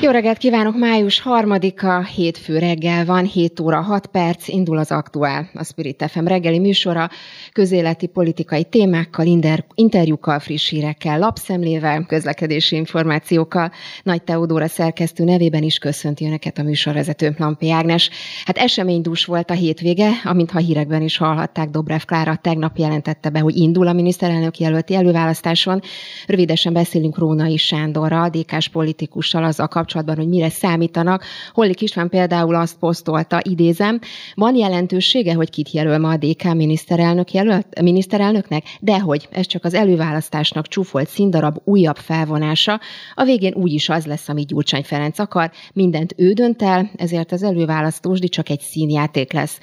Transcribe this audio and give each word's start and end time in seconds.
Jó 0.00 0.10
reggelt 0.10 0.38
kívánok! 0.38 0.78
Május 0.78 1.22
3-a, 1.24 2.04
hétfő 2.04 2.58
reggel 2.58 3.04
van, 3.04 3.24
7 3.24 3.60
óra 3.60 3.80
6 3.80 4.06
perc, 4.06 4.48
indul 4.48 4.78
az 4.78 4.90
Aktuál, 4.90 5.50
a 5.54 5.64
Spirit 5.64 6.04
FM 6.08 6.24
reggeli 6.24 6.58
műsora, 6.58 7.10
közéleti 7.52 8.06
politikai 8.06 8.64
témákkal, 8.64 9.26
inter, 9.26 9.64
interjúkkal, 9.74 10.38
friss 10.38 10.68
hírekkel, 10.68 11.18
lapszemlével, 11.18 12.04
közlekedési 12.06 12.76
információkkal. 12.76 13.70
Nagy 14.02 14.22
Teodóra 14.22 14.66
szerkesztő 14.66 15.24
nevében 15.24 15.62
is 15.62 15.78
köszönti 15.78 16.26
Önöket 16.26 16.58
a 16.58 16.62
műsorvezető 16.62 17.34
Lampi 17.38 17.70
Ágnes. 17.70 18.10
Hát 18.44 18.58
eseménydús 18.58 19.24
volt 19.24 19.50
a 19.50 19.54
hétvége, 19.54 20.10
amint 20.24 20.50
ha 20.50 20.58
hírekben 20.58 21.02
is 21.02 21.16
hallhatták, 21.16 21.68
Dobrev 21.68 22.02
Klára 22.06 22.36
tegnap 22.36 22.76
jelentette 22.76 23.30
be, 23.30 23.38
hogy 23.38 23.56
indul 23.56 23.86
a 23.86 23.92
miniszterelnök 23.92 24.58
jelölti 24.58 24.94
előválasztáson. 24.94 25.80
Rövidesen 26.26 26.72
beszélünk 26.72 27.18
Rónai 27.18 27.56
Sándorral, 27.56 28.28
DK-s 28.28 28.68
politikussal 28.68 29.44
az 29.44 29.60
a 29.60 29.66
kapcsolatban, 29.86 30.16
hogy 30.16 30.28
mire 30.28 30.48
számítanak. 30.48 31.24
Hollik 31.52 31.80
István 31.80 32.08
például 32.08 32.54
azt 32.54 32.78
posztolta, 32.78 33.40
idézem, 33.42 33.98
van 34.34 34.54
jelentősége, 34.56 35.34
hogy 35.34 35.50
kit 35.50 35.70
jelöl 35.70 35.98
ma 35.98 36.10
a 36.10 36.16
DK 36.16 36.54
miniszterelnök 36.54 37.32
jelölt, 37.32 37.80
miniszterelnöknek, 37.80 38.64
de 38.80 38.98
hogy 38.98 39.28
ez 39.30 39.46
csak 39.46 39.64
az 39.64 39.74
előválasztásnak 39.74 40.66
csúfolt 40.66 41.08
színdarab 41.08 41.56
újabb 41.64 41.96
felvonása, 41.96 42.80
a 43.14 43.24
végén 43.24 43.54
úgyis 43.54 43.88
az 43.88 44.06
lesz, 44.06 44.28
amit 44.28 44.46
Gyurcsány 44.46 44.82
Ferenc 44.82 45.18
akar, 45.18 45.50
mindent 45.72 46.14
ő 46.16 46.32
dönt 46.32 46.62
el, 46.62 46.90
ezért 46.96 47.32
az 47.32 47.42
előválasztósdi 47.42 48.28
csak 48.28 48.48
egy 48.48 48.60
színjáték 48.60 49.32
lesz 49.32 49.58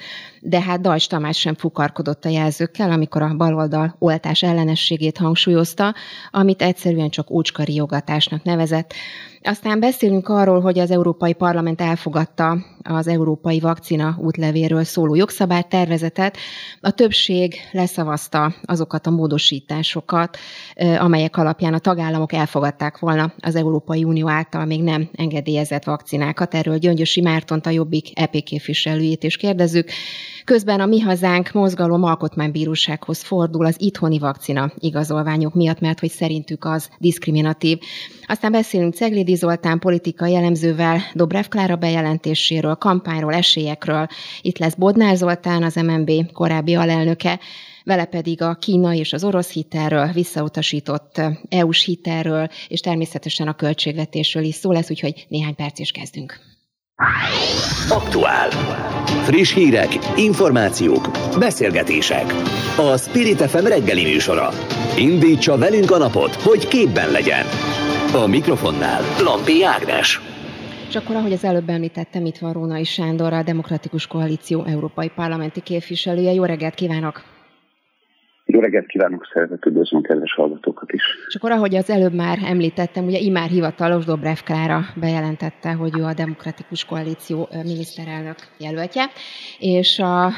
de 0.46 0.60
hát 0.60 0.80
Dajs 0.80 1.06
Tamás 1.06 1.38
sem 1.38 1.54
fukarkodott 1.54 2.24
a 2.24 2.28
jelzőkkel, 2.28 2.90
amikor 2.90 3.22
a 3.22 3.34
baloldal 3.36 3.96
oltás 3.98 4.42
ellenességét 4.42 5.18
hangsúlyozta, 5.18 5.94
amit 6.30 6.62
egyszerűen 6.62 7.08
csak 7.08 7.30
ócska 7.30 7.62
nevezett. 8.42 8.94
Aztán 9.42 9.80
beszélünk 9.80 10.28
arról, 10.28 10.60
hogy 10.60 10.78
az 10.78 10.90
Európai 10.90 11.32
Parlament 11.32 11.80
elfogadta 11.80 12.58
az 12.82 13.08
európai 13.08 13.60
vakcina 13.60 14.16
útlevéről 14.20 14.84
szóló 14.84 15.14
jogszabálytervezetet. 15.14 16.36
A 16.80 16.90
többség 16.90 17.54
leszavazta 17.72 18.54
azokat 18.62 19.06
a 19.06 19.10
módosításokat, 19.10 20.36
amelyek 20.98 21.36
alapján 21.36 21.74
a 21.74 21.78
tagállamok 21.78 22.32
elfogadták 22.32 22.98
volna 22.98 23.32
az 23.38 23.54
Európai 23.54 24.04
Unió 24.04 24.28
által 24.28 24.64
még 24.64 24.82
nem 24.82 25.08
engedélyezett 25.12 25.84
vakcinákat. 25.84 26.54
Erről 26.54 26.78
Gyöngyösi 26.78 27.20
Mártont, 27.20 27.66
a 27.66 27.70
Jobbik 27.70 28.18
EP 28.18 28.32
képviselőjét 28.42 29.22
is 29.22 29.36
kérdezzük. 29.36 29.88
Közben 30.44 30.80
a 30.80 30.86
Mi 30.86 31.00
Hazánk 31.00 31.52
mozgalom 31.52 32.02
alkotmánybírósághoz 32.02 33.22
fordul 33.22 33.66
az 33.66 33.76
itthoni 33.78 34.18
vakcina 34.18 34.72
igazolványok 34.78 35.54
miatt, 35.54 35.80
mert 35.80 36.00
hogy 36.00 36.10
szerintük 36.10 36.64
az 36.64 36.88
diszkriminatív. 36.98 37.78
Aztán 38.26 38.52
beszélünk 38.52 38.94
Ceglidi 38.94 39.34
Zoltán 39.34 39.78
politikai 39.78 40.32
jellemzővel, 40.32 41.00
Dobrev 41.14 41.44
Klára 41.44 41.76
bejelentéséről, 41.76 42.74
kampányról, 42.74 43.34
esélyekről. 43.34 44.06
Itt 44.40 44.58
lesz 44.58 44.74
Bodnár 44.74 45.16
Zoltán, 45.16 45.62
az 45.62 45.74
MNB 45.74 46.32
korábbi 46.32 46.74
alelnöke, 46.74 47.40
vele 47.84 48.04
pedig 48.04 48.42
a 48.42 48.54
Kína 48.54 48.94
és 48.94 49.12
az 49.12 49.24
orosz 49.24 49.52
hitelről, 49.52 50.12
visszautasított 50.12 51.20
EU-s 51.48 51.84
hitelről, 51.84 52.48
és 52.68 52.80
természetesen 52.80 53.48
a 53.48 53.54
költségvetésről 53.54 54.44
is 54.44 54.54
szó 54.54 54.72
lesz, 54.72 54.90
úgyhogy 54.90 55.26
néhány 55.28 55.54
perc 55.54 55.78
is 55.78 55.90
kezdünk. 55.90 56.53
Aktuál. 57.88 58.50
Friss 59.22 59.54
hírek, 59.54 59.98
információk, 60.16 61.08
beszélgetések. 61.38 62.24
A 62.76 62.96
Spirit 62.96 63.42
FM 63.42 63.64
reggeli 63.64 64.02
műsora. 64.02 64.48
Indítsa 64.96 65.58
velünk 65.58 65.90
a 65.90 65.98
napot, 65.98 66.34
hogy 66.34 66.68
képben 66.68 67.10
legyen. 67.10 67.44
A 68.22 68.26
mikrofonnál 68.26 69.02
Lampi 69.22 69.64
Ágnes. 69.64 70.20
És 70.88 70.96
akkor, 70.96 71.16
ahogy 71.16 71.32
az 71.32 71.44
előbb 71.44 71.68
említettem, 71.68 72.26
itt 72.26 72.38
van 72.38 72.52
Rónai 72.52 72.84
Sándor, 72.84 73.32
a 73.32 73.42
Demokratikus 73.42 74.06
Koalíció 74.06 74.64
Európai 74.64 75.08
Parlamenti 75.14 75.60
képviselője. 75.60 76.32
Jó 76.32 76.44
reggelt 76.44 76.74
kívánok! 76.74 77.33
Jó 78.46 78.60
reggelt 78.60 78.86
kívánok, 78.86 79.28
szeretettel 79.32 79.72
üdvözlöm 79.72 80.02
kedves 80.02 80.34
hallgatókat 80.34 80.92
is. 80.92 81.02
És 81.28 81.34
akkor, 81.34 81.50
ahogy 81.50 81.74
az 81.74 81.90
előbb 81.90 82.14
már 82.14 82.38
említettem, 82.44 83.04
ugye 83.04 83.18
imár 83.18 83.48
hivatalos 83.48 84.04
Dobrev 84.04 84.36
Klára 84.44 84.80
bejelentette, 84.96 85.72
hogy 85.72 85.98
ő 85.98 86.02
a 86.02 86.14
Demokratikus 86.14 86.84
Koalíció 86.84 87.48
miniszterelnök 87.62 88.36
jelöltje, 88.58 89.04
és 89.58 89.98
a 89.98 90.32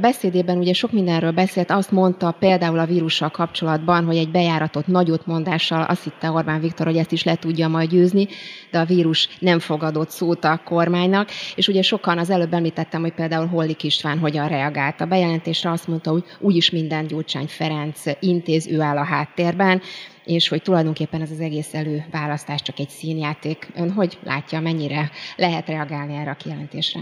beszédében 0.00 0.58
ugye 0.58 0.72
sok 0.72 0.92
mindenről 0.92 1.32
beszélt, 1.32 1.70
azt 1.70 1.90
mondta 1.90 2.36
például 2.38 2.78
a 2.78 2.86
vírussal 2.86 3.30
kapcsolatban, 3.30 4.04
hogy 4.04 4.16
egy 4.16 4.30
bejáratott 4.30 4.86
nagyot 4.86 5.26
mondással 5.26 5.82
azt 5.82 6.04
hitte 6.04 6.30
Orbán 6.30 6.60
Viktor, 6.60 6.86
hogy 6.86 6.96
ezt 6.96 7.12
is 7.12 7.24
le 7.24 7.36
tudja 7.36 7.68
majd 7.68 7.90
győzni, 7.90 8.28
de 8.70 8.78
a 8.78 8.84
vírus 8.84 9.28
nem 9.40 9.58
fogadott 9.58 10.10
szót 10.10 10.44
a 10.44 10.60
kormánynak, 10.64 11.28
és 11.54 11.68
ugye 11.68 11.82
sokan 11.82 12.18
az 12.18 12.30
előbb 12.30 12.52
említettem, 12.52 13.00
hogy 13.00 13.14
például 13.14 13.46
Hollik 13.46 13.82
István 13.82 14.18
hogyan 14.18 14.48
reagált 14.48 15.00
a 15.00 15.06
bejelentésre, 15.06 15.70
azt 15.70 15.88
mondta, 15.88 16.10
hogy 16.10 16.24
úgyis 16.40 16.70
minden 16.70 17.06
Gyurcsány 17.06 17.46
Ferenc 17.48 18.02
intéz, 18.20 18.72
ő 18.72 18.80
áll 18.80 18.96
a 18.96 19.04
háttérben, 19.04 19.80
és 20.24 20.48
hogy 20.48 20.62
tulajdonképpen 20.62 21.20
ez 21.20 21.30
az 21.30 21.40
egész 21.40 21.74
előválasztás 21.74 22.62
csak 22.62 22.78
egy 22.78 22.88
színjáték. 22.88 23.68
Ön 23.76 23.90
hogy 23.90 24.18
látja, 24.24 24.60
mennyire 24.60 25.10
lehet 25.36 25.68
reagálni 25.68 26.14
erre 26.14 26.30
a 26.30 26.34
kijelentésre? 26.42 27.00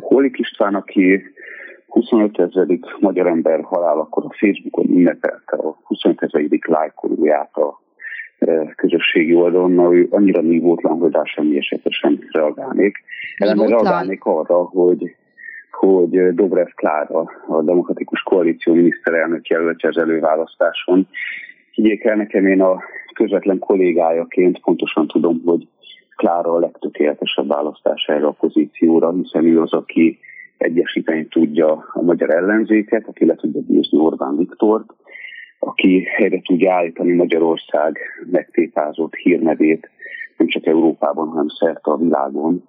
Holik 0.00 0.38
István, 0.38 0.74
aki 0.74 1.22
25 1.86 2.38
ezerik 2.38 2.84
magyar 3.00 3.26
ember 3.26 3.60
halálakor 3.62 4.24
a 4.24 4.34
Facebookon 4.38 4.88
ünnepelte 4.88 5.56
a 5.56 5.76
25 5.82 6.22
ezerik 6.22 6.66
lájkolóját 6.66 7.56
a 7.56 7.80
e, 8.38 8.72
közösségi 8.76 9.34
oldalon, 9.34 9.94
ő 9.94 10.06
annyira 10.10 10.40
nívótlan, 10.40 10.98
hogy 10.98 11.12
rá 11.12 11.22
semmi 11.24 11.56
esetesen 11.56 12.28
reagálnék. 12.30 12.96
Ellenben 13.36 13.68
reagálnék 13.68 14.24
arra, 14.24 14.62
hogy 14.62 15.16
hogy 15.86 16.34
Dobrev 16.34 16.68
Klára, 16.74 17.30
a 17.48 17.62
Demokratikus 17.62 18.22
Koalíció 18.22 18.74
miniszterelnök 18.74 19.46
jelöltje 19.46 19.88
az 19.88 19.98
előválasztáson. 19.98 21.08
Higgyék 21.72 22.04
el 22.04 22.16
nekem, 22.16 22.46
én 22.46 22.60
a 22.62 22.82
közvetlen 23.14 23.58
kollégájaként 23.58 24.60
pontosan 24.60 25.06
tudom, 25.06 25.42
hogy 25.44 25.68
Klára 26.16 26.54
a 26.54 26.58
legtökéletesebb 26.58 27.48
választás 27.48 28.04
erre 28.06 28.26
a 28.26 28.30
pozícióra, 28.30 29.12
hiszen 29.12 29.44
ő 29.44 29.60
az, 29.60 29.72
aki 29.72 30.18
egyesíteni 30.56 31.26
tudja 31.26 31.84
a 31.92 32.02
magyar 32.02 32.30
ellenzéket, 32.30 33.06
aki 33.08 33.26
le 33.26 33.34
tudja 33.34 33.60
bízni 33.60 33.98
Orbán 33.98 34.36
Viktort, 34.36 34.94
aki 35.58 36.02
helyre 36.02 36.40
tudja 36.40 36.74
állítani 36.74 37.12
Magyarország 37.12 37.98
megtétázott 38.30 39.14
hírnevét 39.14 39.90
nem 40.36 40.46
csak 40.46 40.66
Európában, 40.66 41.28
hanem 41.28 41.48
szerte 41.48 41.90
a 41.90 41.96
világon, 41.96 42.68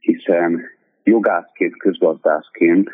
hiszen 0.00 0.60
jogászként, 1.04 1.76
közgazdászként 1.76 2.90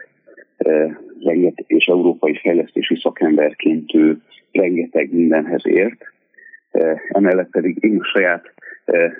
és 1.66 1.86
európai 1.86 2.38
fejlesztési 2.38 2.96
szakemberként 2.96 3.94
ő 3.94 4.20
rengeteg 4.52 5.12
mindenhez 5.12 5.66
ért. 5.66 6.04
Emellett 7.08 7.50
pedig 7.50 7.84
én 7.84 8.00
saját 8.02 8.52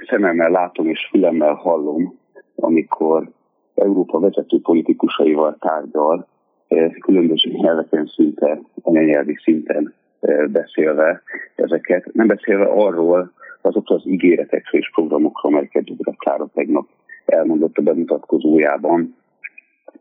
szememmel 0.09 0.51
látom 0.51 0.87
és 0.87 1.09
fülemmel 1.11 1.55
hallom, 1.55 2.19
amikor 2.55 3.31
Európa 3.75 4.21
vezető 4.21 4.61
politikusaival 4.61 5.57
tárgyal, 5.61 6.29
különböző 7.01 7.51
nyelveken 7.51 8.07
szinte, 8.07 8.61
anyanyelvi 8.83 9.39
szinten 9.43 9.95
beszélve 10.47 11.23
ezeket, 11.55 12.11
nem 12.13 12.27
beszélve 12.27 12.65
arról, 12.65 13.33
azokról 13.61 13.99
az 13.99 14.07
ígéretekről 14.07 14.81
és 14.81 14.91
programokról, 14.91 15.53
amelyeket 15.53 15.85
Dubra 15.85 16.13
Klára 16.13 16.49
tegnap 16.55 16.89
elmondott 17.29 17.77
a 17.77 17.83
bemutatkozójában. 17.83 19.17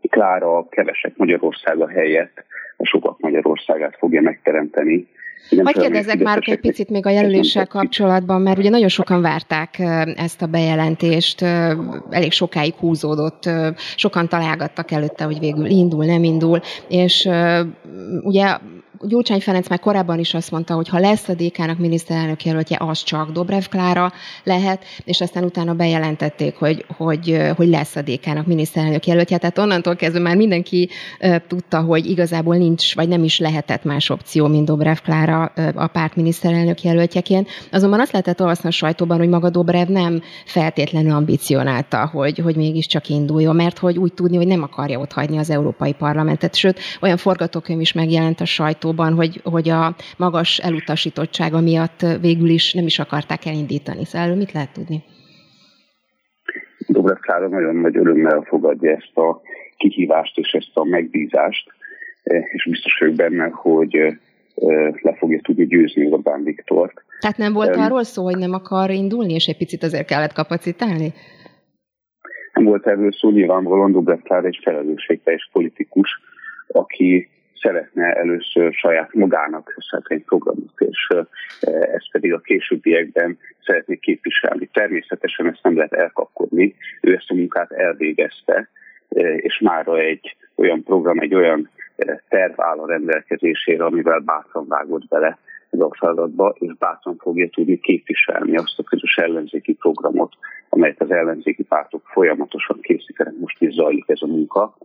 Klára 0.09 0.67
kevesek 0.69 1.17
Magyarországa 1.17 1.87
helyett 1.87 2.45
a 2.77 2.85
sokak 2.85 3.19
Magyarországát 3.19 3.95
fogja 3.97 4.21
megteremteni. 4.21 5.07
Hogy 5.49 5.77
kérdezzek 5.77 6.19
már 6.19 6.39
egy 6.45 6.59
picit 6.59 6.89
még 6.89 7.05
a 7.05 7.09
jelöléssel 7.09 7.67
kapcsolatban, 7.67 8.41
mert 8.41 8.57
ugye 8.57 8.69
nagyon 8.69 8.87
sokan 8.87 9.21
várták 9.21 9.79
ezt 10.15 10.41
a 10.41 10.45
bejelentést, 10.45 11.41
elég 12.09 12.31
sokáig 12.31 12.73
húzódott, 12.73 13.49
sokan 13.95 14.29
találgattak 14.29 14.91
előtte, 14.91 15.23
hogy 15.23 15.39
végül 15.39 15.65
indul, 15.65 16.05
nem 16.05 16.23
indul, 16.23 16.61
és 16.87 17.29
ugye 18.23 18.57
Gyurcsány 19.01 19.39
Ferenc 19.39 19.69
már 19.69 19.79
korábban 19.79 20.19
is 20.19 20.33
azt 20.33 20.51
mondta, 20.51 20.73
hogy 20.73 20.89
ha 20.89 20.99
lesz 20.99 21.27
a 21.27 21.33
DK-nak 21.33 21.77
miniszterelnök 21.77 22.45
jelöltje, 22.45 22.77
az 22.79 23.03
csak 23.03 23.31
Dobrev 23.31 23.63
Klára 23.69 24.11
lehet, 24.43 24.83
és 25.03 25.21
aztán 25.21 25.43
utána 25.43 25.73
bejelentették, 25.73 26.55
hogy, 26.55 26.85
hogy, 26.97 27.41
hogy 27.55 27.67
lesz 27.67 27.95
a 27.95 28.01
DK-nak 28.01 28.45
miniszterelnök 28.45 29.05
jelöltje. 29.05 29.37
Tehát 29.37 29.57
onnantól 29.57 29.95
kezdve 29.95 30.19
már 30.19 30.35
mindenki 30.35 30.89
tudta, 31.47 31.81
hogy 31.81 32.05
igazából 32.05 32.55
nincs, 32.55 32.95
vagy 32.95 33.07
nem 33.07 33.23
is 33.23 33.39
lehetett 33.39 33.83
más 33.83 34.09
opció, 34.09 34.47
mint 34.47 34.65
Dobrev 34.65 34.97
Klára 35.03 35.26
a 35.75 35.87
párt 35.93 36.15
miniszterelnök 36.15 36.81
jelöltjeként. 36.81 37.47
Azonban 37.71 37.99
azt 37.99 38.11
lehetett 38.11 38.41
olvasni 38.41 38.69
a 38.69 38.71
sajtóban, 38.71 39.17
hogy 39.17 39.29
maga 39.29 39.49
Dobrev 39.49 39.87
nem 39.87 40.21
feltétlenül 40.45 41.11
ambicionálta, 41.11 42.07
hogy, 42.07 42.37
hogy 42.37 42.55
mégiscsak 42.55 43.09
induljon, 43.09 43.55
mert 43.55 43.77
hogy 43.77 43.97
úgy 43.97 44.13
tudni, 44.13 44.37
hogy 44.37 44.47
nem 44.47 44.63
akarja 44.63 44.99
ott 44.99 45.11
hagyni 45.11 45.37
az 45.37 45.49
Európai 45.49 45.93
Parlamentet. 45.93 46.55
Sőt, 46.55 46.79
olyan 47.01 47.17
forgatókönyv 47.17 47.79
is 47.79 47.93
megjelent 47.93 48.39
a 48.39 48.45
sajtóban, 48.45 49.13
hogy, 49.13 49.41
hogy 49.43 49.69
a 49.69 49.95
magas 50.17 50.57
elutasítottsága 50.57 51.61
miatt 51.61 52.05
végül 52.21 52.49
is 52.49 52.73
nem 52.73 52.85
is 52.85 52.99
akarták 52.99 53.45
elindítani. 53.45 54.05
Szóval 54.05 54.35
mit 54.35 54.51
lehet 54.51 54.73
tudni? 54.73 55.03
Dobrev 56.87 57.17
Klára 57.17 57.47
nagyon 57.47 57.75
nagy 57.75 57.97
örömmel 57.97 58.41
fogadja 58.47 58.91
ezt 58.91 59.17
a 59.17 59.41
kihívást 59.77 60.37
és 60.37 60.51
ezt 60.51 60.71
a 60.73 60.83
megbízást, 60.83 61.71
és 62.23 62.65
biztos 62.69 62.97
vagyok 62.99 63.15
benne, 63.15 63.49
hogy 63.53 64.17
le 65.01 65.15
fogja 65.17 65.39
tudni 65.41 65.65
győzni 65.65 66.11
Orbán 66.11 66.43
Viktort. 66.43 67.03
Tehát 67.19 67.37
nem 67.37 67.53
volt 67.53 67.75
um, 67.75 67.81
arról 67.81 68.03
szó, 68.03 68.23
hogy 68.23 68.37
nem 68.37 68.53
akar 68.53 68.89
indulni, 68.89 69.33
és 69.33 69.45
egy 69.45 69.57
picit 69.57 69.83
azért 69.83 70.07
kellett 70.07 70.33
kapacitálni? 70.33 71.13
Nem 72.53 72.65
volt 72.65 72.87
erről 72.87 73.11
szó, 73.11 73.29
nyilvánvalóan 73.29 73.91
Dobrev 73.91 74.19
Klára 74.19 74.47
egy 74.47 74.59
felelősségteljes 74.63 75.49
politikus, 75.51 76.09
aki 76.67 77.29
szeretne 77.61 78.13
először 78.13 78.73
saját 78.73 79.13
magának 79.13 79.73
összeállítani 79.77 80.19
egy 80.19 80.25
programot, 80.25 80.79
és 80.79 81.07
ezt 81.93 82.11
pedig 82.11 82.33
a 82.33 82.39
későbbiekben 82.39 83.37
szeretné 83.65 83.95
képviselni. 83.95 84.69
Természetesen 84.73 85.47
ezt 85.47 85.63
nem 85.63 85.75
lehet 85.75 85.93
elkapkodni, 85.93 86.75
ő 87.01 87.13
ezt 87.13 87.29
a 87.29 87.35
munkát 87.35 87.71
elvégezte, 87.71 88.69
és 89.37 89.59
mára 89.59 89.99
egy 89.99 90.35
olyan 90.55 90.83
program, 90.83 91.19
egy 91.19 91.35
olyan 91.35 91.69
terv 92.29 92.61
áll 92.61 92.79
a 92.79 92.87
rendelkezésére, 92.87 93.85
amivel 93.85 94.19
bátran 94.19 94.67
vágott 94.67 95.07
bele 95.07 95.37
ez 95.69 95.79
a 95.79 96.55
és 96.59 96.73
bátran 96.77 97.17
fogja 97.17 97.49
tudni 97.49 97.79
képviselni 97.79 98.57
azt 98.57 98.79
a 98.79 98.83
közös 98.83 99.17
ellenzéki 99.17 99.73
programot, 99.73 100.33
amelyet 100.69 101.01
az 101.01 101.11
ellenzéki 101.11 101.63
pártok 101.63 102.01
folyamatosan 102.05 102.79
készítenek, 102.81 103.33
most 103.39 103.61
is 103.61 103.73
zajlik 103.73 104.09
ez 104.09 104.21
a 104.21 104.27
munka. 104.27 104.77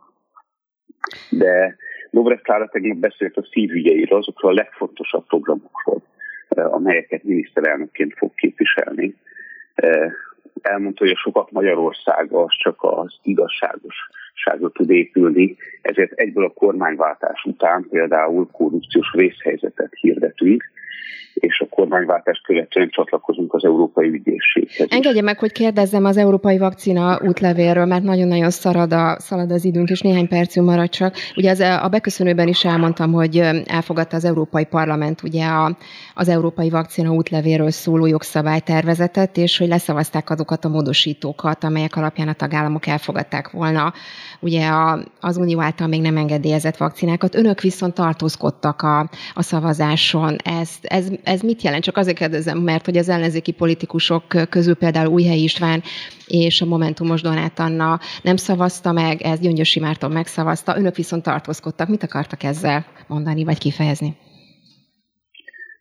De 1.31 1.77
Dobrev 2.11 2.39
Klára 2.39 2.69
tegnap 2.69 2.97
beszélt 2.97 3.37
a 3.37 3.47
szívügyeiről, 3.51 4.19
azokról 4.19 4.51
a 4.51 4.55
legfontosabb 4.55 5.27
programokról, 5.27 6.03
eh, 6.49 6.73
amelyeket 6.73 7.23
miniszterelnökként 7.23 8.15
fog 8.17 8.35
képviselni. 8.35 9.15
Eh, 9.75 10.13
elmondta, 10.63 11.05
hogy 11.05 11.13
a 11.13 11.17
sokat 11.17 11.51
Magyarország 11.51 12.33
az 12.33 12.57
csak 12.59 12.77
az 12.83 13.19
igazságosságra 14.33 14.71
tud 14.71 14.91
épülni, 14.91 15.57
ezért 15.83 16.13
egyből 16.13 16.45
a 16.45 16.53
kormányváltás 16.53 17.45
után 17.45 17.87
például 17.91 18.49
korrupciós 18.53 19.13
vészhelyzetet 19.17 19.91
hirdetünk, 20.01 20.63
és 21.35 21.61
a 21.61 21.67
kormányváltást 21.69 22.45
követően 22.45 22.89
csatlakozunk 22.89 23.55
az 23.55 23.65
Európai 23.65 24.09
Ügyészséghez. 24.09 24.87
Engedje 24.91 25.23
meg, 25.23 25.39
hogy 25.39 25.53
kérdezzem 25.53 26.05
az 26.05 26.17
Európai 26.17 26.59
Vakcina 26.59 27.21
útlevélről, 27.23 27.85
mert 27.85 28.03
nagyon-nagyon 28.03 28.51
szarad, 28.51 28.93
a, 28.93 29.17
szalad 29.19 29.51
az 29.51 29.65
időnk, 29.65 29.91
és 29.91 30.01
néhány 30.01 30.29
percünk 30.29 30.67
marad 30.67 30.89
csak. 30.89 31.15
Ugye 31.37 31.51
az, 31.51 31.61
a 31.61 31.89
beköszönőben 31.91 32.49
is 32.49 32.65
elmondtam, 32.65 33.13
hogy 33.13 33.37
elfogadta 33.67 34.17
az 34.17 34.25
Európai 34.25 34.65
Parlament 34.65 35.23
ugye 35.23 35.45
a, 35.45 35.77
az 36.15 36.29
Európai 36.29 36.71
Vakcina 36.71 37.11
útlevélről 37.11 37.71
szóló 37.71 38.07
jogszabálytervezetet, 38.07 39.37
és 39.37 39.59
hogy 39.59 39.69
leszavazták 39.69 40.31
azokat 40.31 40.65
a 40.65 40.69
módosítókat, 40.69 41.65
amelyek 41.65 41.97
alapján 41.97 42.29
a 42.29 42.33
tagállamok 42.33 42.87
elfogadták 42.87 43.51
volna 43.51 43.93
ugye 44.41 44.67
a, 44.67 45.05
az 45.21 45.37
Unió 45.37 45.61
által 45.61 45.87
még 45.87 46.01
nem 46.01 46.17
engedélyezett 46.17 46.77
vakcinákat. 46.77 47.35
Önök 47.35 47.61
viszont 47.61 47.95
tartózkodtak 47.95 48.83
a, 48.83 49.01
a 49.35 49.43
szavazáson. 49.43 50.37
Ez, 50.45 50.71
ez, 50.83 51.09
ez 51.25 51.41
mit 51.41 51.63
jelent? 51.63 51.83
Csak 51.83 51.97
azért 51.97 52.17
kérdezem, 52.17 52.59
mert 52.59 52.85
hogy 52.85 52.97
az 52.97 53.09
ellenzéki 53.09 53.53
politikusok 53.53 54.25
közül 54.51 54.75
például 54.75 55.13
Újhely 55.13 55.39
István 55.39 55.83
és 56.27 56.61
a 56.61 56.67
Momentumos 56.67 57.23
Donát 57.23 57.59
Anna 57.59 57.99
nem 58.23 58.37
szavazta 58.37 58.93
meg, 58.93 59.23
ez 59.23 59.41
Gyöngyösi 59.41 59.81
Márton 59.81 60.11
megszavazta, 60.11 60.77
önök 60.77 60.97
viszont 60.97 61.23
tartózkodtak. 61.23 61.89
Mit 61.89 62.03
akartak 62.03 62.43
ezzel 62.43 62.85
mondani, 63.09 63.45
vagy 63.45 63.59
kifejezni? 63.59 64.17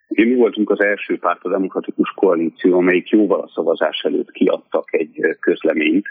Én 0.08 0.28
mi 0.28 0.36
voltunk 0.36 0.70
az 0.70 0.82
első 0.82 1.18
párt, 1.18 1.44
a 1.44 1.50
Demokratikus 1.50 2.10
Koalíció, 2.16 2.78
amelyik 2.78 3.10
jóval 3.10 3.40
a 3.40 3.52
szavazás 3.54 4.02
előtt 4.04 4.32
kiadtak 4.32 4.94
egy 4.94 5.38
közleményt, 5.40 6.06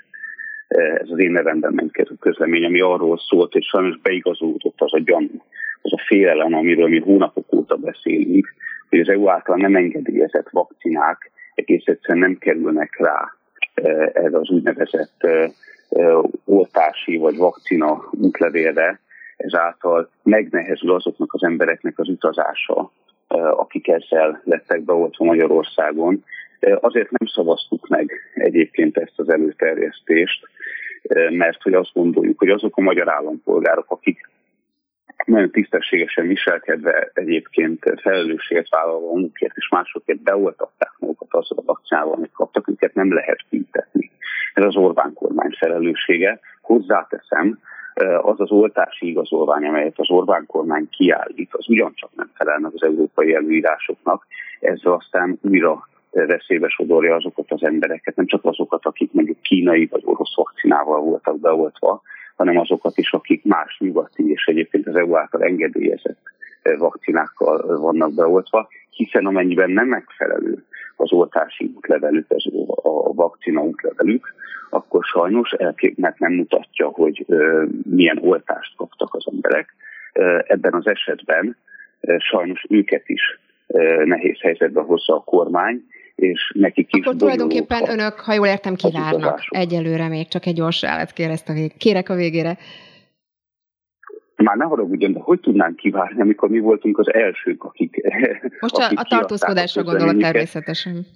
ez 0.76 1.10
az 1.10 1.18
én 1.18 1.30
nevemben 1.30 1.72
ment 1.72 2.18
közlemény, 2.20 2.64
ami 2.64 2.80
arról 2.80 3.18
szólt, 3.18 3.54
és 3.54 3.66
sajnos 3.66 3.98
beigazolódott 3.98 4.80
az 4.80 4.94
a 4.94 5.00
gyanú, 5.04 5.42
az 5.82 5.92
a 5.92 6.02
félelem, 6.06 6.54
amiről 6.54 6.88
mi 6.88 6.98
hónapok 6.98 7.52
óta 7.52 7.76
beszélünk, 7.76 8.54
hogy 8.88 9.00
az 9.00 9.08
EU 9.08 9.28
által 9.28 9.56
nem 9.56 9.76
engedélyezett 9.76 10.48
vakcinák 10.50 11.30
egész 11.54 11.86
egyszerűen 11.86 12.18
nem 12.18 12.38
kerülnek 12.38 12.96
rá 12.98 13.34
ez 14.12 14.34
az 14.34 14.50
úgynevezett 14.50 15.26
oltási 16.44 17.16
vagy 17.16 17.36
vakcina 17.36 18.10
útlevélre, 18.10 19.00
ezáltal 19.36 20.10
megnehezül 20.22 20.94
azoknak 20.94 21.32
az 21.32 21.42
embereknek 21.42 21.98
az 21.98 22.08
utazása, 22.08 22.92
akik 23.56 23.88
ezzel 23.88 24.42
lettek 24.44 24.82
beoltva 24.82 25.24
Magyarországon. 25.24 26.24
Azért 26.80 27.10
nem 27.10 27.28
szavaztuk 27.28 27.88
meg 27.88 28.12
egyébként 28.34 28.96
ezt 28.96 29.18
az 29.18 29.28
előterjesztést, 29.28 30.48
mert 31.30 31.62
hogy 31.62 31.74
azt 31.74 31.92
gondoljuk, 31.92 32.38
hogy 32.38 32.48
azok 32.48 32.76
a 32.76 32.80
magyar 32.80 33.08
állampolgárok, 33.08 33.90
akik 33.90 34.28
nagyon 35.24 35.50
tisztességesen 35.50 36.26
viselkedve 36.26 37.10
egyébként 37.14 38.00
felelősséget 38.00 38.68
vállalva 38.68 39.12
magukért 39.12 39.56
és 39.56 39.68
másokért 39.68 40.22
beoltatták 40.22 40.92
magukat 40.98 41.28
azzal 41.30 41.58
a 41.58 41.62
vakcinával, 41.64 42.12
amit 42.12 42.32
kaptak, 42.32 42.68
őket 42.68 42.94
nem 42.94 43.12
lehet 43.14 43.44
büntetni. 43.50 44.10
Ez 44.54 44.64
az 44.64 44.76
Orbán 44.76 45.12
kormány 45.14 45.56
felelőssége. 45.58 46.40
Hozzáteszem, 46.60 47.58
az 48.22 48.40
az 48.40 48.50
oltási 48.50 49.06
igazolvány, 49.06 49.64
amelyet 49.64 49.98
az 49.98 50.10
Orbán 50.10 50.46
kormány 50.46 50.88
kiállít, 50.90 51.54
az 51.54 51.68
ugyancsak 51.68 52.10
nem 52.14 52.30
felel 52.34 52.58
meg 52.58 52.72
az 52.74 52.82
európai 52.82 53.34
előírásoknak, 53.34 54.26
ezzel 54.60 54.92
aztán 54.92 55.38
újra 55.42 55.88
veszélybe 56.10 56.68
sodorja 56.68 57.14
azokat 57.14 57.52
az 57.52 57.62
embereket, 57.62 58.16
nem 58.16 58.26
csak 58.26 58.44
azokat, 58.44 58.86
akik 58.86 59.12
mondjuk 59.12 59.40
kínai 59.42 59.86
vagy 59.86 60.02
orosz 60.04 60.34
vakcinával 60.34 61.00
voltak 61.00 61.40
beoltva, 61.40 62.02
hanem 62.36 62.58
azokat 62.58 62.98
is, 62.98 63.12
akik 63.12 63.44
más 63.44 63.78
nyugati 63.78 64.30
és 64.30 64.44
egyébként 64.44 64.86
az 64.86 64.96
EU 64.96 65.16
által 65.16 65.42
engedélyezett 65.42 66.18
vakcinákkal 66.78 67.80
vannak 67.80 68.14
beoltva, 68.14 68.68
hiszen 68.90 69.26
amennyiben 69.26 69.70
nem 69.70 69.86
megfelelő 69.86 70.64
az 70.96 71.12
oltási 71.12 71.72
útlevelük, 71.76 72.26
ez 72.28 72.44
a 72.82 73.12
vakcina 73.12 73.62
útlevelük, 73.62 74.34
akkor 74.70 75.04
sajnos 75.04 75.50
elképnek 75.50 76.18
nem 76.18 76.32
mutatja, 76.32 76.88
hogy 76.88 77.26
milyen 77.90 78.18
oltást 78.20 78.76
kaptak 78.76 79.14
az 79.14 79.26
emberek. 79.32 79.74
Ebben 80.46 80.74
az 80.74 80.86
esetben 80.86 81.56
sajnos 82.18 82.64
őket 82.68 83.08
is 83.08 83.40
nehéz 84.04 84.40
helyzetbe 84.40 84.80
hozza 84.80 85.14
a 85.14 85.24
kormány, 85.24 85.84
és 86.20 86.52
nekik 86.54 86.96
is 86.96 87.04
Akkor 87.04 87.16
tulajdonképpen 87.16 87.90
önök, 87.90 88.20
ha 88.20 88.32
jól 88.32 88.46
értem, 88.46 88.74
kivárnak 88.74 89.40
egyelőre 89.48 90.08
még, 90.08 90.28
csak 90.28 90.46
egy 90.46 90.54
gyors 90.54 90.84
állat 90.84 91.12
kérek 91.76 92.08
a 92.08 92.14
végére. 92.14 92.56
Már 94.36 94.56
ne 94.56 94.64
haragudjon, 94.64 95.12
de 95.12 95.20
hogy 95.20 95.40
tudnánk 95.40 95.76
kivárni, 95.76 96.20
amikor 96.20 96.48
mi 96.48 96.58
voltunk 96.58 96.98
az 96.98 97.12
elsők, 97.12 97.64
akik 97.64 97.96
Most 98.60 98.76
akik 98.76 98.98
a, 98.98 99.00
a 99.00 99.06
tartózkodásra 99.08 99.82
gondolok 99.82 100.20
természetesen. 100.20 101.06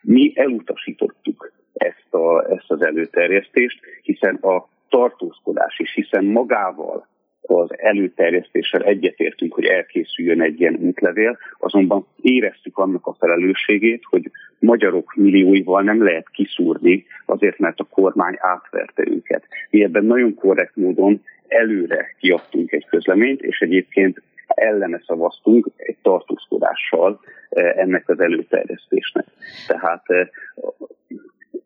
Mi 0.00 0.32
elutasítottuk 0.34 1.52
ezt, 1.72 2.14
a, 2.14 2.50
ezt 2.50 2.70
az 2.70 2.82
előterjesztést, 2.82 3.80
hiszen 4.02 4.34
a 4.34 4.68
tartózkodás 4.88 5.78
is, 5.78 5.94
hiszen 5.94 6.24
magával 6.24 7.06
az 7.46 7.78
előterjesztéssel 7.78 8.82
egyetértünk, 8.82 9.54
hogy 9.54 9.64
elkészüljön 9.64 10.42
egy 10.42 10.60
ilyen 10.60 10.78
útlevél, 10.80 11.38
azonban 11.58 12.06
éreztük 12.22 12.78
annak 12.78 13.06
a 13.06 13.16
felelősségét, 13.18 14.02
hogy 14.10 14.30
magyarok 14.58 15.14
millióival 15.14 15.82
nem 15.82 16.04
lehet 16.04 16.28
kiszúrni, 16.30 17.04
azért 17.26 17.58
mert 17.58 17.80
a 17.80 17.86
kormány 17.90 18.34
átverte 18.38 19.02
őket. 19.06 19.44
Mi 19.70 19.82
ebben 19.82 20.04
nagyon 20.04 20.34
korrekt 20.34 20.76
módon 20.76 21.22
előre 21.48 22.14
kiadtunk 22.18 22.72
egy 22.72 22.86
közleményt, 22.86 23.42
és 23.42 23.58
egyébként 23.58 24.22
ellene 24.46 25.02
szavaztunk 25.06 25.68
egy 25.76 25.96
tartózkodással 26.02 27.20
eh, 27.48 27.76
ennek 27.76 28.08
az 28.08 28.20
előterjesztésnek. 28.20 29.26
Tehát 29.66 30.02
eh, 30.06 30.28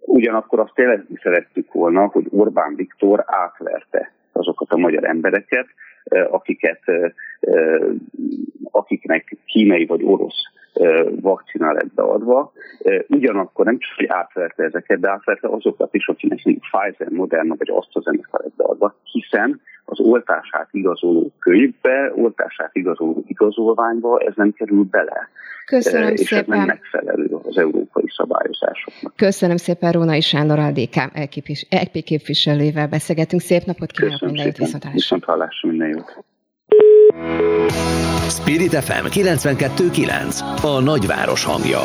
ugyanakkor 0.01 0.61
azt 0.61 0.75
tényleg 0.75 1.05
szerettük 1.23 1.73
volna, 1.73 2.07
hogy 2.07 2.25
Orbán 2.31 2.75
Viktor 2.75 3.25
átverte 3.27 4.13
azokat 4.33 4.71
a 4.71 4.77
magyar 4.77 5.05
embereket, 5.05 5.67
akiket 6.31 6.81
akiknek 8.71 9.37
kínai 9.47 9.87
vagy 9.87 10.03
orosz 10.05 10.43
vakcina 11.21 11.73
lett 11.73 11.95
beadva. 11.95 12.53
Ugyanakkor 13.09 13.65
nem 13.65 13.79
csak, 13.79 13.97
hogy 13.97 14.07
átverte 14.09 14.63
ezeket, 14.63 15.01
de 15.01 15.11
átverte 15.11 15.49
azokat 15.49 15.95
is, 15.95 16.09
akinek 16.09 16.39
Pfizer, 16.39 17.09
Moderna 17.09 17.55
vagy 17.59 17.71
AstraZeneca 17.71 18.39
lett 18.43 18.57
beadva, 18.57 18.95
hiszen 19.05 19.61
az 19.85 20.01
oltását 20.01 20.69
igazoló 20.71 21.33
könyvbe, 21.39 22.13
oltását 22.17 22.71
igazoló 22.73 23.25
igazolványba 23.27 24.19
ez 24.19 24.33
nem 24.37 24.53
kerül 24.53 24.85
bele. 24.91 25.29
Köszönöm 25.67 26.13
és 26.13 26.21
szépen. 26.21 26.41
ez 26.41 26.47
nem 26.47 26.67
megfelelő 26.67 27.29
az 27.43 27.59
európai 27.59 28.05
szabályozásoknak. 28.17 29.17
Köszönöm 29.17 29.57
szépen 29.57 29.93
Rónai 29.93 30.21
Sándor 30.21 30.59
LDK 30.59 30.97
EP 31.69 31.93
képviselővel 32.05 32.89
beszélgetünk. 32.89 33.43
Szép 33.43 33.65
napot 33.65 33.91
kívánok, 33.91 34.21
minden 34.21 34.45
jót, 34.45 34.57
viszontlátásra. 34.57 34.93
Viszontlátásra, 34.93 35.69
minden 35.69 35.89
jót. 35.89 36.25
Spirit 38.29 38.75
FM 38.75 39.07
92.9 39.07 40.63
A 40.63 40.81
nagyváros 40.81 41.45
hangja 41.45 41.79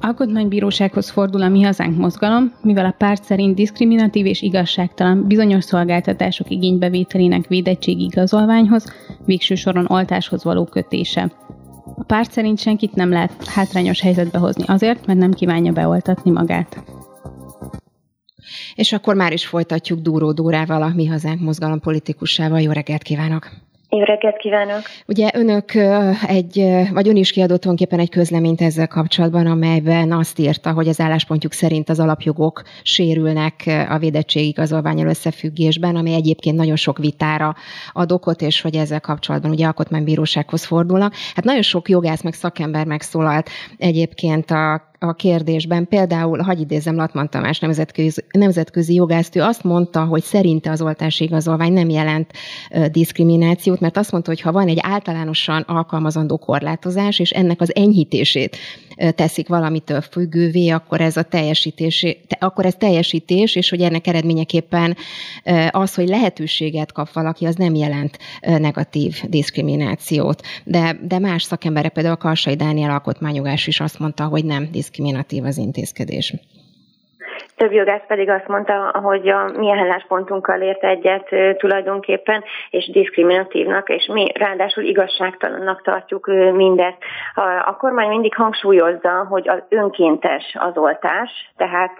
Alkotmánybírósághoz 0.00 1.10
fordul 1.10 1.42
a 1.42 1.48
Mi 1.48 1.62
Hazánk 1.62 1.96
mozgalom, 1.96 2.52
mivel 2.62 2.84
a 2.84 2.94
párt 2.98 3.24
szerint 3.24 3.54
diszkriminatív 3.54 4.26
és 4.26 4.42
igazságtalan 4.42 5.26
bizonyos 5.26 5.64
szolgáltatások 5.64 6.50
igénybevételének 6.50 7.46
védettségi 7.46 8.04
igazolványhoz, 8.04 8.92
végső 9.24 9.54
soron 9.54 9.86
oltáshoz 9.88 10.44
való 10.44 10.64
kötése. 10.64 11.32
A 11.96 12.02
párt 12.06 12.32
szerint 12.32 12.58
senkit 12.58 12.94
nem 12.94 13.10
lehet 13.10 13.46
hátrányos 13.46 14.00
helyzetbe 14.00 14.38
hozni 14.38 14.64
azért, 14.66 15.06
mert 15.06 15.18
nem 15.18 15.32
kívánja 15.32 15.72
beoltatni 15.72 16.30
magát. 16.30 16.84
És 18.74 18.92
akkor 18.92 19.14
már 19.14 19.32
is 19.32 19.46
folytatjuk 19.46 20.00
Dúró 20.00 20.32
Dórával, 20.32 20.82
a 20.82 20.92
Mi 20.94 21.06
Hazánk 21.06 21.40
mozgalom 21.40 21.80
politikusával. 21.80 22.60
Jó 22.60 22.72
reggelt 22.72 23.02
kívánok! 23.02 23.50
Jó 23.96 24.02
reggelt 24.02 24.36
kívánok! 24.36 24.82
Ugye 25.06 25.30
önök 25.34 25.74
egy, 26.26 26.64
vagy 26.92 27.08
ön 27.08 27.16
is 27.16 27.32
kiadott 27.32 27.60
tulajdonképpen 27.60 28.04
egy 28.04 28.10
közleményt 28.10 28.60
ezzel 28.60 28.88
kapcsolatban, 28.88 29.46
amelyben 29.46 30.12
azt 30.12 30.38
írta, 30.38 30.72
hogy 30.72 30.88
az 30.88 31.00
álláspontjuk 31.00 31.52
szerint 31.52 31.88
az 31.88 32.00
alapjogok 32.00 32.62
sérülnek 32.82 33.86
a 33.88 33.98
védettségigazolványal 33.98 35.08
összefüggésben, 35.08 35.96
ami 35.96 36.12
egyébként 36.12 36.56
nagyon 36.56 36.76
sok 36.76 36.98
vitára 36.98 37.54
ad 37.92 38.12
okot, 38.12 38.42
és 38.42 38.60
hogy 38.60 38.74
ezzel 38.76 39.00
kapcsolatban 39.00 39.50
ugye 39.50 39.66
alkotmánybírósághoz 39.66 40.64
fordulnak. 40.64 41.14
Hát 41.34 41.44
nagyon 41.44 41.62
sok 41.62 41.88
jogász 41.88 42.22
meg 42.22 42.32
szakember 42.32 42.86
megszólalt 42.86 43.50
egyébként 43.78 44.50
a 44.50 44.92
a 45.08 45.12
kérdésben. 45.12 45.88
Például, 45.88 46.38
hagyj 46.38 46.60
idézem 46.60 46.96
Latman 46.96 47.30
Tamás 47.30 47.58
nemzetközi, 47.58 48.24
nemzetközi 48.30 48.94
jogásztő 48.94 49.40
azt 49.40 49.64
mondta, 49.64 50.04
hogy 50.04 50.22
szerinte 50.22 50.70
az 50.70 50.82
oltási 50.82 51.24
igazolvány 51.24 51.72
nem 51.72 51.88
jelent 51.88 52.30
uh, 52.70 52.86
diszkriminációt, 52.86 53.80
mert 53.80 53.96
azt 53.96 54.12
mondta, 54.12 54.30
hogy 54.30 54.40
ha 54.40 54.52
van 54.52 54.68
egy 54.68 54.78
általánosan 54.80 55.62
alkalmazandó 55.66 56.36
korlátozás, 56.36 57.18
és 57.18 57.30
ennek 57.30 57.60
az 57.60 57.74
enyhítését 57.74 58.56
teszik 59.14 59.48
valamitől 59.48 60.00
függővé, 60.00 60.68
akkor 60.68 61.00
ez 61.00 61.16
a 61.16 61.22
teljesítés, 61.22 62.06
akkor 62.38 62.66
ez 62.66 62.74
teljesítés, 62.78 63.54
és 63.54 63.70
hogy 63.70 63.80
ennek 63.80 64.06
eredményeképpen 64.06 64.96
az, 65.70 65.94
hogy 65.94 66.08
lehetőséget 66.08 66.92
kap 66.92 67.12
valaki, 67.12 67.46
az 67.46 67.54
nem 67.54 67.74
jelent 67.74 68.18
negatív 68.40 69.22
diszkriminációt. 69.28 70.42
De, 70.64 70.98
de 71.02 71.18
más 71.18 71.42
szakemberek, 71.42 71.92
például 71.92 72.14
a 72.14 72.18
Karsai 72.18 72.54
Dániel 72.54 72.90
alkotmányogás 72.90 73.66
is 73.66 73.80
azt 73.80 73.98
mondta, 73.98 74.24
hogy 74.24 74.44
nem 74.44 74.68
diszkriminatív 74.70 75.44
az 75.44 75.56
intézkedés. 75.56 76.34
Több 77.56 77.72
jogász 77.72 78.06
pedig 78.06 78.30
azt 78.30 78.48
mondta, 78.48 79.00
hogy 79.02 79.28
a 79.28 79.50
mi 79.56 79.70
álláspontunkkal 79.70 80.60
ért 80.60 80.84
egyet 80.84 81.58
tulajdonképpen, 81.58 82.44
és 82.70 82.90
diszkriminatívnak, 82.90 83.88
és 83.88 84.06
mi 84.12 84.32
ráadásul 84.34 84.84
igazságtalannak 84.84 85.82
tartjuk 85.82 86.26
mindezt. 86.52 86.98
A, 87.64 87.76
kormány 87.76 88.08
mindig 88.08 88.34
hangsúlyozza, 88.34 89.26
hogy 89.28 89.48
az 89.48 89.62
önkéntes 89.68 90.56
az 90.58 90.76
oltás, 90.76 91.52
tehát 91.56 91.98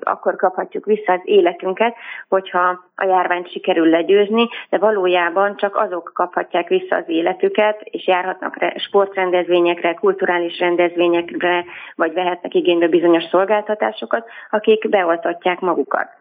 akkor 0.00 0.36
kaphatjuk 0.36 0.84
vissza 0.84 1.12
az 1.12 1.20
életünket, 1.24 1.94
hogyha 2.28 2.89
a 3.00 3.06
járványt 3.06 3.50
sikerül 3.50 3.88
legyőzni, 3.88 4.48
de 4.70 4.78
valójában 4.78 5.56
csak 5.56 5.76
azok 5.76 6.10
kaphatják 6.14 6.68
vissza 6.68 6.96
az 6.96 7.04
életüket, 7.06 7.80
és 7.84 8.06
járhatnak 8.06 8.56
sportrendezvényekre, 8.76 9.94
kulturális 9.94 10.58
rendezvényekre, 10.58 11.64
vagy 11.94 12.12
vehetnek 12.12 12.54
igénybe 12.54 12.88
bizonyos 12.88 13.24
szolgáltatásokat, 13.24 14.28
akik 14.50 14.88
beoltatják 14.88 15.60
magukat. 15.60 16.19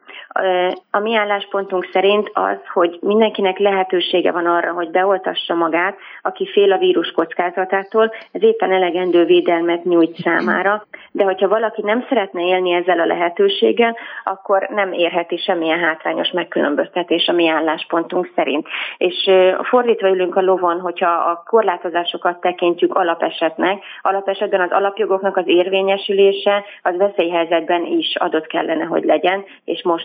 A 0.92 1.00
mi 1.00 1.16
álláspontunk 1.16 1.90
szerint 1.92 2.30
az, 2.34 2.58
hogy 2.74 2.98
mindenkinek 3.02 3.58
lehetősége 3.58 4.32
van 4.32 4.46
arra, 4.46 4.72
hogy 4.72 4.90
beoltassa 4.90 5.54
magát, 5.54 5.98
aki 6.22 6.48
fél 6.48 6.72
a 6.72 6.78
vírus 6.78 7.12
kockázatától, 7.12 8.12
ez 8.32 8.44
éppen 8.44 8.72
elegendő 8.72 9.26
védelmet 9.26 9.84
nyújt 9.84 10.16
számára, 10.16 10.86
de 11.12 11.24
hogyha 11.24 11.48
valaki 11.48 11.82
nem 11.82 12.06
szeretne 12.10 12.42
élni 12.42 12.72
ezzel 12.72 13.00
a 13.00 13.06
lehetőséggel, 13.06 13.98
akkor 14.24 14.68
nem 14.70 14.94
érheti 14.94 15.38
semmilyen 15.38 15.80
hátrányos 15.80 16.32
megkülönböztetés 16.32 17.28
a 17.28 17.32
mi 17.32 17.48
álláspontunk 17.48 18.32
szerint. 18.36 18.68
És 18.98 19.30
fordítva 19.62 20.10
ülünk 20.10 20.36
a 20.36 20.42
lovon, 20.42 20.80
hogyha 20.80 21.10
a 21.10 21.44
korlátozásokat 21.46 22.42
tekintjük 22.42 22.94
alapesetnek, 22.94 23.84
alapesetben 24.02 24.62
az 24.62 24.72
alapjogoknak 24.72 25.38
az 25.38 25.48
érvényesülése 25.48 26.64
az 26.82 26.98
veszélyhelyzetben 26.98 27.86
is 27.86 28.16
adott 28.16 28.48
kellene, 28.48 28.84
hogy 28.84 29.04
legyen, 29.04 29.44
és 29.66 29.84
most 29.84 29.99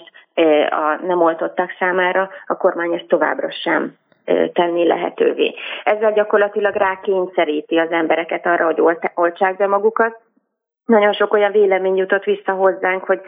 a 0.71 1.05
nem 1.07 1.23
oltottak 1.23 1.75
számára 1.79 2.31
a 2.47 2.57
kormány 2.57 2.93
ezt 2.93 3.09
továbbra 3.09 3.51
sem 3.51 3.95
tenni 4.53 4.87
lehetővé. 4.87 5.55
Ezzel 5.85 6.13
gyakorlatilag 6.13 6.75
rákényszeríti 6.75 7.79
az 7.79 7.91
embereket 7.91 8.47
arra, 8.47 8.65
hogy 8.65 9.01
oltsák 9.15 9.57
be 9.57 9.67
magukat, 9.67 10.21
nagyon 10.85 11.13
sok 11.13 11.33
olyan 11.33 11.53
vélemény 11.53 11.97
jutott 11.97 12.25
vissza 12.25 12.53
hozzánk, 12.53 13.05
hogy 13.05 13.21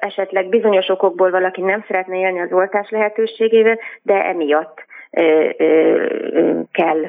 esetleg 0.00 0.48
bizonyos 0.48 0.88
okokból 0.88 1.30
valaki 1.30 1.60
nem 1.60 1.84
szeretne 1.86 2.16
élni 2.16 2.40
az 2.40 2.52
oltás 2.52 2.90
lehetőségével, 2.90 3.78
de 4.02 4.24
emiatt 4.24 4.84
kell, 6.72 7.02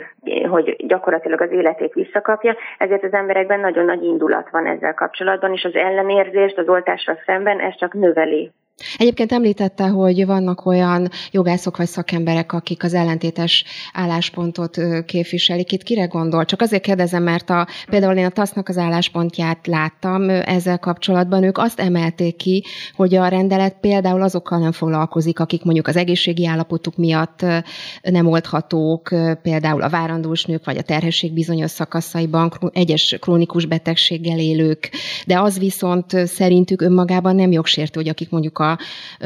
hogy 0.50 0.76
gyakorlatilag 0.88 1.42
az 1.42 1.52
életét 1.52 1.94
visszakapja, 1.94 2.56
ezért 2.78 3.04
az 3.04 3.14
emberekben 3.14 3.60
nagyon 3.60 3.86
nagy 3.86 4.04
indulat 4.04 4.50
van 4.50 4.66
ezzel 4.66 4.94
kapcsolatban, 4.94 5.54
és 5.54 5.64
az 5.64 5.76
ellenérzést 5.76 6.58
az 6.58 6.68
oltásra 6.68 7.18
szemben 7.26 7.60
ez 7.60 7.76
csak 7.76 7.94
növeli. 7.94 8.52
Egyébként 8.98 9.32
említette, 9.32 9.88
hogy 9.88 10.26
vannak 10.26 10.66
olyan 10.66 11.10
jogászok 11.32 11.78
vagy 11.78 11.88
szakemberek, 11.88 12.54
akik 12.54 12.84
az 12.84 12.94
ellentétes 12.94 13.64
álláspontot 13.94 14.78
képviselik. 15.06 15.72
Itt 15.72 15.84
kire 15.84 16.06
gondol? 16.06 16.46
Csak 16.46 16.62
azért 16.62 16.84
kérdezem, 16.84 17.24
mert 17.24 17.50
a, 17.50 17.68
például 17.90 18.18
én 18.18 18.26
a 18.26 18.30
TASZ-nak 18.30 18.70
az 18.70 18.78
álláspontját 18.78 19.68
láttam 19.68 20.30
ezzel 20.30 20.80
kapcsolatban. 20.80 21.44
Ők 21.44 21.58
azt 21.58 21.80
emelték 21.80 22.36
ki, 22.36 22.64
hogy 22.96 23.16
a 23.16 23.28
rendelet 23.28 23.76
például 23.82 24.22
azokkal 24.22 24.60
nem 24.60 24.72
foglalkozik, 24.72 25.40
akik 25.40 25.64
mondjuk 25.64 25.88
az 25.88 25.96
egészségi 25.96 26.48
állapotuk 26.48 26.98
miatt 26.98 27.46
nem 28.02 28.28
oldhatók, 28.28 29.10
például 29.42 29.82
a 29.82 29.90
várandós 29.90 30.46
nők 30.46 30.66
vagy 30.66 30.78
a 30.78 30.82
terhesség 30.82 31.34
bizonyos 31.34 31.72
szakaszaiban 31.72 32.52
egyes 32.72 33.18
krónikus 33.20 33.66
betegséggel 33.66 34.40
élők, 34.40 34.92
de 35.26 35.40
az 35.40 35.60
viszont 35.60 36.28
szerintük 36.28 36.82
önmagában 36.82 37.36
nem 37.36 37.52
jogsértő, 37.52 38.00
hogy 38.00 38.10
akik 38.10 38.30
mondjuk 38.30 38.60
a 38.60 38.73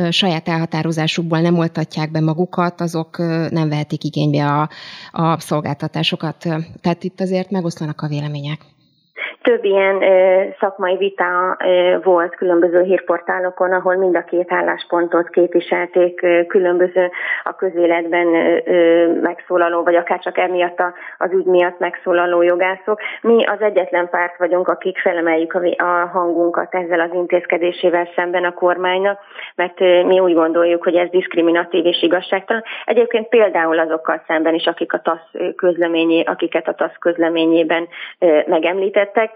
saját 0.10 0.48
elhatározásukból 0.48 1.39
nem 1.39 1.58
oltatják 1.58 2.12
be 2.12 2.20
magukat, 2.20 2.82
azok 2.82 3.18
nem 3.50 3.70
vehetik 3.70 4.04
igénybe 4.04 4.46
a, 4.46 4.70
a 5.12 5.39
szolgáltatásokat. 5.39 6.38
Tehát 6.82 7.04
itt 7.04 7.22
azért 7.22 7.51
megoszlanak 7.51 8.01
a 8.01 8.08
vélemények. 8.08 8.76
Több 9.48 9.63
ilyen 9.63 10.04
szakmai 10.60 10.98
vita 10.98 11.58
volt 12.04 12.36
különböző 12.36 12.82
hírportálokon, 12.82 13.72
ahol 13.72 13.96
mind 13.96 14.16
a 14.16 14.24
két 14.24 14.51
álláspontot 14.51 15.30
képviselték 15.30 16.25
különböző 16.48 17.10
a 17.44 17.56
közéletben 17.56 18.27
megszólaló, 19.22 19.84
vagy 19.84 19.96
akár 19.96 20.20
csak 20.20 20.38
emiatt 20.38 20.82
az 21.18 21.32
ügy 21.32 21.46
miatt 21.46 21.80
megszólaló 21.80 22.42
jogászok. 22.42 23.00
Mi 23.22 23.46
az 23.46 23.62
egyetlen 23.62 24.10
párt 24.10 24.38
vagyunk, 24.38 24.68
akik 24.68 24.98
felemeljük 24.98 25.54
a 25.77 26.10
hangunkat 26.12 26.75
ezzel 26.75 27.00
az 27.00 27.13
intézkedésével 27.13 28.10
szemben 28.16 28.44
a 28.44 28.54
kormánynak, 28.54 29.20
mert 29.56 29.80
mi 29.80 30.20
úgy 30.20 30.34
gondoljuk, 30.34 30.84
hogy 30.84 30.96
ez 30.96 31.10
diszkriminatív 31.10 31.86
és 31.86 32.04
igazságtalan. 32.04 32.63
Egyébként 32.86 33.27
például 33.27 33.80
azokkal 33.80 34.24
szemben 34.27 34.54
is, 34.54 34.66
akik 34.66 34.94
a 34.94 35.01
TASZ 35.01 35.56
közleményé, 35.56 36.24
akiket 36.24 36.68
a 36.68 36.74
TASZ 36.74 36.98
közleményében 37.00 37.88
megemlítettek, 38.46 39.36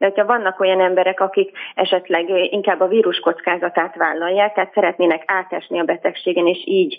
de 0.00 0.06
hogyha 0.06 0.24
vannak 0.24 0.60
olyan 0.60 0.80
emberek, 0.80 1.20
akik 1.20 1.50
esetleg 1.74 2.28
inkább 2.28 2.80
a 2.80 2.86
vírus 2.86 3.18
kockázatát 3.18 3.96
vállalják, 3.96 4.52
tehát 4.54 4.72
szeretnének 4.72 5.22
átesni 5.26 5.80
a 5.80 5.84
betegségen, 5.84 6.46
és 6.46 6.62
így 6.64 6.98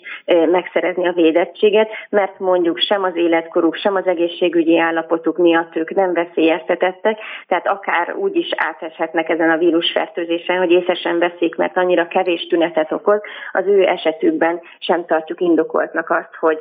megszerezni 0.50 1.06
a 1.06 1.12
védettséget, 1.12 1.90
mert 2.10 2.38
mondjuk 2.38 2.78
sem 2.78 3.02
az 3.02 3.16
életkoruk, 3.16 3.74
sem 3.74 3.94
az 3.94 4.06
egészségügyi 4.06 4.78
állapotuk 4.78 5.36
miatt 5.36 5.76
ők 5.76 5.94
nem 5.94 6.12
veszélyeztetettek, 6.12 7.18
tehát 7.46 7.66
akár 7.66 8.14
úgy 8.14 8.36
is 8.36 8.48
áteshetnek 8.56 9.28
ezen 9.28 9.50
a 9.50 9.56
vírusfertőzésen, 9.56 10.58
hogy 10.58 10.70
észre 10.70 10.94
sem 10.94 11.18
veszik, 11.18 11.56
mert 11.56 11.76
annyira 11.76 12.06
kevés 12.06 12.46
tünetet 12.46 12.92
okoz, 12.92 13.20
az 13.52 13.66
ő 13.66 13.86
esetükben 13.86 14.60
sem 14.78 15.04
tartjuk 15.04 15.40
indokoltnak 15.40 16.10
azt, 16.10 16.34
hogy 16.40 16.58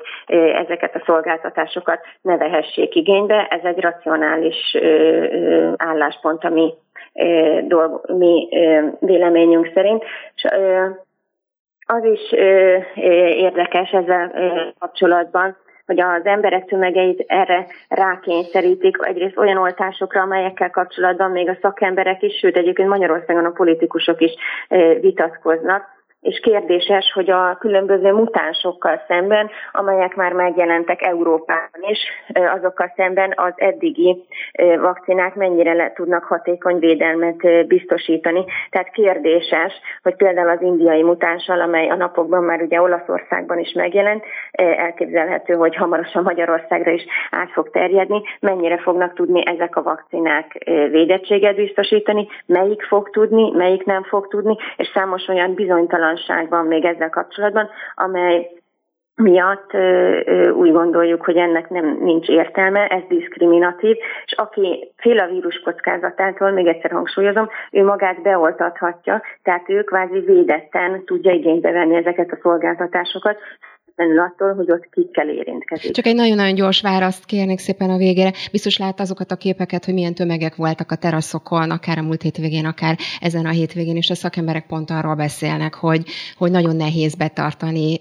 ezeket 0.66 0.96
a 0.96 1.02
szolgáltatásokat 1.06 2.00
ne 2.22 2.38
vehessék 2.38 2.96
igénybe. 2.96 3.48
Ez 3.50 3.64
egy 3.64 3.80
racionális 3.80 4.78
álláspont 5.76 6.30
a 6.40 6.50
mi, 6.50 6.74
dolg, 7.68 8.02
mi 8.08 8.48
véleményünk 9.00 9.72
szerint. 9.74 10.04
És, 10.36 10.46
az 11.86 12.04
is 12.04 12.32
érdekes 13.36 13.92
ezzel 13.92 14.32
kapcsolatban, 14.80 15.58
hogy 15.86 16.00
az 16.00 16.26
emberek 16.26 16.66
tömegeit 16.66 17.24
erre 17.28 17.68
rákényszerítik, 17.90 18.98
egyrészt 19.02 19.38
olyan 19.38 19.58
oltásokra, 19.58 20.22
amelyekkel 20.22 20.70
kapcsolatban 20.70 21.32
még 21.32 21.50
a 21.50 21.58
szakemberek 21.62 22.22
is, 22.22 22.38
sőt 22.38 22.58
egyébként 22.58 22.90
Magyarországon 22.90 23.46
a 23.46 23.52
politikusok 23.52 24.22
is 24.22 24.32
vitatkoznak 25.02 25.84
és 26.22 26.40
kérdéses, 26.40 27.12
hogy 27.14 27.30
a 27.30 27.58
különböző 27.60 28.12
mutánsokkal 28.12 29.02
szemben, 29.08 29.50
amelyek 29.72 30.16
már 30.16 30.34
megjelentek 30.34 31.02
Európában 31.02 31.82
is, 31.82 32.00
azokkal 32.34 32.94
szemben 32.96 33.34
az 33.36 33.54
eddigi 33.56 34.26
vakcinák 34.80 35.36
mennyire 35.36 35.74
le 35.74 35.92
tudnak 35.94 36.24
hatékony 36.24 36.80
védelmet 36.80 37.68
biztosítani. 37.68 38.46
Tehát 38.70 38.92
kérdéses, 38.92 39.74
hogy 40.04 40.16
például 40.16 40.50
az 40.50 40.62
indiai 40.62 41.04
mutánssal, 41.04 41.62
amely 41.62 41.90
a 41.90 41.96
napokban 41.96 42.44
már 42.44 42.62
ugye 42.62 42.82
Olaszországban 42.82 43.60
is 43.60 43.74
megjelent, 43.74 44.24
elképzelhető, 44.52 45.54
hogy 45.54 45.76
hamarosan 45.76 46.24
Magyarországra 46.24 46.92
is 46.92 47.06
át 47.32 47.52
fog 47.52 47.70
terjedni, 47.70 48.22
mennyire 48.40 48.78
fognak 48.78 49.14
tudni 49.14 49.44
ezek 49.46 49.76
a 49.76 49.84
vakcinák 49.84 50.64
védettséget 50.92 51.56
biztosítani, 51.56 52.28
melyik 52.46 52.82
fog 52.84 53.10
tudni, 53.10 53.52
melyik 53.52 53.86
nem 53.86 54.04
fog 54.04 54.28
tudni, 54.28 54.56
és 54.78 54.92
számos 54.94 55.28
olyan 55.28 55.54
bizonytalan 55.54 56.11
bizonytalanság 56.12 56.50
van 56.50 56.66
még 56.66 56.86
ezzel 56.86 57.10
kapcsolatban, 57.10 57.70
amely 57.96 58.50
miatt 59.16 59.74
úgy 60.54 60.72
gondoljuk, 60.72 61.26
hogy 61.26 61.38
ennek 61.38 61.70
nem 61.70 61.98
nincs 62.02 62.28
értelme, 62.28 62.88
ez 62.88 63.02
diszkriminatív, 63.08 63.98
és 64.26 64.34
aki 64.34 64.92
fél 64.98 65.20
a 65.20 65.28
vírus 65.28 65.60
kockázatától, 65.60 66.52
még 66.52 66.68
egyszer 66.68 66.92
hangsúlyozom, 66.92 67.50
ő 67.72 67.84
magát 67.84 68.22
beoltathatja, 68.22 69.22
tehát 69.44 69.70
ő 69.70 69.84
kvázi 69.84 70.20
védetten 70.20 71.06
tudja 71.06 71.32
igénybe 71.32 71.72
venni 71.72 71.96
ezeket 71.96 72.32
a 72.32 72.40
szolgáltatásokat, 72.42 73.38
függetlenül 73.96 74.20
attól, 74.20 74.54
hogy 74.54 74.72
ott 74.72 74.90
kikkel 74.92 75.30
érintkezik. 75.30 75.92
Csak 75.92 76.06
egy 76.06 76.16
nagyon-nagyon 76.16 76.56
gyors 76.56 76.82
választ 76.82 77.26
kérnék 77.26 77.60
szépen 77.60 77.90
a 77.90 77.98
végére. 77.98 78.32
Biztos 78.52 78.78
lát 78.78 79.00
azokat 79.00 79.32
a 79.32 79.36
képeket, 79.36 79.86
hogy 79.86 79.94
milyen 79.94 80.14
tömegek 80.14 80.56
voltak 80.56 80.92
a 80.92 80.96
teraszokon, 80.96 81.72
akár 81.72 81.98
a 81.98 82.02
múlt 82.02 82.22
hétvégén, 82.22 82.66
akár 82.66 82.98
ezen 83.20 83.46
a 83.46 83.50
hétvégén, 83.50 83.96
és 83.96 84.10
a 84.10 84.16
szakemberek 84.16 84.68
pont 84.68 84.90
arról 84.90 85.16
beszélnek, 85.16 85.74
hogy, 85.74 86.04
hogy 86.38 86.52
nagyon 86.52 86.76
nehéz 86.76 87.16
betartani 87.16 87.98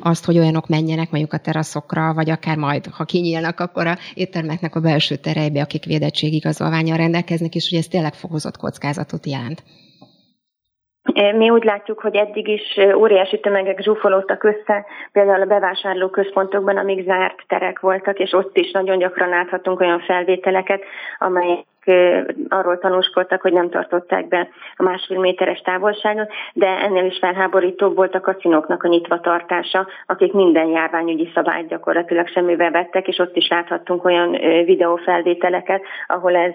azt, 0.00 0.24
hogy 0.24 0.38
olyanok 0.38 0.68
menjenek 0.68 1.10
mondjuk 1.10 1.32
a 1.32 1.38
teraszokra, 1.38 2.14
vagy 2.14 2.30
akár 2.30 2.56
majd, 2.56 2.86
ha 2.86 3.04
kinyílnak, 3.04 3.60
akkor 3.60 3.86
a 3.86 3.96
éttermeknek 4.14 4.74
a 4.74 4.80
belső 4.80 5.16
terejbe, 5.16 5.60
akik 5.60 5.84
védettségigazolványal 5.84 6.96
rendelkeznek, 6.96 7.54
és 7.54 7.68
hogy 7.70 7.78
ez 7.78 7.86
tényleg 7.86 8.14
fokozott 8.14 8.56
kockázatot 8.56 9.26
jelent. 9.26 9.62
Mi 11.12 11.50
úgy 11.50 11.64
látjuk, 11.64 12.00
hogy 12.00 12.16
eddig 12.16 12.48
is 12.48 12.78
óriási 12.94 13.40
tömegek 13.40 13.82
zsúfolódtak 13.82 14.44
össze, 14.44 14.86
például 15.12 15.42
a 15.42 15.46
bevásárló 15.46 16.08
központokban, 16.08 16.76
amik 16.76 17.04
zárt 17.04 17.42
terek 17.46 17.80
voltak, 17.80 18.18
és 18.18 18.32
ott 18.32 18.56
is 18.56 18.70
nagyon 18.70 18.98
gyakran 18.98 19.28
láthatunk 19.28 19.80
olyan 19.80 20.00
felvételeket, 20.00 20.82
amelyek 21.18 21.64
arról 22.48 22.78
tanúskodtak, 22.78 23.40
hogy 23.40 23.52
nem 23.52 23.70
tartották 23.70 24.28
be 24.28 24.48
a 24.76 24.82
másfél 24.82 25.18
méteres 25.18 25.58
távolságot, 25.58 26.32
de 26.52 26.66
ennél 26.66 27.04
is 27.04 27.18
felháborítóbb 27.18 27.96
volt 27.96 28.14
a 28.14 28.20
kaszinóknak 28.20 28.82
a 28.82 28.88
nyitva 28.88 29.20
tartása, 29.20 29.86
akik 30.06 30.32
minden 30.32 30.66
járványügyi 30.66 31.30
szabályt 31.34 31.68
gyakorlatilag 31.68 32.28
semmibe 32.28 32.70
vettek, 32.70 33.08
és 33.08 33.18
ott 33.18 33.36
is 33.36 33.48
láthattunk 33.48 34.04
olyan 34.04 34.30
videófelvételeket, 34.64 35.82
ahol 36.06 36.36
ez 36.36 36.54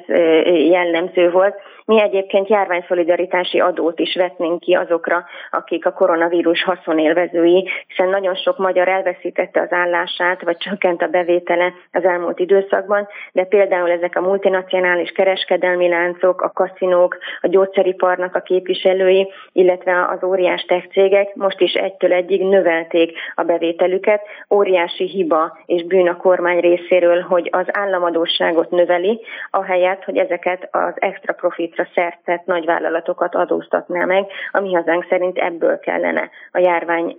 jellemző 0.70 1.32
volt. 1.32 1.56
Mi 1.86 2.02
egyébként 2.02 2.48
járványszolidaritási 2.48 3.60
adót 3.60 4.00
is 4.00 4.16
vetnénk 4.16 4.60
ki 4.60 4.74
azokra, 4.74 5.26
akik 5.52 5.86
a 5.86 5.94
koronavírus 5.94 6.64
haszonélvezői, 6.64 7.70
hiszen 7.88 8.10
nagyon 8.10 8.36
sok 8.36 8.58
magyar 8.58 8.88
elveszítette 8.88 9.62
az 9.62 9.72
állását, 9.72 10.42
vagy 10.42 10.58
csökkent 10.58 11.02
a 11.02 11.08
bevétele 11.08 11.74
az 11.92 12.04
elmúlt 12.04 12.40
időszakban, 12.40 13.08
de 13.32 13.44
például 13.44 13.92
ezek 13.92 14.16
a 14.16 14.22
multinacionális 14.22 15.12
kereskedelmi 15.26 15.88
láncok, 15.90 16.42
a 16.42 16.50
kaszinók, 16.50 17.18
a 17.42 17.48
gyógyszeriparnak 17.48 18.36
a 18.36 18.40
képviselői, 18.40 19.28
illetve 19.52 20.08
az 20.10 20.24
óriás 20.24 20.62
tech 20.62 20.88
cégek 20.92 21.36
most 21.36 21.60
is 21.60 21.74
egytől 21.74 22.14
egyig 22.14 22.42
növelték 22.42 23.18
a 23.36 23.44
bevételüket. 23.44 24.22
Óriási 24.50 25.08
hiba 25.08 25.58
és 25.66 25.84
bűn 25.84 26.08
a 26.08 26.18
kormány 26.18 26.60
részéről, 26.60 27.22
hogy 27.22 27.50
az 27.52 27.66
államadóságot 27.72 28.70
növeli, 28.72 29.22
ahelyett, 29.52 30.04
hogy 30.04 30.18
ezeket 30.18 30.68
az 30.72 30.94
extra 30.96 31.34
profitra 31.34 31.88
szertett 31.96 32.46
nagyvállalatokat 32.46 33.36
adóztatná 33.36 34.06
meg, 34.06 34.26
ami 34.52 34.74
hazánk 34.74 35.06
szerint 35.10 35.38
ebből 35.38 35.80
kellene 35.80 36.30
a 36.52 36.60
járvány 36.60 37.18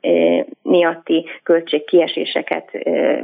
miatti 0.62 1.26
költségkieséseket 1.42 2.70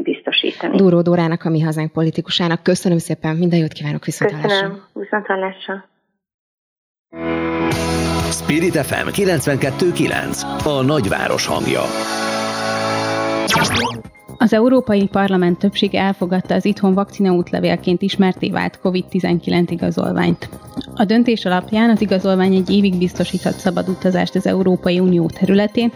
biztosítani. 0.03 0.77
Dúró 0.77 1.01
Dórának, 1.01 1.45
a 1.45 1.51
mi 1.51 1.61
hazánk 1.61 1.93
politikusának. 1.93 2.63
Köszönöm 2.63 2.99
szépen, 2.99 3.37
minden 3.37 3.59
jót 3.59 3.73
kívánok 3.73 4.05
viszontlátásra. 4.05 4.62
Köszönöm, 4.63 4.83
viszont 4.93 5.27
hallásra. 5.27 5.85
Spirit 8.31 8.77
FM 8.77 9.09
92.9 9.09 10.79
A 10.79 10.83
nagyváros 10.83 11.47
hangja. 11.47 11.81
Az 14.39 14.53
Európai 14.53 15.09
Parlament 15.09 15.59
többsége 15.59 16.01
elfogadta 16.01 16.55
az 16.55 16.65
itthon 16.65 16.95
vakcina 16.95 17.33
útlevélként 17.33 18.03
ismerté 18.03 18.51
vált 18.51 18.79
COVID-19 18.83 19.67
igazolványt. 19.69 20.49
A 20.95 21.05
döntés 21.05 21.45
alapján 21.45 21.91
az 21.91 22.01
igazolvány 22.01 22.55
egy 22.55 22.71
évig 22.71 22.99
biztosíthat 22.99 23.55
szabad 23.55 23.89
utazást 23.89 24.35
az 24.35 24.47
Európai 24.47 24.99
Unió 24.99 25.27
területén, 25.27 25.93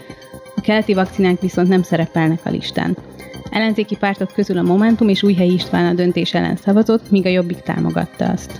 a 0.55 0.61
keleti 0.61 0.93
vakcinák 0.93 1.39
viszont 1.39 1.67
nem 1.67 1.81
szerepelnek 1.81 2.39
a 2.43 2.49
listán. 2.49 2.97
Ellenzéki 3.51 3.97
pártok 3.97 4.31
közül 4.33 4.57
a 4.57 4.61
Momentum 4.61 5.09
és 5.09 5.23
Újhelyi 5.23 5.53
István 5.53 5.85
a 5.85 5.93
döntés 5.93 6.33
ellen 6.33 6.55
szavazott, 6.55 7.11
míg 7.11 7.25
a 7.25 7.29
Jobbik 7.29 7.59
támogatta 7.59 8.25
azt. 8.25 8.51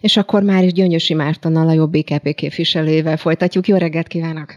És 0.00 0.16
akkor 0.16 0.42
már 0.42 0.64
is 0.64 0.72
Gyöngyösi 0.72 1.14
Mártonnal, 1.14 1.68
a 1.68 1.72
Jobbik 1.72 2.10
EP 2.10 2.34
képviselőjével 2.34 3.16
folytatjuk. 3.16 3.66
Jó 3.66 3.76
reggelt 3.76 4.06
kívánok! 4.06 4.56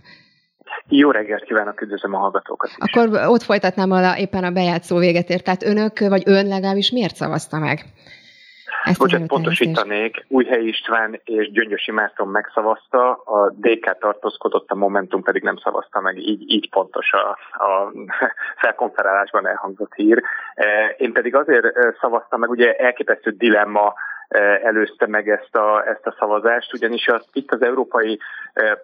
Jó 0.88 1.12
reggelt 1.12 1.44
kívánok, 1.44 1.82
üdvözlöm 1.82 2.14
a 2.14 2.18
hallgatókat 2.18 2.70
is. 2.70 2.76
Akkor 2.78 3.28
ott 3.28 3.42
folytatnám, 3.42 3.92
a, 3.92 4.18
éppen 4.18 4.44
a 4.44 4.52
bejátszó 4.52 4.98
véget 4.98 5.30
ért. 5.30 5.44
Tehát 5.44 5.64
önök, 5.64 6.00
vagy 6.00 6.24
ön 6.26 6.48
legalábbis 6.48 6.92
miért 6.92 7.16
szavazta 7.16 7.60
meg? 7.60 7.86
Ezt 8.84 9.00
Bocsánat, 9.00 9.28
pontosítanék, 9.28 10.26
Újhely 10.28 10.64
István 10.64 11.20
és 11.24 11.52
Gyöngyösi 11.52 11.92
Márton 11.92 12.28
megszavazta, 12.28 13.12
a 13.12 13.50
DK 13.50 13.98
tartózkodott, 14.00 14.72
a 14.72 14.76
Momentum 14.76 15.24
pedig 15.24 15.44
nem 15.44 15.58
szavazta 15.58 16.02
meg, 16.02 16.18
így, 16.18 16.52
így 16.52 16.70
pontos 16.70 17.14
a, 17.14 17.30
a 17.64 17.92
felkonferálásban 18.62 19.48
elhangzott 19.48 19.94
hír. 19.94 20.22
E, 20.56 20.96
én 20.98 21.14
pedig 21.14 21.36
azért 21.36 21.66
e, 21.66 21.96
szavaztam 22.02 22.40
meg, 22.40 22.50
ugye 22.50 22.76
elképesztő 22.76 23.32
dilemma 23.32 23.94
e, 24.28 24.40
előzte 24.64 25.08
meg 25.08 25.30
ezt 25.30 25.56
a, 25.56 25.88
ezt 25.88 26.06
a 26.06 26.16
szavazást, 26.20 26.74
ugyanis 26.74 27.08
az, 27.08 27.26
itt 27.34 27.52
az 27.52 27.62
Európai 27.62 28.20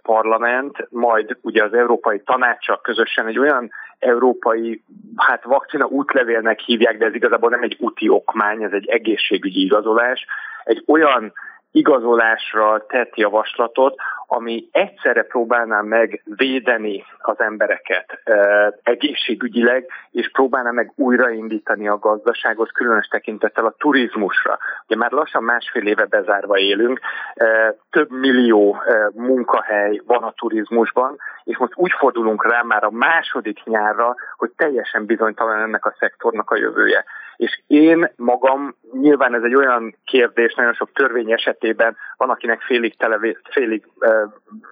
Parlament, 0.01 0.87
majd 0.89 1.37
ugye 1.41 1.63
az 1.63 1.73
Európai 1.73 2.19
Tanácsa 2.19 2.79
közösen 2.83 3.27
egy 3.27 3.39
olyan 3.39 3.71
európai, 3.99 4.83
hát 5.15 5.43
vakcina 5.43 5.85
útlevélnek 5.85 6.59
hívják, 6.59 6.97
de 6.97 7.05
ez 7.05 7.13
igazából 7.13 7.49
nem 7.49 7.63
egy 7.63 7.77
úti 7.79 8.09
okmány, 8.09 8.63
ez 8.63 8.71
egy 8.71 8.87
egészségügyi 8.87 9.63
igazolás. 9.63 10.25
Egy 10.63 10.83
olyan 10.87 11.33
igazolásra 11.71 12.85
tett 12.87 13.15
javaslatot, 13.15 13.95
ami 14.27 14.67
egyszerre 14.71 15.23
próbálná 15.23 15.81
meg 15.81 16.21
védeni 16.25 17.05
az 17.19 17.39
embereket 17.39 18.19
e, 18.23 18.73
egészségügyileg, 18.83 19.85
és 20.11 20.29
próbálná 20.31 20.71
meg 20.71 20.91
újraindítani 20.95 21.87
a 21.87 21.97
gazdaságot, 21.97 22.71
különös 22.71 23.07
tekintettel 23.07 23.65
a 23.65 23.75
turizmusra. 23.77 24.57
Ugye 24.85 24.95
már 24.95 25.11
lassan 25.11 25.43
másfél 25.43 25.87
éve 25.87 26.05
bezárva 26.05 26.57
élünk, 26.57 26.99
e, 27.33 27.75
több 27.89 28.11
millió 28.11 28.81
e, 28.85 29.09
munkahely 29.13 30.01
van 30.05 30.23
a 30.23 30.33
turizmusban, 30.37 31.17
és 31.43 31.57
most 31.57 31.73
úgy 31.75 31.91
fordulunk 31.97 32.45
rá 32.45 32.61
már 32.61 32.83
a 32.83 32.91
második 32.91 33.63
nyárra, 33.63 34.15
hogy 34.37 34.51
teljesen 34.55 35.05
bizonytalan 35.05 35.61
ennek 35.61 35.85
a 35.85 35.95
szektornak 35.99 36.51
a 36.51 36.57
jövője. 36.57 37.05
És 37.37 37.61
én 37.67 38.11
magam, 38.15 38.75
nyilván 38.91 39.33
ez 39.33 39.43
egy 39.43 39.55
olyan 39.55 39.95
kérdés, 40.05 40.53
nagyon 40.53 40.73
sok 40.73 40.91
törvény 40.93 41.31
esetében 41.31 41.97
van, 42.17 42.29
akinek 42.29 42.61
félig, 42.61 42.97
tele, 42.97 43.19
félig, 43.51 43.87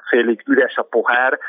félig 0.09 0.43
üres 0.45 0.75
a 0.75 0.83
pohár, 0.83 1.39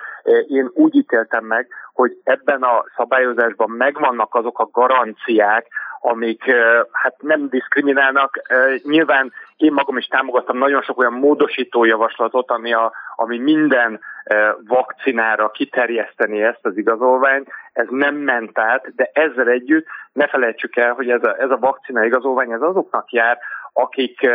én 0.49 0.71
úgy 0.75 0.95
ítéltem 0.95 1.45
meg, 1.45 1.69
hogy 1.93 2.19
ebben 2.25 2.63
a 2.63 2.85
szabályozásban 2.97 3.71
megvannak 3.71 4.35
azok 4.35 4.59
a 4.59 4.69
garanciák, 4.73 5.67
amik 6.01 6.45
hát 6.93 7.15
nem 7.21 7.49
diszkriminálnak. 7.49 8.43
Nyilván 8.83 9.33
én 9.57 9.73
magam 9.73 9.97
is 9.97 10.07
támogattam 10.07 10.59
nagyon 10.59 10.83
sok 10.83 10.99
olyan 10.99 11.13
módosító 11.13 11.85
javaslatot, 11.85 12.51
ami, 12.51 12.73
a, 12.73 12.93
ami 13.17 13.39
minden 13.39 14.01
vakcinára 14.67 15.51
kiterjeszteni 15.51 16.43
ezt 16.43 16.67
az 16.67 16.77
igazolványt. 16.77 17.49
Ez 17.73 17.87
nem 17.91 18.15
ment 18.15 18.59
át, 18.59 18.95
de 18.95 19.11
ezzel 19.13 19.49
együtt 19.49 19.87
ne 20.13 20.27
felejtsük 20.27 20.77
el, 20.77 20.93
hogy 20.93 21.11
ez 21.11 21.23
a, 21.23 21.41
ez 21.41 21.51
a 21.51 21.59
vakcina 21.59 22.05
igazolvány 22.05 22.51
ez 22.51 22.63
azoknak 22.63 23.13
jár, 23.13 23.39
akik 23.73 24.29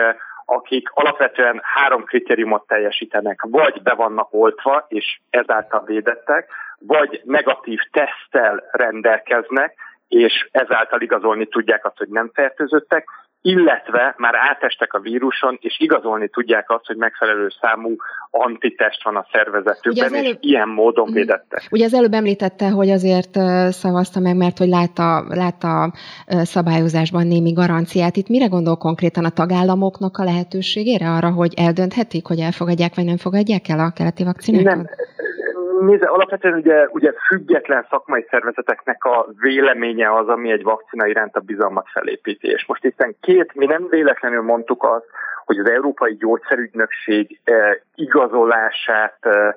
akik 0.46 0.90
alapvetően 0.94 1.60
három 1.64 2.04
kritériumot 2.04 2.68
teljesítenek, 2.68 3.46
vagy 3.50 3.82
be 3.82 3.94
vannak 3.94 4.34
oltva, 4.34 4.86
és 4.88 5.20
ezáltal 5.30 5.84
védettek, 5.86 6.50
vagy 6.80 7.22
negatív 7.24 7.80
tesztel 7.92 8.64
rendelkeznek, 8.72 9.76
és 10.08 10.50
ezáltal 10.52 11.02
igazolni 11.02 11.46
tudják 11.46 11.86
azt, 11.86 11.98
hogy 11.98 12.08
nem 12.08 12.32
fertőzöttek, 12.34 13.08
illetve 13.42 14.16
már 14.18 14.36
átestek 14.36 14.94
a 14.94 15.00
víruson, 15.00 15.58
és 15.62 15.80
igazolni 15.80 16.30
tudják 16.30 16.70
azt, 16.70 16.86
hogy 16.86 16.96
megfelelő 16.96 17.48
számú 17.62 17.96
antitest 18.30 19.04
van 19.04 19.16
a 19.16 19.26
szervezetükben, 19.32 20.14
előbb, 20.14 20.26
és 20.26 20.38
ilyen 20.40 20.68
módon 20.68 21.06
mhm. 21.06 21.14
védettek. 21.14 21.68
Ugye 21.72 21.86
az 21.86 21.94
előbb 21.94 22.14
említette, 22.14 22.70
hogy 22.70 22.90
azért 22.90 23.38
szavazta 23.70 24.20
meg, 24.20 24.36
mert 24.36 24.58
hogy 24.58 24.68
látta, 24.68 25.26
látta 25.28 25.94
szabályozásban 26.26 27.28
némi 27.28 27.52
garanciát. 27.52 28.16
Itt 28.16 28.28
mire 28.28 28.46
gondol 28.46 28.78
konkrétan 28.78 29.26
a 29.26 29.30
tagállamoknak 29.30 30.18
a 30.18 30.24
lehetőségére 30.24 31.10
arra, 31.10 31.32
hogy 31.32 31.54
eldönthetik, 31.56 32.26
hogy 32.26 32.40
elfogadják 32.40 32.96
vagy 32.96 33.06
nem 33.06 33.18
fogadják 33.18 33.68
el 33.70 33.80
a 33.80 33.92
keleti 33.96 34.24
vakcinákat? 34.24 34.76
Nem, 34.76 34.86
Nézze, 35.86 36.06
alapvetően 36.06 36.54
ugye, 36.54 36.88
ugye 36.90 37.14
független 37.28 37.86
szakmai 37.90 38.26
szervezeteknek 38.30 39.04
a 39.04 39.28
véleménye 39.40 40.14
az, 40.14 40.28
ami 40.28 40.52
egy 40.52 40.64
vakcina 40.64 41.08
iránt 41.08 41.36
a 41.36 41.40
bizalmat 41.40 41.88
felépíti. 41.92 42.48
És 42.48 42.66
most 42.66 42.84
itt 42.84 43.06
két, 43.20 43.56
mi 43.56 43.66
nem 43.66 43.88
véletlenül 43.90 44.42
mondtuk 44.42 44.84
azt, 44.84 45.06
hogy 45.46 45.58
az 45.58 45.70
Európai 45.70 46.16
Gyógyszerügynökség 46.16 47.40
eh, 47.44 47.76
igazolását 47.96 49.18
eh, 49.20 49.54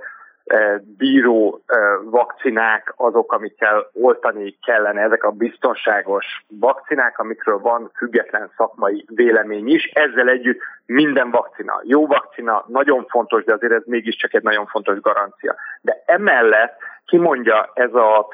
bíró 0.99 1.61
vakcinák 2.05 2.93
azok, 2.97 3.33
amikkel 3.33 3.91
oltani 3.93 4.59
kellene, 4.67 5.01
ezek 5.01 5.25
a 5.25 5.31
biztonságos 5.31 6.45
vakcinák, 6.49 7.19
amikről 7.19 7.59
van 7.59 7.91
független 7.97 8.51
szakmai 8.57 9.05
vélemény 9.09 9.69
is. 9.69 9.85
Ezzel 9.85 10.29
együtt 10.29 10.61
minden 10.87 11.31
vakcina, 11.31 11.81
jó 11.83 12.07
vakcina, 12.07 12.65
nagyon 12.67 13.07
fontos, 13.09 13.45
de 13.45 13.53
azért 13.53 13.73
ez 13.73 13.83
mégiscsak 13.87 14.35
egy 14.35 14.43
nagyon 14.43 14.67
fontos 14.67 15.01
garancia. 15.01 15.55
De 15.81 16.03
emellett 16.07 16.77
kimondja 17.07 17.71
ez 17.75 17.95
a 17.95 18.29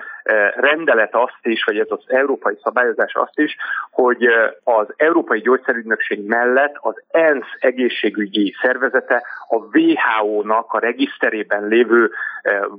rendelet 0.55 1.15
azt 1.15 1.41
is, 1.43 1.65
vagy 1.65 1.79
ez 1.79 1.87
az 1.89 2.05
európai 2.07 2.59
szabályozás 2.63 3.15
azt 3.15 3.39
is, 3.39 3.57
hogy 3.91 4.27
az 4.65 4.87
Európai 4.97 5.41
Gyógyszerügynökség 5.41 6.27
mellett 6.27 6.75
az 6.81 7.03
ENSZ 7.11 7.53
egészségügyi 7.59 8.55
szervezete 8.63 9.23
a 9.49 9.57
WHO-nak 9.57 10.73
a 10.73 10.79
regiszterében 10.79 11.67
lévő 11.67 12.11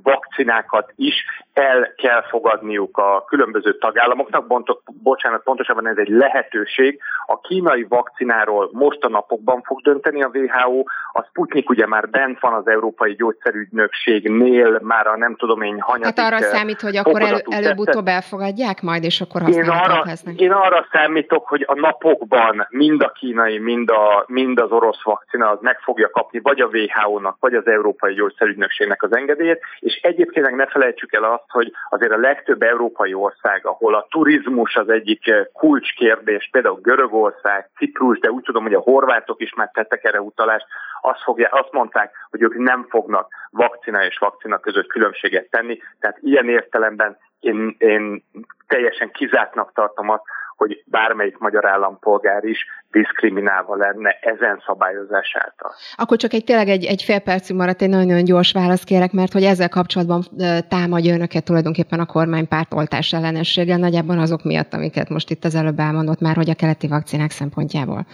vakcinákat 0.04 0.92
is 0.96 1.26
el 1.54 1.94
kell 1.96 2.22
fogadniuk 2.30 2.98
a 2.98 3.26
különböző 3.28 3.78
tagállamoknak. 3.78 4.48
Bontok, 4.48 4.82
bocsánat, 5.04 5.44
pontosabban 5.44 5.88
ez 5.88 5.98
egy 5.98 6.10
lehetőség. 6.10 7.00
A 7.26 7.40
kínai 7.40 7.86
vakcináról 7.90 8.70
most 8.72 9.04
a 9.04 9.10
napokban 9.10 9.62
fog 9.62 9.82
dönteni 9.82 10.24
a 10.24 10.32
WHO, 10.34 10.84
a 11.14 11.24
Sputnik 11.30 11.70
ugye 11.70 11.88
már 11.88 12.10
bent 12.10 12.40
van 12.40 12.54
az 12.54 12.68
Európai 12.68 13.14
Gyógyszerügynökségnél, 13.14 14.80
már 14.82 15.08
a 15.08 15.18
nem 15.18 15.36
tudom 15.36 15.62
én 15.62 15.80
hanyadik... 15.80 16.20
Hát 16.20 16.34
arra 16.34 16.42
számít, 16.42 16.82
hogy 16.82 16.96
akkor 16.96 17.22
el, 17.22 17.41
előbb-utóbb 17.50 18.08
elfogadják 18.08 18.82
majd, 18.82 19.04
és 19.04 19.22
akkor 19.22 19.50
én 19.50 19.70
arra, 19.70 20.02
lesznek. 20.06 20.40
én 20.40 20.52
arra 20.52 20.88
számítok, 20.92 21.48
hogy 21.48 21.64
a 21.68 21.76
napokban 21.76 22.68
mind 22.70 23.02
a 23.02 23.12
kínai, 23.12 23.58
mind, 23.58 23.90
a, 23.90 24.24
mind 24.28 24.60
az 24.60 24.72
orosz 24.72 25.04
vakcina 25.04 25.50
az 25.50 25.58
meg 25.62 25.80
fogja 25.80 26.10
kapni 26.10 26.40
vagy 26.40 26.60
a 26.60 26.70
WHO-nak, 26.74 27.38
vagy 27.40 27.54
az 27.54 27.68
Európai 27.68 28.14
Gyógyszerügynökségnek 28.14 29.04
az 29.04 29.16
engedélyét, 29.16 29.62
és 29.80 30.00
egyébként 30.02 30.46
meg 30.46 30.56
ne 30.56 30.66
felejtsük 30.66 31.14
el 31.14 31.24
azt, 31.24 31.46
hogy 31.48 31.72
azért 31.90 32.12
a 32.12 32.18
legtöbb 32.18 32.62
európai 32.62 33.14
ország, 33.14 33.66
ahol 33.66 33.96
a 33.96 34.08
turizmus 34.10 34.76
az 34.76 34.90
egyik 34.90 35.28
eh, 35.28 35.46
kulcskérdés, 35.54 36.50
például 36.52 36.80
Görögország, 36.82 37.70
Ciprus, 37.78 38.20
de 38.20 38.32
úgy 38.32 38.44
tudom, 38.44 38.64
hogy 38.64 38.74
a 38.74 38.80
horvátok 38.80 39.42
is 39.42 39.54
már 39.54 39.70
tettek 39.74 40.04
erre 40.04 40.22
utalást, 40.22 40.66
azt, 41.02 41.22
fogja, 41.24 41.48
azt 41.52 41.72
mondták, 41.72 42.12
hogy 42.30 42.42
ők 42.42 42.58
nem 42.58 42.86
fognak 42.90 43.34
vakcina 43.52 44.06
és 44.06 44.18
vakcina 44.18 44.58
között 44.58 44.88
különbséget 44.88 45.50
tenni, 45.50 45.80
tehát 46.00 46.18
ilyen 46.22 46.50
értelemben 46.50 47.18
én, 47.42 47.76
én 47.78 48.24
teljesen 48.68 49.12
kizártnak 49.12 49.72
tartom 49.74 50.10
azt, 50.10 50.24
hogy 50.56 50.84
bármelyik 50.86 51.38
magyar 51.38 51.66
állampolgár 51.66 52.44
is 52.44 52.66
diszkriminálva 52.92 53.76
lenne 53.76 54.18
ezen 54.22 54.64
szabályozás 54.66 55.36
által. 55.40 55.72
Akkor 55.96 56.18
csak 56.18 56.34
egy 56.34 56.44
tényleg 56.44 56.68
egy, 56.68 56.86
egy 56.86 57.04
fél 57.04 57.20
percig 57.20 57.56
maradt, 57.56 57.82
egy 57.82 57.90
nagyon-nagyon 57.90 58.24
gyors 58.24 58.52
választ 58.52 58.86
kérek, 58.86 59.12
mert 59.12 59.34
hogy 59.34 59.44
ezzel 59.44 59.70
kapcsolatban 59.70 60.22
támadja 60.70 61.14
önöket 61.14 61.46
tulajdonképpen 61.46 62.00
a 62.00 62.06
kormánypárt 62.06 62.74
oltás 62.74 63.14
ellenességgel, 63.14 63.78
nagyjából 63.78 64.20
azok 64.20 64.44
miatt, 64.44 64.74
amiket 64.74 65.10
most 65.10 65.30
itt 65.30 65.44
az 65.44 65.56
előbb 65.56 65.80
elmondott 65.80 66.20
már, 66.20 66.36
hogy 66.36 66.50
a 66.50 66.56
keleti 66.56 66.88
vakcinák 66.88 67.30
szempontjából 67.30 68.06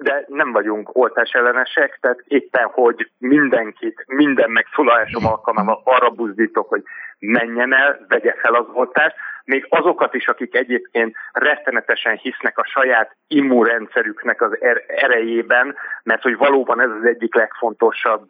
de 0.00 0.24
nem 0.26 0.52
vagyunk 0.52 0.96
oltás 0.96 1.30
ellenesek, 1.30 1.98
tehát 2.00 2.22
éppen, 2.24 2.66
hogy 2.66 3.10
mindenkit, 3.18 4.04
minden 4.06 4.50
megszólalásom 4.50 5.26
alkalmával 5.26 5.80
arra 5.84 6.10
buzdítok, 6.10 6.68
hogy 6.68 6.82
menjen 7.18 7.74
el, 7.74 8.04
vegye 8.08 8.34
fel 8.40 8.54
az 8.54 8.66
oltást, 8.72 9.16
még 9.44 9.66
azokat 9.68 10.14
is, 10.14 10.28
akik 10.28 10.54
egyébként 10.54 11.16
rettenetesen 11.32 12.16
hisznek 12.16 12.58
a 12.58 12.64
saját 12.64 13.16
immunrendszerüknek 13.28 14.42
az 14.42 14.56
er-, 14.60 14.84
erejében, 14.86 15.76
mert 16.02 16.22
hogy 16.22 16.36
valóban 16.36 16.80
ez 16.80 16.90
az 16.90 17.04
egyik 17.04 17.34
legfontosabb 17.34 18.28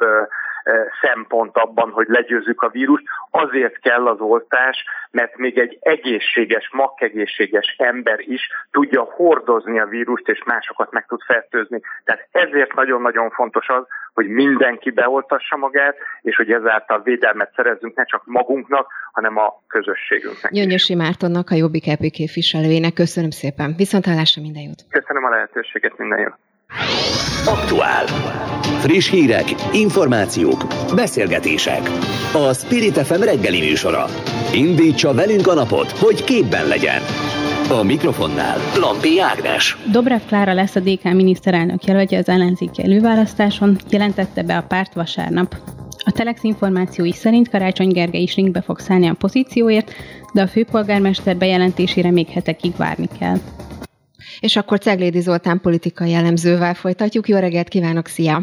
szempont 1.01 1.57
abban, 1.57 1.91
hogy 1.91 2.07
legyőzzük 2.09 2.63
a 2.63 2.69
vírust. 2.69 3.05
Azért 3.31 3.79
kell 3.79 4.07
az 4.07 4.21
oltás, 4.21 4.85
mert 5.11 5.37
még 5.37 5.59
egy 5.59 5.79
egészséges, 5.81 6.71
makkegészséges 6.73 7.75
ember 7.79 8.19
is 8.21 8.49
tudja 8.71 9.03
hordozni 9.03 9.79
a 9.79 9.87
vírust, 9.87 10.29
és 10.29 10.43
másokat 10.45 10.93
meg 10.93 11.07
tud 11.07 11.21
fertőzni. 11.23 11.81
Tehát 12.05 12.29
ezért 12.31 12.75
nagyon-nagyon 12.75 13.31
fontos 13.31 13.69
az, 13.69 13.87
hogy 14.15 14.29
mindenki 14.29 14.91
beoltassa 14.91 15.57
magát, 15.57 15.97
és 16.23 16.37
hogy 16.37 16.53
ezáltal 16.53 17.03
védelmet 17.03 17.53
szerezzünk 17.55 17.97
ne 17.97 18.05
csak 18.05 18.23
magunknak, 18.25 18.87
hanem 19.13 19.37
a 19.39 19.63
közösségünknek. 19.67 20.53
Gyöngyösi 20.53 20.95
Mártonnak, 20.95 21.51
a 21.51 21.55
Jobbik 21.55 21.89
EP 21.89 22.01
képviselőjének 22.11 22.93
köszönöm 22.93 23.31
szépen. 23.31 23.75
Viszontlátásra 23.77 24.43
minden 24.43 24.63
jót. 24.63 24.83
Köszönöm 24.91 25.25
a 25.25 25.31
lehetőséget, 25.31 25.99
minden 25.99 26.19
jót. 26.19 26.48
Aktuál. 27.49 28.07
Friss 28.81 29.11
hírek, 29.11 29.55
információk, 29.73 30.67
beszélgetések. 30.95 31.91
A 32.33 32.55
Spirit 32.55 32.99
FM 32.99 33.23
reggeli 33.23 33.61
műsora. 33.61 34.05
Indítsa 34.53 35.15
velünk 35.15 35.47
a 35.47 35.55
napot, 35.55 35.91
hogy 35.91 36.25
képben 36.25 36.67
legyen. 36.67 37.03
A 37.71 37.83
mikrofonnál 37.83 38.59
Lampi 38.77 39.21
Ágnes. 39.21 39.77
Dobrev 39.93 40.21
Klára 40.27 40.53
lesz 40.53 40.75
a 40.75 40.81
DK 40.81 41.03
miniszterelnök 41.03 41.85
jelöltje 41.85 42.19
az 42.19 42.29
ellenzéki 42.29 42.83
előválasztáson, 42.83 43.79
jelentette 43.91 44.43
be 44.43 44.57
a 44.57 44.63
párt 44.69 44.95
vasárnap. 44.95 45.57
A 46.05 46.13
Telex 46.13 46.43
információi 46.43 47.13
szerint 47.13 47.49
Karácsony 47.49 47.93
Gergely 47.93 48.23
is 48.23 48.35
ringbe 48.35 48.61
fog 48.61 48.79
szállni 48.79 49.09
a 49.09 49.15
pozícióért, 49.19 49.93
de 50.33 50.43
a 50.43 50.47
főpolgármester 50.47 51.37
bejelentésére 51.37 52.11
még 52.11 52.29
hetekig 52.29 52.77
várni 52.77 53.09
kell. 53.19 53.37
És 54.41 54.57
akkor 54.57 54.79
Ceglédi 54.79 55.21
Zoltán 55.21 55.61
politikai 55.61 56.11
jellemzővel 56.11 56.75
folytatjuk. 56.75 57.29
Jó 57.29 57.39
reggelt 57.39 57.69
kívánok, 57.69 58.07
szia! 58.07 58.43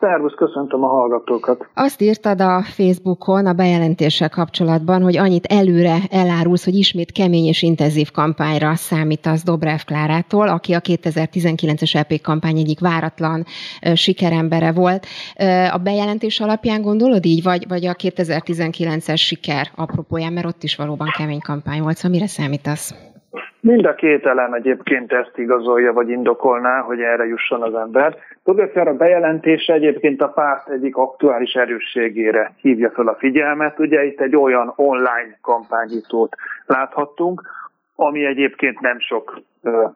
Szervusz, 0.00 0.34
köszöntöm 0.36 0.82
a 0.82 0.86
hallgatókat. 0.86 1.66
Azt 1.74 2.02
írtad 2.02 2.40
a 2.40 2.62
Facebookon 2.62 3.46
a 3.46 3.52
bejelentéssel 3.52 4.28
kapcsolatban, 4.28 5.02
hogy 5.02 5.16
annyit 5.16 5.46
előre 5.46 5.96
elárulsz, 6.10 6.64
hogy 6.64 6.74
ismét 6.74 7.12
kemény 7.12 7.44
és 7.44 7.62
intenzív 7.62 8.10
kampányra 8.10 8.74
számítasz 8.74 9.44
Dobrev 9.44 9.78
Klárától, 9.86 10.48
aki 10.48 10.72
a 10.72 10.80
2019-es 10.80 11.94
EP 11.94 12.20
kampány 12.20 12.58
egyik 12.58 12.80
váratlan 12.80 13.44
sikerembere 13.94 14.72
volt. 14.72 15.06
A 15.72 15.78
bejelentés 15.78 16.40
alapján 16.40 16.82
gondolod 16.82 17.24
így, 17.24 17.42
vagy, 17.42 17.68
vagy 17.68 17.86
a 17.86 17.94
2019-es 17.94 19.18
siker 19.18 19.70
apropóján, 19.74 20.32
mert 20.32 20.46
ott 20.46 20.62
is 20.62 20.76
valóban 20.76 21.08
kemény 21.16 21.40
kampány 21.40 21.82
volt, 21.82 21.96
szóval 21.96 22.10
mire 22.10 22.26
számítasz? 22.26 22.94
Mind 23.60 23.84
a 23.84 23.94
két 23.94 24.26
elem 24.26 24.52
egyébként 24.52 25.12
ezt 25.12 25.38
igazolja, 25.38 25.92
vagy 25.92 26.08
indokolná, 26.08 26.80
hogy 26.80 27.00
erre 27.00 27.26
jusson 27.26 27.62
az 27.62 27.74
ember. 27.74 28.16
Tudod, 28.44 28.70
a 28.74 28.92
bejelentése 28.92 29.72
egyébként 29.72 30.22
a 30.22 30.28
párt 30.28 30.68
egyik 30.68 30.96
aktuális 30.96 31.52
erősségére 31.52 32.52
hívja 32.60 32.90
fel 32.90 33.08
a 33.08 33.14
figyelmet. 33.14 33.78
Ugye 33.78 34.04
itt 34.04 34.20
egy 34.20 34.36
olyan 34.36 34.72
online 34.76 35.38
kampányítót 35.40 36.36
láthattunk, 36.66 37.42
ami 37.96 38.24
egyébként 38.24 38.80
nem 38.80 38.98
sok 38.98 39.40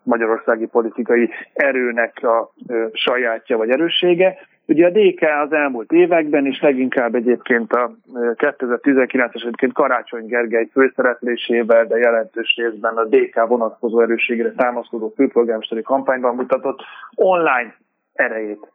magyarországi 0.02 0.66
politikai 0.66 1.30
erőnek 1.52 2.22
a 2.22 2.52
sajátja 2.92 3.56
vagy 3.56 3.70
erőssége. 3.70 4.38
Ugye 4.68 4.86
a 4.86 4.90
DK 4.90 5.22
az 5.44 5.52
elmúlt 5.52 5.92
években, 5.92 6.46
és 6.46 6.60
leginkább 6.60 7.14
egyébként 7.14 7.72
a 7.72 7.90
2019-es 8.14 9.40
egyébként 9.40 9.72
Karácsony 9.72 10.26
Gergely 10.26 10.68
főszereplésével, 10.72 11.86
de 11.86 11.98
jelentős 11.98 12.54
részben 12.56 12.96
a 12.96 13.04
DK 13.04 13.46
vonatkozó 13.46 14.00
erősségére 14.00 14.52
támaszkodó 14.52 15.12
főpolgármesteri 15.16 15.82
kampányban 15.82 16.34
mutatott 16.34 16.80
online 17.14 17.74
erejét 18.14 18.66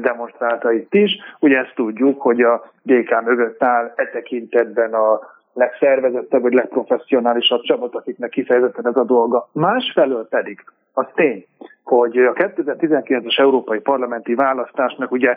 demonstrálta 0.00 0.72
itt 0.72 0.94
is. 0.94 1.18
Ugye 1.40 1.58
ezt 1.58 1.74
tudjuk, 1.74 2.20
hogy 2.20 2.40
a 2.40 2.72
DK 2.82 3.24
mögött 3.24 3.62
áll 3.62 3.92
e 3.96 4.06
tekintetben 4.06 4.94
a 4.94 5.20
legszervezettebb 5.52 6.42
vagy 6.42 6.52
legprofessionálisabb 6.52 7.62
csapat, 7.62 7.94
akiknek 7.94 8.30
kifejezetten 8.30 8.86
ez 8.86 8.96
a 8.96 9.04
dolga. 9.04 9.48
Másfelől 9.52 10.28
pedig 10.28 10.64
az 10.92 11.06
tény, 11.14 11.46
hogy 11.84 12.18
a 12.18 12.32
2019-es 12.32 13.38
európai 13.38 13.80
parlamenti 13.80 14.34
választásnak 14.34 15.10
ugye 15.10 15.36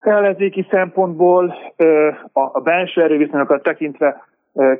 ellenzéki 0.00 0.66
szempontból 0.70 1.54
a 2.32 2.60
belső 2.60 3.02
erőviszonyokat 3.02 3.62
tekintve 3.62 4.24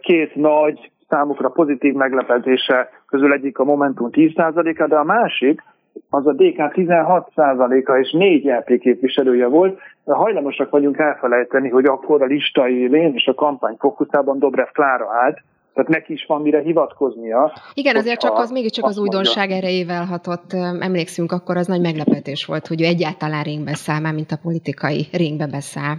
két 0.00 0.34
nagy 0.34 0.90
számukra 1.08 1.48
pozitív 1.48 1.94
meglepetése 1.94 2.90
közül 3.06 3.32
egyik 3.32 3.58
a 3.58 3.64
Momentum 3.64 4.08
10%-a, 4.12 4.86
de 4.86 4.96
a 4.96 5.04
másik 5.04 5.62
az 6.10 6.26
a 6.26 6.32
DK 6.32 6.58
16%-a 6.74 7.92
és 7.92 8.12
négy 8.12 8.44
LP 8.44 8.78
képviselője 8.78 9.46
volt. 9.46 9.78
Hajlamosak 10.04 10.70
vagyunk 10.70 10.98
elfelejteni, 10.98 11.68
hogy 11.68 11.84
akkor 11.84 12.22
a 12.22 12.26
lista 12.26 12.68
élén 12.68 13.14
és 13.14 13.26
a 13.26 13.34
kampány 13.34 13.76
fókuszában 13.78 14.38
Dobrev 14.38 14.68
Klára 14.72 15.08
állt, 15.22 15.42
tehát 15.74 15.90
neki 15.90 16.12
is 16.12 16.24
van 16.26 16.42
mire 16.42 16.60
hivatkoznia. 16.60 17.52
Igen, 17.74 17.96
azért 17.96 18.20
csak 18.20 18.38
az 18.38 18.50
mégiscsak 18.50 18.84
az 18.84 18.98
újdonság 18.98 19.48
mondja. 19.48 19.56
erejével 19.56 20.04
hatott. 20.04 20.52
Emlékszünk, 20.80 21.32
akkor 21.32 21.56
az 21.56 21.66
nagy 21.66 21.80
meglepetés 21.80 22.44
volt, 22.44 22.66
hogy 22.66 22.82
ő 22.82 22.84
egyáltalán 22.84 23.42
ringbe 23.42 23.74
száll, 23.74 24.00
már 24.00 24.14
mint 24.14 24.30
a 24.30 24.40
politikai 24.42 25.06
ringbe 25.12 25.46
beszáll. 25.46 25.94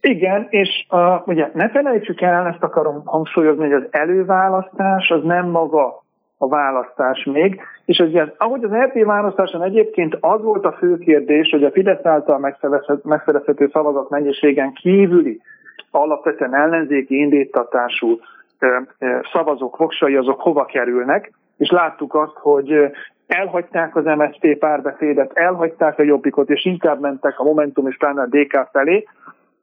Igen, 0.00 0.46
és 0.50 0.86
uh, 0.90 1.28
ugye 1.28 1.50
ne 1.54 1.70
felejtsük 1.70 2.20
el, 2.20 2.46
ezt 2.46 2.62
akarom 2.62 3.02
hangsúlyozni, 3.04 3.62
hogy 3.62 3.72
az 3.72 3.88
előválasztás 3.90 5.10
az 5.10 5.22
nem 5.22 5.48
maga 5.48 6.03
a 6.38 6.48
választás 6.48 7.24
még, 7.24 7.60
és 7.84 7.98
ugye, 7.98 8.26
ahogy 8.36 8.64
az 8.64 8.72
EP 8.72 9.04
választáson 9.04 9.62
egyébként 9.62 10.16
az 10.20 10.42
volt 10.42 10.64
a 10.64 10.72
fő 10.72 10.98
kérdés, 10.98 11.50
hogy 11.50 11.64
a 11.64 11.70
Fidesz 11.70 12.04
által 12.04 12.54
megszerezhető 13.02 13.68
szavazat 13.72 14.10
mennyiségen 14.10 14.72
kívüli 14.72 15.40
alapvetően 15.90 16.54
ellenzéki 16.54 17.16
indítatású 17.16 18.18
szavazók, 19.32 19.76
voksai 19.76 20.16
azok 20.16 20.40
hova 20.40 20.64
kerülnek, 20.64 21.32
és 21.56 21.70
láttuk 21.70 22.14
azt, 22.14 22.36
hogy 22.36 22.72
elhagyták 23.26 23.96
az 23.96 24.04
MSZP 24.04 24.58
párbeszédet, 24.58 25.30
elhagyták 25.34 25.98
a 25.98 26.02
Jobbikot, 26.02 26.50
és 26.50 26.64
inkább 26.64 27.00
mentek 27.00 27.38
a 27.38 27.44
Momentum 27.44 27.86
és 27.86 27.96
pláne 27.96 28.22
a 28.22 28.26
DK 28.26 28.68
felé. 28.72 29.06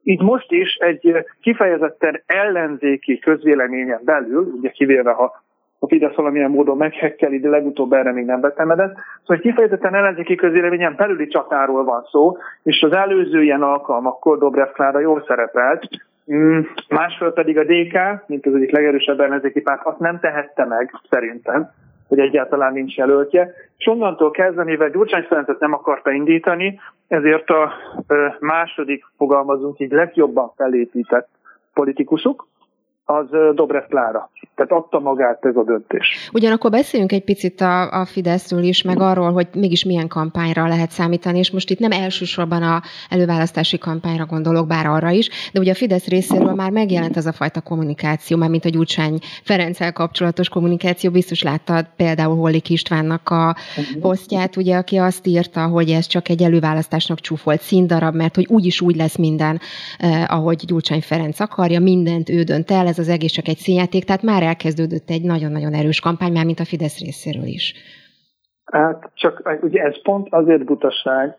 Itt 0.03 0.21
most 0.21 0.51
is 0.51 0.75
egy 0.75 1.25
kifejezetten 1.41 2.21
ellenzéki 2.25 3.19
közvéleményen 3.19 4.01
belül, 4.03 4.53
ugye 4.57 4.69
kivéve 4.69 5.11
ha 5.11 5.41
a 5.83 5.87
Fidesz 5.87 6.15
valamilyen 6.15 6.51
módon 6.51 6.77
meghekkeli, 6.77 7.39
de 7.39 7.49
legutóbb 7.49 7.93
erre 7.93 8.11
még 8.11 8.25
nem 8.25 8.39
betemedett. 8.39 8.95
Szóval 9.19 9.41
kifejezetten 9.41 9.95
ellenzéki 9.95 10.35
közvéleményen 10.35 10.95
belüli 10.97 11.27
csatáról 11.27 11.83
van 11.83 12.03
szó, 12.11 12.37
és 12.63 12.81
az 12.81 12.91
előző 12.91 13.43
ilyen 13.43 13.61
alkalmakkor 13.61 14.37
Dobrev 14.37 14.71
Klára 14.71 14.99
jól 14.99 15.23
szerepelt, 15.27 15.87
mm, 16.33 16.59
másfél 16.89 17.31
pedig 17.31 17.57
a 17.57 17.63
DK, 17.63 18.27
mint 18.27 18.45
az 18.45 18.55
egyik 18.55 18.71
legerősebb 18.71 19.19
ellenzéki 19.19 19.61
párt, 19.61 19.85
azt 19.85 19.99
nem 19.99 20.19
tehette 20.19 20.65
meg 20.65 20.93
szerintem, 21.09 21.69
hogy 22.07 22.19
egyáltalán 22.19 22.73
nincs 22.73 22.95
jelöltje. 22.95 23.53
És 23.77 23.87
onnantól 23.87 24.31
kezdve, 24.31 24.63
mivel 24.63 24.89
Gyurcsány 24.89 25.23
Ferencet 25.23 25.59
nem 25.59 25.73
akarta 25.73 26.11
indítani, 26.11 26.79
ezért 27.07 27.49
a 27.49 27.71
második, 28.39 29.05
fogalmazunk 29.17 29.79
így, 29.79 29.91
legjobban 29.91 30.51
felépített 30.55 31.27
politikusuk, 31.73 32.47
az 33.11 33.55
Dobrev 33.55 33.83
Klára. 33.89 34.29
Tehát 34.55 34.71
adta 34.71 34.99
magát 34.99 35.45
ez 35.45 35.55
a 35.55 35.63
döntés. 35.63 36.29
Ugyanakkor 36.33 36.71
beszéljünk 36.71 37.11
egy 37.11 37.23
picit 37.23 37.61
a, 37.61 38.01
a 38.01 38.05
Fideszről 38.05 38.63
is, 38.63 38.83
meg 38.83 38.99
arról, 38.99 39.31
hogy 39.31 39.47
mégis 39.53 39.85
milyen 39.85 40.07
kampányra 40.07 40.67
lehet 40.67 40.89
számítani, 40.89 41.37
és 41.37 41.51
most 41.51 41.69
itt 41.69 41.79
nem 41.79 41.91
elsősorban 41.91 42.63
a 42.63 42.81
előválasztási 43.09 43.77
kampányra 43.77 44.25
gondolok, 44.25 44.67
bár 44.67 44.85
arra 44.85 45.09
is, 45.09 45.29
de 45.53 45.59
ugye 45.59 45.71
a 45.71 45.75
Fidesz 45.75 46.07
részéről 46.07 46.53
már 46.53 46.71
megjelent 46.71 47.17
ez 47.17 47.25
a 47.25 47.31
fajta 47.31 47.61
kommunikáció, 47.61 48.37
már 48.37 48.49
mint 48.49 48.65
a 48.65 48.69
Gyurcsány 48.69 49.19
Ferenccel 49.43 49.93
kapcsolatos 49.93 50.49
kommunikáció, 50.49 51.11
biztos 51.11 51.43
láttad 51.43 51.85
például 51.95 52.35
Hollik 52.35 52.69
Istvánnak 52.69 53.29
a 53.29 53.55
posztját, 54.01 54.55
ugye, 54.55 54.77
aki 54.77 54.97
azt 54.97 55.27
írta, 55.27 55.67
hogy 55.67 55.89
ez 55.89 56.05
csak 56.05 56.29
egy 56.29 56.43
előválasztásnak 56.43 57.19
csúfolt 57.19 57.61
színdarab, 57.61 58.15
mert 58.15 58.35
hogy 58.35 58.47
úgyis 58.49 58.81
úgy 58.81 58.95
lesz 58.95 59.17
minden, 59.17 59.59
eh, 59.97 60.33
ahogy 60.33 60.65
Gyurcsány 60.65 61.01
Ferenc 61.01 61.39
akarja, 61.39 61.79
mindent 61.79 62.29
ő 62.29 62.43
dönt 62.43 62.71
el, 62.71 62.87
ez 62.87 62.99
az 63.01 63.09
egész 63.09 63.31
csak 63.31 63.47
egy 63.47 63.57
színjáték, 63.65 64.03
tehát 64.03 64.21
már 64.31 64.43
elkezdődött 64.43 65.09
egy 65.09 65.25
nagyon-nagyon 65.33 65.73
erős 65.73 65.99
kampány, 65.99 66.31
már 66.31 66.45
mint 66.45 66.59
a 66.59 66.69
Fidesz 66.71 66.99
részéről 67.05 67.49
is. 67.59 67.73
Hát 68.65 69.09
csak 69.13 69.57
ugye 69.61 69.81
ez 69.81 70.01
pont 70.01 70.27
azért 70.29 70.63
butaság, 70.65 71.37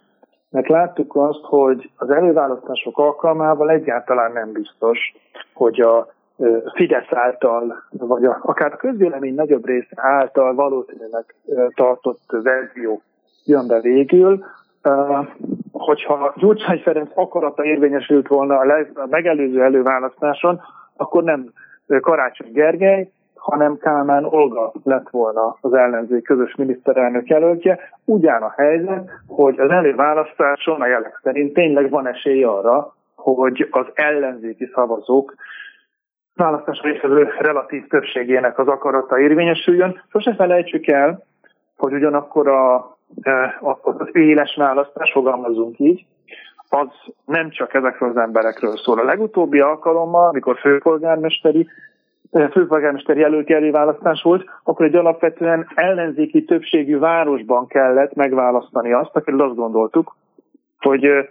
mert 0.51 0.69
láttuk 0.69 1.17
azt, 1.17 1.43
hogy 1.43 1.91
az 1.97 2.11
előválasztások 2.11 2.99
alkalmával 2.99 3.71
egyáltalán 3.71 4.33
nem 4.33 4.53
biztos, 4.53 4.99
hogy 5.53 5.81
a 5.81 6.13
Fidesz 6.75 7.13
által, 7.13 7.85
vagy 7.91 8.25
a, 8.25 8.39
akár 8.43 8.73
a 8.73 8.77
közvélemény 8.77 9.35
nagyobb 9.35 9.67
része 9.67 9.95
által 9.95 10.55
valószínűleg 10.55 11.35
tartott 11.75 12.23
verzió 12.43 13.03
jön 13.45 13.67
be 13.67 13.81
végül, 13.81 14.45
hogyha 15.73 16.33
Gyurcsány 16.37 16.79
Ferenc 16.79 17.11
akarata 17.15 17.65
érvényesült 17.65 18.29
volna 18.29 18.59
a 18.59 19.07
megelőző 19.11 19.63
előválasztáson, 19.63 20.61
akkor 21.03 21.23
nem 21.23 21.53
Karácsony 22.01 22.53
Gergely, 22.53 23.11
hanem 23.35 23.79
Kálmán 23.79 24.25
Olga 24.25 24.73
lett 24.83 25.09
volna 25.11 25.57
az 25.61 25.75
ellenzék 25.75 26.23
közös 26.23 26.55
miniszterelnök 26.55 27.29
jelöltje. 27.29 27.79
Ugyan 28.05 28.43
a 28.43 28.55
helyzet, 28.57 29.11
hogy 29.27 29.59
az 29.59 29.71
előválasztáson 29.71 30.81
a 30.81 30.87
jelek 30.87 31.21
szerint 31.23 31.53
tényleg 31.53 31.91
van 31.91 32.07
esély 32.07 32.45
arra, 32.45 32.95
hogy 33.17 33.69
az 33.71 33.87
ellenzéki 33.95 34.71
szavazók 34.75 35.35
választáson 36.35 36.91
részvevő 36.91 37.29
relatív 37.39 37.87
többségének 37.87 38.59
az 38.59 38.69
akarata 38.69 39.19
érvényesüljön. 39.19 40.03
Sose 40.11 40.35
felejtsük 40.35 40.87
el, 40.87 41.25
hogy 41.77 41.93
ugyanakkor 41.93 42.49
a, 42.49 42.75
a, 43.61 43.79
az 43.83 44.09
éles 44.13 44.55
választás, 44.57 45.13
fogalmazunk 45.13 45.79
így, 45.79 46.07
az 46.75 46.89
nem 47.25 47.51
csak 47.51 47.75
ezekről 47.75 48.09
az 48.09 48.17
emberekről 48.17 48.77
szól. 48.77 48.99
A 48.99 49.05
legutóbbi 49.05 49.61
alkalommal, 49.61 50.29
amikor 50.29 50.59
főpolgármesteri 50.59 51.69
eh, 52.31 52.49
főpolgármester 52.51 53.17
jelölti 53.17 53.53
előválasztás 53.53 54.23
volt, 54.23 54.45
akkor 54.63 54.87
egy 54.87 54.95
alapvetően 54.95 55.67
ellenzéki 55.75 56.45
többségű 56.45 56.99
városban 56.99 57.67
kellett 57.67 58.15
megválasztani 58.15 58.93
azt, 58.93 59.17
akiről 59.17 59.41
azt 59.41 59.55
gondoltuk, 59.57 60.17
hogy 60.79 61.05
eh, 61.05 61.27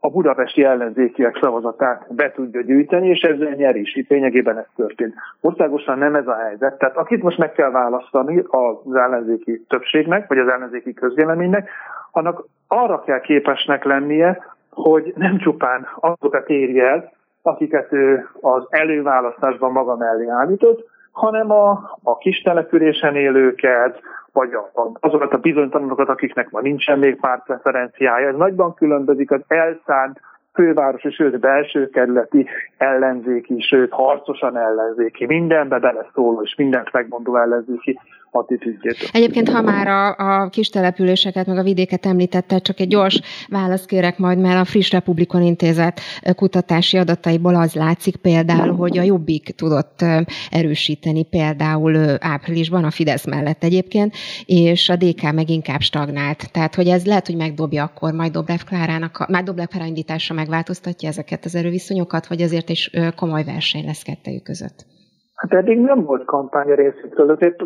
a 0.00 0.10
budapesti 0.10 0.64
ellenzékiek 0.64 1.38
szavazatát 1.40 2.14
be 2.14 2.32
tudja 2.32 2.60
gyűjteni, 2.60 3.08
és 3.08 3.20
ezzel 3.20 3.54
nyer 3.54 3.76
is. 3.76 3.96
Itt 3.96 4.08
lényegében 4.08 4.58
ez 4.58 4.66
történt. 4.76 5.14
Országosan 5.40 5.98
nem 5.98 6.14
ez 6.14 6.26
a 6.26 6.34
helyzet. 6.34 6.78
Tehát 6.78 6.96
akit 6.96 7.22
most 7.22 7.38
meg 7.38 7.52
kell 7.52 7.70
választani 7.70 8.44
az 8.46 8.94
ellenzéki 8.94 9.64
többségnek, 9.68 10.28
vagy 10.28 10.38
az 10.38 10.48
ellenzéki 10.48 10.94
közvéleménynek, 10.94 11.70
annak 12.12 12.44
arra 12.68 13.02
kell 13.02 13.20
képesnek 13.20 13.84
lennie, 13.84 14.56
hogy 14.70 15.12
nem 15.16 15.38
csupán 15.38 15.86
azokat 16.00 16.48
érje 16.48 16.86
el, 16.86 17.12
akiket 17.42 17.92
ő 17.92 18.28
az 18.40 18.66
előválasztásban 18.68 19.72
maga 19.72 19.96
mellé 19.96 20.28
állított, 20.28 20.88
hanem 21.12 21.50
a, 21.50 21.70
a 22.02 22.18
kis 22.18 22.42
településen 22.42 23.16
élőket, 23.16 24.00
vagy 24.32 24.52
a, 24.52 24.80
a, 24.80 24.90
azokat 25.00 25.32
a 25.32 25.38
bizonytalanokat, 25.38 26.08
akiknek 26.08 26.50
ma 26.50 26.60
nincsen 26.60 26.98
még 26.98 27.20
pártpreferenciája. 27.20 28.28
Ez 28.28 28.36
nagyban 28.36 28.74
különbözik 28.74 29.30
az 29.30 29.40
elszánt 29.46 30.20
fővárosi, 30.54 31.10
sőt 31.10 31.40
belső 31.40 31.88
kerületi 31.88 32.46
ellenzéki, 32.76 33.60
sőt 33.60 33.92
harcosan 33.92 34.56
ellenzéki, 34.56 35.26
mindenbe 35.26 35.78
beleszóló 35.78 36.42
és 36.42 36.54
mindent 36.54 36.92
megmondó 36.92 37.36
ellenzéki 37.36 37.98
attitűdjét. 38.30 39.10
Egyébként, 39.12 39.48
ha 39.48 39.62
már 39.62 39.88
a, 39.88 40.16
a 40.42 40.48
kis 40.48 40.68
településeket, 40.68 41.46
meg 41.46 41.58
a 41.58 41.62
vidéket 41.62 42.06
említette, 42.06 42.58
csak 42.58 42.80
egy 42.80 42.88
gyors 42.88 43.20
választ 43.48 43.86
kérek 43.86 44.18
majd, 44.18 44.38
mert 44.38 44.60
a 44.60 44.64
Friss 44.64 44.90
Republikon 44.90 45.42
Intézet 45.42 46.00
kutatási 46.36 46.96
adataiból 46.96 47.54
az 47.54 47.74
látszik 47.74 48.16
például, 48.16 48.74
hogy 48.74 48.98
a 48.98 49.02
Jobbik 49.02 49.54
tudott 49.56 50.04
erősíteni 50.50 51.24
például 51.24 52.16
áprilisban 52.20 52.84
a 52.84 52.90
Fidesz 52.90 53.26
mellett 53.26 53.64
egyébként, 53.64 54.14
és 54.44 54.88
a 54.88 54.96
DK 54.96 55.32
meg 55.32 55.50
inkább 55.50 55.80
stagnált. 55.80 56.52
Tehát, 56.52 56.74
hogy 56.74 56.88
ez 56.88 57.06
lehet, 57.06 57.26
hogy 57.26 57.36
megdobja 57.36 57.84
akkor 57.84 58.12
majd 58.12 58.32
Dobrev 58.32 58.60
Klárának, 58.66 59.26
már 59.28 59.42
Dobrev 59.42 59.66
Klára 59.66 59.86
indítása 59.86 60.34
megváltoztatja 60.34 61.08
ezeket 61.08 61.44
az 61.44 61.54
erőviszonyokat, 61.54 62.26
vagy 62.26 62.42
azért 62.42 62.68
is 62.68 62.90
komoly 63.16 63.44
verseny 63.44 63.84
lesz 63.84 64.02
kettejük 64.02 64.42
között? 64.42 64.97
Hát 65.38 65.54
eddig 65.54 65.80
nem 65.80 66.04
volt 66.04 66.24
kampány 66.24 66.70
a 66.70 66.74
részétől, 66.74 67.30
azért 67.30 67.62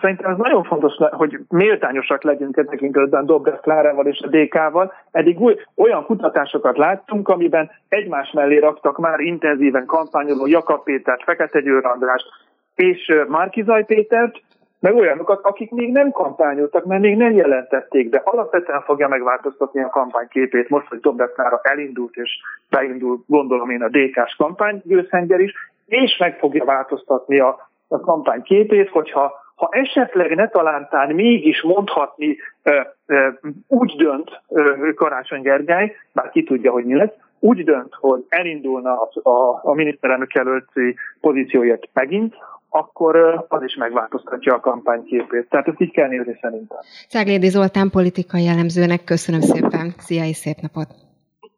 szerintem 0.00 0.30
ez 0.30 0.36
nagyon 0.36 0.64
fontos, 0.64 0.92
hogy 1.10 1.38
méltányosak 1.48 2.22
legyünk 2.22 2.56
e 2.56 2.64
tekintetben 2.64 3.26
Dobrev 3.26 3.54
Klárával 3.60 4.06
és 4.06 4.20
a 4.20 4.28
DK-val. 4.28 4.92
Eddig 5.10 5.40
új, 5.40 5.56
olyan 5.76 6.04
kutatásokat 6.04 6.76
láttunk, 6.76 7.28
amiben 7.28 7.70
egymás 7.88 8.30
mellé 8.32 8.58
raktak 8.58 8.98
már 8.98 9.20
intenzíven 9.20 9.86
kampányoló 9.86 10.46
Jakab 10.46 10.82
Pétert, 10.82 11.22
Fekete 11.22 11.60
Győr 11.60 11.86
Andrást 11.86 12.26
és 12.74 13.12
Márkizaj 13.28 13.84
Pétert, 13.84 14.40
meg 14.80 14.94
olyanokat, 14.94 15.40
akik 15.42 15.70
még 15.70 15.92
nem 15.92 16.10
kampányoltak, 16.10 16.84
mert 16.84 17.02
még 17.02 17.16
nem 17.16 17.32
jelentették 17.32 18.08
be. 18.08 18.22
Alapvetően 18.24 18.82
fogja 18.82 19.08
megváltoztatni 19.08 19.82
a 19.82 19.88
kampányképét 19.88 20.68
most, 20.68 20.86
hogy 20.88 21.00
Dobrev 21.00 21.28
Klára 21.28 21.60
elindult, 21.62 22.14
és 22.14 22.30
beindul, 22.70 23.24
gondolom 23.26 23.70
én, 23.70 23.82
a 23.82 23.88
DK-s 23.88 24.36
kampány 24.36 24.82
is, 24.84 25.52
és 25.86 26.16
meg 26.18 26.38
fogja 26.38 26.64
változtatni 26.64 27.38
a, 27.38 27.70
a 27.88 28.00
kampány 28.00 28.42
képét, 28.42 28.88
hogyha 28.88 29.42
ha 29.54 29.68
esetleg 29.70 30.34
ne 30.34 30.48
talántán 30.48 31.14
mégis 31.14 31.62
mondhatni 31.62 32.36
ö, 32.62 32.80
ö, 33.06 33.28
úgy 33.68 33.94
dönt 33.96 34.40
ö, 34.48 34.92
Karácsony 34.94 35.42
Gergely, 35.42 35.96
bár 36.12 36.30
ki 36.30 36.42
tudja, 36.42 36.72
hogy 36.72 36.84
mi 36.84 36.94
lesz, 36.94 37.14
úgy 37.38 37.64
dönt, 37.64 37.94
hogy 37.94 38.24
elindulna 38.28 39.00
a, 39.00 39.28
a, 39.28 39.60
a 39.62 39.74
miniszterelnök 39.74 40.32
jelölti 40.32 40.96
pozícióért 41.20 41.88
megint, 41.92 42.34
akkor 42.68 43.44
az 43.48 43.62
is 43.62 43.74
megváltoztatja 43.74 44.54
a 44.54 44.60
kampányképét. 44.60 45.48
Tehát 45.48 45.68
ezt 45.68 45.80
így 45.80 45.90
kell 45.90 46.08
nézni 46.08 46.38
szerintem. 46.40 46.78
Ceglédi 47.08 47.48
Zoltán 47.48 47.90
politikai 47.90 48.44
jellemzőnek 48.44 49.04
köszönöm 49.04 49.40
szépen. 49.40 49.94
Szia 49.98 50.24
és 50.24 50.36
szép 50.36 50.56
napot! 50.60 50.88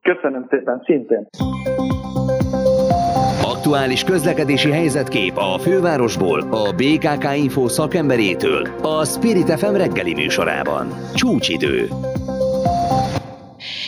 Köszönöm 0.02 0.46
szépen, 0.50 0.82
szintén! 0.84 1.26
Aktuális 3.66 4.04
közlekedési 4.04 4.70
helyzetkép 4.70 5.32
a 5.36 5.58
fővárosból, 5.58 6.40
a 6.40 6.64
BKK 6.80 7.24
Info 7.44 7.68
szakemberétől, 7.68 8.62
a 8.82 9.04
Spirit 9.04 9.50
FM 9.60 9.74
reggeli 9.82 10.14
műsorában. 10.14 10.86
Csúcsidő. 11.14 11.78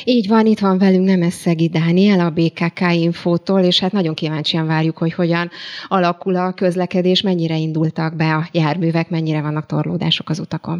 Így 0.05 0.29
van, 0.29 0.45
itt 0.47 0.59
van 0.59 0.79
velünk 0.79 1.07
Nemeszegi 1.07 1.69
Dániel 1.69 2.21
a 2.27 2.35
BKK 2.39 2.81
Infótól, 3.07 3.61
és 3.61 3.81
hát 3.81 3.93
nagyon 3.93 4.15
kíváncsian 4.15 4.67
várjuk, 4.67 4.99
hogy 4.99 5.15
hogyan 5.15 5.47
alakul 5.89 6.37
a 6.37 6.53
közlekedés, 6.53 7.23
mennyire 7.23 7.57
indultak 7.57 8.17
be 8.17 8.29
a 8.39 8.43
járművek, 8.53 9.11
mennyire 9.11 9.41
vannak 9.43 9.67
torlódások 9.67 10.29
az 10.29 10.39
utakon. 10.39 10.79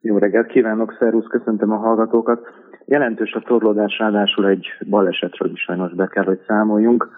Jó 0.00 0.18
reggelt 0.18 0.46
kívánok, 0.46 0.96
szervusz, 0.98 1.26
köszöntöm 1.36 1.70
a 1.70 1.76
hallgatókat. 1.76 2.40
Jelentős 2.84 3.32
a 3.32 3.40
torlódás, 3.40 3.98
ráadásul 3.98 4.46
egy 4.46 4.66
balesetről 4.88 5.50
is 5.52 5.60
sajnos 5.60 5.94
be 5.94 6.06
kell, 6.06 6.24
hogy 6.24 6.40
számoljunk 6.46 7.08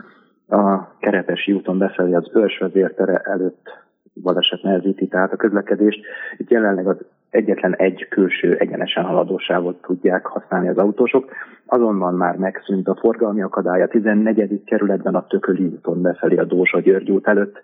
a 0.52 0.96
Kerepesi 0.98 1.52
úton 1.52 1.78
befelé 1.78 2.14
az 2.14 2.30
őrsvezértere 2.34 3.16
előtt 3.16 3.80
baleset 4.22 4.62
nehezíti 4.62 5.06
tehát 5.06 5.32
a 5.32 5.36
közlekedést. 5.36 6.04
Itt 6.36 6.50
jelenleg 6.50 6.86
az 6.86 6.96
egyetlen 7.30 7.76
egy 7.76 8.06
külső 8.08 8.56
egyenesen 8.56 9.04
haladósávot 9.04 9.82
tudják 9.82 10.26
használni 10.26 10.68
az 10.68 10.78
autósok, 10.78 11.30
azonban 11.66 12.14
már 12.14 12.36
megszűnt 12.36 12.88
a 12.88 12.94
forgalmi 13.00 13.42
akadály 13.42 13.82
a 13.82 13.88
14. 13.88 14.64
kerületben 14.64 15.14
a 15.14 15.26
Tököli 15.26 15.64
úton 15.64 16.02
befelé 16.02 16.36
a 16.36 16.44
Dózsa 16.44 16.80
György 16.80 17.10
út 17.10 17.26
előtt, 17.26 17.62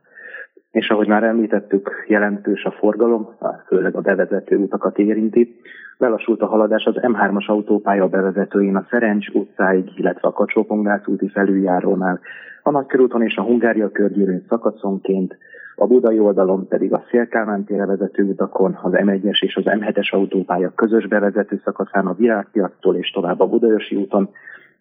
és 0.71 0.89
ahogy 0.89 1.09
már 1.09 1.23
említettük, 1.23 2.05
jelentős 2.07 2.65
a 2.65 2.71
forgalom, 2.71 3.29
főleg 3.67 3.97
a 3.97 4.01
bevezető 4.01 4.57
utakat 4.57 4.99
érinti. 4.99 5.61
Lelassult 5.99 6.41
a 6.41 6.47
haladás 6.47 6.85
az 6.85 6.95
M3-as 6.97 7.47
autópálya 7.47 8.09
bevezetőjén 8.09 8.77
a 8.77 8.87
Szerencs 8.91 9.29
utcáig, 9.29 9.93
illetve 9.97 10.29
a 10.29 10.33
kacsó 10.33 10.67
úti 11.07 11.29
felüljárónál, 11.29 12.21
a 12.69 12.71
Nagykörúton 12.71 13.23
és 13.23 13.37
a 13.37 13.43
Hungária 13.43 13.91
körgyűrűn 13.91 14.45
szakaszonként, 14.49 15.37
a 15.77 15.87
budai 15.87 16.19
oldalon 16.19 16.69
pedig 16.69 16.93
a 16.93 17.05
Szélkálmán 17.11 17.65
térre 17.65 17.87
vezető 17.87 18.23
utakon, 18.23 18.79
az 18.83 18.93
M1-es 18.95 19.43
és 19.43 19.57
az 19.57 19.65
M7-es 19.67 20.11
autópálya 20.11 20.73
közös 20.75 21.07
bevezető 21.07 21.61
szakaszán 21.65 22.07
a 22.07 22.15
Virágpiactól 22.15 22.97
és 22.97 23.11
tovább 23.11 23.41
a 23.41 23.47
Budajosi 23.47 23.97
úton, 23.97 24.31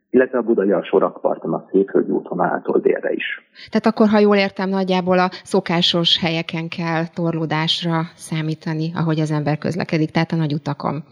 illetve 0.10 0.38
a 0.38 0.42
budai 0.42 0.72
alsó 0.72 0.98
rakparton 0.98 1.54
a 1.54 1.66
Székföldi 1.72 2.12
úton 2.12 2.42
által 2.42 2.80
délre 2.80 3.12
is. 3.12 3.50
Tehát 3.70 3.86
akkor, 3.86 4.08
ha 4.08 4.20
jól 4.20 4.36
értem, 4.36 4.70
nagyjából 4.70 5.20
a 5.20 5.30
szokásos 5.44 6.20
helyeken 6.20 6.68
kell 6.68 7.04
torlódásra 7.14 8.02
számítani, 8.16 8.92
ahogy 8.96 9.20
az 9.20 9.32
ember 9.32 9.58
közlekedik, 9.58 10.12
tehát 10.12 10.32
a 10.32 10.36
nagy 10.36 10.54
utakon. 10.54 11.04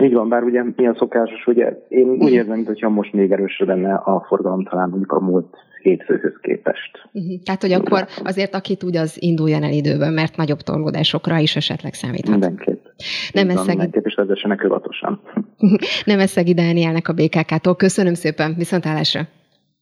Így 0.00 0.12
van, 0.12 0.28
bár 0.28 0.42
ugye 0.42 0.62
mi 0.76 0.86
a 0.86 0.94
szokásos, 0.98 1.46
ugye 1.46 1.78
én 1.88 2.08
úgy 2.08 2.32
érzem, 2.32 2.56
mintha 2.56 2.88
most 2.88 3.12
még 3.12 3.32
erősre 3.32 3.64
lenne 3.64 3.94
a 3.94 4.24
forgalom 4.28 4.64
talán 4.64 4.88
mondjuk 4.88 5.12
a 5.12 5.20
múlt 5.20 5.56
hétfőhöz 5.82 6.38
képest. 6.42 7.08
Uh-huh. 7.12 7.42
Tehát, 7.44 7.60
hogy 7.62 7.72
akkor 7.72 8.06
azért, 8.24 8.54
aki 8.54 8.76
tud, 8.76 8.96
az 8.96 9.16
induljon 9.22 9.62
el 9.62 9.72
időben, 9.72 10.12
mert 10.12 10.36
nagyobb 10.36 10.60
torlódásokra 10.60 11.38
is 11.38 11.56
esetleg 11.56 11.94
számíthat. 11.94 12.30
Mindenképp. 12.30 12.84
Nem 13.32 13.48
eszegi... 13.48 13.68
Mindenképp 13.68 14.06
is 14.06 14.14
vezessenek 14.14 14.64
óvatosan. 14.64 15.20
Nem 16.04 16.18
eszegi 16.18 16.54
Dánielnek 16.54 17.08
a 17.08 17.12
BKK-tól. 17.12 17.76
Köszönöm 17.76 18.14
szépen, 18.14 18.54
viszontlátásra. 18.56 19.20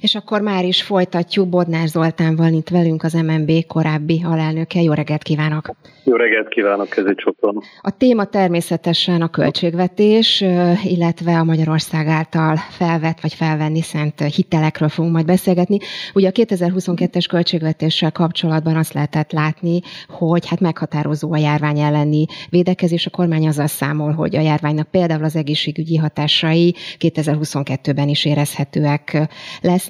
És 0.00 0.14
akkor 0.14 0.40
már 0.40 0.64
is 0.64 0.82
folytatjuk 0.82 1.48
Bodnár 1.48 1.86
Zoltánval, 1.86 2.52
itt 2.52 2.68
velünk 2.68 3.02
az 3.02 3.12
MNB 3.12 3.66
korábbi 3.66 4.22
alelnöke. 4.24 4.80
Jó 4.80 4.92
reggelt 4.92 5.22
kívánok! 5.22 5.70
Jó 6.04 6.16
reggelt 6.16 6.48
kívánok, 6.48 6.88
Kezi 6.88 7.14
Csopron. 7.14 7.62
A 7.80 7.96
téma 7.96 8.24
természetesen 8.24 9.22
a 9.22 9.28
költségvetés, 9.28 10.44
illetve 10.84 11.38
a 11.38 11.44
Magyarország 11.44 12.06
által 12.06 12.56
felvett 12.56 13.20
vagy 13.20 13.34
felvenni 13.34 13.82
szent 13.82 14.20
hitelekről 14.20 14.88
fogunk 14.88 15.14
majd 15.14 15.26
beszélgetni. 15.26 15.78
Ugye 16.14 16.28
a 16.28 16.32
2022-es 16.32 17.24
költségvetéssel 17.28 18.12
kapcsolatban 18.12 18.76
azt 18.76 18.92
lehetett 18.92 19.32
látni, 19.32 19.80
hogy 20.08 20.48
hát 20.48 20.60
meghatározó 20.60 21.32
a 21.32 21.36
járvány 21.36 21.78
elleni 21.78 22.24
védekezés. 22.50 23.06
A 23.06 23.10
kormány 23.10 23.46
azzal 23.46 23.66
számol, 23.66 24.12
hogy 24.12 24.36
a 24.36 24.40
járványnak 24.40 24.90
például 24.90 25.24
az 25.24 25.36
egészségügyi 25.36 25.96
hatásai 25.96 26.74
2022-ben 26.98 28.08
is 28.08 28.24
érezhetőek 28.24 29.28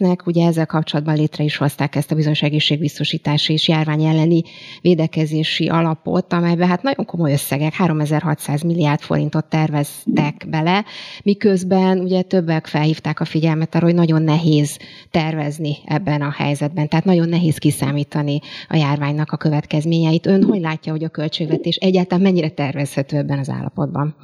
lesznek. 0.01 0.27
Ugye 0.27 0.47
ezzel 0.47 0.67
kapcsolatban 0.67 1.15
létre 1.15 1.45
is 1.45 1.57
hozták 1.57 1.97
ezt 1.97 2.11
a 2.13 2.15
bizonyos 2.15 2.43
egészségbiztosítási 2.43 3.53
és 3.53 3.69
járvány 3.69 4.05
elleni 4.05 4.43
védekezési 4.81 5.69
alapot, 5.69 6.33
amelybe 6.33 6.67
hát 6.67 6.83
nagyon 6.83 7.05
komoly 7.05 7.33
összegek, 7.33 7.75
3600 7.75 8.63
milliárd 8.63 9.01
forintot 9.01 9.45
terveztek 9.45 10.47
bele, 10.51 10.85
miközben 11.23 11.99
ugye 11.99 12.23
többek 12.23 12.67
felhívták 12.67 13.21
a 13.21 13.25
figyelmet 13.25 13.75
arra, 13.75 13.85
hogy 13.85 13.95
nagyon 13.95 14.23
nehéz 14.23 14.79
tervezni 15.11 15.77
ebben 15.85 16.23
a 16.23 16.31
helyzetben, 16.31 16.89
tehát 16.89 17.05
nagyon 17.05 17.29
nehéz 17.29 17.57
kiszámítani 17.57 18.41
a 18.69 18.77
járványnak 18.77 19.33
a 19.33 19.37
következményeit. 19.37 20.27
Ön 20.27 20.45
hogy 20.45 20.61
látja, 20.61 20.93
hogy 20.93 21.05
a 21.05 21.09
költségvetés 21.09 21.77
egyáltalán 21.77 22.23
mennyire 22.23 22.49
tervezhető 22.49 23.17
ebben 23.17 23.39
az 23.39 23.49
állapotban? 23.49 24.15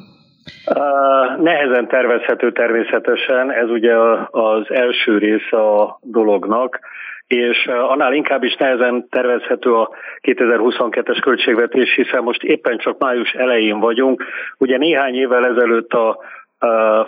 Nehezen 1.39 1.89
tervezhető 1.89 2.53
természetesen, 2.53 3.53
ez 3.53 3.69
ugye 3.71 3.95
az 4.31 4.65
első 4.69 5.19
része 5.19 5.57
a 5.57 5.99
dolognak 6.03 6.79
és 7.27 7.67
annál 7.67 8.13
inkább 8.13 8.43
is 8.43 8.55
nehezen 8.55 9.09
tervezhető 9.09 9.75
a 9.75 9.91
2022-es 10.23 11.19
költségvetés, 11.21 11.95
hiszen 11.95 12.23
most 12.23 12.43
éppen 12.43 12.79
csak 12.79 12.99
május 12.99 13.33
elején 13.33 13.79
vagyunk. 13.81 14.25
Ugye 14.59 14.77
néhány 14.77 15.15
évvel 15.15 15.45
ezelőtt 15.45 15.93
a 15.93 16.19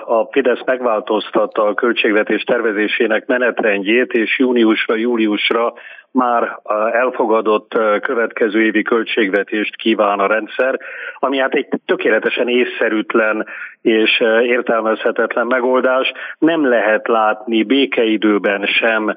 a 0.05 0.29
Fidesz 0.31 0.65
megváltoztatta 0.65 1.63
a 1.63 1.75
költségvetés 1.75 2.43
tervezésének 2.43 3.27
menetrendjét, 3.27 4.13
és 4.13 4.39
júniusra, 4.39 4.97
júliusra 4.97 5.73
már 6.11 6.59
elfogadott 6.93 7.73
következő 8.01 8.63
évi 8.63 8.83
költségvetést 8.83 9.77
kíván 9.77 10.19
a 10.19 10.27
rendszer, 10.27 10.79
ami 11.19 11.39
hát 11.39 11.55
egy 11.55 11.69
tökéletesen 11.87 12.49
észszerűtlen 12.49 13.47
és 13.83 14.23
értelmezhetetlen 14.43 15.47
megoldás. 15.47 16.13
Nem 16.39 16.69
lehet 16.69 17.09
látni 17.09 17.63
békeidőben 17.63 18.67
sem 18.67 19.15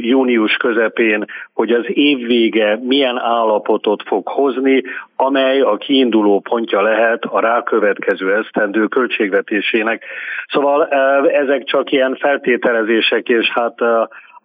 június 0.00 0.56
közepén, 0.56 1.24
hogy 1.52 1.70
az 1.70 1.84
év 1.86 2.26
vége 2.26 2.78
milyen 2.82 3.18
állapotot 3.18 4.02
fog 4.06 4.28
hozni, 4.28 4.82
amely 5.16 5.60
a 5.60 5.76
kiinduló 5.76 6.40
pontja 6.40 6.82
lehet 6.82 7.24
a 7.24 7.40
rákövetkező 7.40 8.34
esztendő 8.34 8.86
költségvetésének. 8.86 10.04
Szóval 10.48 10.88
ezek 11.28 11.64
csak 11.64 11.92
ilyen 11.92 12.16
feltételezések, 12.20 13.28
és 13.28 13.50
hát 13.52 13.74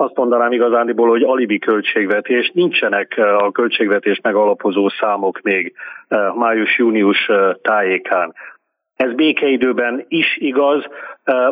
azt 0.02 0.16
mondanám 0.16 0.52
igazándiból, 0.52 1.10
hogy 1.10 1.24
alibi 1.24 1.60
költségvetés, 1.60 2.52
nincsenek 2.54 3.18
a 3.18 3.52
költségvetés 3.52 4.20
megalapozó 4.22 4.90
számok 4.90 5.42
még 5.42 5.74
május-június 6.36 7.30
tájékán. 7.62 8.34
Ez 8.96 9.14
békeidőben 9.14 10.06
is 10.08 10.38
igaz, 10.38 10.84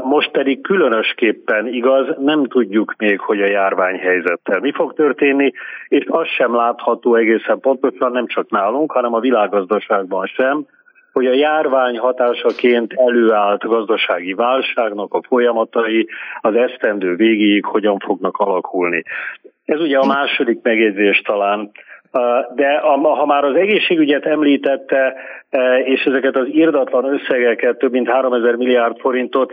most 0.04 0.32
pedig 0.32 0.62
különösképpen 0.62 1.68
igaz, 1.68 2.16
nem 2.20 2.46
tudjuk 2.46 2.94
még, 2.98 3.20
hogy 3.20 3.42
a 3.42 3.50
járványhelyzettel 3.50 4.60
mi 4.60 4.72
fog 4.72 4.94
történni, 4.94 5.52
és 5.88 6.06
az 6.08 6.28
sem 6.28 6.56
látható 6.56 7.16
egészen 7.16 7.60
pontosan, 7.60 8.12
nem 8.12 8.28
csak 8.28 8.50
nálunk, 8.50 8.92
hanem 8.92 9.14
a 9.14 9.20
világgazdaságban 9.20 10.26
sem, 10.26 10.66
hogy 11.18 11.26
a 11.26 11.34
járvány 11.34 11.98
hatásaként 11.98 12.94
előállt 12.94 13.64
gazdasági 13.64 14.34
válságnak 14.34 15.14
a 15.14 15.22
folyamatai 15.28 16.08
az 16.42 16.56
esztendő 16.56 17.16
végéig 17.16 17.66
hogyan 17.66 18.00
fognak 18.00 18.38
alakulni. 18.38 19.04
Ez 19.66 19.80
ugye 19.80 19.98
a 19.98 20.06
második 20.06 20.60
megjegyzés 20.62 21.22
talán, 21.22 21.72
de 22.56 22.78
ha 23.02 23.26
már 23.26 23.44
az 23.44 23.56
egészségügyet 23.56 24.26
említette, 24.26 25.16
és 25.84 26.04
ezeket 26.04 26.36
az 26.36 26.48
irdatlan 26.48 27.14
összegeket, 27.14 27.78
több 27.78 27.92
mint 27.92 28.10
3000 28.10 28.56
milliárd 28.56 29.00
forintot, 29.00 29.52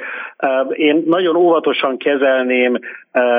én 0.73 1.03
nagyon 1.07 1.37
óvatosan 1.37 1.97
kezelném 1.97 2.79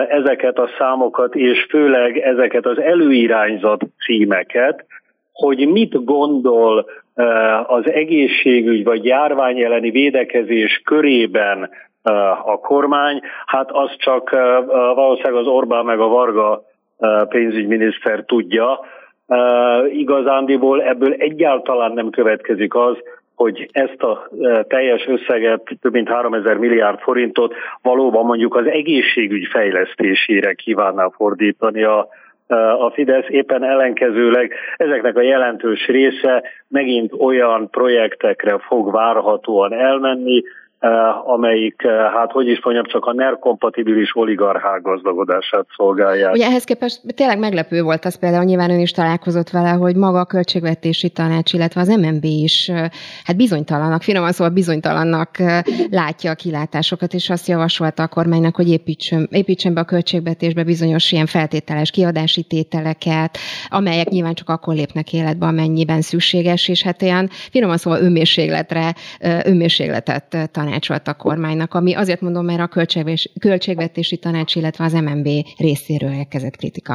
ezeket 0.10 0.58
a 0.58 0.70
számokat, 0.78 1.36
és 1.36 1.66
főleg 1.70 2.18
ezeket 2.18 2.66
az 2.66 2.82
előirányzat 2.82 3.82
címeket, 4.06 4.86
hogy 5.34 5.68
mit 5.68 6.04
gondol 6.04 6.86
az 7.66 7.92
egészségügy 7.92 8.84
vagy 8.84 9.06
járvány 9.06 9.60
elleni 9.60 9.90
védekezés 9.90 10.82
körében 10.86 11.70
a 12.46 12.60
kormány, 12.60 13.22
hát 13.46 13.72
az 13.72 13.96
csak 13.98 14.30
valószínűleg 14.96 15.42
az 15.42 15.48
Orbán 15.48 15.86
meg 15.86 16.00
a 16.00 16.08
Varga 16.08 16.64
pénzügyminiszter 17.30 18.24
tudja. 18.26 18.80
Igazándiból 19.92 20.82
ebből 20.82 21.14
egyáltalán 21.14 21.92
nem 21.92 22.10
következik 22.10 22.76
az, 22.76 22.98
hogy 23.36 23.70
ezt 23.72 24.02
a 24.02 24.30
teljes 24.68 25.08
összeget, 25.08 25.62
több 25.82 25.92
mint 25.92 26.10
3000 26.10 26.58
milliárd 26.58 27.00
forintot 27.00 27.54
valóban 27.82 28.26
mondjuk 28.26 28.56
az 28.56 28.66
egészségügy 28.66 29.48
fejlesztésére 29.52 30.54
kívánná 30.54 31.10
fordítani 31.16 31.84
a, 31.84 32.08
a 32.80 32.92
Fidesz 32.94 33.26
éppen 33.28 33.64
ellenkezőleg 33.64 34.54
ezeknek 34.78 35.16
a 35.16 35.22
jelentős 35.22 35.88
része 35.88 36.44
megint 36.68 37.14
olyan 37.18 37.70
projektekre 37.70 38.58
fog 38.58 38.92
várhatóan 38.92 39.74
elmenni, 39.74 40.42
Eh, 40.42 40.65
amelyik, 41.26 41.84
eh, 41.84 41.92
hát 41.92 42.32
hogy 42.32 42.48
is 42.48 42.64
mondjam, 42.64 42.86
csak 42.86 43.06
a 43.06 43.14
NER 43.14 43.40
kompatibilis 43.40 44.16
oligarchák 44.16 44.82
gazdagodását 44.82 45.66
szolgálják. 45.76 46.34
Ugye 46.34 46.46
ehhez 46.46 46.64
képest 46.64 47.02
tényleg 47.16 47.40
meglepő 47.40 47.82
volt 47.82 48.06
az 48.06 48.20
például, 48.20 48.44
nyilván 48.44 48.70
ön 48.70 48.80
is 48.80 48.92
találkozott 48.92 49.50
vele, 49.50 49.70
hogy 49.70 49.96
maga 49.96 50.20
a 50.20 50.26
költségvetési 50.26 51.10
tanács, 51.10 51.54
illetve 51.54 51.82
az 51.82 51.88
MNB 51.88 52.24
is 52.24 52.70
eh, 52.70 52.90
hát 53.24 53.38
bizonytalannak, 53.38 54.02
finoman 54.02 54.32
szóval 54.32 54.54
bizonytalannak 54.54 55.30
látja 55.92 56.32
a 56.32 56.36
kilátásokat, 56.36 57.14
és 57.14 57.30
azt 57.30 57.48
javasolta 57.48 58.04
a 58.04 58.08
kormánynak, 58.08 58.56
hogy 58.56 58.70
építsön, 58.70 59.28
építsen 59.32 59.74
be 59.74 59.80
a 59.80 59.84
költségvetésbe 59.84 60.64
bizonyos 60.64 61.12
ilyen 61.12 61.26
feltételes 61.26 61.92
kiadási 61.92 62.44
tételeket, 62.44 63.38
amelyek 63.70 64.08
nyilván 64.10 64.34
csak 64.34 64.50
akkor 64.50 64.74
lépnek 64.74 65.14
életbe, 65.14 65.46
amennyiben 65.46 66.02
szükséges, 66.02 66.68
és 66.68 66.84
hát 66.84 67.02
olyan 67.02 67.28
finoman 67.52 67.78
szóval 67.78 68.02
önmérségletre, 68.02 68.94
önmérségletet 69.44 70.50
tanács 70.52 70.75
tanácsolt 70.76 71.08
a 71.08 71.24
kormánynak, 71.24 71.74
ami 71.74 71.96
azért 71.96 72.22
mondom, 72.22 72.46
mert 72.46 72.60
a 72.60 72.84
költségvetési 73.40 74.18
tanács, 74.18 74.56
illetve 74.56 74.84
az 74.84 74.94
MNB 74.94 75.28
részéről 75.58 76.14
érkezett 76.18 76.56
kritika. 76.56 76.94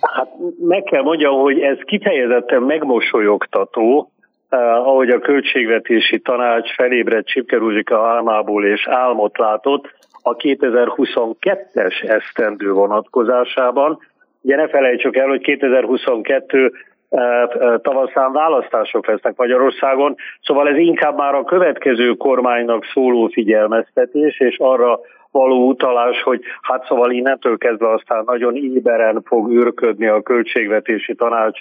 Hát 0.00 0.28
meg 0.58 0.82
kell 0.82 1.02
mondjam, 1.02 1.40
hogy 1.40 1.60
ez 1.60 1.78
kifejezetten 1.84 2.62
megmosolyogtató, 2.62 4.10
eh, 4.48 4.88
ahogy 4.88 5.08
a 5.08 5.18
költségvetési 5.18 6.20
tanács 6.20 6.74
felébredt 6.74 7.26
Csipke 7.26 7.58
álmából 7.88 8.64
és 8.66 8.86
álmot 8.88 9.38
látott 9.38 9.84
a 10.22 10.36
2022-es 10.36 12.08
esztendő 12.08 12.72
vonatkozásában. 12.72 13.98
Ugye 14.42 14.56
ne 14.56 14.68
felejtsük 14.68 15.16
el, 15.16 15.28
hogy 15.28 15.40
2022 15.40 16.72
tavaszán 17.82 18.32
választások 18.32 19.06
lesznek 19.06 19.36
Magyarországon, 19.36 20.14
szóval 20.42 20.68
ez 20.68 20.76
inkább 20.76 21.16
már 21.16 21.34
a 21.34 21.44
következő 21.44 22.12
kormánynak 22.12 22.84
szóló 22.84 23.26
figyelmeztetés, 23.32 24.40
és 24.40 24.58
arra 24.58 25.00
való 25.30 25.68
utalás, 25.68 26.22
hogy 26.22 26.42
hát 26.62 26.84
szóval 26.86 27.10
innentől 27.10 27.58
kezdve 27.58 27.92
aztán 27.92 28.22
nagyon 28.26 28.56
éberen 28.56 29.22
fog 29.24 29.50
űrködni 29.50 30.06
a 30.06 30.22
költségvetési 30.22 31.14
tanács 31.14 31.60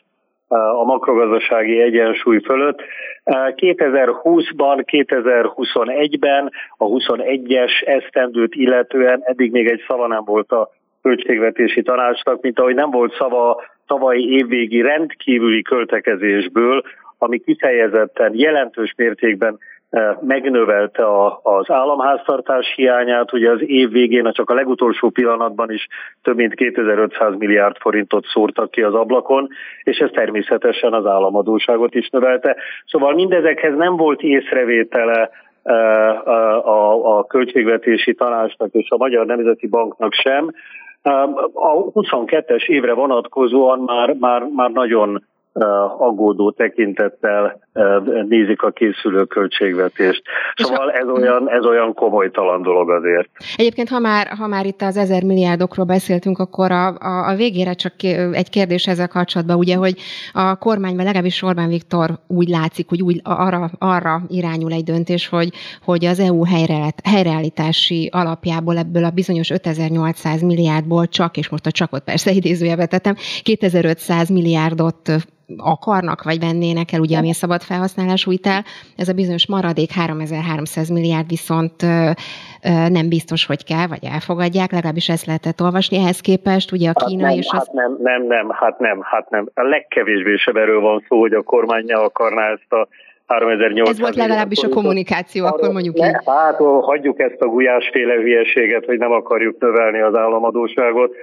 a 0.58 0.84
makrogazdasági 0.84 1.82
egyensúly 1.82 2.40
fölött. 2.40 2.82
2020-ban, 3.26 4.84
2021-ben 4.92 6.52
a 6.78 6.86
21-es 6.86 7.88
esztendőt 7.88 8.56
illetően 8.56 9.22
eddig 9.24 9.52
még 9.52 9.68
egy 9.68 9.84
szava 9.88 10.08
nem 10.08 10.24
volt 10.26 10.52
a 10.52 10.70
költségvetési 11.02 11.82
tanácsnak, 11.82 12.42
mint 12.42 12.60
ahogy 12.60 12.76
nem 12.76 12.90
volt 12.92 13.16
szava 13.18 13.62
tavalyi 13.88 14.34
évvégi 14.34 14.82
rendkívüli 14.82 15.62
költekezésből, 15.62 16.84
ami 17.18 17.40
kifejezetten 17.40 18.32
jelentős 18.36 18.94
mértékben 18.98 19.58
eh, 19.90 20.16
megnövelte 20.22 21.04
az 21.42 21.70
államháztartás 21.72 22.74
hiányát, 22.76 23.34
ugye 23.34 23.52
az 23.52 23.62
év 23.66 23.90
végén 23.90 24.32
csak 24.32 24.50
a 24.50 24.54
legutolsó 24.54 25.10
pillanatban 25.10 25.72
is 25.72 25.88
több 26.22 26.36
mint 26.36 26.54
2500 26.54 27.38
milliárd 27.38 27.78
forintot 27.78 28.26
szórtak 28.26 28.72
ki 28.72 28.82
az 28.82 28.94
ablakon, 28.94 29.48
és 29.84 29.98
ez 29.98 30.10
természetesen 30.14 30.94
az 30.94 31.06
államadóságot 31.06 31.96
is 31.96 32.10
növelte. 32.10 32.56
Szóval 32.86 33.14
mindezekhez 33.14 33.76
nem 33.76 33.96
volt 33.96 34.22
észrevétele 34.22 35.30
eh, 35.64 36.28
a, 36.68 37.18
a 37.18 37.26
költségvetési 37.26 38.14
tanácsnak 38.14 38.74
és 38.74 38.90
a 38.90 38.98
Magyar 38.98 39.26
Nemzeti 39.26 39.68
Banknak 39.68 40.14
sem, 40.14 40.52
a 41.54 41.92
22-es 41.94 42.68
évre 42.68 42.94
vonatkozóan 42.94 43.80
már, 43.80 44.14
már, 44.14 44.44
már 44.44 44.72
nagyon 44.72 45.24
aggódó 45.98 46.52
tekintettel 46.52 47.60
nézik 48.28 48.62
a 48.62 48.70
készülő 48.72 49.26
költségvetést. 49.26 50.22
Szóval 50.56 50.92
ez 50.92 51.08
olyan, 51.08 51.50
ez 51.50 51.66
olyan 51.66 51.94
komolytalan 51.94 52.62
dolog 52.62 52.90
azért. 52.90 53.30
Egyébként, 53.56 53.90
ha 53.90 54.00
már, 54.00 54.28
ha 54.28 54.48
már 54.48 54.66
itt 54.66 54.82
az 54.82 54.98
ezer 54.98 55.24
milliárdokról 55.24 55.86
beszéltünk, 55.86 56.40
akkor 56.40 56.72
a, 56.72 56.88
a, 56.88 57.30
a 57.30 57.36
végére 57.36 57.74
csak 57.74 57.94
egy 58.32 58.50
kérdés 58.50 58.88
ezzel 58.88 59.08
kapcsolatban, 59.08 59.58
ugye, 59.58 59.76
hogy 59.76 59.96
a 60.34 60.56
kormányban 60.56 61.06
legalábbis 61.06 61.44
Orbán 61.44 61.70
Viktor 61.70 62.10
úgy 62.28 62.48
látszik, 62.48 62.90
hogy 62.90 63.02
úgy 63.02 63.20
arra, 63.24 63.70
arra 63.80 64.22
irányul 64.28 64.72
egy 64.72 64.84
döntés, 64.84 65.30
hogy, 65.30 65.50
hogy 65.84 66.06
az 66.06 66.20
EU 66.20 66.44
helyreállítási 67.04 68.10
alapjából 68.12 68.78
ebből 68.78 69.04
a 69.04 69.10
bizonyos 69.10 69.50
5800 69.50 70.42
milliárdból 70.42 71.08
csak, 71.08 71.38
és 71.38 71.50
most 71.50 71.66
a 71.66 71.72
csakot 71.72 72.04
persze 72.04 72.32
idézőjelbe 72.42 72.86
tettem, 72.86 73.16
2500 73.44 74.30
milliárdot 74.30 75.12
akarnak, 75.58 76.24
vagy 76.24 76.40
vennének 76.40 76.92
el, 76.92 77.00
ugye, 77.00 77.18
ami 77.18 77.30
a 77.30 77.34
szabad 77.34 77.62
felhasználású 77.62 78.32
hitel, 78.32 78.64
ez 78.98 79.10
a 79.10 79.14
bizonyos 79.14 79.48
maradék 79.48 79.92
3300 79.92 80.90
milliárd 80.90 81.28
viszont 81.28 81.76
nem 82.90 83.10
biztos, 83.10 83.46
hogy 83.46 83.64
kell, 83.64 83.88
vagy 83.88 84.06
elfogadják, 84.14 84.72
legalábbis 84.72 85.10
ezt 85.10 85.26
lehetett 85.26 85.62
olvasni. 85.62 85.98
Ehhez 85.98 86.20
képest 86.20 86.72
ugye 86.72 86.90
a 86.90 86.94
hát 87.00 87.08
Kína 87.08 87.24
hát 87.24 87.32
nem, 87.32 87.40
és 87.40 87.48
az... 87.52 87.58
Hát 87.58 87.72
nem, 87.72 87.98
nem, 88.00 88.28
nem, 88.28 88.50
hát 88.50 88.80
nem, 88.80 89.00
hát 89.02 89.30
nem. 89.30 89.50
A 89.54 89.62
legkevésbé 89.62 90.36
sem 90.36 90.56
erről 90.56 90.82
van 90.82 91.06
szó, 91.08 91.20
hogy 91.20 91.34
a 91.34 91.42
kormány 91.42 91.84
ne 91.86 91.96
akarná 91.96 92.52
ezt 92.52 92.74
a 92.74 92.88
3800 93.28 93.90
Ez 93.90 94.00
volt 94.00 94.16
legalábbis 94.16 94.64
a 94.64 94.70
kommunikáció, 94.70 95.46
Arra, 95.46 95.56
akkor 95.56 95.72
mondjuk 95.72 95.98
így. 95.98 96.04
Hát 96.26 96.58
hagyjuk 96.82 97.20
ezt 97.20 97.42
a 97.42 97.46
gulyásféle 97.46 98.14
hülyeséget, 98.14 98.86
hogy 98.86 98.98
nem 98.98 99.12
akarjuk 99.12 99.60
növelni 99.60 100.02
az 100.02 100.16
államadóságot. 100.16 101.16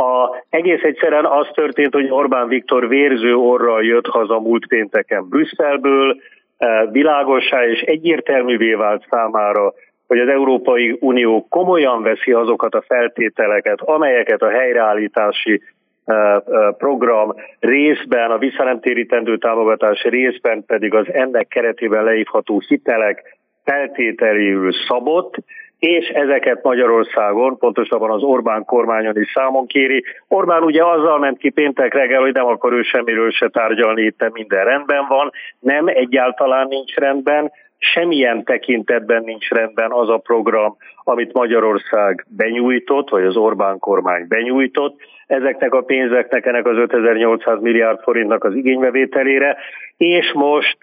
A, 0.00 0.44
egész 0.50 0.82
egyszerűen 0.82 1.24
az 1.24 1.48
történt, 1.54 1.94
hogy 1.94 2.10
Orbán 2.10 2.48
Viktor 2.48 2.88
vérző 2.88 3.34
orral 3.34 3.84
jött 3.84 4.06
haza 4.06 4.40
múlt 4.40 4.66
pénteken 4.66 5.28
Brüsszelből, 5.28 6.16
e, 6.58 6.86
világosá 6.90 7.64
és 7.64 7.80
egyértelművé 7.80 8.72
vált 8.72 9.06
számára, 9.10 9.72
hogy 10.06 10.18
az 10.18 10.28
Európai 10.28 10.96
Unió 11.00 11.46
komolyan 11.48 12.02
veszi 12.02 12.32
azokat 12.32 12.74
a 12.74 12.84
feltételeket, 12.86 13.80
amelyeket 13.80 14.42
a 14.42 14.50
helyreállítási 14.50 15.62
e, 16.04 16.14
e, 16.14 16.42
program 16.78 17.34
részben, 17.58 18.30
a 18.30 18.38
visszanemtérítendő 18.38 19.38
támogatás 19.38 20.02
részben 20.02 20.64
pedig 20.66 20.94
az 20.94 21.12
ennek 21.12 21.48
keretében 21.48 22.04
leívható 22.04 22.62
hitelek 22.68 23.38
feltételéül 23.64 24.72
szabott, 24.88 25.34
és 25.80 26.08
ezeket 26.08 26.62
Magyarországon, 26.62 27.58
pontosabban 27.58 28.10
az 28.10 28.22
Orbán 28.22 28.64
kormányon 28.64 29.20
is 29.20 29.30
számon 29.34 29.66
kéri. 29.66 30.04
Orbán 30.28 30.62
ugye 30.62 30.84
azzal 30.84 31.18
ment 31.18 31.38
ki 31.38 31.50
péntek 31.50 31.94
reggel, 31.94 32.20
hogy 32.20 32.32
nem 32.32 32.46
akar 32.46 32.72
ő 32.72 32.82
semmiről 32.82 33.30
se 33.30 33.48
tárgyalni, 33.48 34.02
itt 34.02 34.30
minden 34.32 34.64
rendben 34.64 35.06
van. 35.08 35.30
Nem, 35.58 35.86
egyáltalán 35.86 36.66
nincs 36.68 36.94
rendben, 36.94 37.52
semmilyen 37.78 38.44
tekintetben 38.44 39.22
nincs 39.24 39.48
rendben 39.48 39.90
az 39.92 40.08
a 40.08 40.18
program, 40.18 40.76
amit 41.04 41.32
Magyarország 41.32 42.26
benyújtott, 42.28 43.08
vagy 43.08 43.24
az 43.24 43.36
Orbán 43.36 43.78
kormány 43.78 44.26
benyújtott. 44.28 45.00
Ezeknek 45.30 45.74
a 45.74 45.80
pénzeknek, 45.80 46.46
ennek 46.46 46.66
az 46.66 46.76
5800 46.76 47.60
milliárd 47.60 48.00
forintnak 48.02 48.44
az 48.44 48.54
igénybevételére, 48.54 49.56
és 49.96 50.32
most 50.32 50.78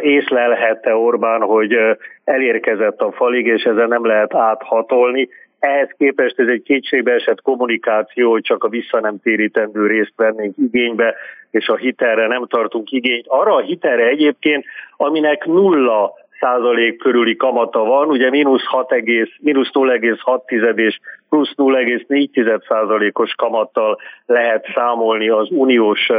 észlelhette 0.00 0.94
Orbán, 0.94 1.40
hogy 1.40 1.76
elérkezett 2.24 3.00
a 3.00 3.12
falig, 3.12 3.46
és 3.46 3.62
ezen 3.62 3.88
nem 3.88 4.06
lehet 4.06 4.34
áthatolni, 4.34 5.28
ehhez 5.58 5.88
képest 5.98 6.38
ez 6.38 6.46
egy 6.48 6.62
kétségbe 6.62 7.12
esett 7.12 7.42
kommunikáció, 7.42 8.30
hogy 8.30 8.42
csak 8.42 8.64
a 8.64 8.68
vissza 8.68 9.00
nem 9.00 9.20
térítendő 9.22 9.86
részt 9.86 10.12
vennénk 10.16 10.54
igénybe, 10.56 11.14
és 11.50 11.68
a 11.68 11.76
hitelre 11.76 12.26
nem 12.26 12.46
tartunk 12.46 12.90
igényt. 12.90 13.26
Arra 13.28 13.54
a 13.54 13.60
hitelre 13.60 14.06
egyébként, 14.06 14.64
aminek 14.96 15.44
nulla 15.44 16.12
százalék 16.42 16.98
körüli 16.98 17.36
kamata 17.36 17.84
van, 17.84 18.08
ugye 18.08 18.30
mínusz 18.30 18.64
6, 18.64 18.94
mínusz 19.40 19.70
0,6 19.72 20.78
és 20.78 20.98
plusz 21.28 21.54
0,4 21.56 22.62
százalékos 22.68 23.34
kamattal 23.34 23.98
lehet 24.26 24.66
számolni 24.74 25.28
az 25.28 25.48
uniós 25.50 26.10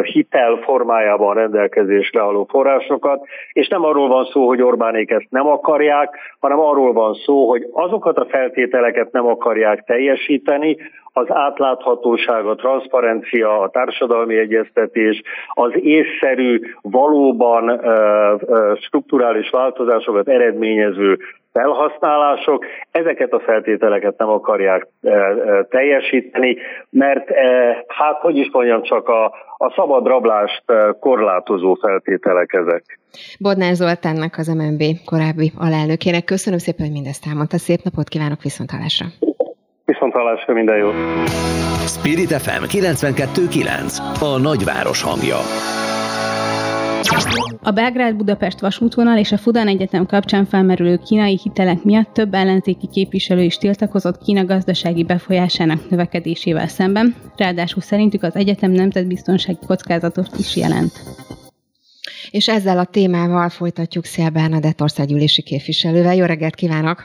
hitel 0.02 0.56
formájában 0.56 1.34
rendelkezésre 1.34 2.20
álló 2.20 2.46
forrásokat, 2.50 3.26
és 3.52 3.68
nem 3.68 3.84
arról 3.84 4.08
van 4.08 4.24
szó, 4.24 4.46
hogy 4.46 4.62
Orbánék 4.62 5.10
ezt 5.10 5.26
nem 5.30 5.46
akarják, 5.46 6.18
hanem 6.40 6.58
arról 6.58 6.92
van 6.92 7.14
szó, 7.14 7.48
hogy 7.48 7.66
azokat 7.72 8.18
a 8.18 8.26
feltételeket 8.26 9.12
nem 9.12 9.26
akarják 9.26 9.84
teljesíteni, 9.84 10.76
az 11.16 11.26
átláthatóság, 11.28 12.46
a 12.46 12.54
transzparencia, 12.54 13.60
a 13.60 13.68
társadalmi 13.68 14.36
egyeztetés, 14.36 15.22
az 15.48 15.72
észszerű, 15.74 16.60
valóban 16.80 17.80
strukturális 18.80 19.50
változásokat 19.50 20.28
eredményező 20.28 21.18
felhasználások, 21.54 22.64
ezeket 22.90 23.32
a 23.32 23.40
feltételeket 23.40 24.18
nem 24.18 24.28
akarják 24.28 24.86
teljesíteni, 25.68 26.56
mert 26.90 27.28
hát 27.86 28.20
hogy 28.20 28.36
is 28.36 28.48
mondjam, 28.52 28.82
csak 28.82 29.08
a, 29.08 29.24
a 29.56 29.72
szabad 29.76 30.06
rablást 30.06 30.64
korlátozó 31.00 31.74
feltételek 31.74 32.52
ezek. 32.52 32.98
Bodnár 33.40 33.74
Zoltánnak 33.74 34.34
az 34.36 34.48
MNB 34.48 34.82
korábbi 35.04 35.52
alelnökének 35.58 36.24
köszönöm 36.24 36.58
szépen, 36.58 36.86
hogy 36.86 36.94
mindezt 36.94 37.26
elmondta. 37.26 37.58
Szép 37.58 37.80
napot 37.82 38.08
kívánok, 38.08 38.42
viszontlátásra! 38.42 39.06
Viszontlátásra 39.84 40.54
minden 40.54 40.76
jót! 40.76 40.94
Spirit 41.86 42.32
FM 42.32 42.64
92.9 42.64 43.98
A 44.20 44.38
nagyváros 44.42 45.02
hangja 45.02 45.38
a 47.62 47.70
Belgrád-Budapest 47.70 48.60
vasútvonal 48.60 49.18
és 49.18 49.32
a 49.32 49.38
Fudan 49.38 49.68
Egyetem 49.68 50.06
kapcsán 50.06 50.44
felmerülő 50.44 50.96
kínai 50.96 51.38
hitelek 51.42 51.82
miatt 51.82 52.12
több 52.12 52.34
ellenzéki 52.34 52.88
képviselő 52.92 53.42
is 53.42 53.56
tiltakozott 53.56 54.22
Kína 54.22 54.44
gazdasági 54.44 55.04
befolyásának 55.04 55.90
növekedésével 55.90 56.68
szemben, 56.68 57.14
ráadásul 57.36 57.82
szerintük 57.82 58.22
az 58.22 58.34
egyetem 58.34 58.70
nemzetbiztonsági 58.70 59.58
kockázatot 59.66 60.30
is 60.38 60.56
jelent. 60.56 60.92
És 62.30 62.48
ezzel 62.48 62.78
a 62.78 62.84
témával 62.84 63.48
folytatjuk 63.48 64.04
Szél 64.04 64.30
Bernadett 64.30 64.82
országgyűlési 64.82 65.42
képviselővel. 65.42 66.14
Jó 66.14 66.24
reggelt 66.24 66.54
kívánok! 66.54 67.04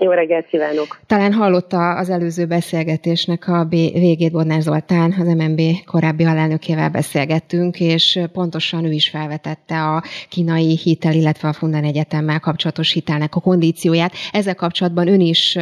Jó 0.00 0.10
reggelt 0.10 0.46
kívánok! 0.46 1.00
Talán 1.06 1.32
hallotta 1.32 1.96
az 1.96 2.10
előző 2.10 2.46
beszélgetésnek 2.46 3.48
a 3.48 3.64
végét 3.64 4.32
Bodnár 4.32 4.60
Zoltán, 4.60 5.14
az 5.18 5.26
MNB 5.26 5.60
korábbi 5.86 6.24
alelnökével 6.24 6.88
beszélgettünk, 6.88 7.80
és 7.80 8.20
pontosan 8.32 8.84
ő 8.84 8.92
is 8.92 9.08
felvetette 9.08 9.82
a 9.82 10.02
kínai 10.28 10.76
hitel, 10.76 11.12
illetve 11.12 11.48
a 11.48 11.52
Fundan 11.52 11.84
Egyetemmel 11.84 12.40
kapcsolatos 12.40 12.92
hitelnek 12.92 13.34
a 13.34 13.40
kondícióját. 13.40 14.12
Ezzel 14.32 14.54
kapcsolatban 14.54 15.08
ön 15.08 15.20
is, 15.20 15.58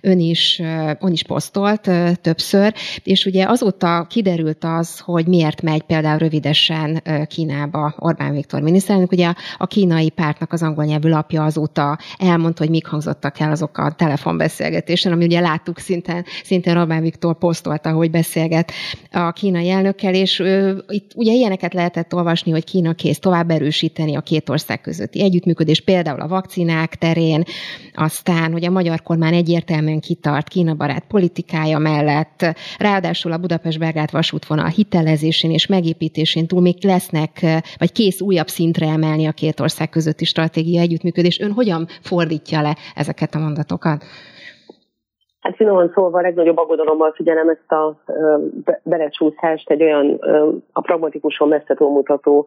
ön 0.00 0.20
is, 0.20 0.62
ön 1.00 1.12
is 1.12 1.22
posztolt 1.22 1.90
többször, 2.20 2.74
és 3.02 3.24
ugye 3.24 3.44
azóta 3.48 4.06
kiderült 4.08 4.64
az, 4.64 4.98
hogy 4.98 5.26
miért 5.26 5.62
megy 5.62 5.82
például 5.82 6.18
rövidesen 6.18 7.02
Kínába 7.26 7.94
Orbán 7.98 8.32
Viktor 8.32 8.60
miniszterelnök. 8.60 9.12
Ugye 9.12 9.32
a 9.56 9.66
kínai 9.66 10.10
pártnak 10.10 10.52
az 10.52 10.62
angol 10.62 10.84
nyelvű 10.84 11.08
lapja 11.08 11.44
azóta 11.44 11.98
elmondta, 12.18 12.62
hogy 12.62 12.70
mik 12.70 12.86
hangzottak 12.86 13.40
el 13.40 13.50
azok 13.50 13.74
a 13.78 13.94
telefonbeszélgetésen, 13.94 15.12
ami 15.12 15.24
ugye 15.24 15.40
láttuk 15.40 15.78
szintén, 15.78 16.24
szintén 16.44 16.76
Orbán 16.76 17.02
Viktor 17.02 17.38
posztolta, 17.38 17.92
hogy 17.92 18.10
beszélget 18.10 18.72
a 19.12 19.32
kínai 19.32 19.70
elnökkel, 19.70 20.14
és 20.14 20.38
ő, 20.38 20.84
itt 20.88 21.10
ugye 21.14 21.32
ilyeneket 21.32 21.74
lehetett 21.74 22.14
olvasni, 22.14 22.50
hogy 22.50 22.64
Kína 22.64 22.92
kész 22.92 23.18
tovább 23.18 23.50
erősíteni 23.50 24.16
a 24.16 24.20
két 24.20 24.48
ország 24.48 24.80
közötti 24.80 25.22
együttműködés, 25.22 25.80
például 25.80 26.20
a 26.20 26.28
vakcinák 26.28 26.94
terén, 26.94 27.42
aztán, 27.94 28.52
hogy 28.52 28.64
a 28.64 28.70
magyar 28.70 29.02
kormány 29.02 29.34
egyértelműen 29.34 30.00
kitart 30.00 30.48
Kína 30.48 30.74
barát 30.74 31.04
politikája 31.08 31.78
mellett, 31.78 32.56
ráadásul 32.78 33.32
a 33.32 33.38
Budapest-Belgrád 33.38 34.10
vasútvonal 34.10 34.68
hitelezésén 34.68 35.50
és 35.50 35.66
megépítésén 35.66 36.46
túl 36.46 36.60
még 36.60 36.84
lesznek, 36.84 37.46
vagy 37.78 37.92
kész 37.92 38.20
újabb 38.20 38.48
szintre 38.48 38.86
emelni 38.86 39.26
a 39.26 39.32
két 39.32 39.60
ország 39.60 39.88
közötti 39.88 40.24
stratégia 40.24 40.80
együttműködés. 40.80 41.38
Ön 41.38 41.52
hogyan 41.52 41.88
fordítja 42.02 42.60
le 42.60 42.76
ezeket 42.94 43.34
a 43.34 43.38
mondatokat? 43.38 43.65
Javaslatokat? 43.66 44.04
Hát 45.40 45.56
finoman 45.56 45.90
szólva 45.94 46.18
a 46.18 46.22
legnagyobb 46.22 46.56
aggodalommal 46.56 47.12
figyelem 47.12 47.48
ezt 47.48 47.72
a 47.72 48.02
belecsúszást 48.82 49.70
egy 49.70 49.82
olyan 49.82 50.18
a 50.72 50.80
pragmatikusan 50.80 51.48
messze 51.48 51.74
túlmutató 51.74 52.46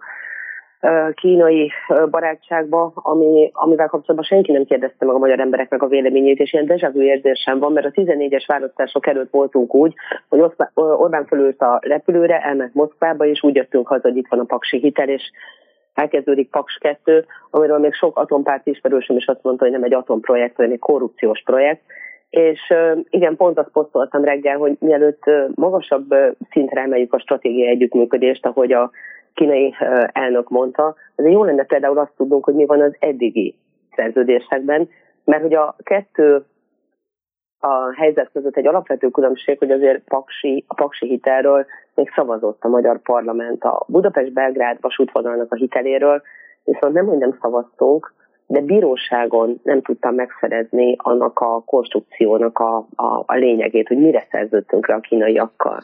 kínai 1.13 1.71
barátságba, 2.09 2.91
ami, 2.95 3.49
amivel 3.53 3.87
kapcsolatban 3.87 4.23
senki 4.23 4.51
nem 4.51 4.65
kérdezte 4.65 5.05
meg 5.05 5.15
a 5.15 5.19
magyar 5.19 5.39
embereknek 5.39 5.81
a 5.81 5.87
véleményét, 5.87 6.39
és 6.39 6.53
ilyen 6.53 6.65
dejavű 6.65 7.01
érzésem 7.01 7.59
van, 7.59 7.71
mert 7.71 7.85
a 7.85 8.01
14-es 8.01 8.43
választások 8.47 9.07
előtt 9.07 9.31
voltunk 9.31 9.75
úgy, 9.75 9.93
hogy 10.29 10.43
Orbán 10.73 11.25
fölült 11.25 11.61
a 11.61 11.79
repülőre, 11.81 12.39
elment 12.39 12.73
Moszkvába, 12.73 13.25
és 13.25 13.43
úgy 13.43 13.55
jöttünk 13.55 13.87
haza, 13.87 14.07
hogy 14.07 14.17
itt 14.17 14.27
van 14.29 14.39
a 14.39 14.43
paksi 14.43 14.77
hitel, 14.77 15.09
és 15.09 15.31
elkezdődik 15.99 16.49
Paks 16.49 16.77
2, 16.77 17.25
amiről 17.49 17.77
még 17.77 17.93
sok 17.93 18.17
atompárt 18.17 18.67
ismerősöm 18.67 19.17
is 19.17 19.25
azt 19.25 19.43
mondta, 19.43 19.63
hogy 19.63 19.73
nem 19.73 19.83
egy 19.83 19.93
atomprojekt, 19.93 20.55
hanem 20.55 20.71
egy 20.71 20.79
korrupciós 20.79 21.41
projekt. 21.45 21.81
És 22.29 22.73
igen, 23.09 23.35
pont 23.35 23.57
azt 23.57 23.71
posztoltam 23.71 24.23
reggel, 24.23 24.57
hogy 24.57 24.75
mielőtt 24.79 25.23
magasabb 25.55 26.15
szintre 26.51 26.81
emeljük 26.81 27.13
a 27.13 27.19
stratégiai 27.19 27.67
együttműködést, 27.67 28.45
ahogy 28.45 28.71
a 28.71 28.91
kínai 29.33 29.75
elnök 30.11 30.49
mondta, 30.49 30.95
azért 31.15 31.33
jó 31.33 31.43
lenne 31.43 31.63
például 31.63 31.97
azt 31.97 32.15
tudnunk, 32.17 32.43
hogy 32.43 32.53
mi 32.53 32.65
van 32.65 32.81
az 32.81 32.95
eddigi 32.99 33.55
szerződésekben, 33.95 34.89
mert 35.23 35.41
hogy 35.41 35.53
a 35.53 35.75
kettő 35.83 36.45
a 37.59 37.93
helyzet 37.95 38.29
között 38.33 38.55
egy 38.55 38.67
alapvető 38.67 39.09
különbség, 39.09 39.57
hogy 39.57 39.71
azért 39.71 40.03
Paksi, 40.03 40.63
a 40.67 40.73
Paksi 40.73 41.07
hitelről 41.07 41.65
még 41.95 42.11
szavazott 42.15 42.63
a 42.63 42.67
magyar 42.67 43.01
parlament 43.01 43.63
a 43.63 43.85
Budapest-Belgrád 43.87 44.77
vasútvonalnak 44.81 45.51
a 45.51 45.55
hiteléről, 45.55 46.21
viszont 46.63 46.93
nem, 46.93 47.05
hogy 47.05 47.17
nem 47.17 47.37
szavaztunk, 47.41 48.13
de 48.47 48.61
bíróságon 48.61 49.59
nem 49.63 49.81
tudtam 49.81 50.15
megszerezni 50.15 50.95
annak 50.97 51.39
a 51.39 51.63
konstrukciónak 51.65 52.59
a, 52.59 52.77
a, 52.95 53.23
a 53.25 53.35
lényegét, 53.35 53.87
hogy 53.87 53.97
mire 53.97 54.27
szerződtünk 54.31 54.87
le 54.87 54.95
a 54.95 54.99
kínaiakkal. 54.99 55.79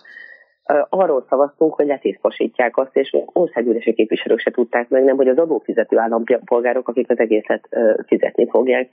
Arról 0.90 1.26
szavaztunk, 1.30 1.74
hogy 1.74 1.86
letisztosítják 1.86 2.78
azt, 2.78 2.96
és 2.96 3.18
országgyűlési 3.34 3.94
képviselők 3.94 4.40
se 4.40 4.52
tudták 4.52 4.90
meg, 4.90 5.04
nem, 5.04 5.16
hogy 5.16 5.28
az 5.28 5.38
adófizető 5.38 5.98
állampolgárok, 5.98 6.88
akik 6.88 7.10
az 7.10 7.20
egészet 7.20 7.70
fizetni 8.08 8.50
fogják. 8.50 8.90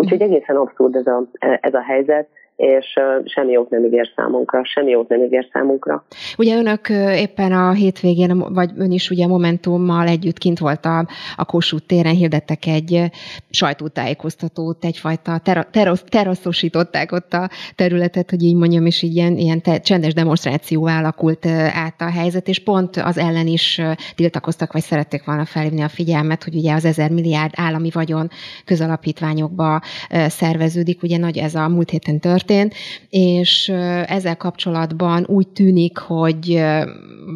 Úgyhogy 0.00 0.22
egészen 0.22 0.56
abszurd 0.56 0.94
ez 0.94 1.06
a, 1.06 1.22
ez 1.60 1.74
a 1.74 1.82
helyzet, 1.82 2.28
és 2.60 2.86
semmi 3.24 3.52
jót 3.52 3.70
nem 3.70 3.84
ígér 3.84 4.10
számunkra, 4.16 4.64
semmi 4.64 4.90
jót 4.90 5.08
nem 5.08 5.22
ígér 5.22 5.48
számunkra. 5.52 6.04
Ugye 6.38 6.56
önök 6.56 6.88
éppen 7.14 7.52
a 7.52 7.72
hétvégén, 7.72 8.38
vagy 8.38 8.70
ön 8.76 8.90
is 8.90 9.10
ugye 9.10 9.26
Momentummal 9.26 10.06
együtt 10.06 10.38
kint 10.38 10.58
volt 10.58 10.84
a, 10.84 11.06
a 11.36 11.44
Kossuth 11.44 11.86
téren, 11.86 12.14
hirdettek 12.14 12.66
egy 12.66 13.10
sajtótájékoztatót, 13.50 14.84
egyfajta 14.84 15.38
ter- 15.38 16.10
teraszosították 16.10 17.12
ott 17.12 17.32
a 17.32 17.50
területet, 17.74 18.30
hogy 18.30 18.42
így 18.42 18.56
mondjam, 18.56 18.86
és 18.86 19.02
így 19.02 19.14
ilyen, 19.16 19.36
ilyen 19.36 19.62
te, 19.62 19.78
csendes 19.78 20.14
demonstráció 20.14 20.86
alakult 20.86 21.46
át 21.74 22.00
a 22.00 22.10
helyzet, 22.10 22.48
és 22.48 22.58
pont 22.58 22.96
az 22.96 23.18
ellen 23.18 23.46
is 23.46 23.80
tiltakoztak, 24.14 24.72
vagy 24.72 24.82
szerették 24.82 25.24
volna 25.24 25.44
felhívni 25.44 25.82
a 25.82 25.88
figyelmet, 25.88 26.44
hogy 26.44 26.54
ugye 26.54 26.74
az 26.74 26.84
ezer 26.84 27.10
milliárd 27.10 27.52
állami 27.56 27.90
vagyon 27.92 28.28
közalapítványokba 28.64 29.80
szerveződik, 30.10 31.02
ugye 31.02 31.18
nagy 31.18 31.36
ez 31.36 31.54
a 31.54 31.68
múlt 31.68 31.90
héten 31.90 32.20
történt, 32.50 32.74
és 33.10 33.68
ezzel 34.06 34.36
kapcsolatban 34.36 35.24
úgy 35.26 35.48
tűnik, 35.48 35.98
hogy, 35.98 36.62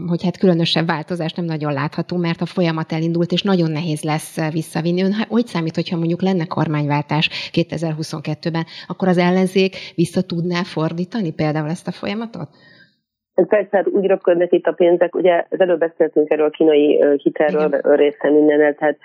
hogy 0.08 0.22
hát 0.24 0.38
különösebb 0.38 0.86
változás 0.86 1.32
nem 1.32 1.44
nagyon 1.44 1.72
látható, 1.72 2.16
mert 2.16 2.40
a 2.40 2.46
folyamat 2.46 2.92
elindult, 2.92 3.30
és 3.32 3.42
nagyon 3.42 3.70
nehéz 3.70 4.02
lesz 4.02 4.52
visszavinni. 4.52 5.02
Ön 5.02 5.12
hogy 5.28 5.46
számít, 5.46 5.74
hogyha 5.74 5.96
mondjuk 5.96 6.22
lenne 6.22 6.46
kormányváltás 6.46 7.50
2022-ben, 7.52 8.64
akkor 8.86 9.08
az 9.08 9.18
ellenzék 9.18 9.76
vissza 9.94 10.22
tudná 10.22 10.62
fordítani 10.62 11.32
például 11.32 11.68
ezt 11.68 11.88
a 11.88 11.92
folyamatot? 11.92 12.48
Persze, 13.48 13.76
hát 13.76 13.88
úgy 13.88 14.06
röpködnek 14.06 14.52
itt 14.52 14.66
a 14.66 14.72
pénzek, 14.72 15.14
ugye 15.14 15.44
az 15.48 15.60
előbb 15.60 15.78
beszéltünk 15.78 16.30
erről 16.30 16.46
a 16.46 16.50
kínai 16.50 17.04
hitelről 17.22 17.80
részen 17.82 18.32
mindennel, 18.32 18.74
tehát 18.74 18.96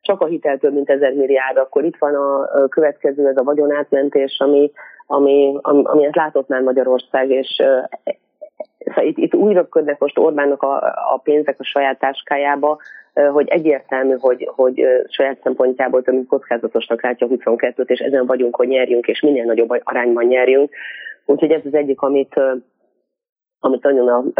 csak 0.00 0.20
a 0.20 0.26
hitel 0.26 0.58
több 0.58 0.74
mint 0.74 0.90
ezer 0.90 1.12
milliárd, 1.12 1.56
akkor 1.56 1.84
itt 1.84 1.96
van 1.98 2.14
a 2.14 2.68
következő, 2.68 3.26
ez 3.26 3.36
a 3.36 3.42
vagyonátmentés, 3.42 4.36
ami, 4.38 4.70
ami, 5.06 5.58
ami, 5.60 5.82
ami 5.84 6.04
ezt 6.04 6.16
látott 6.16 6.48
már 6.48 6.60
Magyarország, 6.60 7.30
és 7.30 7.62
szóval 8.84 9.04
itt, 9.04 9.18
itt 9.18 9.34
úgy 9.34 9.52
röpködnek 9.52 9.98
most 9.98 10.18
Orbánnak 10.18 10.62
a, 10.62 10.76
a 11.12 11.20
pénzek 11.22 11.60
a 11.60 11.64
saját 11.64 11.98
táskájába, 11.98 12.78
hogy 13.32 13.48
egyértelmű, 13.48 14.14
hogy, 14.18 14.50
hogy 14.54 14.84
saját 15.08 15.40
szempontjából 15.42 16.02
több 16.02 16.26
kockázatosnak 16.26 17.02
látja 17.02 17.26
22-t, 17.30 17.88
és 17.88 17.98
ezen 17.98 18.26
vagyunk, 18.26 18.56
hogy 18.56 18.68
nyerjünk, 18.68 19.06
és 19.06 19.20
minél 19.20 19.44
nagyobb 19.44 19.80
arányban 19.82 20.24
nyerjünk. 20.24 20.70
Úgyhogy 21.24 21.50
ez 21.50 21.62
az 21.64 21.74
egyik, 21.74 22.00
amit, 22.00 22.40
amit 23.60 23.82
nagyon 23.82 24.32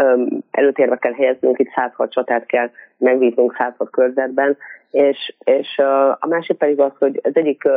előtérbe 0.51 0.97
kell 0.97 1.13
helyeznünk, 1.13 1.59
itt 1.59 1.71
106 1.75 2.11
csatát 2.11 2.45
kell 2.45 2.69
megvívnunk 2.97 3.55
106 3.57 3.89
körzetben, 3.89 4.57
és, 4.91 5.33
és 5.43 5.77
a 6.19 6.27
másik 6.27 6.57
pedig 6.57 6.79
az, 6.79 6.91
hogy 6.99 7.19
az 7.23 7.31
egyik 7.33 7.67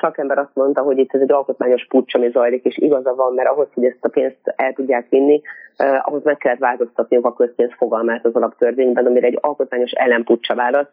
szakember 0.00 0.38
azt 0.38 0.54
mondta, 0.54 0.82
hogy 0.82 0.98
itt 0.98 1.14
ez 1.14 1.20
egy 1.20 1.32
alkotmányos 1.32 1.86
pucs, 1.86 2.14
ami 2.14 2.30
zajlik, 2.30 2.64
és 2.64 2.76
igaza 2.78 3.14
van, 3.14 3.34
mert 3.34 3.48
ahhoz, 3.48 3.68
hogy 3.74 3.84
ezt 3.84 4.04
a 4.04 4.08
pénzt 4.08 4.54
el 4.56 4.72
tudják 4.72 5.08
vinni, 5.08 5.40
eh, 5.76 6.08
ahhoz 6.08 6.22
meg 6.24 6.36
kellett 6.36 6.58
változtatni 6.58 7.18
a 7.22 7.34
közpénz 7.34 7.72
fogalmát 7.76 8.24
az 8.24 8.34
alaptörvényben, 8.34 9.06
amire 9.06 9.26
egy 9.26 9.38
alkotmányos 9.40 9.90
ellenpucsa 9.90 10.54
válasz, 10.54 10.88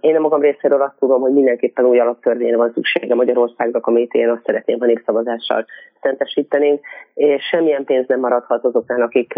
én 0.00 0.16
a 0.16 0.20
magam 0.20 0.40
részéről 0.40 0.82
azt 0.82 0.98
tudom, 0.98 1.20
hogy 1.20 1.32
mindenképpen 1.32 1.84
új 1.84 1.98
alaptörvényre 1.98 2.56
van 2.56 2.72
szüksége 2.72 3.14
Magyarországnak, 3.14 3.86
amit 3.86 4.12
én 4.12 4.30
azt 4.30 4.44
szeretném, 4.44 4.78
ha 4.78 4.86
népszavazással 4.86 5.64
szentesítenénk, 6.00 6.80
és 7.14 7.42
semmilyen 7.50 7.84
pénz 7.84 8.08
nem 8.08 8.20
maradhat 8.20 8.64
azoknál, 8.64 9.02
akik 9.02 9.34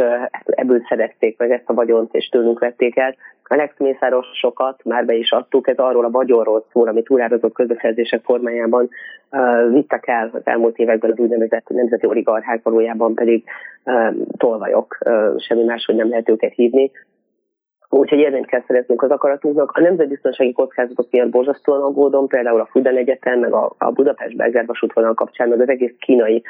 ebből 0.47 0.83
szerezték 0.89 1.39
meg 1.39 1.51
ezt 1.51 1.69
a 1.69 1.75
vagyont, 1.75 2.15
és 2.15 2.29
tőlünk 2.29 2.59
vették 2.59 2.97
el. 2.97 3.15
A 3.49 3.55
legmészárosokat 3.55 4.85
már 4.85 5.05
be 5.05 5.15
is 5.15 5.31
adtuk, 5.31 5.69
ez 5.69 5.77
arról 5.77 6.05
a 6.05 6.11
vagyonról 6.11 6.67
szól, 6.73 6.89
amit 6.89 7.05
túlárazott 7.05 7.55
közbeszerzések 7.55 8.23
formájában 8.25 8.89
uh, 9.31 9.73
vittek 9.73 10.07
el 10.07 10.31
az 10.33 10.41
elmúlt 10.45 10.79
években 10.79 11.11
az 11.11 11.19
úgynevezett 11.19 11.69
nemzeti 11.69 12.07
oligarchák, 12.07 12.63
valójában 12.63 13.15
pedig 13.15 13.45
tolvajok, 14.37 14.99
uh, 15.05 15.39
semmi 15.39 15.65
máshogy 15.65 15.95
nem 15.95 16.09
lehet 16.09 16.29
őket 16.29 16.53
hívni 16.53 16.91
úgyhogy 17.89 18.19
érvényt 18.19 18.47
kell 18.47 18.63
szereznünk 18.67 19.03
az 19.03 19.11
akaratunknak. 19.11 19.71
A 19.75 19.81
nemzetbiztonsági 19.81 20.53
kockázatok 20.53 21.11
miatt 21.11 21.31
borzasztóan 21.31 21.83
aggódom, 21.83 22.27
például 22.27 22.61
a 22.61 22.69
Fudan 22.71 22.97
Egyetem, 22.97 23.39
meg 23.39 23.53
a, 23.53 23.75
a 23.79 23.91
Budapest-Belgrád 23.91 24.67
vasútvonal 24.67 25.15
kapcsán, 25.15 25.49
meg 25.49 25.61
az 25.61 25.69
egész 25.69 25.95
kínai 25.99 26.43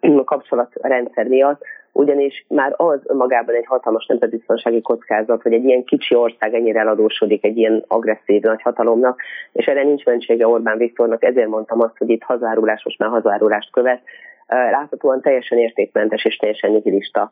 uh, 0.00 0.24
kapcsolatrendszer 0.24 1.26
miatt, 1.26 1.62
ugyanis 1.92 2.44
már 2.48 2.74
az 2.76 3.00
magában 3.06 3.54
egy 3.54 3.66
hatalmas 3.66 4.06
nemzetbiztonsági 4.06 4.80
kockázat, 4.80 5.42
hogy 5.42 5.52
egy 5.52 5.64
ilyen 5.64 5.84
kicsi 5.84 6.14
ország 6.14 6.54
ennyire 6.54 6.80
eladósodik 6.80 7.44
egy 7.44 7.56
ilyen 7.56 7.84
agresszív 7.88 8.42
nagy 8.42 8.62
hatalomnak, 8.62 9.20
és 9.52 9.66
erre 9.66 9.82
nincs 9.82 10.04
mentsége 10.04 10.46
Orbán 10.46 10.78
Viktornak, 10.78 11.24
ezért 11.24 11.48
mondtam 11.48 11.80
azt, 11.80 11.98
hogy 11.98 12.10
itt 12.10 12.22
hazárulás 12.22 12.84
most 12.84 12.98
már 12.98 13.10
hazárulást 13.10 13.72
követ, 13.72 14.00
láthatóan 14.46 15.20
teljesen 15.20 15.58
értékmentes 15.58 16.24
és 16.24 16.36
teljesen 16.36 16.72
nihilista 16.72 17.30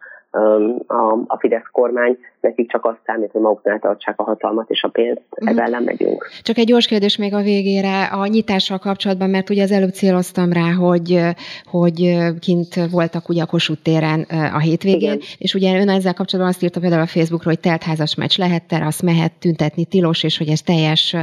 a, 0.87 1.13
a 1.27 1.39
Fidesz 1.39 1.69
kormány, 1.73 2.19
nekik 2.41 2.71
csak 2.71 2.85
azt 2.85 2.99
számít, 3.07 3.31
hogy 3.31 3.41
maguknál 3.41 3.79
tartsák 3.79 4.21
a 4.21 4.23
hatalmat 4.23 4.71
és 4.71 4.83
a 4.83 4.89
pénzt, 4.89 5.23
uh-huh. 5.31 5.49
ezzel 5.51 5.71
nem 5.71 5.83
megyünk. 5.83 6.29
Csak 6.43 6.59
egy 6.59 6.67
gyors 6.67 6.87
kérdés 6.87 7.17
még 7.17 7.35
a 7.35 7.43
végére 7.43 8.05
a 8.05 8.27
nyitással 8.27 8.79
kapcsolatban, 8.79 9.31
mert 9.31 9.51
ugye 9.51 9.63
az 9.63 9.71
előbb 9.71 9.93
céloztam 9.93 10.53
rá, 10.53 10.73
hogy, 10.73 11.21
hogy 11.65 12.17
kint 12.41 12.91
voltak 12.91 13.29
ugye 13.29 13.43
a 13.43 13.47
Kossuth 13.47 13.83
téren 13.83 14.21
a 14.53 14.59
hétvégén, 14.59 15.13
Igen. 15.13 15.19
és 15.39 15.55
ugye 15.55 15.81
ön 15.81 15.89
ezzel 15.89 16.15
kapcsolatban 16.15 16.55
azt 16.55 16.63
írta 16.63 16.81
például 16.81 17.03
a 17.03 17.07
Facebookról, 17.07 17.53
hogy 17.53 17.63
teltházas 17.63 18.15
meccs 18.15 18.39
lehet, 18.39 18.63
azt 18.73 19.03
mehet 19.03 19.33
tüntetni 19.39 19.85
tilos, 19.85 20.23
és 20.23 20.39
hogy 20.39 20.49
ez 20.49 20.61
teljes 20.61 21.17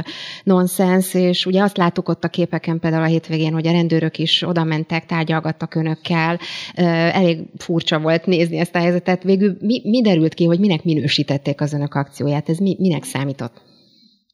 nonsens, 0.44 1.14
és 1.14 1.46
ugye 1.46 1.62
azt 1.62 1.76
láttuk 1.76 2.08
ott 2.08 2.24
a 2.24 2.28
képeken 2.28 2.78
például 2.80 3.02
a 3.02 3.06
hétvégén, 3.06 3.52
hogy 3.52 3.66
a 3.66 3.72
rendőrök 3.72 4.18
is 4.18 4.42
oda 4.42 4.64
mentek, 4.64 5.06
tárgyalgattak 5.06 5.74
önökkel, 5.74 6.38
elég 7.12 7.38
furcsa 7.58 7.98
volt 7.98 8.26
nézni 8.26 8.58
ezt 8.58 8.74
a 8.74 8.78
helyzetet. 8.78 8.97
Végül 9.22 9.52
mi, 9.60 9.80
mi 9.84 10.00
derült 10.00 10.34
ki, 10.34 10.44
hogy 10.46 10.60
minek 10.60 10.84
minősítették 10.84 11.60
az 11.60 11.74
önök 11.74 11.94
akcióját? 11.94 12.48
Ez 12.48 12.58
mi, 12.58 12.76
minek 12.78 13.02
számított? 13.02 13.56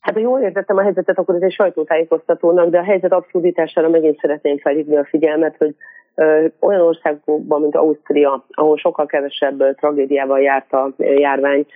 Hát, 0.00 0.14
ha 0.14 0.20
jól 0.20 0.40
értettem 0.40 0.76
a 0.76 0.82
helyzetet, 0.82 1.18
akkor 1.18 1.34
ez 1.34 1.42
egy 1.42 1.52
sajtótájékoztatónak, 1.52 2.68
de 2.70 2.78
a 2.78 2.82
helyzet 2.82 3.12
abszurditására 3.12 3.88
megint 3.88 4.18
szeretném 4.18 4.58
felhívni 4.58 4.96
a 4.96 5.04
figyelmet, 5.04 5.56
hogy 5.58 5.74
ö, 6.14 6.46
olyan 6.60 6.80
országokban, 6.80 7.60
mint 7.60 7.76
Ausztria, 7.76 8.44
ahol 8.50 8.76
sokkal 8.76 9.06
kevesebb 9.06 9.74
tragédiával 9.76 10.40
járt 10.40 10.72
a 10.72 10.94
járvány, 10.98 11.66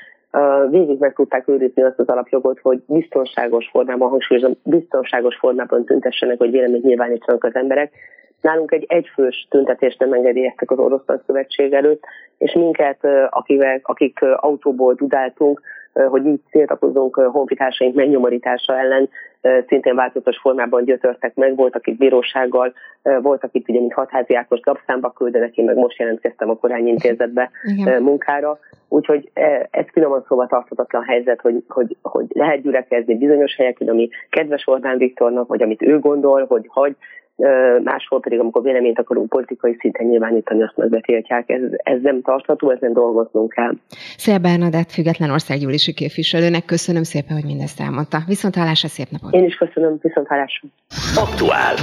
végig 0.70 0.98
meg 0.98 1.14
tudták 1.14 1.48
őrizni 1.48 1.82
azt 1.82 1.98
az 1.98 2.08
alapjogot, 2.08 2.58
hogy 2.60 2.82
biztonságos 2.86 3.68
formában, 3.70 4.08
hangsúlyozom, 4.08 4.52
biztonságos 4.64 5.36
formában 5.36 5.84
tüntessenek, 5.84 6.38
hogy 6.38 6.50
véleményt 6.50 6.84
nyilvánítsanak 6.84 7.44
az 7.44 7.54
emberek. 7.54 7.92
Nálunk 8.40 8.72
egy 8.72 8.84
egyfős 8.88 9.46
tüntetést 9.50 9.98
nem 9.98 10.12
engedélyeztek 10.12 10.70
az 10.70 10.78
Orosz 10.78 11.20
Szövetség 11.26 11.72
előtt, 11.72 12.04
és 12.38 12.52
minket, 12.52 12.98
akivel, 13.30 13.80
akik 13.82 14.22
autóból 14.22 14.94
dudáltunk, 14.94 15.60
hogy 15.92 16.26
így 16.26 16.40
tiltakozunk 16.50 17.14
honfitársaink 17.16 17.94
megnyomorítása 17.94 18.78
ellen, 18.78 19.08
szintén 19.66 19.94
változatos 19.94 20.38
formában 20.38 20.84
gyötörtek 20.84 21.34
meg, 21.34 21.56
voltak 21.56 21.86
itt 21.86 21.98
bírósággal, 21.98 22.72
voltak 23.02 23.50
itt 23.52 23.68
ugye, 23.68 23.78
mint 23.80 23.92
hatházi 23.92 24.34
Ákos 24.34 24.60
lapszámba 24.64 25.10
küldenek, 25.10 25.56
én 25.56 25.64
meg 25.64 25.76
most 25.76 25.98
jelentkeztem 25.98 26.50
a 26.50 26.56
korányintézetbe 26.56 27.50
Igen. 27.62 28.02
munkára, 28.02 28.58
úgyhogy 28.88 29.30
ez 29.70 29.84
finoman 29.92 30.24
szóval 30.28 30.46
tarthatatlan 30.46 31.02
helyzet, 31.02 31.40
hogy, 31.40 31.64
hogy, 31.68 31.96
hogy 32.02 32.26
lehet 32.28 32.62
gyülekezni 32.62 33.18
bizonyos 33.18 33.56
helyeken, 33.56 33.88
ami 33.88 34.08
kedves 34.30 34.66
Orbán 34.66 34.98
Viktornak, 34.98 35.48
vagy 35.48 35.62
amit 35.62 35.82
ő 35.82 35.98
gondol, 35.98 36.44
hogy 36.46 36.66
hagy, 36.68 36.96
máshol 37.82 38.20
pedig, 38.20 38.38
amikor 38.38 38.62
véleményt 38.62 38.98
akarunk 38.98 39.28
politikai 39.28 39.76
szinten 39.80 40.06
nyilvánítani, 40.06 40.62
azt 40.62 40.76
megbetiltják. 40.76 41.50
Ez, 41.50 41.60
ez 41.76 42.00
nem 42.02 42.22
tartható, 42.22 42.70
ezen 42.70 42.92
dolgoznunk 42.92 43.52
kell. 43.52 43.72
Szia 44.16 44.38
Bernadett, 44.38 44.90
független 44.90 45.30
országgyűlési 45.30 45.92
képviselőnek 45.92 46.64
köszönöm 46.64 47.02
szépen, 47.02 47.36
hogy 47.36 47.44
mindezt 47.44 47.80
elmondta. 47.80 48.18
Viszont 48.26 48.54
hálásra, 48.54 48.88
szép 48.88 49.06
napot! 49.10 49.34
Én 49.34 49.44
is 49.44 49.54
köszönöm, 49.54 49.98
viszont 50.02 50.26
hálásra! 50.28 50.68
Aktuál. 51.14 51.74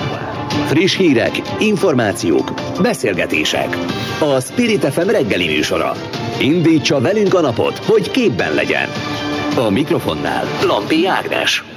Friss 0.71 0.97
hírek, 0.97 1.33
információk, 1.59 2.47
beszélgetések. 2.81 3.69
A 4.21 4.39
Spirit 4.39 4.83
FM 4.83 5.09
reggeli 5.09 5.45
műsora. 5.45 5.91
Indítsa 6.41 7.01
velünk 7.01 7.33
a 7.33 7.41
napot, 7.41 7.77
hogy 7.77 8.11
képben 8.11 8.53
legyen. 8.53 8.87
A 9.65 9.69
mikrofonnál 9.69 10.45
Lampi 10.67 11.07
Ágnes. 11.07 11.74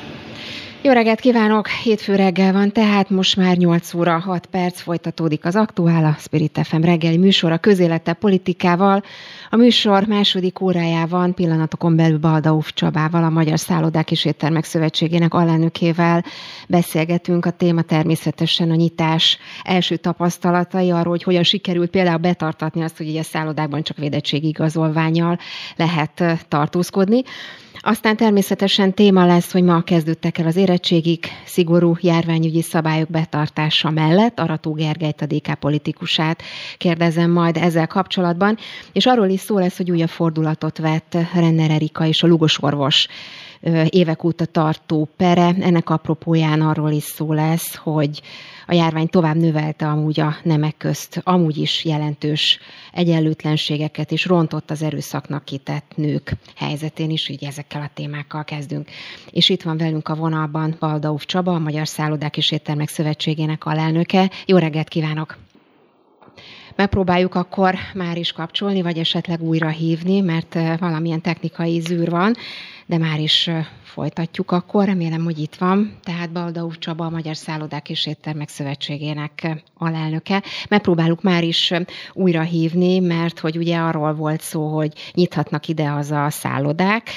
Jó 0.83 0.93
reggelt 0.93 1.21
kívánok! 1.21 1.69
Hétfő 1.69 2.15
reggel 2.15 2.53
van, 2.53 2.73
tehát 2.73 3.11
most 3.11 3.37
már 3.37 3.57
8 3.57 3.95
óra 3.95 4.19
6 4.19 4.47
perc 4.47 4.81
folytatódik 4.81 5.45
az 5.45 5.57
aktuál, 5.57 6.05
a 6.05 6.17
Spirit 6.19 6.61
FM 6.63 6.81
reggeli 6.81 7.17
műsor 7.17 7.53
a 7.53 7.59
közélete 7.59 8.13
politikával. 8.13 9.03
A 9.51 9.57
műsor 9.57 10.07
második 10.07 10.61
órájában 10.61 11.35
pillanatokon 11.35 11.97
belül 11.97 12.19
Baldauf 12.19 12.73
Csabával, 12.73 13.25
a 13.25 13.29
Magyar 13.31 13.59
Szállodák 13.59 14.11
és 14.11 14.25
Éttermek 14.25 14.65
Szövetségének 14.65 15.35
alelnökével 15.35 16.25
beszélgetünk. 16.69 17.45
A 17.45 17.51
téma 17.51 17.83
természetesen 17.83 18.71
a 18.71 18.75
nyitás 18.75 19.39
első 19.63 19.97
tapasztalatai 19.97 20.91
arról, 20.91 21.11
hogy 21.11 21.23
hogyan 21.23 21.43
sikerült 21.43 21.91
például 21.91 22.19
betartatni 22.19 22.83
azt, 22.83 22.97
hogy 22.97 23.17
a 23.17 23.23
szállodákban 23.23 23.83
csak 23.83 23.97
védettségigazolványjal 23.97 25.39
lehet 25.77 26.23
tartózkodni. 26.49 27.23
Aztán 27.81 28.17
természetesen 28.17 28.95
téma 28.95 29.27
lesz, 29.27 29.53
hogy 29.53 29.63
ma 29.63 29.83
kezdődtek 29.83 30.39
el 30.39 30.47
az 30.47 30.57
érettségig 30.57 31.27
szigorú 31.45 31.97
járványügyi 32.01 32.63
szabályok 32.63 33.09
betartása 33.09 33.91
mellett 33.91 34.41
Arató 34.41 34.73
Gergelyt, 34.73 35.23
a 35.23 35.27
DK 35.27 35.55
politikusát 35.55 36.43
kérdezem 36.77 37.31
majd 37.31 37.57
ezzel 37.57 37.87
kapcsolatban, 37.87 38.59
és 38.93 39.07
arról 39.07 39.29
is 39.29 39.41
szó 39.41 39.59
lesz, 39.59 39.77
hogy 39.77 39.91
újabb 39.91 40.09
fordulatot 40.09 40.79
vett 40.79 41.17
Renner 41.35 41.71
Erika 41.71 42.07
és 42.07 42.23
a 42.23 42.27
Lugos 42.27 42.63
orvos 42.63 43.07
évek 43.89 44.25
óta 44.25 44.45
tartó 44.45 45.09
pere. 45.17 45.55
Ennek 45.61 45.91
apropóján 45.91 46.61
arról 46.61 46.91
is 46.91 47.03
szó 47.03 47.33
lesz, 47.33 47.75
hogy 47.75 48.23
a 48.67 48.75
járvány 48.75 49.09
tovább 49.09 49.37
növelte 49.37 49.87
amúgy 49.87 50.21
a 50.21 50.37
nemek 50.43 50.77
közt 50.77 51.21
amúgy 51.25 51.57
is 51.57 51.85
jelentős 51.85 52.59
egyenlőtlenségeket, 52.93 54.13
és 54.13 54.25
rontott 54.25 54.71
az 54.71 54.83
erőszaknak 54.83 55.45
kitett 55.45 55.93
nők 55.95 56.33
helyzetén 56.57 57.11
is, 57.11 57.29
így 57.29 57.45
ezekkel 57.45 57.83
a 57.83 57.91
témákkal 57.95 58.45
kezdünk. 58.45 58.89
És 59.31 59.49
itt 59.49 59.63
van 59.63 59.77
velünk 59.77 60.09
a 60.09 60.15
vonalban 60.15 60.77
Baldauf 60.79 61.27
Csaba, 61.27 61.55
a 61.55 61.59
Magyar 61.59 61.89
Szállodák 61.89 62.37
és 62.37 62.51
Éttermek 62.51 62.89
Szövetségének 62.89 63.65
alelnöke. 63.65 64.31
Jó 64.47 64.57
reggelt 64.57 64.89
kívánok! 64.89 65.39
megpróbáljuk 66.79 67.35
akkor 67.35 67.75
már 67.95 68.17
is 68.17 68.33
kapcsolni, 68.33 68.83
vagy 68.83 68.99
esetleg 68.99 69.43
újra 69.43 69.69
hívni, 69.69 70.21
mert 70.21 70.59
valamilyen 70.79 71.21
technikai 71.21 71.81
zűr 71.81 72.11
van 72.11 72.35
de 72.89 72.99
már 72.99 73.21
is 73.21 73.51
folytatjuk 73.83 74.51
akkor. 74.51 74.85
Remélem, 74.85 75.25
hogy 75.25 75.39
itt 75.39 75.55
van. 75.55 75.97
Tehát 76.03 76.33
Baldaú 76.33 76.71
Csaba, 76.73 77.05
a 77.05 77.11
Magyar 77.11 77.37
Szállodák 77.37 77.91
és 77.91 78.07
Éttermek 78.07 78.49
Szövetségének 78.49 79.63
alelnöke. 79.75 80.43
Megpróbáljuk 80.69 81.23
már 81.23 81.45
is 81.45 81.73
újra 82.13 82.43
hívni, 82.43 82.99
mert 82.99 83.39
hogy 83.39 83.57
ugye 83.57 83.77
arról 83.77 84.15
volt 84.15 84.41
szó, 84.41 84.77
hogy 84.77 84.93
nyithatnak 85.13 85.69
ide 85.69 85.91
az 85.91 86.11
a 86.11 86.31
szállodák, 86.31 87.11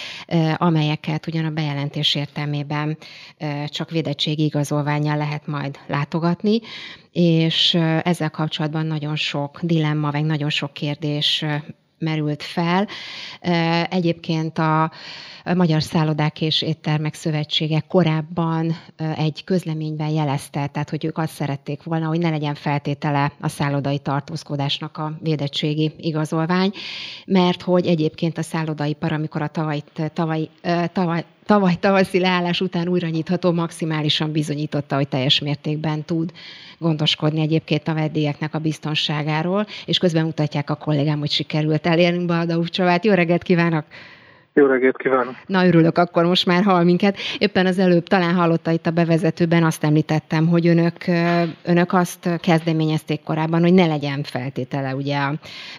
amelyeket 0.57 1.27
ugyan 1.27 1.45
a 1.45 1.49
bejelentés 1.49 2.15
értelmében 2.15 2.97
csak 3.65 3.89
védettségi 3.89 4.43
igazolványjal 4.43 5.17
lehet 5.17 5.47
majd 5.47 5.79
látogatni, 5.87 6.59
és 7.11 7.73
ezzel 8.03 8.29
kapcsolatban 8.29 8.85
nagyon 8.85 9.15
sok 9.15 9.59
dilemma, 9.61 10.11
vagy 10.11 10.25
nagyon 10.25 10.49
sok 10.49 10.73
kérdés 10.73 11.45
merült 12.01 12.43
fel. 12.43 12.87
Egyébként 13.89 14.57
a 14.57 14.91
Magyar 15.55 15.83
Szállodák 15.83 16.41
és 16.41 16.61
Éttermek 16.61 17.13
Szövetsége 17.13 17.79
korábban 17.87 18.75
egy 19.15 19.43
közleményben 19.43 20.09
jelezte, 20.09 20.67
tehát 20.67 20.89
hogy 20.89 21.05
ők 21.05 21.17
azt 21.17 21.33
szerették 21.33 21.83
volna, 21.83 22.07
hogy 22.07 22.19
ne 22.19 22.29
legyen 22.29 22.55
feltétele 22.55 23.31
a 23.39 23.47
szállodai 23.47 23.99
tartózkodásnak 23.99 24.97
a 24.97 25.17
védettségi 25.19 25.93
igazolvány, 25.97 26.71
mert 27.25 27.61
hogy 27.61 27.87
egyébként 27.87 28.37
a 28.37 28.41
szállodaipar, 28.41 29.11
amikor 29.11 29.41
a 29.41 29.47
tavaly, 29.47 29.81
tavaly, 30.13 30.49
tavaly 30.93 31.25
tavaly 31.51 31.75
tavaszi 31.79 32.19
leállás 32.19 32.61
után 32.61 32.87
újra 32.87 33.07
nyitható, 33.07 33.51
maximálisan 33.51 34.31
bizonyította, 34.31 34.95
hogy 34.95 35.07
teljes 35.07 35.39
mértékben 35.39 36.03
tud 36.05 36.31
gondoskodni 36.77 37.41
egyébként 37.41 37.87
a 37.87 37.93
vendégeknek 37.93 38.53
a 38.53 38.59
biztonságáról, 38.59 39.67
és 39.85 39.97
közben 39.97 40.25
mutatják 40.25 40.69
a 40.69 40.75
kollégám, 40.75 41.19
hogy 41.19 41.31
sikerült 41.31 41.87
elérnünk 41.87 42.27
Baldauf 42.27 42.69
Csavát. 42.69 43.05
Jó 43.05 43.13
reggelt 43.13 43.43
kívánok! 43.43 43.85
Jó 44.53 44.65
reggelt 44.65 44.97
kívánok! 44.97 45.35
Na, 45.45 45.65
örülök, 45.65 45.97
akkor 45.97 46.25
most 46.25 46.45
már 46.45 46.63
hall 46.63 46.83
minket. 46.83 47.17
Éppen 47.37 47.65
az 47.65 47.79
előbb 47.79 48.03
talán 48.03 48.33
hallotta 48.33 48.71
itt 48.71 48.85
a 48.85 48.91
bevezetőben, 48.91 49.63
azt 49.63 49.83
említettem, 49.83 50.47
hogy 50.47 50.67
önök, 50.67 50.93
önök 51.65 51.93
azt 51.93 52.29
kezdeményezték 52.41 53.23
korábban, 53.23 53.61
hogy 53.61 53.73
ne 53.73 53.85
legyen 53.85 54.23
feltétele, 54.23 54.95
ugye 54.95 55.17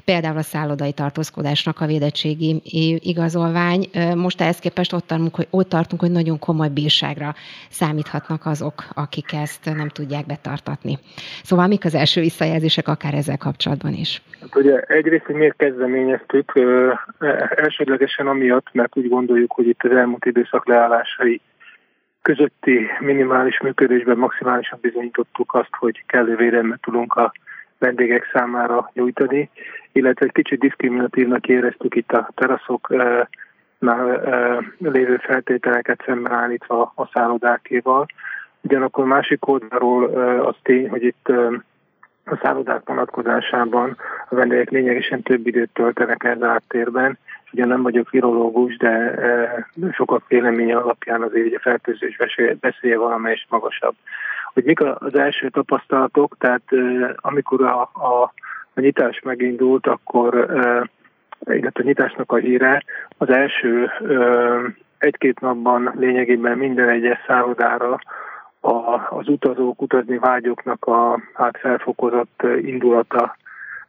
például 0.04 0.36
a 0.36 0.42
szállodai 0.42 0.92
tartózkodásnak 0.92 1.80
a 1.80 1.86
védettségi 1.86 2.60
igazolvány. 2.98 3.90
Most 4.14 4.40
ehhez 4.40 4.58
képest 4.58 4.92
ott 4.92 5.06
tartunk, 5.06 5.34
hogy, 5.34 5.46
ott 5.50 5.68
tartunk, 5.68 6.00
hogy 6.00 6.10
nagyon 6.10 6.38
komoly 6.38 6.68
bírságra 6.68 7.34
számíthatnak 7.70 8.46
azok, 8.46 8.84
akik 8.94 9.32
ezt 9.32 9.64
nem 9.64 9.88
tudják 9.88 10.26
betartatni. 10.26 10.98
Szóval 11.42 11.66
mik 11.66 11.84
az 11.84 11.94
első 11.94 12.20
visszajelzések 12.20 12.88
akár 12.88 13.14
ezzel 13.14 13.38
kapcsolatban 13.38 13.92
is? 13.92 14.22
Hát 14.40 14.56
ugye 14.56 14.80
egyrészt, 14.80 15.24
hogy 15.24 15.34
miért 15.34 15.56
kezdeményeztük, 15.56 16.52
elsődlegesen 17.54 18.26
amiatt, 18.26 18.61
miatt, 18.62 18.72
mert 18.72 18.96
úgy 18.96 19.08
gondoljuk, 19.08 19.52
hogy 19.52 19.66
itt 19.66 19.82
az 19.82 19.90
elmúlt 19.90 20.24
időszak 20.24 20.66
leállásai 20.66 21.40
közötti 22.22 22.90
minimális 23.00 23.60
működésben 23.60 24.18
maximálisan 24.18 24.78
bizonyítottuk 24.82 25.54
azt, 25.54 25.74
hogy 25.78 26.04
kellő 26.06 26.36
védelmet 26.36 26.80
tudunk 26.80 27.14
a 27.14 27.32
vendégek 27.78 28.30
számára 28.32 28.90
nyújtani, 28.92 29.50
illetve 29.92 30.26
egy 30.26 30.32
kicsit 30.32 30.58
diszkriminatívnak 30.58 31.46
éreztük 31.46 31.94
itt 31.94 32.12
a 32.12 32.28
teraszoknál 32.34 33.28
lévő 34.78 35.16
feltételeket 35.16 36.02
szemben 36.04 36.32
állítva 36.32 36.92
a 36.94 37.06
szállodákéval. 37.12 38.06
Ugyanakkor 38.60 39.04
másik 39.04 39.48
oldalról 39.48 40.04
az 40.38 40.54
tény, 40.62 40.88
hogy 40.88 41.02
itt 41.02 41.28
a 42.24 42.38
szállodák 42.42 42.82
vonatkozásában 42.84 43.96
a 44.28 44.34
vendégek 44.34 44.70
lényegesen 44.70 45.22
több 45.22 45.46
időt 45.46 45.70
töltenek 45.72 46.24
ez 46.24 46.42
áttérben, 46.42 47.18
Ugye 47.52 47.64
nem 47.64 47.82
vagyok 47.82 48.10
virológus, 48.10 48.76
de 48.76 48.88
e, 48.88 49.66
sokak 49.92 50.28
véleménye 50.28 50.76
alapján 50.76 51.22
azért 51.22 51.54
a 51.54 51.60
fertőzés 51.60 52.16
veszélye 52.60 52.98
valamelyest 52.98 53.46
magasabb. 53.50 53.94
Hogy 54.52 54.64
mik 54.64 54.80
az 54.80 55.14
első 55.14 55.48
tapasztalatok, 55.48 56.36
tehát 56.38 56.62
e, 56.66 56.76
amikor 57.16 57.62
a, 57.62 57.80
a, 57.80 58.32
a 58.74 58.80
nyitás 58.80 59.20
megindult, 59.24 59.86
akkor 59.86 60.34
e, 60.34 60.90
illetve 61.54 61.82
a 61.82 61.86
nyitásnak 61.86 62.32
a 62.32 62.36
híre 62.36 62.84
az 63.18 63.28
első 63.28 63.90
egy-két 64.98 65.40
napban 65.40 65.92
lényegében 65.98 66.58
minden 66.58 66.88
egyes 66.88 67.18
szállodára 67.26 67.98
a, 68.60 69.00
az 69.10 69.28
utazók, 69.28 69.82
utazni 69.82 70.18
vágyoknak 70.18 70.84
a 70.84 71.20
hát 71.34 71.58
felfokozott 71.58 72.42
indulata 72.62 73.36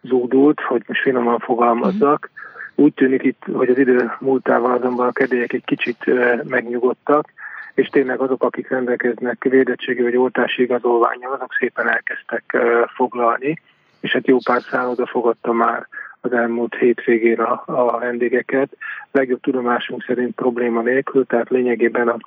zúdult, 0.02 0.60
hogy 0.60 0.84
most 0.88 1.02
finoman 1.02 1.40
fogalmazzak. 1.40 2.30
Uh-huh 2.32 2.42
úgy 2.76 2.94
tűnik 2.94 3.24
itt, 3.24 3.44
hogy 3.54 3.70
az 3.70 3.78
idő 3.78 4.12
múltával 4.20 4.72
azonban 4.72 5.08
a 5.08 5.12
kedélyek 5.12 5.54
egy 5.54 5.66
kicsit 5.66 5.98
megnyugodtak, 6.44 7.34
és 7.74 7.88
tényleg 7.88 8.20
azok, 8.20 8.44
akik 8.44 8.70
rendelkeznek 8.70 9.44
védettségi 9.44 10.02
vagy 10.02 10.16
oltási 10.18 10.62
igazolványjal, 10.62 11.34
azok 11.34 11.54
szépen 11.60 11.90
elkezdtek 11.90 12.58
foglalni, 12.96 13.62
és 14.00 14.12
hát 14.12 14.28
jó 14.28 14.38
pár 14.44 14.62
szálloda 14.62 15.06
fogadta 15.06 15.52
már 15.52 15.88
az 16.22 16.34
elmúlt 16.34 16.76
hétvégén 16.76 17.40
a, 17.40 17.64
a 17.66 18.00
vendégeket. 18.00 18.78
Legjobb 19.12 19.42
tudomásunk 19.42 20.04
szerint 20.04 20.36
probléma 20.36 20.82
nélkül, 20.82 21.26
tehát 21.26 21.50
lényegében 21.50 22.08
a 22.08 22.18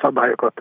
szabályokat 0.00 0.60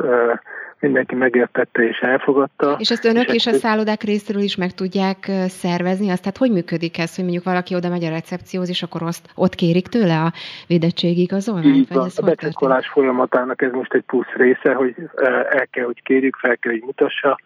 mindenki 0.80 1.16
megértette 1.16 1.84
és 1.84 2.00
elfogadta. 2.00 2.76
És 2.80 2.92
ezt 2.92 3.06
önök 3.06 3.28
és, 3.28 3.34
és 3.34 3.48
a 3.48 3.52
szállodák 3.52 4.02
részéről 4.02 4.42
is 4.42 4.56
meg 4.56 4.72
tudják 4.72 5.32
szervezni? 5.48 6.10
Azt 6.10 6.22
tehát 6.22 6.38
hogy 6.38 6.52
működik 6.52 6.98
ez, 6.98 7.16
hogy 7.16 7.24
mondjuk 7.24 7.46
valaki 7.46 7.76
oda 7.76 7.90
megy 7.90 8.04
a 8.04 8.10
recepcióhoz, 8.10 8.70
és 8.70 8.84
akkor 8.84 9.02
azt, 9.04 9.30
ott 9.36 9.56
kérik 9.56 9.88
tőle 9.88 10.20
a 10.22 10.34
védettségi 10.68 11.22
igazolványt? 11.22 11.88
Vagy 11.88 12.06
ez 12.06 12.18
a 12.18 12.26
becsekkolás 12.26 12.88
folyamatának 12.88 13.62
ez 13.62 13.72
most 13.72 13.94
egy 13.94 14.04
plusz 14.04 14.34
része, 14.36 14.74
hogy 14.74 14.96
el 15.50 15.68
kell, 15.72 15.86
hogy 15.86 16.02
kérjük, 16.04 16.36
fel 16.36 16.58
kell, 16.58 16.72
hogy 16.72 16.84
mutassa 16.86 17.40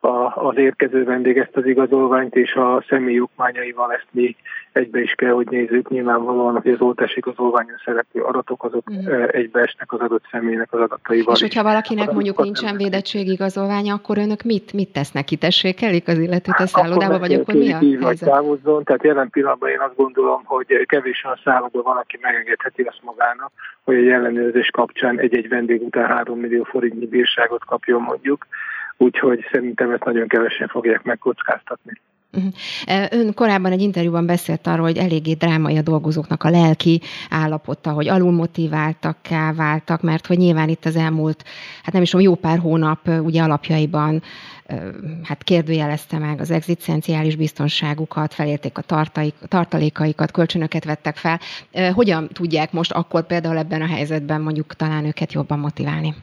a, 0.00 0.46
az 0.46 0.56
érkező 0.56 1.04
vendég 1.04 1.38
ezt 1.38 1.56
az 1.56 1.66
igazolványt, 1.66 2.36
és 2.36 2.54
a 2.54 2.84
személy 2.88 3.20
okmányaival 3.20 3.92
ezt 3.92 4.06
mi 4.10 4.36
egybe 4.72 5.00
is 5.00 5.12
kell, 5.12 5.32
hogy 5.32 5.46
nézzük. 5.50 5.88
Nyilvánvalóan, 5.88 6.60
hogy 6.62 6.72
az 6.72 6.80
oltás 6.80 7.16
igazolványon 7.16 7.76
szereplő 7.84 8.22
adatok, 8.22 8.64
azok 8.64 8.90
mm. 8.92 9.22
egybeesnek 9.26 9.92
az 9.92 10.00
adott 10.00 10.24
személynek 10.30 10.72
az 10.72 10.80
adataival. 10.80 11.34
És 11.34 11.40
hogyha 11.40 11.62
valakinek 11.62 12.12
mondjuk 12.12 12.42
nincsen 12.42 12.76
védettségigazolványa, 12.76 13.94
akkor 13.94 14.18
önök 14.18 14.42
mit, 14.42 14.72
mit 14.72 14.92
tesznek? 14.92 15.24
Kitessékelik 15.24 16.08
az 16.08 16.18
illetőt 16.18 16.58
a 16.58 16.66
szállodába, 16.66 17.18
vagy 17.18 17.32
akkor 17.32 17.54
mi 17.54 17.72
a 17.72 17.78
helyzet? 17.78 18.28
Távozzon, 18.28 18.84
tehát 18.84 19.04
jelen 19.04 19.30
pillanatban 19.30 19.70
én 19.70 19.80
azt 19.80 19.96
gondolom, 19.96 20.42
hogy 20.44 20.86
kevés 20.86 21.24
a 21.24 21.40
szálloda 21.44 21.82
van, 21.82 21.96
aki 21.96 22.18
megengedheti 22.20 22.82
azt 22.82 23.00
magának, 23.02 23.50
hogy 23.84 23.94
egy 23.94 24.08
ellenőrzés 24.08 24.70
kapcsán 24.70 25.20
egy-egy 25.20 25.48
vendég 25.48 25.82
után 25.82 26.06
3 26.06 26.38
millió 26.38 26.62
forintnyi 26.62 27.06
bírságot 27.06 27.64
kapjon 27.64 28.02
mondjuk 28.02 28.46
úgyhogy 29.02 29.44
szerintem 29.52 29.90
ezt 29.90 30.04
nagyon 30.04 30.28
kevesen 30.28 30.68
fogják 30.68 31.02
megkockáztatni. 31.02 32.00
Uh-huh. 32.32 32.52
Ön 33.10 33.34
korábban 33.34 33.72
egy 33.72 33.80
interjúban 33.80 34.26
beszélt 34.26 34.66
arról, 34.66 34.86
hogy 34.86 34.96
eléggé 34.96 35.32
drámai 35.32 35.76
a 35.76 35.82
dolgozóknak 35.82 36.42
a 36.42 36.50
lelki 36.50 37.00
állapota, 37.30 37.90
hogy 37.90 38.08
alulmotiváltakká 38.08 39.52
váltak, 39.52 40.02
mert 40.02 40.26
hogy 40.26 40.38
nyilván 40.38 40.68
itt 40.68 40.84
az 40.84 40.96
elmúlt, 40.96 41.44
hát 41.82 41.92
nem 41.92 42.02
is 42.02 42.10
tudom, 42.10 42.26
jó 42.26 42.34
pár 42.34 42.58
hónap 42.58 43.08
ugye 43.08 43.42
alapjaiban 43.42 44.22
hát 45.22 45.42
kérdőjelezte 45.42 46.18
meg 46.18 46.40
az 46.40 46.50
egzisztenciális 46.50 47.36
biztonságukat, 47.36 48.34
felérték 48.34 48.78
a 48.78 49.06
tartalékaikat, 49.48 50.30
kölcsönöket 50.30 50.84
vettek 50.84 51.16
fel. 51.16 51.40
Hogyan 51.92 52.28
tudják 52.28 52.72
most 52.72 52.92
akkor 52.92 53.26
például 53.26 53.56
ebben 53.58 53.82
a 53.82 53.86
helyzetben 53.86 54.40
mondjuk 54.40 54.74
talán 54.74 55.04
őket 55.04 55.32
jobban 55.32 55.58
motiválni? 55.58 56.14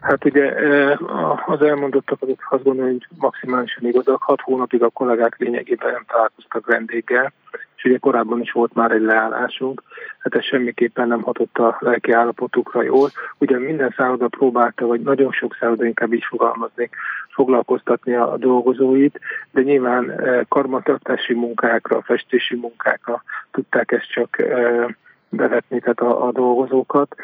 Hát 0.00 0.24
ugye 0.24 0.54
e, 0.54 0.98
az 1.46 1.62
elmondottak 1.62 2.22
azok 2.22 2.46
azt 2.50 2.62
gondolom, 2.62 2.90
hogy 2.90 3.06
maximálisan 3.18 3.86
igazak. 3.86 4.22
Hat 4.22 4.40
hónapig 4.40 4.82
a 4.82 4.88
kollégák 4.88 5.36
lényegében 5.38 5.92
nem 5.92 6.04
találkoztak 6.06 6.66
vendéggel, 6.66 7.32
és 7.76 7.84
ugye 7.84 7.98
korábban 7.98 8.40
is 8.40 8.52
volt 8.52 8.74
már 8.74 8.90
egy 8.90 9.02
leállásunk, 9.02 9.82
hát 10.18 10.34
ez 10.34 10.44
semmiképpen 10.44 11.08
nem 11.08 11.22
hatott 11.22 11.58
a 11.58 11.76
lelki 11.80 12.12
állapotukra 12.12 12.82
jól. 12.82 13.10
Ugye 13.38 13.58
minden 13.58 13.94
szálloda 13.96 14.28
próbálta, 14.28 14.86
vagy 14.86 15.00
nagyon 15.00 15.32
sok 15.32 15.56
szálloda 15.60 15.84
inkább 15.84 16.12
így 16.12 16.24
fogalmazni, 16.28 16.90
foglalkoztatni 17.34 18.14
a 18.14 18.36
dolgozóit, 18.36 19.20
de 19.50 19.62
nyilván 19.62 20.10
eh, 20.10 20.40
karmatartási 20.48 21.34
munkákra, 21.34 22.02
festési 22.02 22.56
munkákra 22.56 23.22
tudták 23.50 23.92
ezt 23.92 24.12
csak 24.12 24.38
eh, 24.38 24.86
bevetni, 25.28 25.80
tehát 25.80 26.00
a, 26.00 26.26
a 26.26 26.32
dolgozókat. 26.32 27.16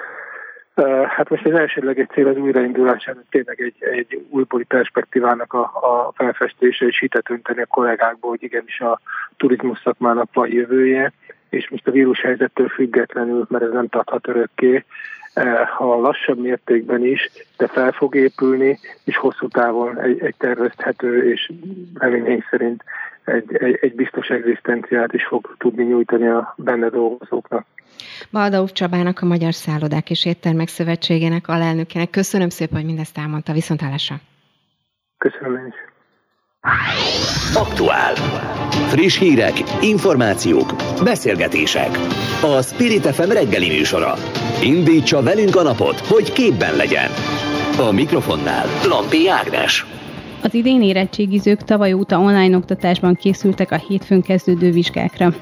Hát 1.09 1.29
most 1.29 1.47
az 1.47 1.53
elsődleges 1.53 2.07
cél 2.07 2.29
az 2.29 2.37
újraindulásának 2.37 3.25
tényleg 3.31 3.61
egy, 3.61 3.75
egy 3.79 4.27
újbóli 4.31 4.65
perspektívának 4.65 5.53
a, 5.53 5.61
a 5.63 6.13
felfestése, 6.15 6.87
és 6.87 6.99
hitet 6.99 7.31
önteni 7.31 7.61
a 7.61 7.67
kollégákból, 7.67 8.31
hogy 8.31 8.43
igenis 8.43 8.81
a 8.81 9.01
turizmus 9.37 9.81
szakmának 9.85 10.29
van 10.33 10.49
jövője, 10.49 11.13
és 11.49 11.69
most 11.71 11.87
a 11.87 11.91
vírushelyzettől 11.91 12.69
függetlenül, 12.69 13.47
mert 13.49 13.65
ez 13.65 13.73
nem 13.73 13.89
tarthat 13.89 14.29
örökké, 14.29 14.85
ha 15.77 16.01
lassabb 16.01 16.39
mértékben 16.39 17.05
is, 17.05 17.31
de 17.57 17.67
fel 17.67 17.93
fog 17.93 18.15
épülni, 18.15 18.79
és 19.05 19.17
hosszú 19.17 19.49
távon 19.49 20.01
egy, 20.01 20.21
egy 20.21 20.35
tervezhető 20.39 21.31
és 21.31 21.51
reményénk 21.95 22.47
szerint 22.51 22.85
egy, 23.25 23.57
egy, 23.57 23.79
egy 23.81 23.95
biztos 23.95 24.29
egzisztenciát 24.29 25.13
is 25.13 25.25
fog 25.25 25.55
tudni 25.59 25.85
nyújtani 25.85 26.27
a 26.27 26.55
benne 26.57 26.89
dolgozóknak. 26.89 27.67
Baldauf 28.31 28.73
Csabának, 28.73 29.21
a 29.21 29.27
Magyar 29.27 29.55
Szállodák 29.55 30.11
és 30.11 30.25
Éttermek 30.27 30.69
Szövetségének 30.69 31.49
alelnökének. 31.49 32.11
Köszönöm 32.11 32.49
szépen, 32.49 32.77
hogy 32.77 32.87
mindezt 32.87 33.19
elmondta. 33.19 33.53
Viszontlátásra! 33.53 34.17
Köszönöm 35.19 35.57
én 35.57 35.67
is! 35.67 35.91
Aktuál. 37.55 38.15
Friss 38.71 39.19
hírek, 39.19 39.53
információk, 39.81 40.73
beszélgetések. 41.05 41.91
A 42.43 42.63
Spirit 42.63 43.07
FM 43.07 43.31
reggeli 43.31 43.69
műsora. 43.69 44.15
Indítsa 44.63 45.23
velünk 45.23 45.57
a 45.57 45.63
napot, 45.63 45.99
hogy 46.01 46.33
képben 46.33 46.77
legyen. 46.77 47.11
A 47.89 47.93
mikrofonnál 47.93 48.67
Lampi 48.89 49.29
Ágnes. 49.29 49.87
Az 50.43 50.55
idén 50.55 50.83
érettségizők 50.83 51.65
tavaly 51.65 51.93
óta 51.93 52.19
online 52.19 52.57
oktatásban 52.57 53.15
készültek 53.15 53.71
a 53.71 53.83
hétfőn 53.89 54.23
kezdődő 54.23 54.71
vizsgákra. 54.71 55.35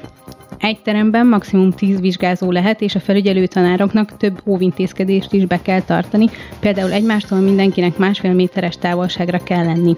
Egy 0.57 0.81
teremben 0.81 1.27
maximum 1.27 1.71
10 1.71 1.99
vizsgázó 1.99 2.51
lehet, 2.51 2.81
és 2.81 2.95
a 2.95 2.99
felügyelő 2.99 3.45
tanároknak 3.45 4.17
több 4.17 4.41
óvintézkedést 4.45 5.33
is 5.33 5.45
be 5.45 5.61
kell 5.61 5.81
tartani, 5.81 6.29
például 6.59 6.91
egymástól 6.91 7.39
mindenkinek 7.39 7.97
másfél 7.97 8.33
méteres 8.33 8.77
távolságra 8.77 9.43
kell 9.43 9.65
lenni. 9.65 9.97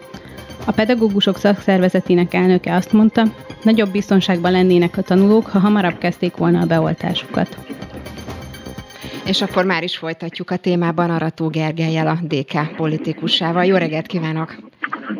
A 0.65 0.71
pedagógusok 0.71 1.37
szakszervezetének 1.37 2.33
elnöke 2.33 2.75
azt 2.75 2.93
mondta, 2.93 3.23
nagyobb 3.63 3.91
biztonságban 3.91 4.51
lennének 4.51 4.97
a 4.97 5.01
tanulók, 5.01 5.45
ha 5.45 5.59
hamarabb 5.59 5.97
kezdték 5.97 6.35
volna 6.35 6.59
a 6.59 6.65
beoltásukat. 6.65 7.57
És 9.25 9.41
akkor 9.41 9.65
már 9.65 9.83
is 9.83 9.97
folytatjuk 9.97 10.49
a 10.51 10.57
témában 10.57 11.09
Arató 11.09 11.47
Gergelyel, 11.47 12.07
a 12.07 12.17
DK 12.21 12.75
politikusával. 12.75 13.65
Jó 13.65 13.75
reggelt 13.75 14.07
kívánok! 14.07 14.55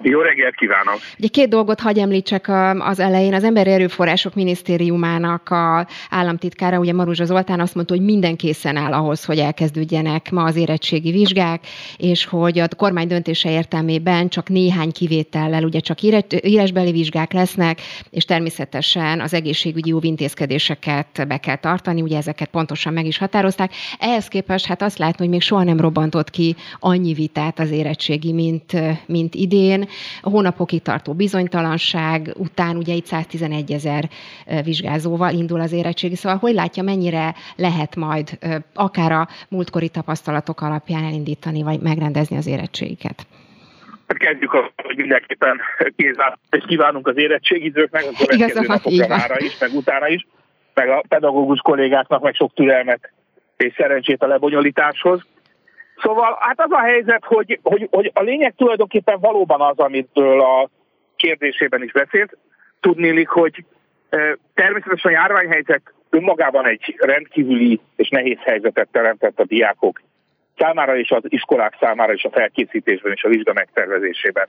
Jó 0.01 0.21
reggelt 0.21 0.55
kívánok! 0.55 0.99
Ugye 1.19 1.27
két 1.27 1.49
dolgot 1.49 1.79
hagy 1.79 1.97
említsek 1.97 2.49
az 2.79 2.99
elején. 2.99 3.33
Az 3.33 3.43
Emberi 3.43 3.69
Erőforrások 3.69 4.35
Minisztériumának 4.35 5.49
a 5.49 5.87
államtitkára, 6.09 6.79
ugye 6.79 6.93
Maruzsa 6.93 7.25
Zoltán 7.25 7.59
azt 7.59 7.75
mondta, 7.75 7.93
hogy 7.93 8.03
minden 8.03 8.35
készen 8.35 8.75
áll 8.75 8.93
ahhoz, 8.93 9.25
hogy 9.25 9.37
elkezdődjenek 9.37 10.31
ma 10.31 10.43
az 10.43 10.55
érettségi 10.55 11.11
vizsgák, 11.11 11.61
és 11.97 12.25
hogy 12.25 12.59
a 12.59 12.67
kormány 12.77 13.07
döntése 13.07 13.51
értelmében 13.51 14.29
csak 14.29 14.49
néhány 14.49 14.91
kivétellel, 14.91 15.63
ugye 15.63 15.79
csak 15.79 15.97
írásbeli 16.41 16.91
vizsgák 16.91 17.33
lesznek, 17.33 17.81
és 18.09 18.25
természetesen 18.25 19.21
az 19.21 19.33
egészségügyi 19.33 19.91
óvintézkedéseket 19.91 21.27
be 21.27 21.37
kell 21.37 21.57
tartani, 21.57 22.01
ugye 22.01 22.17
ezeket 22.17 22.49
pontosan 22.49 22.93
meg 22.93 23.05
is 23.05 23.17
határozták. 23.17 23.71
Ehhez 23.99 24.27
képest 24.27 24.65
hát 24.65 24.81
azt 24.81 24.97
látni, 24.97 25.17
hogy 25.17 25.29
még 25.29 25.41
soha 25.41 25.63
nem 25.63 25.79
robbantott 25.79 26.29
ki 26.29 26.55
annyi 26.79 27.13
vitát 27.13 27.59
az 27.59 27.71
érettségi, 27.71 28.33
mint, 28.33 28.71
mint 29.07 29.35
idén. 29.35 29.87
A 30.21 30.29
hónapokig 30.29 30.81
tartó 30.81 31.13
bizonytalanság 31.13 32.33
után 32.37 32.75
ugye 32.75 32.93
itt 32.93 33.05
111 33.05 33.71
ezer 33.71 34.09
vizsgázóval 34.63 35.33
indul 35.33 35.59
az 35.59 35.71
érettségi, 35.71 36.15
szóval 36.15 36.37
hogy 36.37 36.53
látja, 36.53 36.83
mennyire 36.83 37.35
lehet 37.55 37.95
majd 37.95 38.37
akár 38.73 39.11
a 39.11 39.27
múltkori 39.49 39.89
tapasztalatok 39.89 40.61
alapján 40.61 41.03
elindítani, 41.03 41.63
vagy 41.63 41.79
megrendezni 41.79 42.37
az 42.37 42.47
érettségiket? 42.47 43.25
Hát 44.07 44.17
kezdjük, 44.17 44.49
hogy 44.75 44.95
mindenképpen 44.95 45.61
és 46.49 46.63
kívánunk 46.67 47.07
az 47.07 47.17
érettségizőknek, 47.17 48.03
a 48.03 48.25
következő 48.25 48.65
napokra 48.67 49.07
mára 49.07 49.35
is, 49.39 49.57
meg 49.59 49.73
utána 49.73 50.07
is, 50.07 50.27
meg 50.73 50.89
a 50.89 51.03
pedagógus 51.07 51.59
kollégáknak 51.59 52.21
meg 52.21 52.35
sok 52.35 52.53
türelmet 52.53 53.12
és 53.63 53.73
szerencsét 53.77 54.23
a 54.23 54.27
lebonyolításhoz. 54.27 55.21
Szóval 56.01 56.37
hát 56.39 56.59
az 56.59 56.71
a 56.71 56.79
helyzet, 56.79 57.23
hogy, 57.25 57.59
hogy, 57.63 57.87
hogy 57.91 58.11
a 58.13 58.21
lényeg 58.21 58.53
tulajdonképpen 58.57 59.19
valóban 59.19 59.61
az, 59.61 59.77
amitől 59.77 60.41
a 60.41 60.69
kérdésében 61.15 61.83
is 61.83 61.91
beszélt. 61.91 62.37
Tudnélik, 62.79 63.27
hogy 63.27 63.65
természetesen 64.53 65.11
a 65.11 65.15
járványhelyzet 65.15 65.93
önmagában 66.09 66.65
egy 66.67 66.95
rendkívüli 66.97 67.79
és 67.95 68.09
nehéz 68.09 68.37
helyzetet 68.39 68.87
teremtett 68.91 69.39
a 69.39 69.45
diákok 69.45 70.01
számára 70.57 70.97
és 70.97 71.11
az 71.11 71.23
iskolák 71.23 71.75
számára 71.79 72.13
is 72.13 72.23
a 72.23 72.29
felkészítésben 72.29 73.11
és 73.11 73.23
a 73.23 73.29
vizsga 73.29 73.53
megtervezésében. 73.53 74.47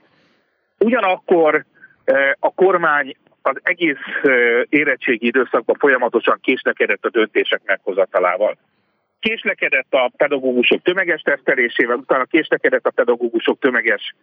Ugyanakkor 0.79 1.65
a 2.39 2.53
kormány 2.53 3.15
az 3.41 3.59
egész 3.63 3.97
érettségi 4.69 5.25
időszakban 5.25 5.75
folyamatosan 5.79 6.39
késlekedett 6.41 7.05
a 7.05 7.09
döntések 7.09 7.61
meghozatalával 7.65 8.57
késlekedett 9.25 9.93
a 9.93 10.11
pedagógusok 10.17 10.81
tömeges 10.81 11.21
tesztelésével, 11.21 11.95
utána 11.95 12.25
késlekedett 12.25 12.85
a 12.85 12.89
pedagógusok 12.89 13.59
tömeges 13.59 14.15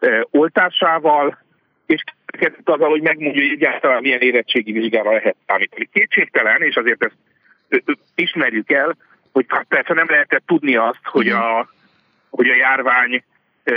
e, 0.00 0.26
oltásával, 0.30 1.38
és 1.86 2.02
késlekedett 2.26 2.68
azzal, 2.68 2.88
hogy 2.88 3.02
megmondja, 3.02 3.42
hogy 3.42 3.52
egyáltalán 3.52 4.02
milyen 4.02 4.20
érettségi 4.20 4.72
vizsgára 4.72 5.12
lehet 5.12 5.36
számítani. 5.46 5.88
Kétségtelen, 5.92 6.62
és 6.62 6.76
azért 6.76 7.04
ezt 7.04 7.16
ismerjük 8.14 8.72
el, 8.72 8.96
hogy 9.32 9.46
persze 9.68 9.94
nem 9.94 10.06
lehetett 10.08 10.46
tudni 10.46 10.76
azt, 10.76 11.04
hogy 11.04 11.28
a, 11.28 11.68
hogy 12.30 12.48
a 12.48 12.54
járvány 12.54 13.22
e, 13.64 13.72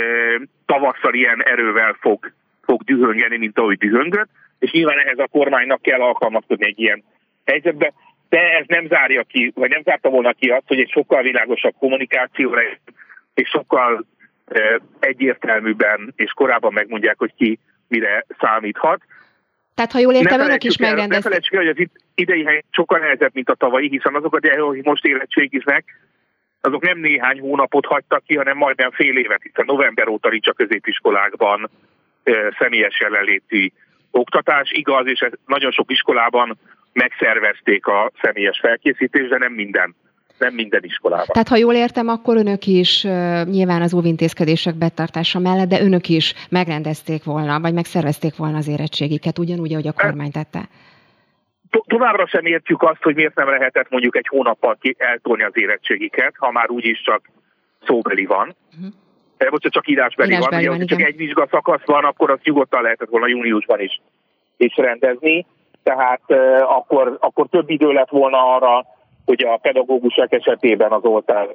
tavasszal 0.66 1.14
ilyen 1.14 1.42
erővel 1.44 1.96
fog, 2.00 2.32
fog 2.62 2.82
dühöngeni, 2.82 3.36
mint 3.36 3.58
ahogy 3.58 3.78
dühöngött, 3.78 4.28
és 4.58 4.70
nyilván 4.70 4.98
ehhez 4.98 5.18
a 5.18 5.28
kormánynak 5.28 5.82
kell 5.82 6.00
alkalmazkodni 6.00 6.66
egy 6.66 6.80
ilyen 6.80 7.04
helyzetbe 7.44 7.92
de 8.28 8.40
ez 8.40 8.64
nem 8.66 8.86
zárja 8.86 9.22
ki, 9.22 9.52
vagy 9.54 9.70
nem 9.70 9.82
zárta 9.82 10.08
volna 10.08 10.32
ki 10.32 10.48
azt, 10.48 10.66
hogy 10.66 10.80
egy 10.80 10.90
sokkal 10.90 11.22
világosabb 11.22 11.74
kommunikációra 11.78 12.60
és 13.34 13.48
sokkal 13.48 14.04
egyértelműben 15.00 16.12
és 16.16 16.30
korábban 16.30 16.72
megmondják, 16.72 17.18
hogy 17.18 17.32
ki 17.36 17.58
mire 17.88 18.24
számíthat. 18.38 19.00
Tehát 19.74 19.92
ha 19.92 19.98
jól 19.98 20.14
értem, 20.14 20.40
önök 20.40 20.64
is 20.64 20.76
megrendezték. 20.76 21.24
Ne 21.24 21.28
felejtsük 21.28 21.54
el, 21.54 21.64
hogy 21.64 21.68
az 21.68 21.88
idei 22.14 22.44
hely 22.44 22.62
sokkal 22.70 22.98
nehezebb, 22.98 23.30
mint 23.34 23.50
a 23.50 23.54
tavalyi, 23.54 23.88
hiszen 23.88 24.14
azok 24.14 24.34
a 24.34 24.38
gyerekek, 24.38 24.64
akik 24.64 24.84
most 24.84 25.04
érettségiznek, 25.04 25.84
azok 26.60 26.82
nem 26.82 26.98
néhány 26.98 27.40
hónapot 27.40 27.86
hagytak 27.86 28.24
ki, 28.24 28.36
hanem 28.36 28.56
majdnem 28.56 28.90
fél 28.90 29.16
évet, 29.16 29.42
hiszen 29.42 29.64
november 29.64 30.08
óta 30.08 30.28
nincs 30.28 30.48
a 30.48 30.52
középiskolákban 30.52 31.70
személyes 32.58 33.00
jelenléti 33.00 33.72
oktatás. 34.10 34.70
Igaz, 34.70 35.06
és 35.06 35.20
ez 35.20 35.32
nagyon 35.46 35.70
sok 35.70 35.90
iskolában 35.90 36.58
megszervezték 36.96 37.86
a 37.86 38.12
személyes 38.22 38.58
felkészítést, 38.58 39.28
de 39.28 39.38
nem 39.38 39.52
minden 39.52 39.94
nem 40.38 40.54
minden 40.54 40.84
iskolában. 40.84 41.26
Tehát 41.32 41.48
ha 41.48 41.56
jól 41.56 41.74
értem, 41.74 42.08
akkor 42.08 42.36
önök 42.36 42.66
is 42.66 43.02
nyilván 43.44 43.82
az 43.82 43.94
óvintézkedések 43.94 44.74
betartása 44.74 45.38
mellett, 45.38 45.68
de 45.68 45.80
önök 45.80 46.08
is 46.08 46.34
megrendezték 46.50 47.24
volna, 47.24 47.60
vagy 47.60 47.74
megszervezték 47.74 48.36
volna 48.36 48.56
az 48.56 48.68
érettségiket, 48.68 49.38
ugyanúgy, 49.38 49.72
ahogy 49.72 49.86
a 49.86 49.92
kormány 49.92 50.30
tette. 50.30 50.68
Továbbra 51.86 52.26
sem 52.26 52.44
értjük 52.44 52.82
azt, 52.82 53.02
hogy 53.02 53.14
miért 53.14 53.34
nem 53.34 53.48
lehetett 53.48 53.90
mondjuk 53.90 54.16
egy 54.16 54.26
hónappal 54.28 54.78
eltolni 54.96 55.42
az 55.42 55.52
érettségiket, 55.54 56.34
ha 56.36 56.50
már 56.50 56.70
úgyis 56.70 57.02
csak 57.02 57.30
szóbeli 57.86 58.24
van. 58.24 58.56
Uh-huh. 58.76 59.50
Most 59.50 59.62
csak 59.62 59.88
írásbeli, 59.88 60.30
írásbeli 60.30 60.66
van. 60.66 60.76
van 60.76 60.84
Ugye, 60.84 60.96
csak 60.96 61.06
egy 61.06 61.16
vizsga 61.16 61.48
szakasz 61.50 61.84
van, 61.84 62.04
akkor 62.04 62.30
azt 62.30 62.44
nyugodtan 62.44 62.82
lehetett 62.82 63.08
volna 63.08 63.28
júniusban 63.28 63.80
is, 63.80 64.00
is 64.56 64.76
rendezni 64.76 65.46
tehát 65.86 66.22
akkor, 66.60 67.16
akkor 67.20 67.46
több 67.50 67.70
idő 67.70 67.92
lett 67.92 68.08
volna 68.08 68.54
arra, 68.54 68.86
hogy 69.24 69.44
a 69.44 69.56
pedagógusok 69.56 70.32
esetében 70.32 70.92
az 70.92 71.04
oltár 71.04 71.48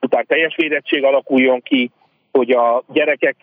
után 0.00 0.26
teljes 0.26 0.56
védettség 0.56 1.04
alakuljon 1.04 1.60
ki, 1.60 1.90
hogy 2.32 2.50
a 2.50 2.82
gyerekek 2.92 3.36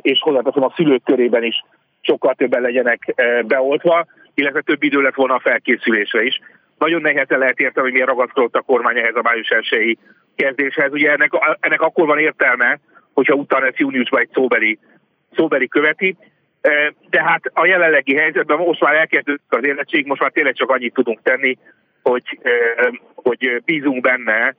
és 0.00 0.20
hozzáteszem 0.20 0.62
a 0.62 0.72
szülők 0.76 1.02
körében 1.04 1.44
is 1.44 1.64
sokkal 2.00 2.34
többen 2.34 2.60
legyenek 2.60 3.14
beoltva, 3.46 4.06
illetve 4.34 4.60
több 4.60 4.82
idő 4.82 5.00
lett 5.00 5.14
volna 5.14 5.34
a 5.34 5.40
felkészülésre 5.40 6.22
is. 6.22 6.40
Nagyon 6.78 7.00
nehezen 7.00 7.38
lehet 7.38 7.58
érteni, 7.58 7.86
hogy 7.86 7.92
miért 7.92 8.08
ragaszkodott 8.08 8.54
a 8.54 8.60
kormány 8.60 8.98
ehhez 8.98 9.16
a 9.16 9.22
május 9.22 9.48
1 9.48 9.98
kezdéshez. 10.36 10.92
Ugye 10.92 11.10
ennek, 11.10 11.30
ennek 11.60 11.80
akkor 11.80 12.06
van 12.06 12.18
értelme, 12.18 12.78
hogyha 13.14 13.34
utána 13.34 13.66
ezt 13.66 13.78
júniusban 13.78 14.20
egy 14.20 14.30
szóbeli, 14.32 14.78
szóbeli 15.36 15.68
követi, 15.68 16.16
Tehát 17.10 17.42
a 17.52 17.66
jelenlegi 17.66 18.16
helyzetben 18.16 18.58
most 18.58 18.80
már 18.80 18.94
elkezdődött 18.94 19.54
az 19.54 19.64
életség, 19.64 20.06
most 20.06 20.20
már 20.20 20.30
tényleg 20.30 20.54
csak 20.54 20.70
annyit 20.70 20.94
tudunk 20.94 21.22
tenni, 21.22 21.58
hogy, 22.02 22.38
hogy 23.14 23.62
bízunk 23.64 24.00
benne, 24.00 24.54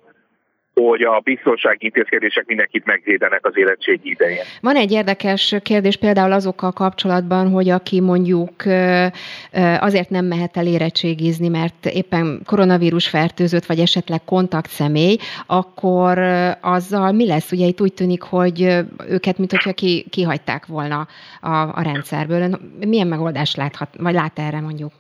hogy 0.88 1.02
a 1.02 1.20
biztonsági 1.24 1.86
intézkedések 1.86 2.46
mindenkit 2.46 2.86
megvédenek 2.86 3.46
az 3.46 3.58
érettségi 3.58 4.10
idején. 4.10 4.44
Van 4.62 4.76
egy 4.76 4.92
érdekes 4.92 5.56
kérdés 5.64 5.96
például 5.96 6.32
azokkal 6.32 6.72
kapcsolatban, 6.72 7.50
hogy 7.50 7.70
aki 7.70 8.02
mondjuk 8.02 8.52
azért 9.80 10.10
nem 10.10 10.26
mehet 10.26 10.58
el 10.58 10.68
érettségizni, 10.68 11.48
mert 11.48 11.86
éppen 11.86 12.42
koronavírus 12.46 13.10
fertőzött, 13.10 13.66
vagy 13.66 13.80
esetleg 13.80 14.24
kontaktszemély, 14.26 15.18
akkor 15.48 16.18
azzal 16.62 17.12
mi 17.12 17.28
lesz? 17.28 17.52
Ugye 17.52 17.66
itt 17.66 17.82
úgy 17.82 17.94
tűnik, 17.94 18.22
hogy 18.22 18.62
őket, 19.10 19.38
mint 19.38 19.52
hogyha 19.52 19.74
ki, 19.74 20.06
kihagyták 20.10 20.66
volna 20.66 21.08
a, 21.42 21.56
a 21.56 21.82
rendszerből. 21.82 22.60
Milyen 22.88 23.08
megoldást 23.08 23.58
láthat, 23.58 23.90
vagy 23.98 24.14
lát 24.14 24.40
erre 24.40 24.62
mondjuk? 24.62 24.92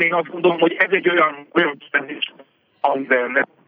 Én 0.00 0.14
azt 0.14 0.30
gondolom, 0.30 0.58
hogy 0.58 0.76
ez 0.78 0.90
egy 0.90 1.08
olyan, 1.08 1.46
olyan 1.52 1.76
kérdés, 1.90 2.32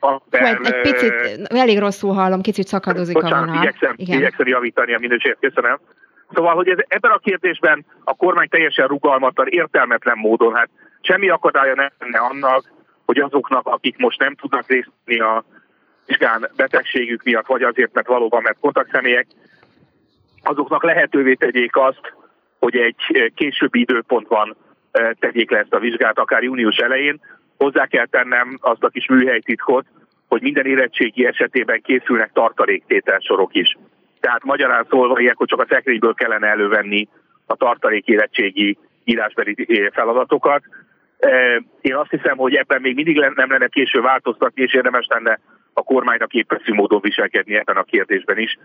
amiben 0.01 0.57
egy, 0.57 0.73
egy 0.73 0.81
picit, 0.81 1.13
elég 1.49 1.79
rosszul 1.79 2.13
hallom, 2.13 2.41
kicsit 2.41 2.67
szakadozik 2.67 3.15
bocsánat, 3.15 3.43
a 3.43 3.47
vonal. 3.47 3.63
Igyekszem, 3.63 3.95
Igen. 3.97 4.19
igyekszem 4.19 4.47
javítani 4.47 4.95
a 4.95 4.99
minőséget, 4.99 5.39
köszönöm. 5.41 5.79
Szóval, 6.35 6.55
hogy 6.55 6.69
ez, 6.69 6.79
ebben 6.89 7.11
a 7.11 7.19
kérdésben 7.19 7.85
a 8.05 8.15
kormány 8.15 8.49
teljesen 8.49 8.87
rugalmatlan, 8.87 9.47
értelmetlen 9.49 10.17
módon, 10.19 10.55
hát 10.55 10.69
semmi 11.01 11.29
akadálya 11.29 11.75
nem 11.75 11.91
lenne 11.99 12.19
annak, 12.19 12.73
hogy 13.07 13.19
azoknak, 13.19 13.67
akik 13.67 13.97
most 13.97 14.19
nem 14.19 14.35
tudnak 14.35 14.67
részt 14.67 14.91
venni 15.05 15.21
a 15.21 15.45
vizsgán 16.07 16.51
betegségük 16.57 17.23
miatt, 17.23 17.47
vagy 17.47 17.63
azért, 17.63 17.93
mert 17.93 18.07
valóban 18.07 18.43
mert 18.43 18.59
kontaktszemélyek, 18.61 19.27
azoknak 20.43 20.83
lehetővé 20.83 21.35
tegyék 21.35 21.77
azt, 21.77 22.15
hogy 22.59 22.77
egy 22.77 23.33
későbbi 23.35 23.81
időpontban 23.81 24.57
eh, 24.91 25.11
tegyék 25.19 25.51
le 25.51 25.59
ezt 25.59 25.75
a 25.75 25.79
vizsgát, 25.79 26.19
akár 26.19 26.43
június 26.43 26.77
elején, 26.77 27.21
Hozzá 27.65 27.87
kell 27.87 28.07
tennem 28.07 28.59
azt 28.61 28.85
a 28.85 28.89
kis 28.89 29.07
műhelytitkot, 29.07 29.87
hogy 30.29 30.43
minden 30.43 30.67
érettségi 30.67 31.27
esetében 31.27 31.81
készülnek 31.83 32.33
tartaléktételsorok 32.33 33.55
is. 33.55 33.77
Tehát 34.21 34.45
magyarán 34.45 34.87
szólva 34.91 35.21
ilyenkor 35.21 35.47
csak 35.47 35.61
a 35.61 35.67
szekrényből 35.69 36.15
kellene 36.15 36.47
elővenni 36.47 37.09
a 37.47 37.57
tartalék 37.57 38.07
érettségi 38.07 38.79
írásbeli 39.05 39.55
eh, 39.69 39.87
feladatokat. 39.93 40.63
Eh, 41.19 41.57
én 41.81 41.95
azt 41.95 42.11
hiszem, 42.11 42.37
hogy 42.37 42.55
ebben 42.55 42.81
még 42.81 42.95
mindig 42.95 43.17
nem 43.17 43.51
lenne 43.51 43.69
késő 43.69 44.01
változtatni, 44.01 44.63
és 44.63 44.75
érdemes 44.75 45.07
lenne 45.09 45.41
a 45.73 45.83
kormánynak 45.83 46.29
képeszű 46.29 46.73
módon 46.73 47.01
viselkedni 47.01 47.57
ebben 47.57 47.77
a 47.77 47.83
kérdésben 47.83 48.39
is. 48.39 48.59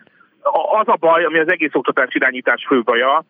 Az 0.80 0.88
a 0.88 0.96
baj, 1.00 1.24
ami 1.24 1.40
az 1.40 1.52
egész 1.52 1.74
oktatás 1.74 2.16
irányítás 2.16 2.66
fő 2.68 2.82
baja, 2.82 3.24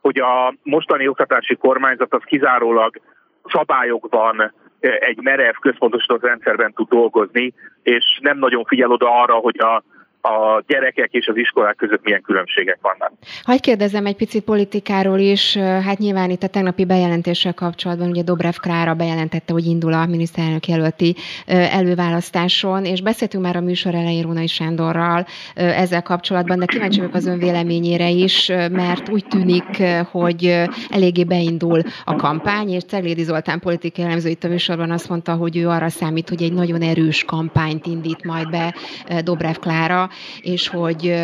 hogy 0.00 0.18
a 0.18 0.54
mostani 0.62 1.08
oktatási 1.08 1.56
kormányzat 1.56 2.14
az 2.14 2.22
kizárólag 2.24 3.00
szabályokban, 3.44 4.52
egy 4.88 5.18
merev 5.22 5.54
központosított 5.60 6.22
rendszerben 6.22 6.72
tud 6.72 6.88
dolgozni, 6.88 7.52
és 7.82 8.18
nem 8.22 8.38
nagyon 8.38 8.64
figyel 8.64 8.90
oda 8.90 9.22
arra, 9.22 9.34
hogy 9.34 9.58
a 9.58 9.82
a 10.26 10.62
gyerekek 10.66 11.12
és 11.12 11.26
az 11.26 11.36
iskolák 11.36 11.76
között 11.76 12.04
milyen 12.04 12.22
különbségek 12.22 12.78
vannak. 12.82 13.12
Hagy 13.42 13.60
kérdezem 13.60 14.06
egy 14.06 14.16
picit 14.16 14.44
politikáról 14.44 15.18
is, 15.18 15.56
hát 15.56 15.98
nyilván 15.98 16.30
itt 16.30 16.42
a 16.42 16.48
tegnapi 16.48 16.84
bejelentéssel 16.84 17.54
kapcsolatban, 17.54 18.08
ugye 18.08 18.22
Dobrev 18.22 18.54
Klára 18.54 18.94
bejelentette, 18.94 19.52
hogy 19.52 19.64
indul 19.64 19.92
a 19.92 20.06
miniszterelnök 20.06 20.68
jelölti 20.68 21.14
előválasztáson, 21.46 22.84
és 22.84 23.00
beszéltünk 23.00 23.44
már 23.44 23.56
a 23.56 23.60
műsor 23.60 23.94
elején 23.94 24.22
Rónai 24.22 24.46
Sándorral 24.46 25.26
ezzel 25.54 26.02
kapcsolatban, 26.02 26.58
de 26.58 26.64
kíváncsi 26.64 26.98
vagyok 26.98 27.14
az 27.14 27.26
ön 27.26 27.38
véleményére 27.38 28.08
is, 28.08 28.48
mert 28.70 29.08
úgy 29.08 29.26
tűnik, 29.26 29.82
hogy 30.10 30.62
eléggé 30.90 31.24
beindul 31.24 31.80
a 32.04 32.16
kampány, 32.16 32.68
és 32.68 32.84
Ceglédi 32.84 33.22
Zoltán 33.22 33.60
politikai 33.60 34.04
elemző 34.04 34.28
itt 34.28 34.44
a 34.44 34.48
műsorban 34.48 34.90
azt 34.90 35.08
mondta, 35.08 35.34
hogy 35.34 35.56
ő 35.56 35.68
arra 35.68 35.88
számít, 35.88 36.28
hogy 36.28 36.42
egy 36.42 36.52
nagyon 36.52 36.82
erős 36.82 37.24
kampányt 37.24 37.86
indít 37.86 38.24
majd 38.24 38.50
be 38.50 38.74
Dobrev 39.22 39.54
Klára, 39.54 40.08
és 40.40 40.68
hogy 40.68 41.14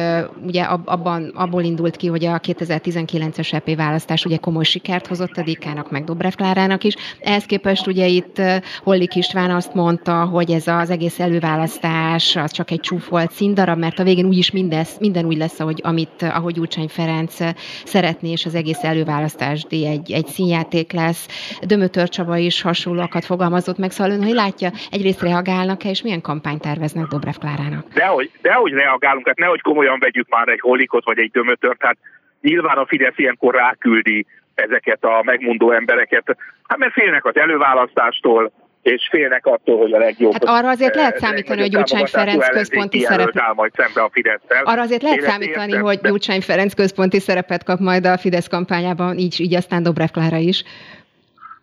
ugye 0.46 0.62
abban, 0.62 1.32
abból 1.34 1.62
indult 1.62 1.96
ki, 1.96 2.06
hogy 2.06 2.24
a 2.24 2.38
2019-es 2.38 3.52
EP 3.52 3.76
választás 3.76 4.24
ugye 4.24 4.36
komoly 4.36 4.64
sikert 4.64 5.06
hozott 5.06 5.36
a 5.36 5.42
Dikának, 5.42 5.90
meg 5.90 6.04
Dobrev 6.04 6.32
Klárának 6.32 6.84
is. 6.84 6.94
Ehhez 7.20 7.44
képest 7.44 7.86
ugye 7.86 8.06
itt 8.06 8.42
Hollik 8.82 9.14
István 9.14 9.50
azt 9.50 9.74
mondta, 9.74 10.24
hogy 10.24 10.50
ez 10.50 10.66
az 10.66 10.90
egész 10.90 11.20
előválasztás 11.20 12.36
az 12.36 12.52
csak 12.52 12.70
egy 12.70 12.80
csúfolt 12.80 13.30
színdarab, 13.30 13.78
mert 13.78 13.98
a 13.98 14.04
végén 14.04 14.26
úgyis 14.26 14.50
mindez, 14.50 14.96
minden 14.98 15.24
úgy 15.24 15.36
lesz, 15.36 15.60
ahogy, 15.60 15.80
amit, 15.82 16.22
ahogy 16.22 16.58
Úrcsány 16.58 16.88
Ferenc 16.88 17.36
szeretné, 17.84 18.30
és 18.30 18.46
az 18.46 18.54
egész 18.54 18.82
előválasztás 18.82 19.66
egy, 19.70 20.12
egy 20.12 20.26
színjáték 20.26 20.92
lesz. 20.92 21.26
Dömötör 21.62 22.08
Csaba 22.08 22.36
is 22.36 22.62
hasonlóakat 22.62 23.24
fogalmazott 23.24 23.78
meg, 23.78 23.90
szóval 23.90 24.12
ön, 24.12 24.22
hogy 24.22 24.34
látja, 24.34 24.70
egyrészt 24.90 25.20
reagálnak-e, 25.20 25.88
és 25.88 26.02
milyen 26.02 26.20
kampányt 26.20 26.60
terveznek 26.60 27.06
Dobrev 27.06 27.34
Klárának? 27.34 27.86
Dehogy, 27.94 28.30
dehogy 28.42 28.72
reagálunk, 28.82 29.26
hát 29.26 29.38
nehogy 29.38 29.60
komolyan 29.60 29.98
vegyük 29.98 30.28
már 30.28 30.48
egy 30.48 30.60
holikot 30.60 31.04
vagy 31.04 31.18
egy 31.18 31.30
dömötört, 31.30 31.82
hát 31.82 31.96
nyilván 32.40 32.76
a 32.76 32.86
Fidesz 32.86 33.18
ilyenkor 33.18 33.54
ráküldi 33.54 34.26
ezeket 34.54 35.04
a 35.04 35.22
megmondó 35.24 35.70
embereket, 35.70 36.36
hát 36.68 36.78
mert 36.78 36.92
félnek 36.92 37.24
az 37.24 37.36
előválasztástól, 37.36 38.52
és 38.82 39.08
félnek 39.10 39.46
attól, 39.46 39.78
hogy 39.78 39.92
a 39.92 39.98
legjobb. 39.98 40.32
Hát 40.32 40.44
arra 40.44 40.68
azért 40.68 40.94
lehet 40.94 41.18
számítani, 41.18 41.60
hogy 41.60 41.70
Gyurcsány 41.70 42.06
Ferenc 42.06 42.48
központi 42.48 43.00
szerepet. 43.00 43.54
majd 43.54 43.72
szembe 43.74 44.02
a 44.02 44.10
Fidesz-tel. 44.12 44.64
Arra 44.64 44.80
azért 44.80 45.02
lehet 45.02 45.20
számítani, 45.20 45.68
értem, 45.68 45.84
hogy 45.84 46.00
Gyurcsány 46.00 46.40
Ferenc 46.40 46.74
központi 46.74 47.18
szerepet 47.18 47.64
kap 47.64 47.78
majd 47.78 48.06
a 48.06 48.18
Fidesz 48.18 48.48
kampányában, 48.48 49.18
így, 49.18 49.40
így 49.40 49.54
aztán 49.54 49.82
Dobrev 49.82 50.08
Klára 50.08 50.36
is. 50.36 50.64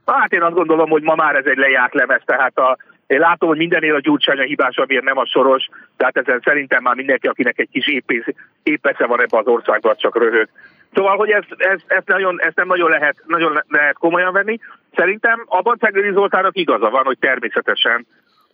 Hát 0.06 0.34
én 0.34 0.42
azt 0.42 0.54
gondolom, 0.54 0.90
hogy 0.90 1.02
ma 1.02 1.16
már 1.16 1.36
ez 1.36 1.46
egy 1.46 1.58
lejárt 1.58 1.94
lemez, 1.94 2.22
tehát 2.26 2.58
a 2.58 2.78
én 3.10 3.20
látom, 3.20 3.50
hogy 3.50 3.58
mindenél 3.58 3.96
a 3.96 4.00
gyurcsány 4.00 4.40
a 4.40 4.44
hibás, 4.44 4.76
amiért 4.76 5.04
nem 5.04 5.18
a 5.18 5.26
soros, 5.26 5.68
tehát 5.98 6.18
ezen 6.18 6.42
szerintem 6.44 6.84
már 6.84 6.96
mindenki, 6.96 7.28
akinek 7.28 7.60
egy 7.60 7.70
kis 7.72 7.88
épész, 7.88 8.26
épesze 8.64 9.06
van 9.06 9.22
ebbe 9.22 9.38
az 9.38 9.48
országban, 9.48 9.96
csak 9.98 10.18
röhög. 10.18 10.50
Szóval, 10.94 11.18
hogy 11.18 11.30
ezt, 11.30 11.56
ezt, 11.58 11.84
ezt, 11.88 12.08
nagyon, 12.08 12.42
ezt 12.42 12.56
nem 12.56 12.68
nagyon 12.68 12.90
lehet, 12.90 13.16
nagyon 13.26 13.64
lehet 13.68 13.98
komolyan 13.98 14.34
venni. 14.34 14.60
Szerintem 14.96 15.44
abban 15.46 15.78
Ceglédi 15.78 16.12
Zoltának 16.12 16.58
igaza 16.58 16.90
van, 16.90 17.06
hogy 17.06 17.18
természetesen 17.20 18.06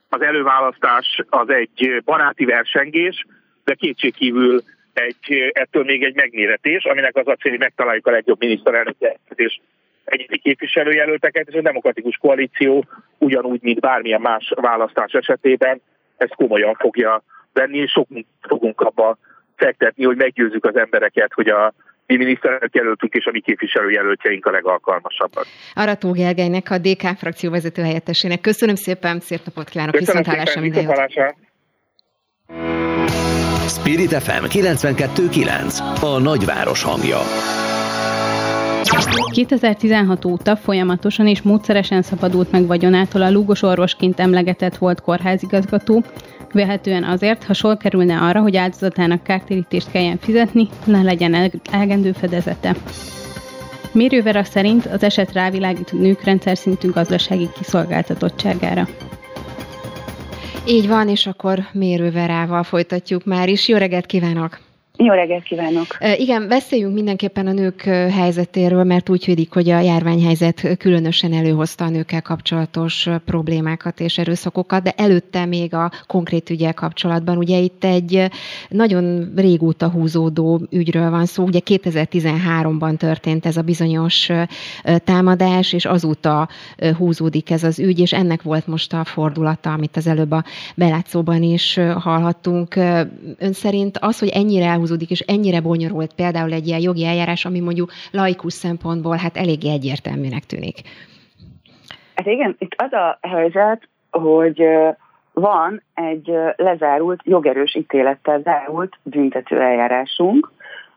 az 0.10 0.22
előválasztás 0.22 1.22
az 1.30 1.50
egy 1.50 2.02
baráti 2.06 2.46
versengés, 2.46 3.26
de 3.64 3.74
kétségkívül 3.74 4.62
egy, 4.94 5.52
ettől 5.52 5.84
még 5.84 6.04
egy 6.04 6.16
megméretés, 6.16 6.84
aminek 6.84 7.16
az 7.16 7.28
a 7.28 7.36
cél, 7.36 7.52
hogy 7.52 7.60
megtaláljuk 7.60 8.08
a 8.08 8.12
legjobb 8.12 8.40
miniszterelnöket, 8.40 9.20
és 9.36 9.60
egyedi 10.06 10.38
képviselőjelölteket, 10.38 11.48
és 11.48 11.56
a 11.56 11.62
demokratikus 11.62 12.18
koalíció 12.18 12.86
ugyanúgy, 13.18 13.62
mint 13.62 13.80
bármilyen 13.80 14.22
más 14.22 14.54
választás 14.56 15.12
esetében 15.12 15.82
ezt 16.18 16.36
komolyan 16.36 16.74
fogja 16.74 17.24
venni, 17.54 17.78
és 17.78 17.92
sok 17.92 18.08
fogunk 18.42 18.82
abba 18.82 19.18
fektetni, 19.56 20.04
hogy 20.06 20.18
meggyőzzük 20.18 20.66
az 20.66 20.76
embereket, 20.76 21.34
hogy 21.34 21.48
a 21.48 21.74
mi 22.08 22.16
miniszterelnök 22.16 22.76
jelöltünk 22.76 23.14
és 23.14 23.26
a 23.26 23.32
mi 23.32 23.40
képviselőjelöltjeink 23.40 24.46
a 24.46 24.52
legalkalmasabbak. 24.52 25.46
Arató 25.74 26.12
Gergelynek, 26.12 26.72
a 26.72 26.78
DK 26.78 27.18
frakció 27.18 27.52
vezető 27.52 27.82
helyettesének. 27.82 28.42
Köszönöm 28.42 28.76
szépen, 28.76 29.20
szép 29.20 29.40
napot 29.46 29.70
kívánok, 29.70 29.98
viszontlátásra 29.98 30.62
minden 30.62 30.84
jót. 30.84 31.36
Spirit 33.68 34.14
FM 34.14 34.46
92.9 34.46 36.02
A 36.02 36.20
nagyváros 36.20 36.84
hangja. 36.84 37.18
2016 39.32 40.26
óta 40.26 40.56
folyamatosan 40.56 41.28
és 41.28 41.42
módszeresen 41.42 42.02
szabadult 42.02 42.52
meg 42.52 42.68
vagyonától 42.68 43.22
a 43.22 43.32
lúgos 43.32 43.62
orvosként 43.62 44.20
emlegetett 44.20 44.78
volt 44.78 45.02
kórházigazgató, 45.02 46.04
Véhetően 46.56 47.04
azért, 47.04 47.44
ha 47.44 47.54
sor 47.54 47.78
kerülne 47.78 48.18
arra, 48.18 48.42
hogy 48.42 48.56
áldozatának 48.56 49.24
kártérítést 49.24 49.92
kelljen 49.92 50.18
fizetni, 50.18 50.68
ne 50.86 51.02
legyen 51.02 51.52
elegendő 51.72 52.12
fedezete. 52.12 52.76
Mérővera 53.92 54.44
szerint 54.44 54.86
az 54.86 55.04
eset 55.04 55.34
rávilágít 55.34 55.90
a 55.94 55.96
nők 55.96 56.24
rendszer 56.24 56.58
szintű 56.58 56.90
gazdasági 56.90 57.50
kiszolgáltatottságára. 57.58 58.88
Így 60.68 60.88
van, 60.88 61.10
és 61.10 61.28
akkor 61.28 61.60
mérőverával 61.72 62.64
folytatjuk 62.64 63.26
már 63.26 63.50
is. 63.50 63.68
Jó 63.68 63.78
reggelt 63.78 64.06
kívánok! 64.06 64.65
Jó 64.98 65.14
reggelt 65.14 65.44
kívánok! 65.44 65.98
Igen, 66.18 66.48
beszéljünk 66.48 66.94
mindenképpen 66.94 67.48
a 67.48 67.52
nők 67.52 67.82
helyzetéről, 68.12 68.84
mert 68.84 69.10
úgy 69.10 69.26
védik, 69.26 69.54
hogy 69.54 69.70
a 69.70 69.80
járványhelyzet 69.80 70.78
különösen 70.78 71.34
előhozta 71.34 71.86
a 71.86 71.90
nőkkel 71.90 72.22
kapcsolatos 72.22 73.10
problémákat 73.26 74.00
és 74.00 74.18
erőszakokat, 74.18 74.84
de 74.84 74.94
előtte 74.98 75.46
még 75.46 75.74
a 75.74 75.92
konkrét 76.08 76.50
ügyel 76.50 76.74
kapcsolatban. 76.74 77.38
Ugye 77.38 77.58
itt 77.58 77.84
egy 77.84 78.28
nagyon 78.70 79.34
régóta 79.36 79.90
húzódó 79.90 80.62
ügyről 80.70 81.10
van 81.10 81.26
szó. 81.26 81.44
Ugye 81.44 81.60
2013-ban 81.66 82.98
történt 82.98 83.46
ez 83.46 83.58
a 83.58 83.62
bizonyos 83.62 84.30
támadás, 85.04 85.74
és 85.74 85.86
azóta 85.86 86.50
húzódik 86.98 87.50
ez 87.50 87.64
az 87.64 87.80
ügy, 87.80 88.00
és 88.00 88.14
ennek 88.14 88.42
volt 88.42 88.68
most 88.68 88.94
a 88.94 89.04
fordulata, 89.04 89.72
amit 89.72 89.98
az 89.98 90.08
előbb 90.08 90.32
a 90.32 90.44
belátszóban 90.76 91.44
is 91.44 91.80
hallhattunk. 92.00 92.76
Ön 93.38 93.54
szerint 93.54 93.98
az, 93.98 94.20
hogy 94.20 94.30
ennyire 94.30 94.66
húzódik, 94.86 95.12
és 95.12 95.20
ennyire 95.20 95.62
bonyolult 95.62 96.14
például 96.14 96.54
egy 96.54 96.68
ilyen 96.68 96.80
jogi 96.80 97.06
eljárás, 97.06 97.46
ami 97.46 97.60
mondjuk 97.60 97.92
laikus 98.12 98.54
szempontból 98.54 99.16
hát 99.16 99.38
eléggé 99.38 99.72
egyértelműnek 99.72 100.44
tűnik. 100.44 100.78
Hát 102.16 102.28
igen, 102.28 102.56
itt 102.60 102.74
az 102.78 102.94
a 102.94 103.18
helyzet, 103.22 103.88
hogy 104.12 104.64
van 105.34 105.84
egy 105.94 106.32
lezárult, 106.56 107.22
jogerős 107.24 107.76
ítélettel 107.76 108.42
zárult 108.42 108.94
büntető 109.04 109.62
eljárásunk, 109.62 110.52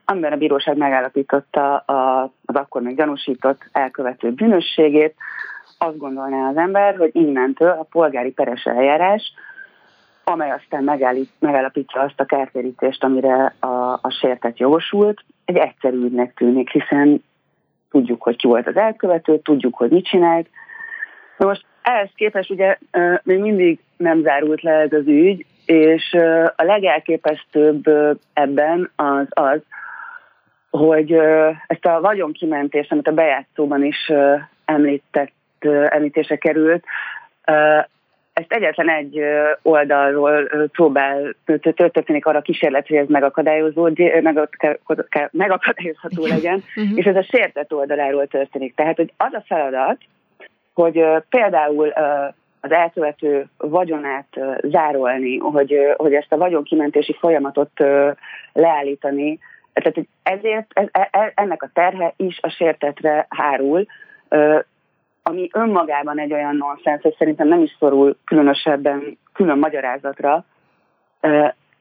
amiben 0.05 0.32
a 0.32 0.36
bíróság 0.36 0.76
megállapította 0.76 1.76
az 1.76 2.55
akkor 2.55 2.82
még 2.82 2.97
gyanúsított 2.97 3.68
elkövető 3.72 4.30
bűnösségét. 4.30 5.14
Azt 5.78 5.99
gondolná 5.99 6.49
az 6.49 6.57
ember, 6.57 6.97
hogy 6.97 7.11
innentől 7.12 7.70
a 7.70 7.86
polgári 7.91 8.30
peres 8.30 8.64
eljárás, 8.64 9.32
amely 10.29 10.51
aztán 10.51 10.85
megállít, 10.85 11.31
megállapítja 11.39 12.01
azt 12.01 12.20
a 12.20 12.24
kártérítést, 12.24 13.05
amire 13.05 13.55
a, 13.61 13.93
a 13.93 14.11
sértett 14.20 14.59
jogosult, 14.59 15.24
egy 15.45 15.57
egyszerű 15.57 16.05
ügynek 16.05 16.35
tűnik, 16.35 16.70
hiszen 16.70 17.24
tudjuk, 17.91 18.22
hogy 18.22 18.37
ki 18.37 18.47
volt 18.47 18.66
az 18.66 18.76
elkövető, 18.76 19.39
tudjuk, 19.39 19.76
hogy 19.76 19.91
mit 19.91 20.09
csinált. 20.09 20.49
Na 21.37 21.47
most 21.47 21.64
ehhez 21.83 22.11
képest 22.14 22.51
ugye 22.51 22.79
még 23.22 23.39
mindig 23.39 23.79
nem 23.97 24.22
zárult 24.22 24.62
le 24.62 24.72
ez 24.72 24.93
az 24.93 25.07
ügy, 25.07 25.47
és 25.66 26.14
a 26.57 26.62
legelképesztőbb 26.62 27.85
ebben 28.33 28.91
az 28.97 29.26
az, 29.29 29.61
hogy 30.70 31.12
ezt 31.66 31.87
a 31.87 32.01
vagyonkimentést, 32.01 32.93
amit 32.93 33.09
a 33.09 33.12
bejátszóban 33.12 33.85
is 33.85 34.12
említett, 34.64 35.33
említése 35.89 36.37
került, 36.37 36.85
ezt 38.39 38.53
egyetlen 38.53 38.89
egy 38.89 39.20
oldalról 39.62 40.49
próbál, 40.72 41.34
történik 41.74 42.26
arra 42.26 42.41
kísérlet, 42.41 42.86
hogy 42.86 42.97
ez 42.97 43.07
megakadályozható 45.32 46.26
legyen, 46.26 46.64
uh-huh. 46.76 46.99
és 46.99 47.05
ez 47.05 47.16
a 47.16 47.22
sértett 47.22 47.72
oldaláról 47.72 48.26
történik. 48.26 48.74
Tehát, 48.74 48.97
hogy 48.97 49.12
az 49.16 49.32
a 49.32 49.43
feladat, 49.47 49.99
hogy 50.74 51.05
például 51.28 51.89
az 52.61 52.70
elkövető 52.70 53.47
vagyonát 53.57 54.39
zárolni, 54.62 55.36
hogy, 55.36 55.78
hogy 55.97 56.14
ezt 56.14 56.32
a 56.32 56.36
vagyonkimentési 56.36 57.16
folyamatot 57.20 57.70
leállítani, 58.53 59.39
tehát 59.72 60.09
ezért 60.22 60.66
ez, 60.72 60.86
e, 60.93 61.09
e, 61.12 61.32
ennek 61.34 61.62
a 61.62 61.70
terhe 61.72 62.12
is 62.16 62.39
a 62.43 62.49
sértetre 62.49 63.26
hárul, 63.28 63.86
ami 65.29 65.49
önmagában 65.53 66.18
egy 66.18 66.33
olyan 66.33 66.57
nonsens, 66.57 67.03
hogy 67.03 67.14
szerintem 67.18 67.49
nem 67.49 67.62
is 67.62 67.76
szorul 67.79 68.16
különösebben 68.24 69.18
külön 69.33 69.59
magyarázatra, 69.59 70.45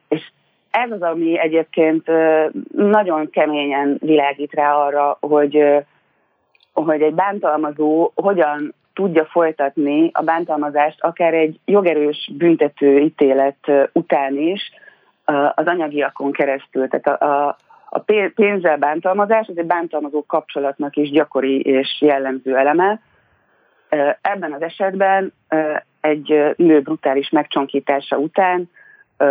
és 0.08 0.30
ez 0.70 0.90
az, 0.90 1.02
ami 1.02 1.38
egyébként 1.38 2.10
nagyon 2.72 3.30
keményen 3.30 3.96
világít 4.00 4.52
rá 4.52 4.74
arra, 4.74 5.16
hogy, 5.20 5.64
hogy 6.72 7.02
egy 7.02 7.14
bántalmazó 7.14 8.12
hogyan 8.14 8.74
tudja 8.94 9.24
folytatni 9.24 10.10
a 10.12 10.22
bántalmazást 10.22 11.02
akár 11.02 11.34
egy 11.34 11.58
jogerős 11.64 12.30
büntető 12.32 12.98
ítélet 12.98 13.70
után 13.92 14.36
is 14.36 14.72
az 15.54 15.66
anyagiakon 15.66 16.32
keresztül. 16.32 16.88
Tehát 16.88 17.20
a, 17.20 17.46
a, 17.46 17.56
a 17.88 17.98
pénzzel 18.34 18.76
bántalmazás 18.76 19.46
az 19.48 19.58
egy 19.58 19.66
bántalmazó 19.66 20.24
kapcsolatnak 20.26 20.96
is 20.96 21.10
gyakori 21.10 21.60
és 21.60 21.96
jellemző 22.00 22.56
eleme. 22.56 23.00
Ebben 24.20 24.52
az 24.52 24.62
esetben 24.62 25.32
egy 26.00 26.54
nő 26.56 26.80
brutális 26.80 27.30
megcsonkítása 27.30 28.16
után 28.16 28.70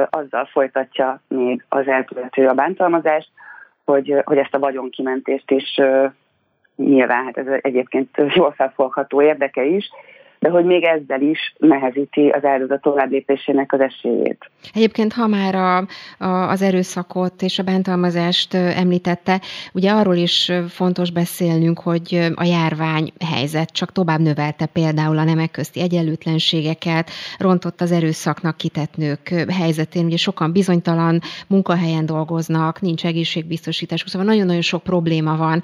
azzal 0.10 0.46
folytatja 0.46 1.22
még 1.28 1.66
az 1.70 1.88
elkövető 1.88 2.48
a 2.48 2.54
bántalmazást, 2.54 3.30
hogy, 3.86 4.22
hogy 4.26 4.38
ezt 4.38 4.54
a 4.54 4.60
vagyonkimentést 4.60 5.52
is 5.52 5.80
nyilván 6.76 7.26
hát 7.26 7.38
ez 7.38 7.46
egyébként 7.62 8.18
jól 8.34 8.52
felfogható 8.52 9.22
érdeke 9.22 9.64
is, 9.64 9.90
de 10.40 10.50
hogy 10.50 10.66
még 10.66 10.84
ezzel 10.84 11.22
is 11.22 11.54
nehezíti 11.58 12.28
az 12.28 12.46
áldozat 12.46 12.82
továbblépésének 12.82 13.74
az 13.74 13.80
esélyét. 13.80 14.50
Egyébként, 14.74 15.14
ha 15.14 15.28
már 15.28 15.56
a, 15.56 15.78
a, 16.26 16.50
az 16.50 16.62
erőszakot 16.62 17.42
és 17.42 17.60
a 17.60 17.64
bántalmazást 17.64 18.54
említette, 18.54 19.42
ugye 19.74 19.92
arról 19.92 20.16
is 20.16 20.52
fontos 20.70 21.12
beszélnünk, 21.12 21.80
hogy 21.80 22.32
a 22.36 22.44
járvány 22.44 23.12
helyzet 23.26 23.70
csak 23.70 23.92
tovább 23.92 24.20
növelte 24.20 24.66
például 24.66 25.18
a 25.18 25.24
nemek 25.24 25.52
közti 25.52 25.82
egyenlőtlenségeket, 25.82 27.10
rontott 27.38 27.82
az 27.82 27.92
erőszaknak 27.92 28.58
kitett 28.58 28.96
nők 28.96 29.46
helyzetén. 29.50 30.06
Ugye 30.06 30.18
sokan 30.18 30.52
bizonytalan 30.52 31.20
munkahelyen 31.48 32.06
dolgoznak, 32.06 32.82
nincs 32.82 33.06
egészségbiztosítás, 33.06 34.04
szóval 34.08 34.28
nagyon-nagyon 34.28 34.62
sok 34.62 34.84
probléma 34.84 35.38
van 35.38 35.62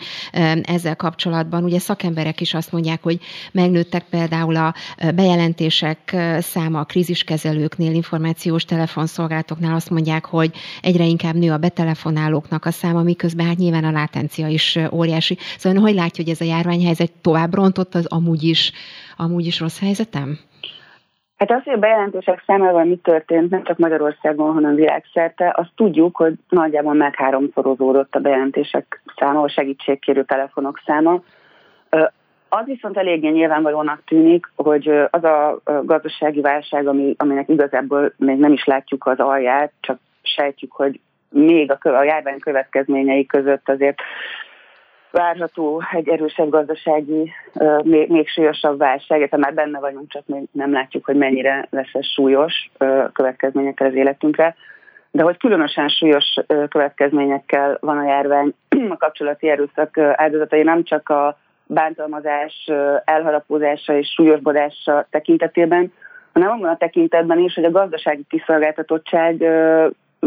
ezzel 0.64 0.96
kapcsolatban. 0.96 1.64
Ugye 1.64 1.80
szakemberek 1.80 2.42
is 2.42 2.54
azt 2.54 2.72
mondják, 2.72 3.04
hogy 3.04 3.20
megnőttek 3.52 4.04
például 4.10 4.56
a 4.56 4.62
bejelentések 5.16 6.16
száma 6.39 6.80
a 6.80 6.84
kríziskezelőknél, 6.84 7.93
információs 7.93 8.66
telefonszolgálatoknál 8.66 9.76
azt 9.76 9.89
mondják, 9.89 10.26
hogy 10.26 10.51
egyre 10.82 11.03
inkább 11.03 11.36
nő 11.36 11.51
a 11.51 11.57
betelefonálóknak 11.57 12.66
a 12.66 12.72
száma, 12.72 13.01
miközben 13.03 13.45
hát 13.45 13.57
nyilván 13.57 13.84
a 13.84 13.91
látencia 13.91 14.47
is 14.47 14.80
óriási. 14.91 15.38
Szóval 15.57 15.82
hogy 15.82 15.93
látja, 15.93 16.24
hogy 16.24 16.34
ez 16.34 16.41
a 16.41 16.45
járványhelyzet 16.45 17.11
tovább 17.22 17.53
rontott 17.53 17.95
az 17.95 18.05
amúgy 18.05 18.43
is, 18.43 18.72
amúgy 19.18 19.45
is 19.45 19.59
rossz 19.59 19.80
helyzetem? 19.80 20.38
Hát 21.38 21.51
az, 21.51 21.64
hogy 21.64 21.74
a 21.74 21.80
bejelentések 21.80 22.43
számával 22.45 22.84
mi 22.84 22.95
történt, 22.95 23.49
nem 23.49 23.64
csak 23.64 23.78
Magyarországon, 23.78 24.53
hanem 24.53 24.76
világszerte, 24.76 25.53
azt 25.55 25.72
tudjuk, 25.76 26.18
hogy 26.18 26.34
nagyjából 26.49 26.93
meg 26.93 27.16
háromszorozódott 27.16 28.16
a 28.16 28.20
bejelentések 28.20 29.01
száma, 29.16 29.41
a 29.41 29.49
segítségkérő 29.49 30.24
telefonok 30.24 30.82
száma. 30.86 31.22
Az 32.56 32.66
viszont 32.66 32.97
eléggé 32.97 33.30
nyilvánvalónak 33.30 34.04
tűnik, 34.06 34.51
hogy 34.56 34.88
az 35.10 35.24
a 35.24 35.62
gazdasági 35.84 36.41
válság, 36.41 36.88
ami, 36.88 37.16
aminek 37.18 37.49
igazából 37.49 38.14
még 38.18 38.38
nem 38.38 38.51
is 38.51 38.66
látjuk 38.66 39.06
az 39.06 39.20
alját, 39.20 39.72
csak 39.80 39.99
sejtjük, 40.22 40.72
hogy 40.72 40.99
még 41.30 41.72
a, 41.72 41.89
a 41.89 42.04
járvány 42.04 42.39
következményei 42.39 43.26
között 43.26 43.70
azért 43.70 44.01
várható 45.12 45.82
egy 45.91 46.10
erősebb 46.10 46.49
gazdasági, 46.49 47.32
még, 47.84 48.10
még 48.10 48.28
súlyosabb 48.28 48.78
válság, 48.78 49.18
illetve 49.18 49.38
már 49.38 49.54
benne 49.54 49.80
vagyunk, 49.80 50.10
csak 50.10 50.24
még 50.26 50.43
nem 50.51 50.72
látjuk, 50.72 51.06
hogy 51.06 51.16
mennyire 51.16 51.68
lesz 51.70 51.93
ez 51.93 52.06
súlyos 52.06 52.72
következményekkel 53.14 53.88
az 53.88 53.95
életünkre. 53.95 54.56
De 55.12 55.24
hogy 55.24 55.38
különösen 55.38 55.88
súlyos 55.88 56.34
következményekkel 56.70 57.78
van 57.82 57.97
a 57.97 58.08
járvány, 58.08 58.54
a 58.89 58.97
kapcsolati 58.97 59.49
erőszak 59.49 59.97
áldozatai 59.97 60.64
nem 60.64 60.84
csak 60.84 61.10
a 61.10 61.38
bántalmazás 61.74 62.70
elharapózása 63.06 63.98
és 63.98 64.14
súlyosbodása 64.16 65.08
tekintetében, 65.10 65.94
hanem 66.34 66.50
abban 66.50 66.70
a 66.70 66.78
tekintetben 66.78 67.40
is, 67.40 67.54
hogy 67.54 67.64
a 67.64 67.72
gazdasági 67.72 68.24
kiszolgáltatottság 68.30 69.46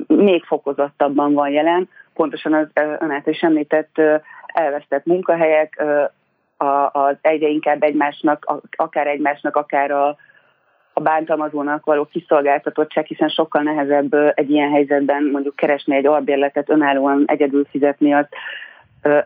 még 0.06 0.44
fokozottabban 0.44 1.32
van 1.32 1.50
jelen, 1.50 1.88
pontosan 2.14 2.52
az 2.52 2.66
ön 2.74 3.10
által 3.10 3.32
is 3.32 3.40
említett 3.40 4.00
elvesztett 4.46 5.04
munkahelyek, 5.04 5.84
az 6.92 7.16
egyre 7.20 7.48
inkább 7.48 7.82
egymásnak, 7.82 8.60
akár 8.76 9.06
egymásnak, 9.06 9.56
akár 9.56 9.90
a, 9.90 10.16
a 10.92 11.00
bántalmazónak 11.00 11.84
való 11.84 12.04
kiszolgáltatottság, 12.04 13.06
hiszen 13.06 13.28
sokkal 13.28 13.62
nehezebb 13.62 14.14
egy 14.34 14.50
ilyen 14.50 14.70
helyzetben 14.70 15.24
mondjuk 15.24 15.56
keresni 15.56 15.96
egy 15.96 16.06
albérletet, 16.06 16.70
önállóan 16.70 17.24
egyedül 17.26 17.64
fizetni 17.70 18.14
azt, 18.14 18.28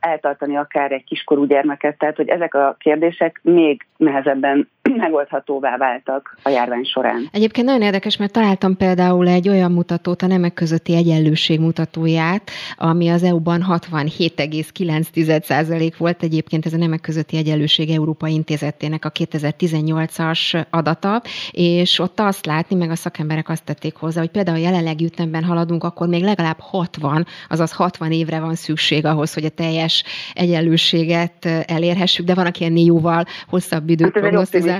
eltartani 0.01 0.57
akár 0.57 0.93
egy 0.93 1.05
kiskorú 1.05 1.45
gyermeket, 1.45 1.99
tehát 1.99 2.17
hogy 2.17 2.29
ezek 2.29 2.55
a 2.55 2.77
kérdések 2.79 3.41
még 3.43 3.87
nehezebben 3.97 4.69
megoldhatóvá 4.97 5.77
váltak 5.77 6.37
a 6.43 6.49
járvány 6.49 6.85
során. 6.85 7.29
Egyébként 7.33 7.67
nagyon 7.67 7.83
érdekes, 7.83 8.17
mert 8.17 8.33
találtam 8.33 8.77
például 8.77 9.29
egy 9.29 9.49
olyan 9.49 9.73
mutatót, 9.73 10.23
a 10.23 10.27
nemek 10.27 10.53
közötti 10.53 10.97
egyenlőség 10.97 11.61
mutatóját, 11.61 12.51
ami 12.77 13.09
az 13.09 13.23
EU-ban 13.23 13.65
67,9% 13.69 15.93
volt 15.99 16.23
egyébként 16.23 16.67
ez 16.67 16.73
a 16.73 16.77
nemek 16.77 17.01
közötti 17.01 17.37
egyenlőség 17.37 17.91
Európai 17.91 18.33
Intézetének 18.33 19.05
a 19.05 19.11
2018-as 19.11 20.67
adata, 20.71 21.23
és 21.51 21.99
ott 21.99 22.21
azt 22.21 22.47
látni, 22.47 22.77
meg 22.77 22.91
a 22.91 22.95
szakemberek 22.95 23.49
azt 23.49 23.65
tették 23.65 23.95
hozzá, 23.95 24.21
hogy 24.21 24.31
például 24.31 24.59
jelenleg 24.59 25.01
ütemben 25.01 25.45
haladunk, 25.45 25.85
akkor 25.85 26.09
még 26.09 26.23
legalább 26.23 26.61
60, 26.61 27.27
azaz 27.49 27.73
60 27.73 28.13
évre 28.13 28.41
van 28.41 28.55
szükség 28.55 29.07
ahhoz, 29.07 29.35
hogy 29.35 29.45
a 29.45 29.49
teljes 29.49 30.05
egyenlőséget 30.35 31.45
elérhessük, 31.67 32.27
de 32.27 32.35
van, 32.35 32.47
aki 32.47 32.65
ennél 32.65 32.85
jóval 32.85 33.25
hosszabb 33.49 33.89
időt 33.89 34.19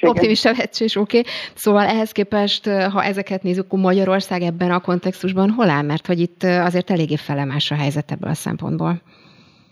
Optimista 0.00 0.52
becslés, 0.52 0.96
oké. 0.96 1.18
Okay. 1.18 1.32
Szóval 1.54 1.86
ehhez 1.86 2.12
képest, 2.12 2.68
ha 2.68 3.02
ezeket 3.02 3.42
nézzük, 3.42 3.64
akkor 3.64 3.78
Magyarország 3.78 4.42
ebben 4.42 4.70
a 4.70 4.80
kontextusban 4.80 5.50
hol 5.50 5.70
áll? 5.70 5.82
Mert 5.82 6.06
hogy 6.06 6.20
itt 6.20 6.42
azért 6.42 6.90
eléggé 6.90 7.16
felemás 7.16 7.70
a 7.70 7.74
helyzet 7.74 8.10
ebből 8.10 8.30
a 8.30 8.34
szempontból. 8.34 9.00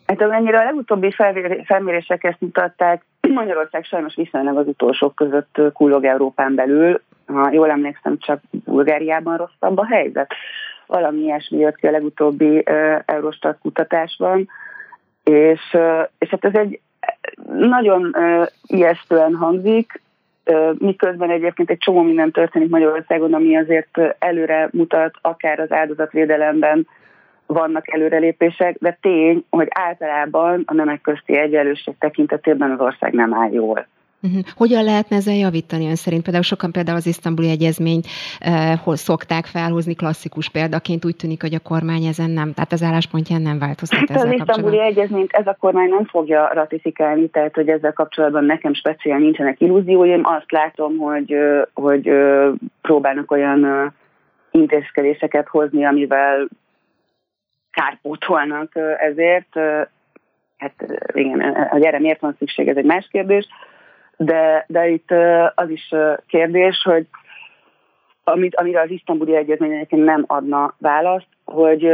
Hát 0.06 0.22
amennyire 0.22 0.58
a 0.58 0.64
legutóbbi 0.64 1.14
felmérések 1.64 2.24
ezt 2.24 2.40
mutatták, 2.40 3.04
Magyarország 3.40 3.84
sajnos 3.84 4.14
viszonylag 4.14 4.56
az 4.56 4.66
utolsók 4.66 5.14
között 5.14 5.60
kullog 5.72 6.04
Európán 6.04 6.54
belül. 6.54 7.00
Ha 7.26 7.50
jól 7.52 7.70
emlékszem, 7.70 8.18
csak 8.18 8.40
Bulgáriában 8.50 9.36
rosszabb 9.36 9.78
a 9.78 9.86
helyzet. 9.86 10.34
valami 10.86 11.18
ilyesmi 11.18 11.58
jött 11.58 11.76
ki 11.76 11.86
a 11.86 11.90
legutóbbi 11.90 12.64
Eurostat 13.04 13.58
kutatásban, 13.62 14.48
és, 15.28 15.76
és 16.18 16.28
hát 16.28 16.44
ez 16.44 16.54
egy 16.54 16.80
nagyon 17.58 18.16
ijesztően 18.66 19.34
hangzik, 19.34 20.00
miközben 20.78 21.30
egyébként 21.30 21.70
egy 21.70 21.78
csomó 21.78 22.02
minden 22.02 22.30
történik 22.30 22.68
Magyarországon, 22.68 23.34
ami 23.34 23.56
azért 23.56 23.98
előre 24.18 24.68
mutat, 24.72 25.14
akár 25.20 25.60
az 25.60 25.72
áldozatvédelemben 25.72 26.86
vannak 27.46 27.92
előrelépések, 27.92 28.76
de 28.78 28.98
tény, 29.00 29.44
hogy 29.50 29.68
általában 29.70 30.62
a 30.66 30.74
nemek 30.74 31.00
közti 31.00 31.36
egyenlőség 31.36 31.94
tekintetében 31.98 32.70
az 32.70 32.80
ország 32.80 33.12
nem 33.12 33.34
áll 33.34 33.52
jól. 33.52 33.86
Uh-huh. 34.22 34.42
Hogyan 34.56 34.84
lehetne 34.84 35.16
ezzel 35.16 35.34
javítani 35.34 35.86
ön 35.86 35.94
szerint? 35.94 36.22
Például 36.22 36.44
sokan 36.44 36.72
például 36.72 36.96
az 36.96 37.06
isztambuli 37.06 37.50
egyezményt 37.50 38.06
eh, 38.38 38.80
szokták 38.84 39.44
felhozni 39.44 39.94
klasszikus 39.94 40.48
példaként, 40.48 41.04
úgy 41.04 41.16
tűnik, 41.16 41.40
hogy 41.42 41.54
a 41.54 41.58
kormány 41.58 42.04
ezen 42.04 42.30
nem, 42.30 42.52
tehát 42.52 42.72
az 42.72 42.82
álláspontján 42.82 43.42
nem 43.42 43.58
változtat 43.58 43.98
hát 43.98 44.10
ezzel 44.10 44.28
Az 44.28 44.34
isztambuli 44.34 44.80
egyezményt 44.80 45.32
ez 45.32 45.46
a 45.46 45.56
kormány 45.60 45.88
nem 45.88 46.04
fogja 46.04 46.50
ratifikálni, 46.52 47.28
tehát 47.28 47.54
hogy 47.54 47.68
ezzel 47.68 47.92
kapcsolatban 47.92 48.44
nekem 48.44 48.74
speciál 48.74 49.18
nincsenek 49.18 49.60
illúzióim. 49.60 50.20
Azt 50.24 50.52
látom, 50.52 50.96
hogy, 50.96 51.36
hogy 51.74 52.10
próbálnak 52.82 53.30
olyan 53.30 53.92
intézkedéseket 54.50 55.48
hozni, 55.48 55.84
amivel 55.84 56.48
kárpótolnak 57.70 58.72
ezért. 58.98 59.58
Hát 60.56 60.74
igen, 61.12 61.68
hogy 61.70 61.82
erre 61.82 61.98
miért 61.98 62.20
van 62.20 62.36
szükség, 62.38 62.68
ez 62.68 62.76
egy 62.76 62.84
más 62.84 63.08
kérdés 63.10 63.48
de, 64.18 64.64
de 64.68 64.88
itt 64.88 65.10
az 65.54 65.70
is 65.70 65.94
kérdés, 66.26 66.82
hogy 66.82 67.06
amit, 68.24 68.56
amire 68.56 68.80
az 68.80 68.90
isztambuli 68.90 69.36
egyezmény 69.36 69.72
egyébként 69.72 70.04
nem 70.04 70.24
adna 70.26 70.74
választ, 70.78 71.28
hogy 71.44 71.92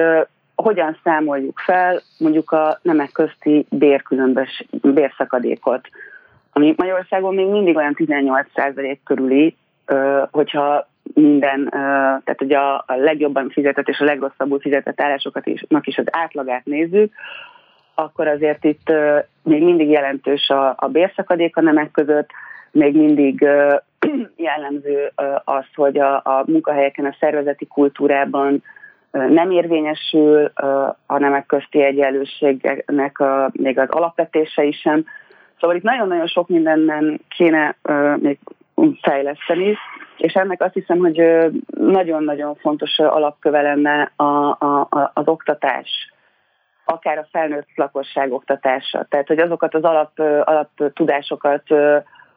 hogyan 0.55 0.99
számoljuk 1.05 1.59
fel 1.59 2.01
mondjuk 2.19 2.51
a 2.51 2.79
nemek 2.83 3.13
közti 3.13 3.67
bérkülönbös 3.71 4.65
bérszakadékot, 4.83 5.89
ami 6.53 6.75
Magyarországon 6.77 7.35
még 7.35 7.47
mindig 7.47 7.77
olyan 7.77 7.97
18% 7.99 8.97
körüli, 9.05 9.57
hogyha 10.31 10.89
minden, 11.15 11.69
tehát 12.25 12.43
ugye 12.43 12.59
a, 12.59 12.85
legjobban 12.87 13.49
fizetett 13.49 13.89
és 13.89 13.99
a 13.99 14.05
legrosszabbul 14.05 14.61
fizetett 14.61 15.01
állásokat 15.01 15.47
is, 15.47 15.65
is 15.81 15.99
az 15.99 16.07
átlagát 16.11 16.65
nézzük, 16.65 17.13
akkor 17.95 18.29
azért 18.29 18.65
itt 18.65 18.93
még 19.43 19.62
mindig 19.62 19.91
jelentős 19.91 20.49
a, 20.49 20.75
a 20.77 20.89
bérszakadék 20.89 21.57
a 21.57 21.61
nemek 21.61 21.91
között, 21.91 22.31
még 22.71 22.97
mindig 22.97 23.41
jellemző 24.37 25.12
az, 25.45 25.65
hogy 25.75 25.99
a, 25.99 26.15
a 26.16 26.45
munkahelyeken, 26.47 27.05
a 27.05 27.16
szervezeti 27.21 27.66
kultúrában 27.66 28.62
nem 29.11 29.51
érvényesül 29.51 30.51
a 31.07 31.19
nemek 31.19 31.47
közti 31.47 31.83
egyenlőségnek 31.83 33.19
a, 33.19 33.51
még 33.53 33.79
az 33.79 33.89
alapvetései 33.89 34.73
sem. 34.73 35.05
Szóval 35.61 35.77
itt 35.77 35.83
nagyon-nagyon 35.83 36.27
sok 36.27 36.49
mindenben 36.49 37.21
kéne 37.29 37.77
még 38.16 38.39
fejleszteni, 39.03 39.77
és 40.16 40.33
ennek 40.33 40.62
azt 40.62 40.75
hiszem, 40.75 40.99
hogy 40.99 41.23
nagyon-nagyon 41.79 42.55
fontos 42.55 42.99
alapköve 42.99 43.62
lenne 43.62 44.12
a, 44.16 44.25
a, 44.25 44.87
a, 44.91 45.11
az 45.15 45.29
oktatás 45.29 46.12
akár 46.85 47.19
a 47.19 47.27
felnőtt 47.31 47.69
lakosság 47.74 48.32
oktatása. 48.32 49.06
Tehát, 49.09 49.27
hogy 49.27 49.39
azokat 49.39 49.74
az 49.74 49.82
alap, 49.82 50.19
alap 50.44 50.93
tudásokat, 50.94 51.62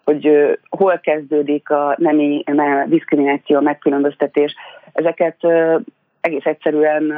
hogy 0.04 0.30
hol 0.70 1.00
kezdődik 1.00 1.70
a 1.70 1.96
nemi 1.98 2.44
diszkrimináció, 2.88 3.60
megkülönböztetés, 3.60 4.56
ezeket 4.94 5.38
egész 6.28 6.46
egyszerűen 6.46 7.14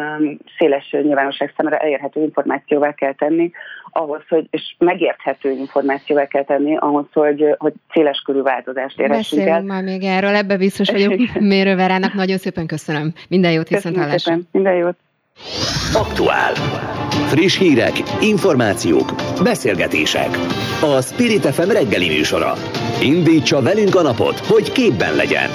széles 0.57 0.89
nyilvánosság 0.91 1.53
számára 1.57 1.77
elérhető 1.77 2.21
információvá 2.21 2.93
kell 2.93 3.13
tenni, 3.13 3.51
ahhoz, 3.91 4.21
hogy, 4.29 4.47
és 4.49 4.75
megérthető 4.77 5.51
információvá 5.51 6.25
kell 6.25 6.43
tenni, 6.43 6.77
ahhoz, 6.77 7.05
hogy, 7.13 7.55
hogy 7.57 7.73
széles 7.93 8.21
körű 8.25 8.41
változást 8.41 8.99
érhessünk 8.99 9.47
el. 9.47 9.61
már 9.61 9.83
még 9.83 10.03
erről, 10.03 10.35
ebbe 10.35 10.57
biztos 10.57 10.89
vagyok. 10.89 11.13
Mérőverának 11.39 12.13
nagyon 12.13 12.37
szépen 12.37 12.67
köszönöm. 12.67 13.13
Minden 13.29 13.51
jót, 13.51 13.67
viszont 13.67 13.97
hallásra. 13.97 14.35
Minden 14.51 14.75
jót. 14.75 14.95
Aktuál. 15.93 16.53
Friss 17.27 17.57
hírek, 17.57 18.03
információk, 18.21 19.13
beszélgetések. 19.43 20.37
A 20.81 21.01
Spirit 21.01 21.45
FM 21.45 21.69
reggeli 21.69 22.07
műsora. 22.07 22.53
Indítsa 23.01 23.61
velünk 23.61 23.95
a 23.95 24.01
napot, 24.01 24.39
hogy 24.39 24.71
képben 24.71 25.15
legyen. 25.15 25.49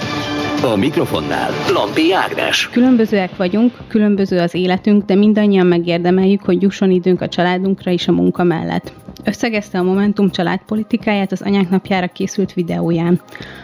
A 0.72 0.76
mikrofonnál 0.76 1.50
Lampi 1.72 2.12
Ágnes. 2.12 2.68
Különbözőek 2.72 3.36
vagyunk, 3.36 3.72
különböző 3.88 4.38
az 4.38 4.54
életünk, 4.54 5.04
de 5.04 5.14
mindannyian 5.14 5.66
megérdemeljük, 5.66 6.42
hogy 6.42 6.62
jusson 6.62 6.90
időnk 6.90 7.20
a 7.20 7.28
családunkra 7.28 7.90
és 7.90 8.08
a 8.08 8.12
munka 8.12 8.42
mellett. 8.42 8.92
Összegezte 9.24 9.78
a 9.78 9.82
Momentum 9.82 10.30
családpolitikáját 10.30 11.32
az 11.32 11.42
anyák 11.42 11.68
napjára 11.68 12.06
készült 12.06 12.52
videóján. 12.52 13.20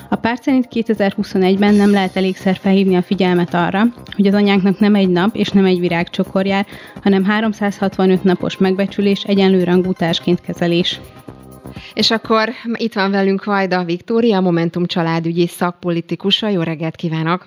A 0.08 0.16
párt 0.16 0.42
szerint 0.42 0.68
2021-ben 0.70 1.74
nem 1.74 1.90
lehet 1.90 2.16
elégszer 2.16 2.56
felhívni 2.56 2.96
a 2.96 3.02
figyelmet 3.02 3.54
arra, 3.54 3.82
hogy 4.16 4.26
az 4.26 4.34
anyáknak 4.34 4.78
nem 4.78 4.94
egy 4.94 5.08
nap 5.08 5.36
és 5.36 5.48
nem 5.48 5.64
egy 5.64 5.80
virágcsokor 5.80 6.46
jár, 6.46 6.66
hanem 7.02 7.24
365 7.24 8.22
napos 8.22 8.56
megbecsülés, 8.56 9.22
egyenlő 9.22 9.64
rangú 9.64 9.92
társként 9.92 10.40
kezelés. 10.40 11.00
És 11.94 12.10
akkor 12.10 12.48
itt 12.72 12.94
van 12.94 13.10
velünk 13.10 13.44
Vajda 13.44 13.84
Viktória, 13.84 14.40
Momentum 14.40 14.86
családügyi 14.86 15.46
szakpolitikusa. 15.46 16.48
Jó 16.48 16.62
reggelt 16.62 16.96
kívánok! 16.96 17.46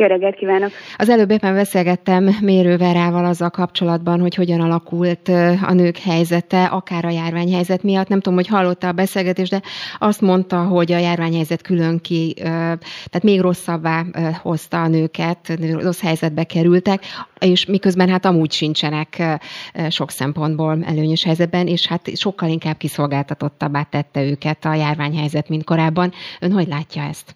Jó 0.00 0.06
reggelt 0.06 0.34
kívánok! 0.34 0.70
Az 0.96 1.08
előbb 1.08 1.30
éppen 1.30 1.54
beszélgettem 1.54 2.36
Mérő 2.40 2.76
Verával 2.76 3.24
azzal 3.24 3.50
kapcsolatban, 3.50 4.20
hogy 4.20 4.34
hogyan 4.34 4.60
alakult 4.60 5.28
a 5.62 5.72
nők 5.72 5.96
helyzete, 5.96 6.64
akár 6.64 7.04
a 7.04 7.10
járványhelyzet 7.10 7.82
miatt. 7.82 8.08
Nem 8.08 8.20
tudom, 8.20 8.38
hogy 8.38 8.46
hallotta 8.46 8.88
a 8.88 8.92
beszélgetést, 8.92 9.50
de 9.50 9.62
azt 9.98 10.20
mondta, 10.20 10.62
hogy 10.62 10.92
a 10.92 10.98
járványhelyzet 10.98 11.62
külön 11.62 12.00
ki, 12.00 12.34
tehát 12.34 13.22
még 13.22 13.40
rosszabbá 13.40 14.04
hozta 14.42 14.82
a 14.82 14.88
nőket, 14.88 15.58
rossz 15.80 16.00
helyzetbe 16.02 16.44
kerültek, 16.44 17.02
és 17.38 17.66
miközben 17.66 18.08
hát 18.08 18.24
amúgy 18.24 18.52
sincsenek 18.52 19.22
sok 19.88 20.10
szempontból 20.10 20.78
előnyös 20.86 21.24
helyzetben, 21.24 21.66
és 21.66 21.86
hát 21.86 22.16
sokkal 22.16 22.48
inkább 22.48 22.76
kiszolgáltatottabbá 22.76 23.82
tette 23.82 24.22
őket 24.22 24.64
a 24.64 24.74
járványhelyzet, 24.74 25.48
mint 25.48 25.64
korábban. 25.64 26.12
Ön 26.40 26.52
hogy 26.52 26.68
látja 26.68 27.02
ezt? 27.02 27.34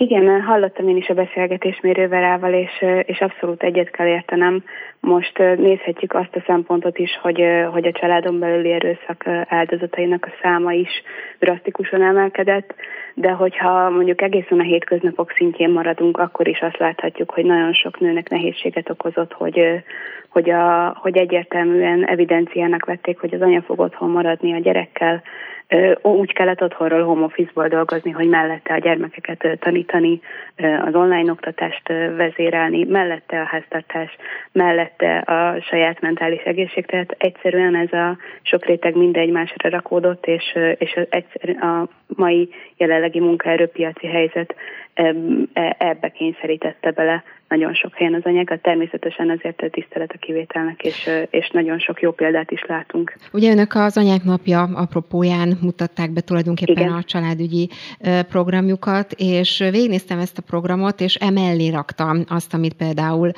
Igen, 0.00 0.42
hallottam 0.42 0.88
én 0.88 0.96
is 0.96 1.08
a 1.08 1.14
beszélgetés 1.14 1.80
mérőverával, 1.80 2.52
és, 2.52 2.84
és 3.02 3.18
abszolút 3.20 3.62
egyet 3.62 3.90
kell 3.90 4.06
értenem. 4.06 4.64
Most 5.00 5.38
nézhetjük 5.38 6.14
azt 6.14 6.36
a 6.36 6.42
szempontot 6.46 6.98
is, 6.98 7.18
hogy, 7.22 7.42
hogy 7.72 7.86
a 7.86 7.92
családon 7.92 8.38
belüli 8.38 8.72
erőszak 8.72 9.26
áldozatainak 9.48 10.26
a 10.26 10.34
száma 10.42 10.72
is 10.72 10.88
drasztikusan 11.38 12.02
emelkedett, 12.02 12.74
de 13.14 13.30
hogyha 13.30 13.90
mondjuk 13.90 14.22
egészen 14.22 14.58
a 14.58 14.62
hétköznapok 14.62 15.30
szintjén 15.30 15.70
maradunk, 15.70 16.18
akkor 16.18 16.48
is 16.48 16.60
azt 16.60 16.78
láthatjuk, 16.78 17.30
hogy 17.30 17.44
nagyon 17.44 17.72
sok 17.72 18.00
nőnek 18.00 18.28
nehézséget 18.28 18.90
okozott, 18.90 19.32
hogy, 19.32 19.82
hogy, 20.28 20.50
a, 20.50 20.96
hogy 21.00 21.16
egyértelműen 21.16 22.04
evidenciának 22.04 22.84
vették, 22.84 23.18
hogy 23.20 23.34
az 23.34 23.40
anya 23.40 23.62
fog 23.62 23.80
otthon 23.80 24.10
maradni 24.10 24.52
a 24.52 24.60
gyerekkel, 24.60 25.22
úgy 26.02 26.32
kellett 26.32 26.62
otthonról 26.62 27.02
home 27.04 27.24
office 27.24 27.68
dolgozni, 27.68 28.10
hogy 28.10 28.28
mellette 28.28 28.74
a 28.74 28.78
gyermekeket 28.78 29.58
tanítani, 29.60 30.20
az 30.84 30.94
online 30.94 31.30
oktatást 31.30 31.88
vezérelni, 32.16 32.84
mellette 32.84 33.40
a 33.40 33.44
háztartás, 33.44 34.16
mellette 34.52 35.18
a 35.18 35.60
saját 35.60 36.00
mentális 36.00 36.42
egészség, 36.42 36.86
tehát 36.86 37.14
egyszerűen 37.18 37.76
ez 37.76 37.92
a 37.92 38.16
sok 38.42 38.64
réteg 38.64 38.96
mind 38.96 39.16
egymásra 39.16 39.68
rakódott, 39.68 40.26
és, 40.26 40.58
és 40.78 40.98
a 41.60 41.88
mai 42.06 42.48
jelenlegi 42.76 43.20
munkaerőpiaci 43.20 44.06
helyzet 44.06 44.54
e, 44.94 45.14
ebbe 45.78 46.08
kényszerítette 46.08 46.90
bele 46.90 47.24
nagyon 47.48 47.74
sok 47.74 47.94
helyen 47.94 48.14
az 48.14 48.24
anyákat. 48.24 48.62
Természetesen 48.62 49.30
azért 49.30 49.70
tisztelet 49.70 50.10
a 50.14 50.18
kivételnek, 50.18 50.82
és, 50.82 51.10
és 51.30 51.50
nagyon 51.50 51.78
sok 51.78 52.00
jó 52.00 52.10
példát 52.10 52.50
is 52.50 52.64
látunk. 52.66 53.14
Ugye 53.32 53.52
önök 53.52 53.74
az 53.74 53.96
anyák 53.96 54.24
napja 54.24 54.62
apropóján 54.62 55.58
mutatták 55.60 56.10
be 56.10 56.20
tulajdonképpen 56.20 56.82
Igen. 56.82 56.92
a 56.92 57.02
családügyi 57.02 57.68
programjukat, 58.28 59.12
és 59.12 59.58
végignéztem 59.58 60.18
ezt 60.18 60.38
a 60.38 60.42
programot, 60.42 61.00
és 61.00 61.14
emellé 61.14 61.68
raktam 61.68 62.24
azt, 62.28 62.54
amit 62.54 62.74
például 62.74 63.30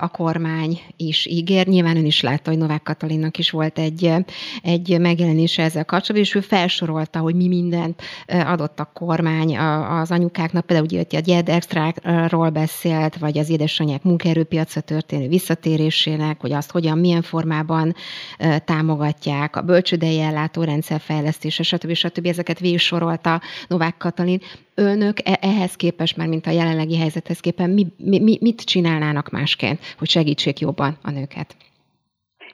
a 0.00 0.08
kormány 0.08 0.78
is 0.96 1.26
ígér. 1.26 1.66
Nyilván 1.66 1.96
ön 1.96 2.06
is 2.06 2.22
látta, 2.22 2.50
hogy 2.50 2.58
Novák 2.58 2.82
Katalinnak 2.82 3.38
is 3.38 3.50
volt 3.50 3.78
egy, 3.78 4.10
egy 4.62 5.00
megjelenése 5.00 5.62
ezzel 5.62 5.84
kapcsolatban, 5.84 6.22
és 6.22 6.34
ő 6.34 6.40
felsorolta, 6.40 7.18
hogy 7.18 7.34
mi 7.34 7.48
mindent 7.48 8.02
adott 8.26 8.80
a 8.80 8.90
kormány 8.92 9.56
az 10.00 10.10
anyukáknak, 10.10 10.66
például 10.66 10.88
ugye 10.90 11.18
a 11.18 11.22
gyed 11.24 11.48
extrákról 11.48 12.50
beszélt, 12.50 13.16
vagy 13.16 13.33
vagy 13.34 13.42
az 13.42 13.50
édesanyák 13.50 14.02
munkaerőpiacra 14.02 14.80
történő 14.80 15.28
visszatérésének, 15.28 16.40
hogy 16.40 16.52
azt 16.52 16.70
hogyan, 16.70 16.98
milyen 16.98 17.22
formában 17.22 17.92
támogatják, 18.64 19.56
a 19.56 19.62
bölcsődei 19.62 20.20
ellátórendszer 20.20 21.00
fejlesztése, 21.00 21.62
stb. 21.62 21.92
stb. 21.92 22.26
Ezeket 22.26 22.58
végigsorolta 22.58 23.40
Novák 23.68 23.96
Katalin. 23.98 24.40
Önök 24.74 25.16
e-, 25.24 25.38
ehhez 25.40 25.76
képest, 25.76 26.16
már 26.16 26.28
mint 26.28 26.46
a 26.46 26.50
jelenlegi 26.50 26.98
helyzethez 26.98 27.40
képest, 27.40 27.68
mi, 27.68 27.86
mi, 27.96 28.38
mit 28.40 28.60
csinálnának 28.64 29.30
másként, 29.30 29.78
hogy 29.98 30.08
segítsék 30.08 30.58
jobban 30.58 30.96
a 31.02 31.10
nőket? 31.10 31.56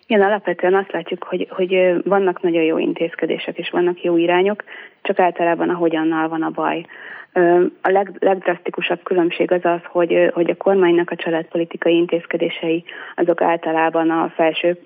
Igen, 0.06 0.22
alapvetően 0.22 0.74
azt 0.74 0.92
látjuk, 0.92 1.22
hogy, 1.24 1.46
hogy 1.50 2.02
vannak 2.04 2.42
nagyon 2.42 2.62
jó 2.62 2.78
intézkedések, 2.78 3.58
és 3.58 3.70
vannak 3.70 4.02
jó 4.02 4.16
irányok, 4.16 4.64
csak 5.02 5.18
általában 5.18 5.68
a 5.68 5.74
hogyannal 5.74 6.28
van 6.28 6.42
a 6.42 6.50
baj. 6.50 6.86
A 7.80 7.90
leg, 7.90 8.16
legdrasztikusabb 8.18 9.02
különbség 9.02 9.52
az 9.52 9.64
az, 9.64 9.80
hogy, 9.84 10.30
hogy 10.32 10.50
a 10.50 10.56
kormánynak 10.56 11.10
a 11.10 11.16
családpolitikai 11.16 11.96
intézkedései 11.96 12.84
azok 13.14 13.40
általában 13.40 14.10
a 14.10 14.32
felső 14.34 14.78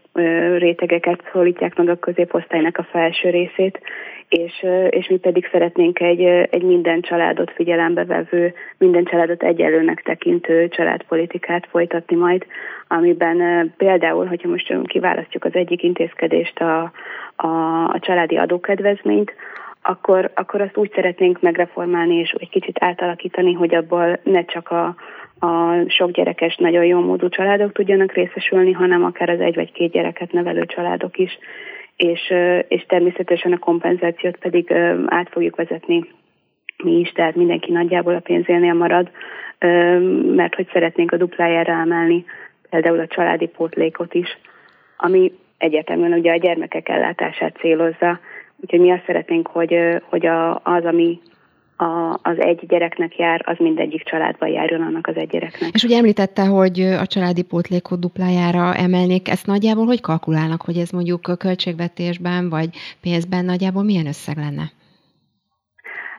rétegeket 0.59 1.23
szólítják 1.33 1.77
meg 1.77 1.89
a 1.89 1.99
középosztálynak 1.99 2.79
a 2.79 2.87
felső 2.91 3.31
részét, 3.31 3.81
és, 4.29 4.67
és 4.91 5.09
mi 5.09 5.17
pedig 5.17 5.49
szeretnénk 5.53 6.01
egy, 6.01 6.21
egy 6.51 6.63
minden 6.63 7.01
családot 7.01 7.51
figyelembe 7.51 8.05
vevő, 8.05 8.55
minden 8.79 9.05
családot 9.05 9.43
egyelőnek 9.43 10.03
tekintő 10.03 10.69
családpolitikát 10.69 11.67
folytatni 11.71 12.17
majd, 12.17 12.47
amiben 12.89 13.73
például, 13.77 14.27
hogyha 14.27 14.49
most 14.49 14.75
kiválasztjuk 14.87 15.45
az 15.45 15.55
egyik 15.55 15.83
intézkedést, 15.83 16.61
a, 16.61 16.93
a, 17.37 17.49
a 17.85 17.99
családi 18.01 18.37
adókedvezményt, 18.37 19.33
akkor, 19.87 20.31
akkor 20.35 20.61
azt 20.61 20.77
úgy 20.77 20.93
szeretnénk 20.95 21.41
megreformálni 21.41 22.15
és 22.15 22.35
egy 22.39 22.49
kicsit 22.49 22.77
átalakítani, 22.81 23.53
hogy 23.53 23.75
abból 23.75 24.19
ne 24.23 24.45
csak 24.45 24.71
a, 24.71 24.95
a 25.39 25.75
sok 25.89 26.11
gyerekes, 26.11 26.57
nagyon 26.57 26.85
jó 26.85 27.01
módú 27.01 27.29
családok 27.29 27.73
tudjanak 27.73 28.13
részesülni, 28.13 28.73
hanem 28.73 29.05
akár 29.05 29.29
az 29.29 29.41
egy 29.41 29.55
vagy 29.55 29.73
két 29.73 29.93
gyereket 29.93 30.33
nevelő 30.33 30.67
családok 30.67 31.19
is. 31.19 31.39
És, 31.97 32.35
és 32.69 32.85
természetesen 32.89 33.53
a 33.53 33.59
kompenzációt 33.59 34.37
pedig 34.37 34.73
át 35.07 35.29
fogjuk 35.31 35.57
vezetni 35.57 36.05
mi 36.85 36.99
is, 36.99 37.13
tehát 37.13 37.35
mindenki 37.35 37.73
nagyjából 37.73 38.15
a 38.15 38.21
pénzénél 38.21 38.75
marad, 38.75 39.11
mert 40.35 40.55
hogy 40.55 40.69
szeretnénk 40.73 41.13
a 41.13 41.17
duplájára 41.17 41.73
emelni 41.73 42.25
például 42.71 43.01
a 43.01 43.07
családi 43.07 43.47
pótlékot 43.47 44.15
is, 44.15 44.39
ami 44.97 45.33
egyetemben 45.59 46.13
ugye 46.13 46.33
a 46.33 46.37
gyermekek 46.37 46.89
ellátását 46.89 47.57
célozza, 47.57 48.21
Úgyhogy 48.65 48.81
mi 48.81 48.91
azt 48.91 49.05
szeretnénk, 49.07 49.47
hogy, 49.47 49.75
hogy 50.09 50.27
a, 50.27 50.55
az, 50.55 50.85
ami 50.85 51.21
a, 51.77 52.19
az 52.23 52.39
egy 52.39 52.67
gyereknek 52.67 53.19
jár, 53.19 53.43
az 53.47 53.57
mindegyik 53.59 54.03
családban 54.03 54.49
járjon 54.49 54.81
annak 54.81 55.07
az 55.07 55.17
egy 55.17 55.29
gyereknek. 55.29 55.71
És 55.73 55.83
ugye 55.83 55.97
említette, 55.97 56.45
hogy 56.45 56.81
a 56.81 57.07
családi 57.07 57.43
pótlékot 57.43 58.01
duplájára 58.01 58.75
emelnék, 58.75 59.29
ezt 59.29 59.47
nagyjából 59.47 59.87
hogy 59.87 60.01
kalkulálnak, 60.01 60.63
hogy 60.63 60.77
ez 60.77 60.91
mondjuk 60.91 61.29
a 61.29 61.37
költségvetésben 61.37 62.49
vagy 62.49 62.69
pénzben 63.01 63.45
nagyjából 63.45 63.83
milyen 63.83 64.07
összeg 64.07 64.37
lenne? 64.37 64.71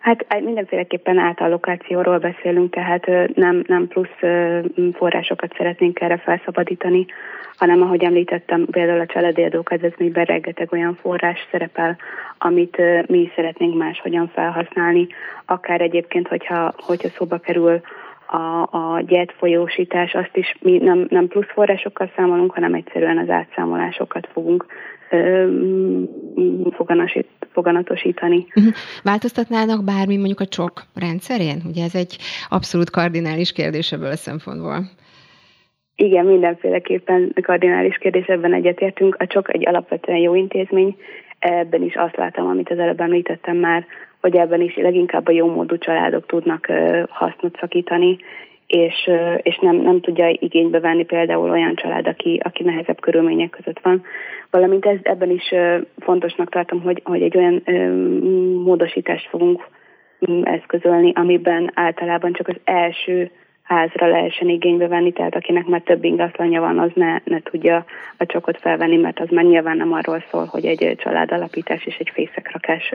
Hát 0.05 0.41
mindenféleképpen 0.43 1.17
átallokációról 1.17 2.17
beszélünk, 2.17 2.73
tehát 2.73 3.05
nem, 3.35 3.63
nem 3.67 3.87
plusz 3.87 4.19
forrásokat 4.93 5.53
szeretnénk 5.57 6.01
erre 6.01 6.17
felszabadítani, 6.17 7.05
hanem 7.57 7.81
ahogy 7.81 8.03
említettem, 8.03 8.65
például 8.71 8.99
a 8.99 9.05
családi 9.05 9.43
adókedvezményben 9.43 10.25
rengeteg 10.25 10.71
olyan 10.71 10.97
forrás 11.01 11.47
szerepel, 11.51 11.97
amit 12.37 12.81
mi 13.07 13.31
szeretnénk 13.35 13.77
máshogyan 13.77 14.27
felhasználni, 14.27 15.07
akár 15.45 15.81
egyébként, 15.81 16.27
hogyha, 16.27 16.73
hogyha 16.77 17.09
szóba 17.09 17.37
kerül 17.37 17.81
a, 18.27 18.61
a 18.61 19.01
gyert 19.07 19.33
folyósítás, 19.37 20.13
azt 20.13 20.35
is 20.37 20.57
mi 20.61 20.77
nem, 20.77 21.05
nem 21.09 21.27
plusz 21.27 21.51
forrásokkal 21.53 22.11
számolunk, 22.15 22.53
hanem 22.53 22.73
egyszerűen 22.73 23.17
az 23.17 23.29
átszámolásokat 23.29 24.27
fogunk 24.33 24.65
foganatosítani. 27.51 28.45
Uh-huh. 28.55 28.73
Változtatnának 29.03 29.83
bármi 29.83 30.17
mondjuk 30.17 30.39
a 30.39 30.45
csok 30.45 30.83
rendszerén? 30.95 31.61
Ugye 31.67 31.83
ez 31.83 31.95
egy 31.95 32.17
abszolút 32.49 32.89
kardinális 32.89 33.51
kérdés 33.51 33.91
ebből 33.91 34.09
a 34.09 34.15
szempontból. 34.15 34.77
Igen, 35.95 36.25
mindenféleképpen 36.25 37.33
kardinális 37.41 37.97
kérdés, 37.97 38.25
ebben 38.25 38.53
egyetértünk. 38.53 39.15
A 39.19 39.27
csok 39.27 39.53
egy 39.53 39.67
alapvetően 39.67 40.17
jó 40.17 40.35
intézmény, 40.35 40.95
ebben 41.39 41.81
is 41.81 41.95
azt 41.95 42.15
látom, 42.15 42.47
amit 42.47 42.69
az 42.69 42.79
előbb 42.79 42.99
említettem 42.99 43.57
már, 43.57 43.85
hogy 44.25 44.35
ebben 44.35 44.61
is 44.61 44.75
leginkább 44.75 45.27
a 45.27 45.31
jó 45.31 45.47
módú 45.47 45.77
családok 45.77 46.25
tudnak 46.25 46.67
hasznot 47.09 47.57
szakítani, 47.59 48.17
és, 48.67 49.09
és 49.37 49.57
nem, 49.61 49.75
nem 49.75 50.01
tudja 50.01 50.29
igénybe 50.29 50.79
venni 50.79 51.03
például 51.03 51.49
olyan 51.49 51.75
család, 51.75 52.07
aki, 52.07 52.39
aki 52.43 52.63
nehezebb 52.63 52.99
körülmények 52.99 53.49
között 53.49 53.79
van. 53.79 54.03
Valamint 54.49 54.85
ez, 54.85 54.97
ebben 55.01 55.29
is 55.29 55.53
fontosnak 55.99 56.49
tartom, 56.49 56.81
hogy, 56.81 57.01
hogy 57.03 57.21
egy 57.21 57.37
olyan 57.37 57.63
módosítást 58.63 59.29
fogunk 59.29 59.67
eszközölni, 60.43 61.11
amiben 61.15 61.71
általában 61.73 62.33
csak 62.33 62.47
az 62.47 62.59
első 62.63 63.31
házra 63.63 64.07
lehessen 64.07 64.49
igénybe 64.49 64.87
venni, 64.87 65.11
tehát 65.11 65.35
akinek 65.35 65.65
már 65.65 65.81
több 65.81 66.03
ingatlanja 66.03 66.61
van, 66.61 66.79
az 66.79 66.91
ne, 66.93 67.17
ne 67.23 67.39
tudja 67.39 67.85
a 68.17 68.25
csokot 68.25 68.59
felvenni, 68.59 68.97
mert 68.97 69.19
az 69.19 69.29
már 69.29 69.43
nyilván 69.43 69.77
nem 69.77 69.93
arról 69.93 70.23
szól, 70.31 70.45
hogy 70.45 70.65
egy 70.65 70.95
családalapítás 70.97 71.85
és 71.85 71.97
egy 71.97 72.11
fészekrakás 72.13 72.93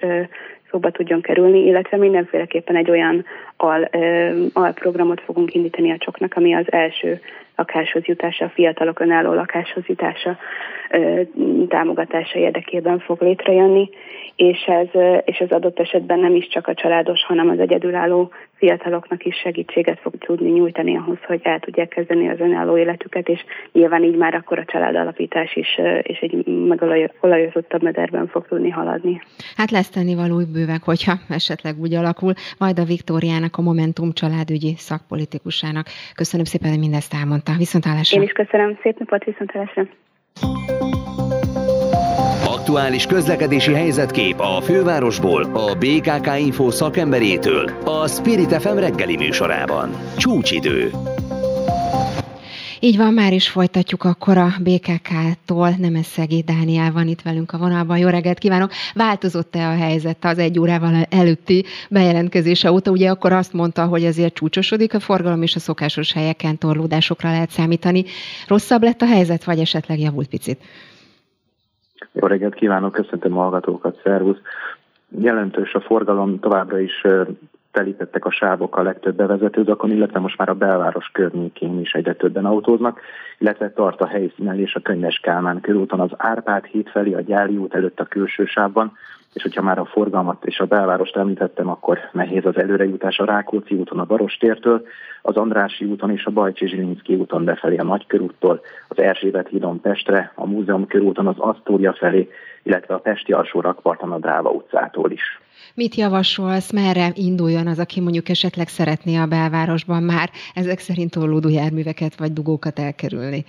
szóba 0.71 0.91
tudjon 0.91 1.21
kerülni, 1.21 1.67
illetve 1.67 1.97
mindenféleképpen 1.97 2.77
egy 2.77 2.91
olyan 2.91 3.25
al, 3.57 3.91
alprogramot 4.53 5.21
fogunk 5.21 5.55
indítani 5.55 5.91
a 5.91 5.99
csoknak, 5.99 6.35
ami 6.37 6.55
az 6.55 6.73
első 6.73 7.21
lakáshoz 7.57 8.05
jutása, 8.05 8.45
a 8.45 8.49
fiatalok 8.49 9.01
önálló 9.01 9.33
lakáshoz 9.33 9.87
jutása 9.87 10.39
támogatása 11.69 12.39
érdekében 12.39 12.99
fog 12.99 13.23
létrejönni, 13.23 13.91
és 14.41 14.65
ez, 14.67 14.89
és 15.25 15.39
ez 15.39 15.51
adott 15.51 15.79
esetben 15.79 16.19
nem 16.19 16.35
is 16.35 16.49
csak 16.49 16.67
a 16.67 16.75
családos, 16.75 17.25
hanem 17.25 17.49
az 17.49 17.59
egyedülálló 17.59 18.31
fiataloknak 18.55 19.25
is 19.25 19.37
segítséget 19.37 20.01
fog 20.01 20.19
tudni 20.19 20.51
nyújtani 20.51 20.97
ahhoz, 20.97 21.19
hogy 21.27 21.41
el 21.43 21.59
tudják 21.59 21.89
kezdeni 21.89 22.29
az 22.29 22.41
önálló 22.41 22.77
életüket, 22.77 23.29
és 23.29 23.45
nyilván 23.73 24.03
így 24.03 24.17
már 24.17 24.35
akkor 24.35 24.59
a 24.59 24.65
családalapítás 24.65 25.57
is 25.57 25.81
és 26.03 26.19
egy 26.19 26.47
megolajozottabb 26.47 27.83
mederben 27.83 28.27
fog 28.27 28.47
tudni 28.49 28.71
haladni. 28.71 29.23
Hát 29.57 29.71
lesz 29.71 29.91
tennivaló 29.91 30.37
bővek, 30.53 30.83
hogyha 30.83 31.13
esetleg 31.29 31.75
úgy 31.81 31.95
alakul. 31.95 32.33
Majd 32.59 32.79
a 32.79 32.85
Viktóriának, 32.85 33.57
a 33.57 33.63
Momentum 33.63 34.13
családügyi 34.13 34.75
szakpolitikusának. 34.77 35.87
Köszönöm 36.15 36.45
szépen, 36.45 36.71
hogy 36.71 36.79
mindezt 36.79 37.15
elmondta. 37.15 37.53
Viszontlátásra. 37.59 38.17
Én 38.17 38.27
is 38.27 38.33
köszönöm. 38.33 38.79
Szép 38.83 38.99
napot, 38.99 39.25
viszontlátásra. 39.25 39.83
Aktuális 42.71 43.07
közlekedési 43.07 43.73
helyzetkép 43.73 44.41
a 44.41 44.61
fővárosból, 44.61 45.43
a 45.43 45.75
BKK 45.75 46.39
Info 46.39 46.71
szakemberétől, 46.71 47.71
a 47.85 48.09
Spirit 48.09 48.63
FM 48.63 48.77
reggeli 48.77 49.17
műsorában. 49.17 49.91
Csúcsidő. 50.17 50.91
Így 52.81 52.97
van, 52.97 53.15
már 53.15 53.33
is 53.33 53.49
folytatjuk 53.49 54.05
akkor 54.05 54.39
a 54.39 54.55
BKK-tól. 54.61 55.71
Nemeszegi 55.79 56.43
Dániel 56.43 56.93
van 56.93 57.09
itt 57.09 57.23
velünk 57.23 57.53
a 57.53 57.59
vonalban. 57.59 57.99
Jó 57.99 58.09
reggelt 58.09 58.39
kívánok! 58.39 58.73
Változott-e 58.95 59.69
a 59.69 59.77
helyzet 59.77 60.25
az 60.25 60.39
egy 60.39 60.59
órával 60.59 61.07
előtti 61.11 61.65
bejelentkezése 61.89 62.73
óta? 62.73 62.91
Ugye 62.91 63.11
akkor 63.11 63.33
azt 63.33 63.53
mondta, 63.53 63.85
hogy 63.85 64.05
azért 64.05 64.35
csúcsosodik 64.35 64.95
a 64.95 65.01
forgalom, 65.01 65.43
és 65.43 65.55
a 65.55 65.61
szokásos 65.61 66.13
helyeken 66.13 66.59
torlódásokra 66.59 67.31
lehet 67.31 67.51
számítani. 67.51 68.05
Rosszabb 68.47 68.83
lett 68.83 69.03
a 69.03 69.07
helyzet, 69.07 69.45
vagy 69.45 69.59
esetleg 69.59 70.01
javult 70.01 70.29
picit? 70.29 70.59
Jó 72.13 72.27
reggelt 72.27 72.55
kívánok, 72.55 72.93
köszöntöm 72.93 73.39
a 73.39 73.41
hallgatókat, 73.41 74.01
szervusz! 74.03 74.39
Jelentős 75.19 75.75
a 75.75 75.81
forgalom, 75.81 76.39
továbbra 76.39 76.79
is 76.79 77.07
telítettek 77.73 78.25
a 78.25 78.31
sávok 78.31 78.77
a 78.77 78.83
legtöbb 78.83 79.17
bevezetőzakon, 79.17 79.91
illetve 79.91 80.19
most 80.19 80.39
már 80.39 80.49
a 80.49 80.55
belváros 80.55 81.11
környékén 81.13 81.81
is 81.81 81.93
egyre 81.93 82.15
többen 82.15 82.45
autóznak, 82.45 83.01
illetve 83.39 83.73
tart 83.73 84.01
a 84.01 84.07
helyszínen 84.07 84.59
és 84.59 84.75
a 84.75 84.81
Könyves 84.81 85.19
Kálmán 85.19 85.61
körúton 85.61 86.01
az 86.01 86.11
Árpád 86.17 86.65
híd 86.65 86.89
felé, 86.89 87.13
a 87.13 87.21
Gyáli 87.21 87.57
út 87.57 87.75
előtt 87.75 88.01
a 88.01 88.05
külső 88.05 88.45
sávban, 88.45 88.93
és 89.33 89.43
hogyha 89.43 89.63
már 89.63 89.79
a 89.79 89.85
forgalmat 89.85 90.45
és 90.45 90.59
a 90.59 90.65
belvárost 90.67 91.17
említettem, 91.17 91.69
akkor 91.69 91.99
nehéz 92.13 92.45
az 92.45 92.57
előrejutás 92.57 93.19
a 93.19 93.25
Rákóczi 93.25 93.75
úton 93.75 93.99
a 93.99 94.05
Barostértől, 94.05 94.87
az 95.23 95.37
Andrási 95.37 95.85
úton 95.85 96.11
és 96.11 96.25
a 96.25 96.31
Bajcsi 96.31 96.69
Zsilinszki 96.69 97.15
úton 97.15 97.45
befelé 97.45 97.77
a 97.77 97.85
Nagykörúttól, 97.85 98.61
az 98.89 98.99
Erzsébet 98.99 99.49
hídon 99.49 99.81
Pestre, 99.81 100.33
a 100.35 100.47
Múzeum 100.47 100.87
körúton 100.87 101.27
az 101.27 101.39
Asztória 101.39 101.93
felé, 101.93 102.29
illetve 102.63 102.95
a 102.95 102.99
Pesti 102.99 103.33
alsó 103.33 103.61
rakparton 103.61 104.13
a 104.13 104.19
Dráva 104.19 104.51
utcától 104.51 105.11
is. 105.11 105.41
Mit 105.75 105.95
javasolsz, 105.95 106.73
merre 106.73 107.11
induljon 107.15 107.67
az, 107.67 107.79
aki 107.79 108.01
mondjuk 108.01 108.29
esetleg 108.29 108.69
szeretné 108.69 109.17
a 109.17 109.27
belvárosban 109.27 110.03
már 110.03 110.31
ezek 110.55 110.79
szerint 110.79 111.11
tollódó 111.11 111.49
járműveket 111.49 112.19
vagy 112.19 112.33
dugókat 112.33 112.79
elkerülni? 112.79 113.45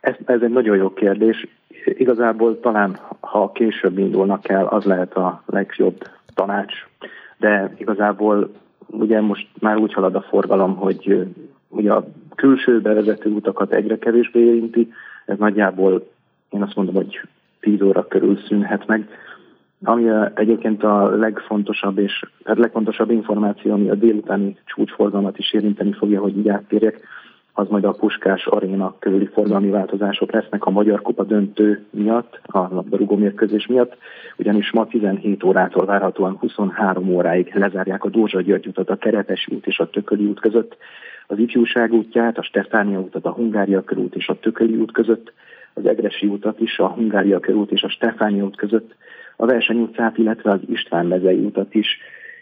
Ez, 0.00 0.14
ez 0.24 0.40
egy 0.42 0.50
nagyon 0.50 0.76
jó 0.76 0.92
kérdés. 0.92 1.46
Igazából 1.84 2.60
talán, 2.60 2.98
ha 3.20 3.52
később 3.52 3.98
indulnak 3.98 4.48
el, 4.48 4.66
az 4.66 4.84
lehet 4.84 5.14
a 5.14 5.42
legjobb 5.46 6.02
tanács, 6.34 6.74
de 7.38 7.74
igazából 7.78 8.50
ugye 8.86 9.20
most 9.20 9.48
már 9.60 9.76
úgy 9.76 9.92
halad 9.92 10.14
a 10.14 10.26
forgalom, 10.28 10.76
hogy 10.76 11.26
ugye 11.68 11.92
a 11.92 12.04
külső 12.34 12.80
bevezető 12.80 13.30
utakat 13.30 13.72
egyre 13.72 13.98
kevésbé 13.98 14.40
érinti, 14.40 14.92
ez 15.26 15.38
nagyjából 15.38 16.06
én 16.50 16.62
azt 16.62 16.74
mondom, 16.74 16.94
hogy 16.94 17.20
10 17.60 17.82
óra 17.82 18.06
körül 18.06 18.38
szűnhet 18.48 18.86
meg. 18.86 19.08
Ami 19.84 20.04
egyébként 20.34 20.82
a 20.82 21.16
legfontosabb 21.16 21.98
és 21.98 22.24
hát 22.44 22.58
legfontosabb 22.58 23.10
információ, 23.10 23.72
ami 23.72 23.88
a 23.88 23.94
délutáni 23.94 24.56
csúcsforgalmat 24.64 25.38
is 25.38 25.52
érinteni 25.52 25.92
fogja, 25.92 26.20
hogy 26.20 26.38
így 26.38 26.48
áttérjek, 26.48 27.00
az 27.56 27.68
majd 27.68 27.84
a 27.84 27.92
Puskás 27.92 28.46
Aréna 28.46 28.94
körüli 28.98 29.26
forgalmi 29.26 29.70
változások 29.70 30.32
lesznek 30.32 30.64
a 30.64 30.70
Magyar 30.70 31.02
Kupa 31.02 31.24
döntő 31.24 31.84
miatt, 31.90 32.40
a 32.42 32.58
labdarúgó 32.58 33.16
mérkőzés 33.16 33.66
miatt, 33.66 33.96
ugyanis 34.36 34.72
ma 34.72 34.86
17 34.86 35.44
órától 35.44 35.84
várhatóan 35.84 36.36
23 36.36 37.08
óráig 37.08 37.54
lezárják 37.54 38.04
a 38.04 38.08
Dózsa 38.08 38.40
György 38.40 38.66
utat 38.66 38.90
a 38.90 38.96
Kerepesi 38.96 39.54
út 39.54 39.66
és 39.66 39.78
a 39.78 39.90
Tököli 39.90 40.24
út 40.24 40.40
között, 40.40 40.76
az 41.26 41.38
Ifjúság 41.38 41.92
útját, 41.92 42.38
a 42.38 42.42
Stefánia 42.42 42.98
utat 42.98 43.24
a 43.24 43.32
Hungária 43.32 43.84
körút 43.84 44.14
és 44.14 44.28
a 44.28 44.38
Tököli 44.38 44.76
út 44.76 44.92
között, 44.92 45.32
az 45.74 45.86
Egresi 45.86 46.26
utat 46.26 46.60
is 46.60 46.78
a 46.78 46.88
Hungária 46.88 47.40
körút 47.40 47.70
és 47.70 47.82
a 47.82 47.88
Stefánia 47.88 48.44
út 48.44 48.56
között, 48.56 48.94
a 49.36 49.46
Verseny 49.46 49.80
utcát, 49.80 50.18
illetve 50.18 50.50
az 50.50 50.60
István 50.66 51.06
mezei 51.06 51.38
utat 51.38 51.74
is, 51.74 51.98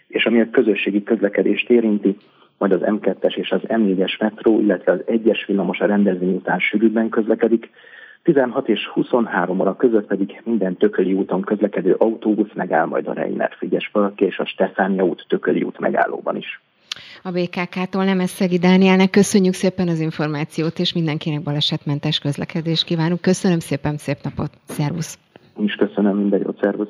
és 0.07 0.25
ami 0.25 0.41
a 0.41 0.49
közösségi 0.51 1.03
közlekedést 1.03 1.69
érinti, 1.69 2.17
majd 2.57 2.71
az 2.71 2.81
M2-es 2.83 3.35
és 3.35 3.51
az 3.51 3.61
M4-es 3.63 4.19
metró, 4.19 4.59
illetve 4.59 4.91
az 4.91 4.99
1-es 5.07 5.43
villamos 5.47 5.79
a 5.79 5.85
rendezvény 5.85 6.35
után 6.35 6.59
sűrűbben 6.59 7.09
közlekedik, 7.09 7.69
16 8.23 8.69
és 8.69 8.87
23 8.87 9.59
óra 9.59 9.75
között 9.75 10.07
pedig 10.07 10.41
minden 10.43 10.77
Tököli 10.77 11.13
úton 11.13 11.41
közlekedő 11.41 11.93
autóbusz 11.93 12.53
megáll 12.53 12.85
majd 12.85 13.07
a 13.07 13.13
Reiner 13.13 13.51
Frigyes 13.57 13.91
és 14.15 14.37
a 14.37 14.45
Stefánia 14.45 15.03
út 15.03 15.25
Tököli 15.27 15.61
út 15.61 15.79
megállóban 15.79 16.35
is. 16.35 16.61
A 17.23 17.31
BKK-tól 17.31 18.03
nem 18.03 18.19
Szegi 18.19 18.57
Dánielnek 18.57 19.09
köszönjük 19.09 19.53
szépen 19.53 19.87
az 19.87 19.99
információt, 19.99 20.79
és 20.79 20.93
mindenkinek 20.93 21.43
balesetmentes 21.43 22.19
közlekedést 22.19 22.85
kívánunk. 22.85 23.21
Köszönöm 23.21 23.59
szépen, 23.59 23.97
szép 23.97 24.17
napot, 24.23 24.51
szervusz! 24.63 25.19
Én 25.59 25.63
is 25.63 25.75
köszönöm, 25.75 26.17
minden 26.17 26.41
jót, 26.43 26.59
szervusz! 26.61 26.89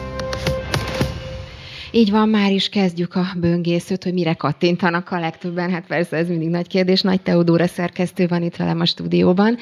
Így 1.93 2.11
van, 2.11 2.29
már 2.29 2.51
is 2.51 2.69
kezdjük 2.69 3.15
a 3.15 3.25
böngészőt, 3.37 4.03
hogy 4.03 4.13
mire 4.13 4.33
kattintanak 4.33 5.11
a 5.11 5.19
legtöbben. 5.19 5.71
Hát 5.71 5.85
persze 5.87 6.17
ez 6.17 6.27
mindig 6.27 6.49
nagy 6.49 6.67
kérdés. 6.67 7.01
Nagy 7.01 7.21
Teodóra 7.21 7.67
szerkesztő 7.67 8.27
van 8.27 8.43
itt 8.43 8.55
velem 8.55 8.79
a 8.79 8.85
stúdióban. 8.85 9.57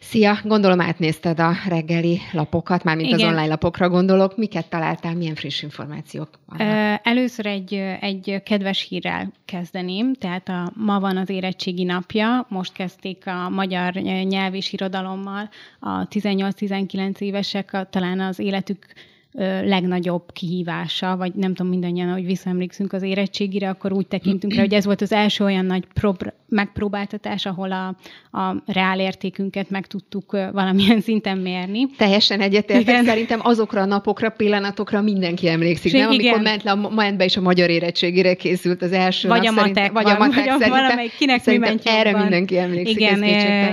Szia, 0.00 0.38
gondolom 0.44 0.80
átnézted 0.80 1.40
a 1.40 1.52
reggeli 1.68 2.20
lapokat, 2.32 2.84
mármint 2.84 3.08
Igen. 3.08 3.20
az 3.20 3.26
online 3.26 3.46
lapokra 3.46 3.88
gondolok. 3.88 4.36
Miket 4.36 4.68
találtál, 4.68 5.14
milyen 5.14 5.34
friss 5.34 5.62
információk 5.62 6.28
vannak? 6.46 7.00
Először 7.02 7.46
egy, 7.46 7.74
egy 8.00 8.42
kedves 8.44 8.86
hírrel 8.88 9.32
kezdeném. 9.44 10.14
Tehát 10.14 10.48
a, 10.48 10.72
ma 10.74 11.00
van 11.00 11.16
az 11.16 11.28
érettségi 11.28 11.84
napja. 11.84 12.46
Most 12.48 12.72
kezdték 12.72 13.26
a 13.26 13.48
magyar 13.48 13.92
nyelv 14.22 14.54
és 14.54 14.72
irodalommal 14.72 15.48
a 15.80 16.08
18-19 16.08 17.18
évesek 17.18 17.72
a, 17.72 17.88
talán 17.90 18.20
az 18.20 18.38
életük 18.38 18.86
legnagyobb 19.64 20.32
kihívása, 20.32 21.16
vagy 21.16 21.34
nem 21.34 21.54
tudom 21.54 21.72
mindannyian, 21.72 22.12
hogy 22.12 22.24
visszaemlékszünk 22.24 22.92
az 22.92 23.02
érettségire, 23.02 23.68
akkor 23.68 23.92
úgy 23.92 24.06
tekintünk 24.06 24.54
rá, 24.54 24.60
hogy 24.60 24.74
ez 24.74 24.84
volt 24.84 25.00
az 25.00 25.12
első 25.12 25.44
olyan 25.44 25.64
nagy 25.64 25.84
prób- 25.94 26.34
megpróbáltatás, 26.48 27.46
ahol 27.46 27.72
a, 27.72 27.86
a 28.38 28.62
reálértékünket 28.66 29.70
meg 29.70 29.86
tudtuk 29.86 30.30
valamilyen 30.52 31.00
szinten 31.00 31.38
mérni. 31.38 31.86
Teljesen 31.96 32.40
egyetértek. 32.40 33.04
Szerintem 33.04 33.40
azokra 33.42 33.80
a 33.80 33.84
napokra, 33.84 34.30
pillanatokra 34.30 35.00
mindenki 35.00 35.48
emlékszik, 35.48 35.92
nem? 35.92 36.06
Amikor 36.06 36.24
igen. 36.24 36.42
ment, 36.42 36.62
le 36.62 36.70
a, 36.70 36.90
ment 36.94 37.16
be 37.16 37.24
és 37.24 37.36
a 37.36 37.40
magyar 37.40 37.70
érettségére 37.70 38.34
készült 38.34 38.82
az 38.82 38.92
első 38.92 39.28
vagy 39.28 39.42
nap. 39.42 39.58
A 39.58 39.60
matek, 39.60 39.92
vagy 39.92 40.10
a 40.10 40.18
matek, 40.18 40.44
vagy 40.44 40.62
a 40.62 40.68
valamelyik, 40.68 41.16
kinek 41.16 41.46
mi 41.46 41.56
ment 41.56 41.82
erre 41.84 42.08
jobban. 42.08 42.22
mindenki 42.22 42.58
emlékszik. 42.58 43.00
Igen, 43.00 43.22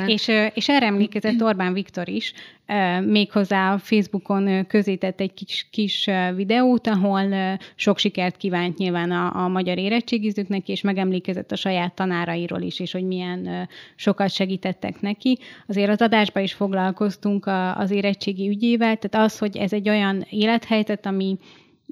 és, 0.07 0.31
és 0.53 0.69
erre 0.69 0.85
emlékezett 0.85 1.43
Orbán 1.43 1.73
Viktor 1.73 2.09
is, 2.09 2.33
méghozzá 3.05 3.73
a 3.73 3.77
Facebookon 3.77 4.65
közített 4.67 5.19
egy 5.19 5.33
kis, 5.33 5.67
kis 5.71 6.09
videót, 6.35 6.87
ahol 6.87 7.57
sok 7.75 7.97
sikert 7.97 8.37
kívánt 8.37 8.77
nyilván 8.77 9.11
a, 9.11 9.43
a 9.43 9.47
magyar 9.47 9.77
érettségizőknek, 9.77 10.69
és 10.69 10.81
megemlékezett 10.81 11.51
a 11.51 11.55
saját 11.55 11.93
tanárairól 11.93 12.61
is, 12.61 12.79
és 12.79 12.91
hogy 12.91 13.05
milyen 13.05 13.69
sokat 13.95 14.29
segítettek 14.29 15.01
neki. 15.01 15.37
Azért 15.67 15.89
az 15.89 16.01
adásban 16.01 16.43
is 16.43 16.53
foglalkoztunk 16.53 17.45
az 17.75 17.91
érettségi 17.91 18.49
ügyével, 18.49 18.97
tehát 18.97 19.27
az, 19.27 19.37
hogy 19.37 19.57
ez 19.57 19.73
egy 19.73 19.89
olyan 19.89 20.25
élethelyzet, 20.29 21.05
ami 21.05 21.37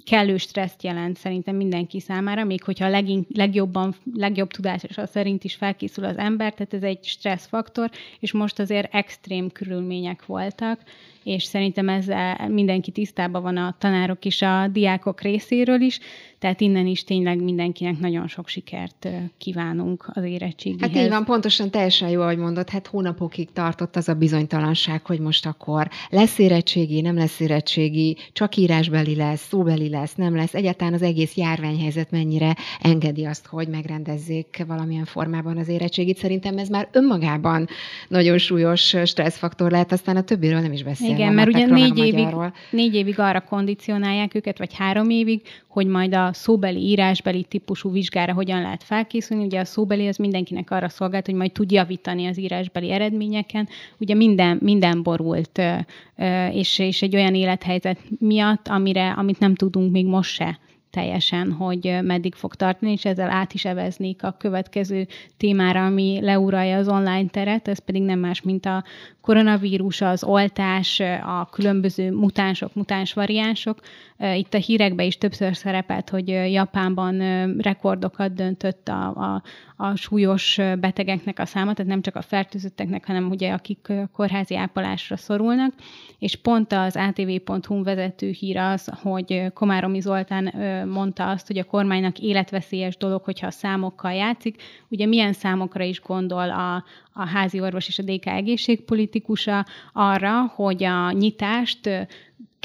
kellő 0.06 0.38
stresszt 0.38 0.84
jelent 0.84 1.18
szerintem 1.18 1.56
mindenki 1.56 2.00
számára, 2.00 2.44
még 2.44 2.64
hogyha 2.64 2.90
legin, 2.90 3.26
legjobban, 3.34 3.96
legjobb 4.14 4.52
tudása 4.52 5.08
szerint 5.08 5.44
is 5.44 5.56
felkészül 5.56 6.06
az 6.06 6.18
ember, 6.18 6.54
tehát 6.54 6.74
ez 6.74 6.84
egy 6.84 7.04
stresszfaktor, 7.04 7.90
és 8.20 8.32
most 8.32 8.60
azért 8.60 8.94
extrém 8.94 9.52
körülmények 9.52 10.26
voltak, 10.26 10.80
és 11.24 11.44
szerintem 11.44 11.90
ezzel 11.90 12.48
mindenki 12.50 12.92
tisztában 12.92 13.42
van 13.42 13.58
a 13.58 13.76
tanárok 13.78 14.26
is, 14.26 14.42
a 14.42 14.68
diákok 14.68 15.22
részéről 15.22 15.82
is, 15.82 16.00
tehát 16.44 16.62
innen 16.62 16.86
is 16.86 17.04
tényleg 17.04 17.44
mindenkinek 17.44 18.00
nagyon 18.00 18.28
sok 18.28 18.48
sikert 18.48 19.08
kívánunk 19.38 20.12
az 20.14 20.24
érettségihez. 20.24 20.92
Hát 20.92 21.04
így 21.04 21.10
van, 21.10 21.26
pontosan 21.26 21.70
teljesen 21.70 22.10
jó, 22.10 22.22
ahogy 22.22 22.38
mondod, 22.38 22.70
hát 22.70 22.88
hónapokig 22.88 23.52
tartott 23.54 23.96
az 23.96 24.10
a 24.10 24.14
bizonytalanság, 24.14 25.06
hogy 25.06 25.20
most 25.20 25.46
akkor 25.46 25.90
lesz 26.10 26.40
érettségi, 26.40 27.02
nem 27.02 27.16
lesz 27.16 27.40
érettségi, 27.40 28.18
csak 28.34 28.56
írásbeli 28.56 29.16
lesz, 29.16 29.48
szóbeli 29.48 29.90
lesz, 29.90 30.16
nem 30.16 30.36
lesz. 30.36 30.54
Egyáltalán 30.54 30.94
az 30.94 31.02
egész 31.02 31.36
járványhelyzet 31.36 32.12
mennyire 32.12 32.56
engedi 32.82 33.26
azt, 33.26 33.46
hogy 33.46 33.68
megrendezzék 33.68 34.64
valamilyen 34.68 35.06
formában 35.06 35.58
az 35.58 35.68
érettségit. 35.68 36.18
Szerintem 36.18 36.58
ez 36.58 36.70
már 36.70 36.88
önmagában 36.92 37.68
nagyon 38.08 38.38
súlyos 38.38 38.96
stresszfaktor 39.06 39.72
lehet, 39.72 39.92
aztán 39.92 40.16
a 40.16 40.22
többiről 40.24 40.60
nem 40.60 40.72
is 40.72 40.84
beszélni. 40.84 41.14
Igen, 41.14 41.34
mert 41.34 41.48
ugye 41.48 41.66
négy 41.66 41.98
évig, 41.98 42.28
négy 42.72 42.96
évig 42.96 43.20
arra 43.20 43.42
kondicionálják 43.42 44.36
őket, 44.36 44.58
vagy 44.58 44.74
három 44.74 45.10
évig, 45.10 45.42
hogy 45.68 45.88
majd 45.88 46.14
a 46.14 46.33
szóbeli, 46.34 46.80
írásbeli 46.80 47.44
típusú 47.44 47.92
vizsgára 47.92 48.34
hogyan 48.34 48.62
lehet 48.62 48.84
felkészülni. 48.84 49.44
Ugye 49.44 49.60
a 49.60 49.66
szóbeli 49.66 50.08
az 50.08 50.18
mindenkinek 50.18 50.72
arra 50.72 50.90
szolgált, 50.90 51.26
hogy 51.26 51.36
majd 51.36 51.52
tud 51.52 51.72
javítani 51.72 52.26
az 52.26 52.40
írásbeli 52.40 52.92
eredményeken. 52.92 53.68
Ugye 53.98 54.14
minden, 54.14 54.60
minden 54.62 55.04
borult, 55.04 55.62
és, 56.52 56.80
és 56.80 57.02
egy 57.02 57.16
olyan 57.16 57.36
élethelyzet 57.36 58.00
miatt, 58.20 58.68
amire, 58.68 59.12
amit 59.12 59.40
nem 59.40 59.56
tudunk 59.56 59.92
még 59.92 60.06
most 60.06 60.34
se 60.34 60.60
teljesen, 60.94 61.52
hogy 61.52 61.98
meddig 62.02 62.36
fog 62.36 62.56
tartani, 62.56 62.92
és 62.92 63.06
ezzel 63.06 63.30
át 63.30 63.54
is 63.54 63.66
eveznék 63.66 64.24
a 64.24 64.36
következő 64.40 65.08
témára, 65.38 65.86
ami 65.86 66.20
leuralja 66.22 66.78
az 66.78 66.88
online 66.88 67.28
teret, 67.28 67.68
ez 67.68 67.80
pedig 67.80 68.02
nem 68.02 68.20
más, 68.20 68.42
mint 68.42 68.66
a 68.66 68.84
koronavírus, 69.22 70.02
az 70.02 70.24
oltás, 70.24 71.00
a 71.24 71.50
különböző 71.52 72.12
mutánsok, 72.12 72.74
mutáns 72.74 73.14
variánsok. 73.14 73.80
Itt 74.36 74.54
a 74.54 74.58
hírekben 74.58 75.06
is 75.06 75.18
többször 75.18 75.56
szerepelt, 75.56 76.10
hogy 76.10 76.28
Japánban 76.28 77.18
rekordokat 77.58 78.34
döntött 78.34 78.88
a, 78.88 79.08
a, 79.08 79.44
a 79.84 79.96
súlyos 79.96 80.60
betegeknek 80.80 81.40
a 81.40 81.46
száma, 81.46 81.74
tehát 81.74 81.92
nem 81.92 82.02
csak 82.02 82.16
a 82.16 82.22
fertőzötteknek, 82.22 83.06
hanem 83.06 83.30
ugye 83.30 83.52
akik 83.54 83.92
kórházi 84.12 84.56
ápolásra 84.56 85.18
szorulnak, 85.18 85.74
és 86.20 86.36
pont 86.36 86.74
az 86.74 86.96
atv.hu 86.96 87.84
vezető 87.84 88.30
hír 88.30 88.58
az, 88.58 88.92
hogy 89.02 89.54
Komáromi 89.54 90.00
Zoltán 90.00 90.54
mondta 90.88 91.30
azt, 91.30 91.48
hogy 91.48 91.58
a 91.58 91.64
kormánynak 91.64 92.20
életveszélyes 92.20 92.98
dolog, 92.98 93.24
hogyha 93.24 93.48
a 93.48 93.52
számokkal 93.52 94.14
játszik. 94.14 94.62
Ugye 94.90 95.06
milyen 95.06 95.34
számokra 95.34 95.84
is 95.84 96.02
gondol 96.02 96.50
a, 96.50 96.84
a 97.14 97.28
házi 97.28 97.60
orvos 97.60 97.88
és 97.88 98.00
a 98.00 98.04
DK 98.04 98.26
egészségpolitikusa 98.26 99.66
arra, 99.94 100.46
hogy 100.56 100.84
a 100.84 101.12
nyitást 101.12 101.90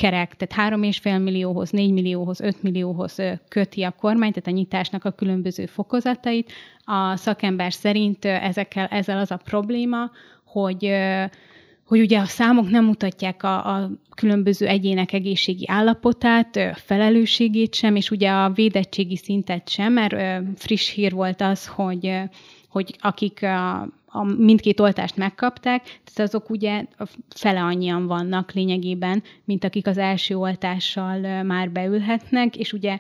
kerek, 0.01 0.37
tehát 0.37 0.75
3,5 0.75 1.23
millióhoz, 1.23 1.71
4 1.71 1.93
millióhoz, 1.93 2.41
5 2.41 2.63
millióhoz 2.63 3.17
köti 3.49 3.83
a 3.83 3.91
kormány, 3.91 4.33
tehát 4.33 4.49
a 4.49 4.51
nyitásnak 4.51 5.05
a 5.05 5.11
különböző 5.11 5.67
fokozatait. 5.67 6.53
A 6.85 7.17
szakember 7.17 7.73
szerint 7.73 8.25
ezekkel, 8.25 8.87
ezzel 8.87 9.19
az 9.19 9.31
a 9.31 9.41
probléma, 9.45 10.11
hogy 10.45 10.93
hogy 11.85 12.01
ugye 12.01 12.19
a 12.19 12.25
számok 12.25 12.71
nem 12.71 12.85
mutatják 12.85 13.43
a, 13.43 13.75
a 13.75 13.91
különböző 14.15 14.67
egyének 14.67 15.13
egészségi 15.13 15.65
állapotát, 15.69 16.59
felelősségét 16.75 17.75
sem, 17.75 17.97
és 17.97 18.11
ugye 18.11 18.31
a 18.31 18.51
védettségi 18.51 19.17
szintet 19.17 19.69
sem, 19.69 19.93
mert 19.93 20.45
friss 20.57 20.91
hír 20.91 21.13
volt 21.13 21.41
az, 21.41 21.67
hogy 21.67 22.13
hogy 22.69 22.97
akik 23.01 23.43
a 23.43 23.89
a 24.09 24.25
mindkét 24.25 24.81
oltást 24.81 25.17
megkapták, 25.17 25.83
tehát 25.83 26.31
azok 26.35 26.51
ugye 26.51 26.85
fele 27.29 27.61
annyian 27.61 28.07
vannak 28.07 28.53
lényegében, 28.53 29.23
mint 29.45 29.65
akik 29.65 29.87
az 29.87 29.99
első 29.99 30.37
oltással 30.37 31.43
már 31.43 31.71
beülhetnek, 31.71 32.57
és 32.57 32.73
ugye 32.73 32.99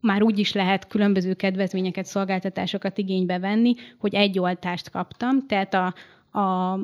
már 0.00 0.22
úgy 0.22 0.38
is 0.38 0.52
lehet 0.52 0.86
különböző 0.86 1.34
kedvezményeket, 1.34 2.06
szolgáltatásokat 2.06 2.98
igénybe 2.98 3.38
venni, 3.38 3.74
hogy 3.98 4.14
egy 4.14 4.38
oltást 4.38 4.90
kaptam, 4.90 5.46
tehát 5.46 5.74
a, 5.74 5.94
a, 6.38 6.78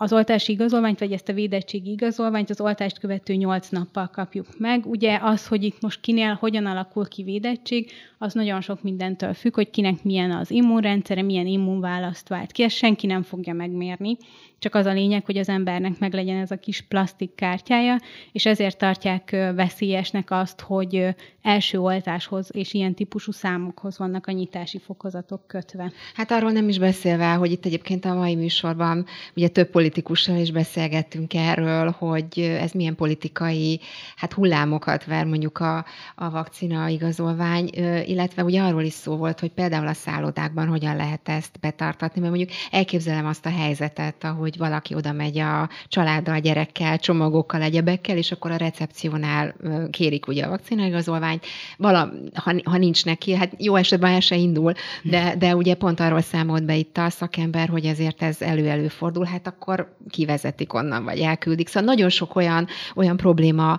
az 0.00 0.12
oltási 0.12 0.52
igazolványt, 0.52 0.98
vagy 0.98 1.12
ezt 1.12 1.28
a 1.28 1.32
védettségi 1.32 1.90
igazolványt 1.90 2.50
az 2.50 2.60
oltást 2.60 2.98
követő 2.98 3.34
nyolc 3.34 3.68
nappal 3.68 4.08
kapjuk 4.12 4.46
meg. 4.58 4.86
Ugye 4.86 5.18
az, 5.22 5.46
hogy 5.46 5.62
itt 5.62 5.80
most 5.80 6.00
kinél 6.00 6.34
hogyan 6.40 6.66
alakul 6.66 7.08
ki 7.08 7.22
védettség, 7.22 7.90
az 8.18 8.34
nagyon 8.34 8.60
sok 8.60 8.82
mindentől 8.82 9.34
függ, 9.34 9.54
hogy 9.54 9.70
kinek 9.70 10.04
milyen 10.04 10.30
az 10.30 10.50
immunrendszere, 10.50 11.22
milyen 11.22 11.46
immunválaszt 11.46 12.28
vált 12.28 12.52
ki, 12.52 12.62
ezt 12.62 12.76
senki 12.76 13.06
nem 13.06 13.22
fogja 13.22 13.52
megmérni 13.54 14.16
csak 14.58 14.74
az 14.74 14.86
a 14.86 14.92
lényeg, 14.92 15.24
hogy 15.24 15.36
az 15.36 15.48
embernek 15.48 15.98
meglegyen 15.98 16.36
ez 16.36 16.50
a 16.50 16.56
kis 16.56 16.80
plastik 16.80 17.34
kártyája, 17.34 17.96
és 18.32 18.46
ezért 18.46 18.78
tartják 18.78 19.30
veszélyesnek 19.54 20.30
azt, 20.30 20.60
hogy 20.60 21.14
első 21.42 21.80
oltáshoz 21.80 22.50
és 22.52 22.74
ilyen 22.74 22.94
típusú 22.94 23.32
számokhoz 23.32 23.98
vannak 23.98 24.26
a 24.26 24.32
nyitási 24.32 24.78
fokozatok 24.78 25.46
kötve. 25.46 25.92
Hát 26.14 26.30
arról 26.30 26.50
nem 26.50 26.68
is 26.68 26.78
beszélve, 26.78 27.32
hogy 27.32 27.50
itt 27.52 27.64
egyébként 27.64 28.04
a 28.04 28.14
mai 28.14 28.34
műsorban 28.34 29.06
ugye 29.36 29.48
több 29.48 29.70
politikussal 29.70 30.36
is 30.36 30.50
beszélgettünk 30.50 31.34
erről, 31.34 31.90
hogy 31.98 32.38
ez 32.38 32.72
milyen 32.72 32.94
politikai 32.94 33.80
hát 34.16 34.32
hullámokat 34.32 35.04
ver 35.04 35.24
mondjuk 35.24 35.58
a, 35.58 35.84
a 36.14 36.30
vakcina 36.30 36.88
igazolvány, 36.88 37.70
illetve 38.04 38.44
ugye 38.44 38.62
arról 38.62 38.82
is 38.82 38.92
szó 38.92 39.16
volt, 39.16 39.40
hogy 39.40 39.50
például 39.50 39.86
a 39.86 39.92
szállodákban 39.92 40.68
hogyan 40.68 40.96
lehet 40.96 41.28
ezt 41.28 41.58
betartatni, 41.60 42.20
mert 42.20 42.34
mondjuk 42.34 42.56
elképzelem 42.70 43.26
azt 43.26 43.46
a 43.46 43.50
helyzetet, 43.50 44.24
ahogy 44.24 44.47
hogy 44.48 44.58
valaki 44.58 44.94
oda 44.94 45.12
megy 45.12 45.38
a 45.38 45.68
családdal, 45.88 46.38
gyerekkel, 46.38 46.98
csomagokkal, 46.98 47.62
egyebekkel, 47.62 48.16
és 48.16 48.32
akkor 48.32 48.50
a 48.50 48.56
recepciónál 48.56 49.54
kérik 49.90 50.26
ugye 50.26 50.44
a 50.44 50.48
vakcinaigazolványt. 50.48 51.46
Vala, 51.76 52.12
ha, 52.34 52.54
ha 52.64 52.76
nincs 52.76 53.04
neki, 53.04 53.34
hát 53.34 53.52
jó 53.58 53.76
esetben 53.76 54.12
el 54.12 54.20
se 54.20 54.36
indul, 54.36 54.72
de, 55.02 55.34
de 55.38 55.56
ugye 55.56 55.74
pont 55.74 56.00
arról 56.00 56.20
számolt 56.20 56.64
be 56.64 56.76
itt 56.76 56.98
a 56.98 57.10
szakember, 57.10 57.68
hogy 57.68 57.84
ezért 57.84 58.22
ez 58.22 58.42
elő-elő 58.42 58.88
fordul, 58.88 59.24
hát 59.24 59.46
akkor 59.46 59.96
kivezetik 60.08 60.74
onnan, 60.74 61.04
vagy 61.04 61.18
elküldik. 61.18 61.68
Szóval 61.68 61.94
nagyon 61.94 62.08
sok 62.08 62.36
olyan, 62.36 62.66
olyan 62.94 63.16
probléma 63.16 63.78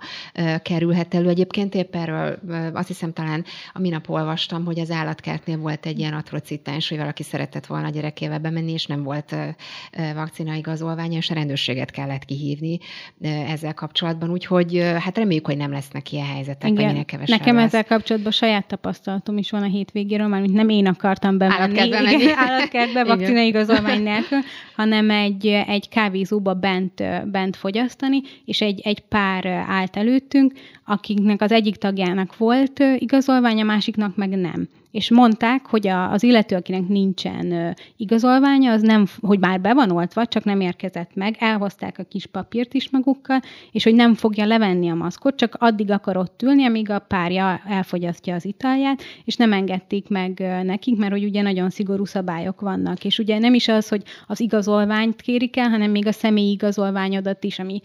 kerülhet 0.62 1.14
elő. 1.14 1.30
Egyébként 1.30 1.76
épp 1.76 1.96
erről 1.96 2.40
azt 2.74 2.88
hiszem 2.88 3.14
talán 3.14 3.46
a 3.74 3.80
minap 3.80 4.10
olvastam, 4.10 4.66
hogy 4.66 4.80
az 4.80 4.92
állatkertnél 4.92 5.58
volt 5.58 5.86
egy 5.86 6.00
ilyen 6.00 6.14
atrocitás, 6.14 6.90
hogy 6.90 6.98
valaki 6.98 7.24
szeretett 7.24 7.66
volna 7.66 7.88
a 7.88 7.90
gyerekével 7.90 8.40
bemenni, 8.40 8.72
és 8.72 8.86
nem 8.86 9.04
volt 9.04 9.36
vakcina 10.14 10.54
igazolványa, 10.60 11.18
és 11.18 11.30
a 11.30 11.34
rendőrséget 11.34 11.92
kellett 11.92 12.26
kihívni 12.26 12.80
ezzel 13.22 13.74
kapcsolatban, 13.74 14.32
úgyhogy 14.32 14.78
hát 15.00 15.18
reméljük, 15.18 15.46
hogy 15.46 15.58
nem 15.58 15.72
lesznek 15.72 16.12
ilyen 16.12 16.26
helyzetek, 16.26 16.70
Igen. 16.70 16.86
minél 16.86 17.06
kevesebb 17.06 17.40
Nekem 17.40 17.56
lesz. 17.56 17.66
ezzel 17.66 17.86
kapcsolatban 17.86 18.32
saját 18.32 18.68
tapasztalatom 18.68 19.38
is 19.38 19.52
van 19.52 19.62
a 19.62 19.66
hétvégéről, 19.66 20.28
mert 20.28 20.52
nem 20.52 20.70
én 20.70 20.88
akartam 20.88 21.38
bemenni. 21.38 21.60
Állatkertbe 21.62 22.02
menni. 22.02 22.22
Igen, 22.24 22.38
állatkertbe 22.38 23.04
vakcina 23.04 23.42
igazolvány 23.42 24.04
nélkül, 24.04 24.40
hanem 24.76 25.10
egy, 25.10 25.48
egy 25.48 25.90
kávézóba 25.90 26.54
bent, 26.54 27.04
bent 27.32 27.56
fogyasztani, 27.56 28.22
és 28.46 28.62
egy, 28.62 28.82
egy 28.84 29.00
pár 29.00 29.46
állt 29.48 29.96
előttünk, 29.96 30.54
akiknek 30.86 31.42
az 31.42 31.52
egyik 31.52 31.76
tagjának 31.76 32.38
volt 32.38 32.84
igazolványa, 32.98 33.64
másiknak 33.64 34.16
meg 34.16 34.30
nem 34.30 34.68
és 34.92 35.12
mondták, 35.12 35.66
hogy 35.66 35.88
a, 35.88 36.12
az 36.12 36.24
illető, 36.24 36.56
akinek 36.56 36.88
nincsen 36.88 37.76
igazolványa, 37.98 38.72
az 38.72 38.82
nem, 38.82 39.06
hogy 39.22 39.40
már 39.40 39.62
be 39.62 39.74
van 39.74 39.92
oltva, 39.92 40.26
csak 40.26 40.44
nem 40.44 40.62
érkezett 40.62 41.16
meg, 41.16 41.36
elhozták 41.40 42.00
a 42.00 42.04
kis 42.04 42.26
papírt 42.26 42.74
is 42.74 42.90
magukkal, 42.90 43.40
és 43.72 43.84
hogy 43.84 43.96
nem 43.96 44.14
fogja 44.14 44.46
levenni 44.46 44.90
a 44.90 44.96
maszkot, 44.96 45.36
csak 45.36 45.56
addig 45.60 45.92
akar 45.92 46.18
ott 46.18 46.42
ülni, 46.42 46.66
amíg 46.66 46.90
a 46.90 47.00
párja 47.00 47.62
elfogyasztja 47.68 48.36
az 48.36 48.46
italját, 48.46 49.02
és 49.26 49.36
nem 49.36 49.54
engedték 49.54 50.08
meg 50.08 50.40
nekik, 50.64 50.98
mert 50.98 51.12
hogy 51.12 51.24
ugye 51.24 51.42
nagyon 51.42 51.70
szigorú 51.70 52.06
szabályok 52.06 52.62
vannak, 52.62 53.06
és 53.06 53.20
ugye 53.20 53.40
nem 53.40 53.54
is 53.54 53.68
az, 53.68 53.88
hogy 53.90 54.04
az 54.28 54.40
igazolványt 54.40 55.22
kérik 55.22 55.58
el, 55.58 55.70
hanem 55.70 55.92
még 55.92 56.08
a 56.08 56.12
személyi 56.12 56.52
igazolványodat 56.52 57.44
is, 57.44 57.60
ami 57.60 57.82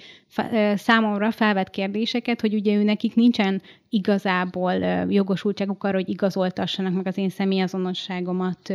számomra 0.75 1.31
felvet 1.31 1.71
kérdéseket, 1.71 2.41
hogy 2.41 2.55
ugye 2.55 2.75
ő 2.75 2.83
nekik 2.83 3.15
nincsen 3.15 3.63
igazából 3.89 4.73
jogosultságuk 5.09 5.85
arra, 5.85 5.97
hogy 5.97 6.09
igazoltassanak 6.09 6.95
meg 6.95 7.07
az 7.07 7.19
én 7.19 7.29
személyazonosságomat 7.29 8.73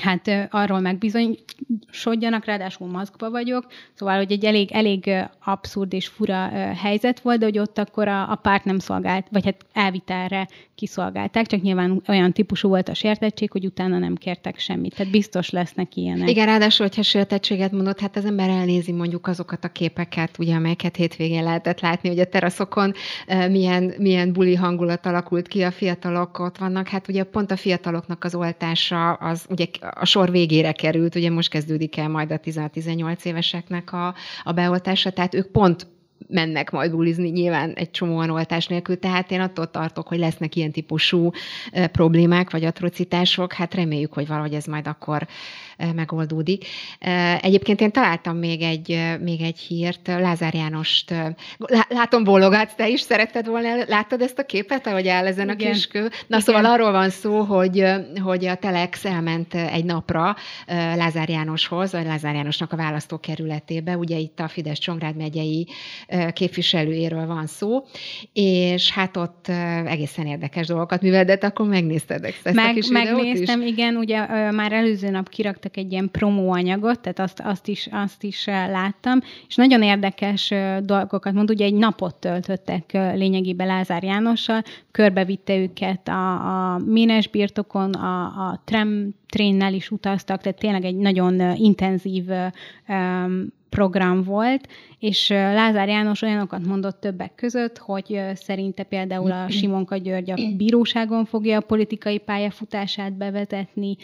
hát 0.00 0.48
arról 0.50 0.80
megbizonyosodjanak, 0.80 2.44
ráadásul 2.44 2.88
maszkba 2.88 3.30
vagyok, 3.30 3.66
szóval, 3.94 4.16
hogy 4.16 4.32
egy 4.32 4.44
elég, 4.44 4.72
elég 4.72 5.10
abszurd 5.44 5.92
és 5.92 6.06
fura 6.06 6.48
helyzet 6.74 7.20
volt, 7.20 7.38
de 7.38 7.44
hogy 7.44 7.58
ott 7.58 7.78
akkor 7.78 8.08
a, 8.08 8.30
a 8.30 8.34
párt 8.34 8.64
nem 8.64 8.78
szolgált, 8.78 9.26
vagy 9.30 9.44
hát 9.44 9.66
elvitelre 9.72 10.48
kiszolgálták, 10.76 11.46
csak 11.46 11.62
nyilván 11.62 12.02
olyan 12.08 12.32
típusú 12.32 12.68
volt 12.68 12.88
a 12.88 12.94
sértettség, 12.94 13.50
hogy 13.50 13.64
utána 13.64 13.98
nem 13.98 14.14
kértek 14.14 14.58
semmit. 14.58 14.94
Tehát 14.94 15.12
biztos 15.12 15.50
lesznek 15.50 15.96
ilyenek. 15.96 16.28
Igen, 16.28 16.46
ráadásul, 16.46 16.86
hogyha 16.86 17.02
sértettséget 17.02 17.72
mondott, 17.72 18.00
hát 18.00 18.16
az 18.16 18.24
ember 18.24 18.48
elnézi 18.48 18.92
mondjuk 18.92 19.26
azokat 19.26 19.64
a 19.64 19.68
képeket, 19.68 20.38
ugye, 20.38 20.54
amelyeket 20.54 20.96
hétvégén 20.96 21.42
lehetett 21.42 21.80
látni, 21.80 22.08
hogy 22.08 22.18
a 22.18 22.24
teraszokon 22.24 22.92
milyen, 23.50 23.94
milyen 23.98 24.32
buli 24.32 24.54
hangulat 24.54 25.06
alakult 25.06 25.48
ki, 25.48 25.62
a 25.62 25.70
fiatalok 25.70 26.38
ott 26.38 26.58
vannak, 26.58 26.88
hát 26.88 27.08
ugye 27.08 27.22
pont 27.22 27.50
a 27.50 27.56
fiataloknak 27.56 28.24
az 28.24 28.34
oltása 28.34 29.12
az 29.12 29.46
ugye 29.48 29.66
a 29.90 30.04
sor 30.04 30.30
végére 30.30 30.72
került, 30.72 31.14
ugye 31.14 31.30
most 31.30 31.50
kezdődik 31.50 31.96
el 31.96 32.08
majd 32.08 32.30
a 32.30 32.38
16-18 32.38 33.24
éveseknek 33.24 33.92
a, 33.92 34.14
a 34.42 34.52
beoltása, 34.52 35.10
tehát 35.10 35.34
ők 35.34 35.46
pont 35.46 35.86
mennek 36.28 36.70
majd 36.70 36.90
bulizni 36.90 37.28
nyilván 37.28 37.72
egy 37.72 37.90
csomóan 37.90 38.30
oltás 38.30 38.66
nélkül, 38.66 38.98
tehát 38.98 39.30
én 39.30 39.40
attól 39.40 39.70
tartok, 39.70 40.08
hogy 40.08 40.18
lesznek 40.18 40.56
ilyen 40.56 40.70
típusú 40.70 41.30
problémák 41.92 42.50
vagy 42.50 42.64
atrocitások, 42.64 43.52
hát 43.52 43.74
reméljük, 43.74 44.12
hogy 44.12 44.26
valahogy 44.26 44.54
ez 44.54 44.64
majd 44.64 44.86
akkor 44.86 45.26
megoldódik. 45.94 46.66
Egyébként 47.40 47.80
én 47.80 47.90
találtam 47.90 48.36
még 48.36 48.62
egy, 48.62 49.16
még 49.20 49.40
egy 49.40 49.58
hírt, 49.58 50.06
Lázár 50.06 50.54
Jánost, 50.54 51.14
látom 51.88 52.24
bólogatsz, 52.24 52.74
te 52.74 52.88
is 52.88 53.00
szeretted 53.00 53.46
volna, 53.46 53.68
láttad 53.88 54.20
ezt 54.20 54.38
a 54.38 54.46
képet, 54.46 54.86
ahogy 54.86 55.08
áll 55.08 55.26
ezen 55.26 55.50
Igen. 55.50 55.68
a 55.68 55.72
kiskő? 55.72 56.00
Na 56.00 56.08
Igen. 56.26 56.40
szóval 56.40 56.64
arról 56.64 56.92
van 56.92 57.10
szó, 57.10 57.40
hogy, 57.40 57.84
hogy 58.22 58.46
a 58.46 58.54
Telex 58.54 59.04
elment 59.04 59.54
egy 59.54 59.84
napra 59.84 60.36
Lázár 60.66 61.28
Jánoshoz, 61.28 61.92
vagy 61.92 62.04
Lázár 62.04 62.34
Jánosnak 62.34 62.72
a 62.72 62.76
választókerületébe, 62.76 63.96
ugye 63.96 64.16
itt 64.16 64.40
a 64.40 64.48
Fidesz 64.48 64.78
Csongrád 64.78 65.16
megyei 65.16 65.68
képviselőjéről 66.32 67.26
van 67.26 67.46
szó, 67.46 67.84
és 68.32 68.90
hát 68.90 69.16
ott 69.16 69.48
egészen 69.86 70.26
érdekes 70.26 70.66
dolgokat 70.66 71.02
műveldett, 71.02 71.42
akkor 71.44 71.66
megnézted 71.66 72.24
ezt 72.24 72.54
Meg, 72.54 72.70
a 72.70 72.72
kis 72.72 72.88
Megnéztem, 72.88 73.60
is? 73.60 73.68
igen, 73.68 73.96
ugye 73.96 74.50
már 74.50 74.72
előző 74.72 75.10
nap 75.10 75.28
kiraktak 75.28 75.76
egy 75.76 75.92
ilyen 75.92 76.08
promóanyagot, 76.10 77.00
tehát 77.00 77.18
azt, 77.18 77.40
azt, 77.40 77.68
is, 77.68 77.88
azt 77.90 78.22
is 78.22 78.46
láttam, 78.46 79.18
és 79.48 79.54
nagyon 79.54 79.82
érdekes 79.82 80.52
dolgokat 80.80 81.32
mond, 81.32 81.50
ugye 81.50 81.64
egy 81.64 81.74
napot 81.74 82.14
töltöttek 82.14 82.92
lényegében 82.92 83.66
Lázár 83.66 84.02
Jánossal, 84.02 84.62
körbevitte 84.90 85.56
őket 85.56 86.08
a, 86.08 86.32
a 86.74 86.78
Ménes 86.78 87.28
birtokon, 87.28 87.92
a, 87.92 88.24
a 88.24 88.62
tram 88.64 89.14
trénnel 89.28 89.74
is 89.74 89.90
utaztak, 89.90 90.40
tehát 90.40 90.58
tényleg 90.58 90.84
egy 90.84 90.96
nagyon 90.96 91.56
intenzív 91.56 92.24
um, 92.88 93.54
program 93.76 94.22
volt, 94.22 94.68
és 94.98 95.28
Lázár 95.28 95.88
János 95.88 96.22
olyanokat 96.22 96.66
mondott 96.66 97.00
többek 97.00 97.34
között, 97.34 97.78
hogy 97.78 98.20
szerinte 98.34 98.82
például 98.82 99.32
a 99.32 99.48
Simonka 99.48 99.96
György 99.96 100.30
a 100.30 100.34
bíróságon 100.56 101.24
fogja 101.24 101.58
a 101.58 101.60
politikai 101.60 102.18
pályafutását 102.18 103.12
bevezetni, 103.12 103.96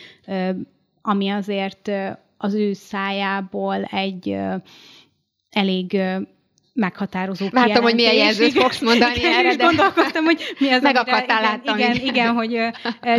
ami 1.03 1.29
azért 1.29 1.91
az 2.37 2.55
ő 2.55 2.73
szájából 2.73 3.83
egy 3.85 4.39
elég 5.51 6.01
meghatározó 6.73 7.47
Vártam, 7.51 7.83
hogy 7.83 7.95
milyen 7.95 8.15
jelzőt 8.15 8.53
fogsz 8.53 8.81
mondani 8.81 9.15
igen, 9.17 9.33
erre, 9.33 9.57
de 9.57 9.65
gondolkoztam, 9.65 10.25
hogy 10.25 10.43
mi 10.59 10.69
az, 10.69 10.83
Megakadtál, 10.83 11.43
láttam. 11.43 11.79
Igen, 11.79 11.95
igen, 11.95 12.07
igen, 12.07 12.35
hogy, 12.35 12.59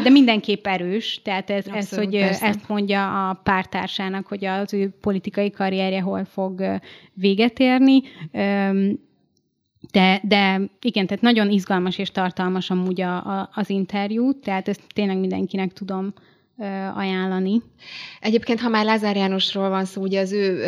de 0.03 0.09
mindenképp 0.09 0.67
erős, 0.67 1.21
tehát 1.23 1.49
ez, 1.49 1.65
Abszolút, 1.67 1.77
ez, 1.77 1.97
hogy 1.97 2.19
persze. 2.19 2.45
ezt 2.45 2.67
mondja 2.67 3.30
a 3.30 3.34
pártársának, 3.43 4.27
hogy 4.27 4.45
az 4.45 4.73
ő 4.73 4.89
politikai 5.01 5.51
karrierje 5.51 6.01
hol 6.01 6.25
fog 6.25 6.63
véget 7.13 7.59
érni. 7.59 8.01
De, 9.91 10.21
de 10.23 10.61
igen, 10.81 11.07
tehát 11.07 11.21
nagyon 11.21 11.49
izgalmas 11.49 11.97
és 11.97 12.11
tartalmas 12.11 12.69
amúgy 12.69 13.01
a, 13.01 13.15
a, 13.15 13.49
az 13.53 13.69
interjú, 13.69 14.39
tehát 14.39 14.67
ezt 14.67 14.81
tényleg 14.93 15.17
mindenkinek 15.17 15.73
tudom 15.73 16.13
ajánlani. 16.95 17.61
Egyébként, 18.19 18.59
ha 18.59 18.69
már 18.69 18.85
Lázár 18.85 19.15
Jánosról 19.15 19.69
van 19.69 19.85
szó, 19.85 20.01
ugye 20.01 20.19
az 20.19 20.31
ő, 20.31 20.67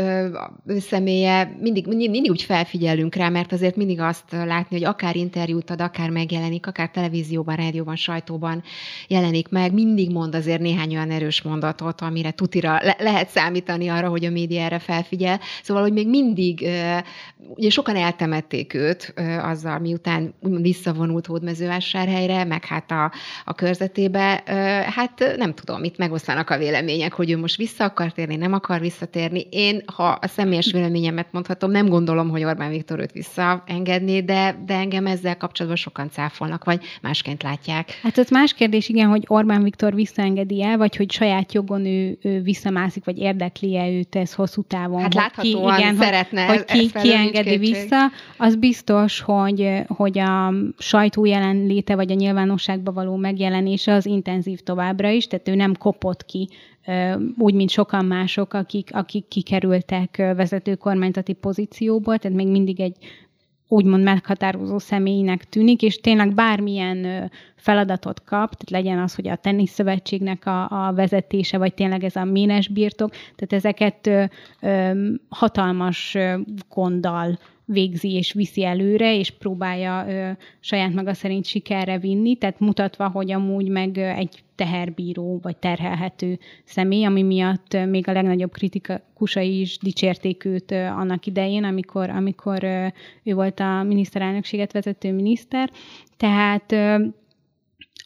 ő 0.66 0.80
személye, 0.80 1.58
mindig, 1.62 1.88
mindig, 1.88 2.32
úgy 2.32 2.42
felfigyelünk 2.42 3.16
rá, 3.16 3.30
mert 3.30 3.52
azért 3.52 3.76
mindig 3.76 4.00
azt 4.00 4.32
látni, 4.32 4.78
hogy 4.78 4.86
akár 4.86 5.16
interjút 5.16 5.70
ad, 5.70 5.82
akár 5.82 6.10
megjelenik, 6.10 6.68
akár 6.68 6.90
televízióban, 6.90 7.56
rádióban, 7.56 7.96
sajtóban 7.96 8.64
jelenik 9.08 9.50
meg, 9.50 9.74
mindig 9.74 10.12
mond 10.12 10.36
azért 10.36 10.62
néhány 10.62 10.96
olyan 10.96 11.12
erős 11.12 11.42
mondatot, 11.42 12.02
amire 12.02 12.32
tutira 12.32 12.80
le- 12.82 12.98
lehet 13.00 13.30
számítani 13.30 13.88
arra, 13.88 14.10
hogy 14.10 14.26
a 14.26 14.30
média 14.30 14.62
erre 14.62 14.80
felfigyel. 14.80 15.40
Szóval, 15.64 15.84
hogy 15.84 15.94
még 15.94 16.10
mindig, 16.10 16.70
ugye 17.48 17.70
sokan 17.70 17.96
eltemették 17.96 18.74
őt 18.74 19.14
azzal, 19.42 19.80
miután 19.80 20.34
visszavonult 20.42 21.26
Hódmezővásárhelyre, 21.26 22.44
meg 22.44 22.66
hát 22.66 22.92
a, 22.92 23.12
a 23.46 23.54
körzetébe, 23.54 24.44
hát 24.96 25.34
nem 25.38 25.54
tudom, 25.54 25.75
itt 25.84 25.98
megoszlanak 25.98 26.50
a 26.50 26.58
vélemények, 26.58 27.14
hogy 27.14 27.32
ő 27.32 27.38
most 27.38 27.56
vissza 27.56 27.84
akar 27.84 28.12
térni, 28.12 28.36
nem 28.36 28.54
akar 28.54 28.80
visszatérni. 28.80 29.48
Én, 29.50 29.84
ha 29.96 30.08
a 30.22 30.28
személyes 30.28 30.72
véleményemet 30.72 31.28
mondhatom, 31.32 31.72
nem 31.72 31.90
gondolom, 31.90 32.30
hogy 32.30 32.44
Orbán 32.44 32.70
Viktor 32.70 33.00
őt 33.00 33.12
visszaengedné, 33.12 34.22
de, 34.22 34.64
de 34.66 34.74
engem 34.74 35.06
ezzel 35.06 35.38
kapcsolatban 35.38 35.82
sokan 35.82 36.10
cáfolnak, 36.10 36.64
vagy 36.64 36.84
másként 37.02 37.44
látják. 37.44 38.00
Hát 38.02 38.18
ez 38.18 38.30
más 38.30 38.54
kérdés, 38.54 38.90
igen, 38.90 39.08
hogy 39.08 39.24
Orbán 39.28 39.64
Viktor 39.64 39.94
visszaengedi 39.94 40.64
el, 40.64 40.78
vagy 40.78 40.96
hogy 40.96 41.12
saját 41.12 41.54
jogon 41.54 41.86
ő, 41.86 42.18
ő 42.22 42.42
visszamászik, 42.42 43.06
vagy 43.06 43.18
érdekli-e 43.18 43.90
őt 43.90 44.16
ez 44.16 44.34
hosszú 44.34 44.62
távon. 44.62 45.02
Hát 45.02 45.14
láthatóan 45.14 45.76
ki, 45.76 45.82
igen, 45.82 45.96
szeretne. 45.96 46.46
Hogy, 46.46 46.64
hogy 46.68 46.92
ki, 46.92 47.00
ki 47.02 47.14
engedi 47.14 47.58
vissza. 47.58 47.98
Az 48.38 48.56
biztos, 48.56 49.20
hogy, 49.20 49.72
hogy 49.88 50.20
a 50.20 50.54
sajtó 50.78 51.26
jelenléte, 51.26 51.96
vagy 51.96 52.12
a 52.12 52.16
nyilvánosságba 52.16 52.92
való 52.92 53.16
megjelenése 53.16 53.94
az 53.94 54.06
intenzív 54.06 54.60
továbbra 54.60 55.10
is, 55.10 55.28
tehát 55.28 55.48
ő 55.48 55.56
nem 55.56 55.65
kopott 55.74 56.26
ki 56.26 56.50
úgy, 57.38 57.54
mint 57.54 57.70
sokan 57.70 58.06
mások, 58.06 58.54
akik, 58.54 58.90
akik 58.94 59.28
kikerültek 59.28 60.16
vezető 60.18 60.76
kormányzati 60.76 61.34
pozícióból, 61.34 62.18
tehát 62.18 62.38
még 62.38 62.48
mindig 62.48 62.80
egy 62.80 62.96
úgymond 63.68 64.04
meghatározó 64.04 64.78
személynek 64.78 65.44
tűnik, 65.50 65.82
és 65.82 65.98
tényleg 65.98 66.34
bármilyen 66.34 67.32
feladatot 67.56 68.24
kap, 68.24 68.56
tehát 68.56 68.70
legyen 68.70 69.00
az, 69.00 69.16
hogy 69.16 69.28
a 69.28 69.36
teniszszövetségnek 69.36 70.46
a, 70.46 70.88
a 70.88 70.94
vezetése, 70.94 71.58
vagy 71.58 71.74
tényleg 71.74 72.04
ez 72.04 72.16
a 72.16 72.24
ménes 72.24 72.68
birtok, 72.68 73.12
tehát 73.12 73.54
ezeket 73.54 74.08
ö, 74.08 74.24
ö, 74.62 74.92
hatalmas 75.30 76.18
gonddal 76.70 77.40
végzi 77.66 78.14
és 78.14 78.34
viszi 78.34 78.66
előre, 78.66 79.18
és 79.18 79.32
próbálja 79.32 80.06
ö, 80.08 80.32
saját 80.60 80.94
maga 80.94 81.14
szerint 81.14 81.46
sikerre 81.46 81.98
vinni, 81.98 82.36
tehát 82.36 82.60
mutatva, 82.60 83.10
hogy 83.10 83.32
amúgy 83.32 83.70
meg 83.70 83.98
egy 83.98 84.44
teherbíró 84.56 85.40
vagy 85.42 85.58
terhelhető 85.58 86.40
személy, 86.64 87.06
ami 87.06 87.24
miatt 87.24 87.78
még 87.88 88.08
a 88.08 88.12
legnagyobb 88.12 88.52
kritikusai 88.52 89.60
is 89.60 89.78
dicsérték 89.78 90.46
őt 90.46 90.72
annak 90.72 91.26
idején, 91.26 91.64
amikor, 91.64 92.10
amikor 92.10 92.64
ő 93.24 93.34
volt 93.34 93.60
a 93.60 93.84
miniszterelnökséget 93.84 94.72
vezető 94.72 95.14
miniszter. 95.14 95.70
Tehát 96.18 96.76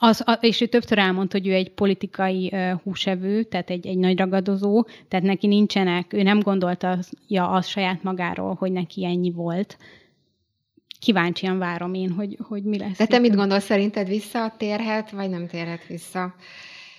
az, 0.01 0.23
és 0.39 0.61
ő 0.61 0.65
többször 0.65 0.97
elmondta, 0.97 1.37
hogy 1.37 1.47
ő 1.47 1.53
egy 1.53 1.71
politikai 1.71 2.53
húsevő, 2.83 3.43
tehát 3.43 3.69
egy, 3.69 3.87
egy 3.87 3.97
nagy 3.97 4.17
ragadozó, 4.17 4.85
tehát 5.07 5.25
neki 5.25 5.47
nincsenek, 5.47 6.13
ő 6.13 6.21
nem 6.21 6.39
gondolta 6.39 6.97
ja, 7.27 7.49
az 7.49 7.67
saját 7.67 8.03
magáról, 8.03 8.53
hogy 8.53 8.71
neki 8.71 9.05
ennyi 9.05 9.31
volt. 9.31 9.77
Kíváncsian 10.99 11.57
várom 11.57 11.93
én, 11.93 12.11
hogy, 12.11 12.37
hogy 12.47 12.63
mi 12.63 12.77
lesz. 12.77 12.97
De 12.97 13.05
te 13.05 13.19
mit 13.19 13.35
gondolsz, 13.35 13.65
szerinted 13.65 14.07
visszatérhet, 14.07 15.11
vagy 15.11 15.29
nem 15.29 15.47
térhet 15.47 15.85
vissza? 15.87 16.35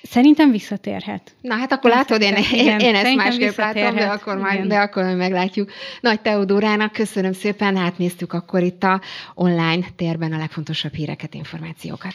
Szerintem 0.02 0.50
visszatérhet. 0.50 1.34
Na 1.40 1.54
hát 1.54 1.72
akkor 1.72 1.90
látod, 1.90 2.20
én, 2.22 2.36
én, 2.52 2.78
én 2.78 2.94
ezt 2.94 3.14
másképp 3.14 3.56
látom, 3.56 3.94
de 3.94 4.06
akkor, 4.06 4.36
majd, 4.36 4.66
de 4.66 4.78
akkor 4.78 5.04
meglátjuk. 5.04 5.70
Nagy 6.00 6.20
Teodórának 6.20 6.92
köszönöm 6.92 7.32
szépen, 7.32 7.76
átnéztük 7.76 8.32
akkor 8.32 8.62
itt 8.62 8.82
a 8.82 9.00
online 9.34 9.86
térben 9.96 10.32
a 10.32 10.38
legfontosabb 10.38 10.94
híreket, 10.94 11.34
információkat. 11.34 12.14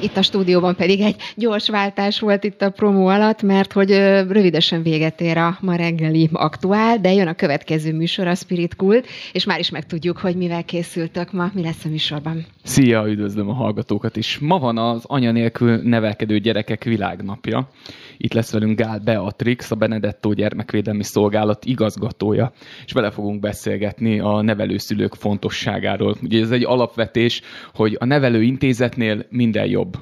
Itt 0.00 0.16
a 0.16 0.22
stúdióban 0.22 0.76
pedig 0.76 1.00
egy 1.00 1.16
gyors 1.36 1.68
váltás 1.68 2.20
volt 2.20 2.44
itt 2.44 2.62
a 2.62 2.70
promó 2.70 3.06
alatt, 3.06 3.42
mert 3.42 3.72
hogy 3.72 3.90
rövidesen 4.28 4.82
véget 4.82 5.20
ér 5.20 5.36
a 5.36 5.58
ma 5.60 5.74
reggeli 5.74 6.28
aktuál, 6.32 6.98
de 6.98 7.12
jön 7.12 7.26
a 7.26 7.34
következő 7.34 7.92
műsor, 7.92 8.26
a 8.26 8.34
Spirit 8.34 8.74
Cult, 8.74 9.06
és 9.32 9.44
már 9.44 9.58
is 9.58 9.70
megtudjuk, 9.70 10.18
hogy 10.18 10.36
mivel 10.36 10.64
készültök 10.64 11.32
ma, 11.32 11.50
mi 11.54 11.62
lesz 11.62 11.84
a 11.84 11.88
műsorban. 11.88 12.46
Szia, 12.62 13.08
üdvözlöm 13.08 13.48
a 13.48 13.52
hallgatókat 13.52 14.16
is. 14.16 14.38
Ma 14.38 14.58
van 14.58 14.78
az 14.78 15.04
anya 15.06 15.30
nélkül 15.30 15.80
nevelkedő 15.82 16.38
gyerekek 16.38 16.84
világnapja. 16.84 17.68
Itt 18.16 18.32
lesz 18.32 18.52
velünk 18.52 18.78
Gál 18.78 18.98
Beatrix, 18.98 19.70
a 19.70 19.74
Benedetto 19.74 20.32
Gyermekvédelmi 20.32 21.02
Szolgálat 21.02 21.64
igazgatója, 21.64 22.52
és 22.86 22.92
vele 22.92 23.10
fogunk 23.10 23.40
beszélgetni 23.40 24.20
a 24.20 24.42
nevelőszülők 24.42 25.14
fontosságáról. 25.14 26.16
Ugye 26.22 26.40
ez 26.40 26.50
egy 26.50 26.64
alapvetés, 26.64 27.42
hogy 27.74 27.96
a 28.00 28.04
nevelőintézetnél 28.04 29.26
minden 29.30 29.63
jobb 29.64 29.96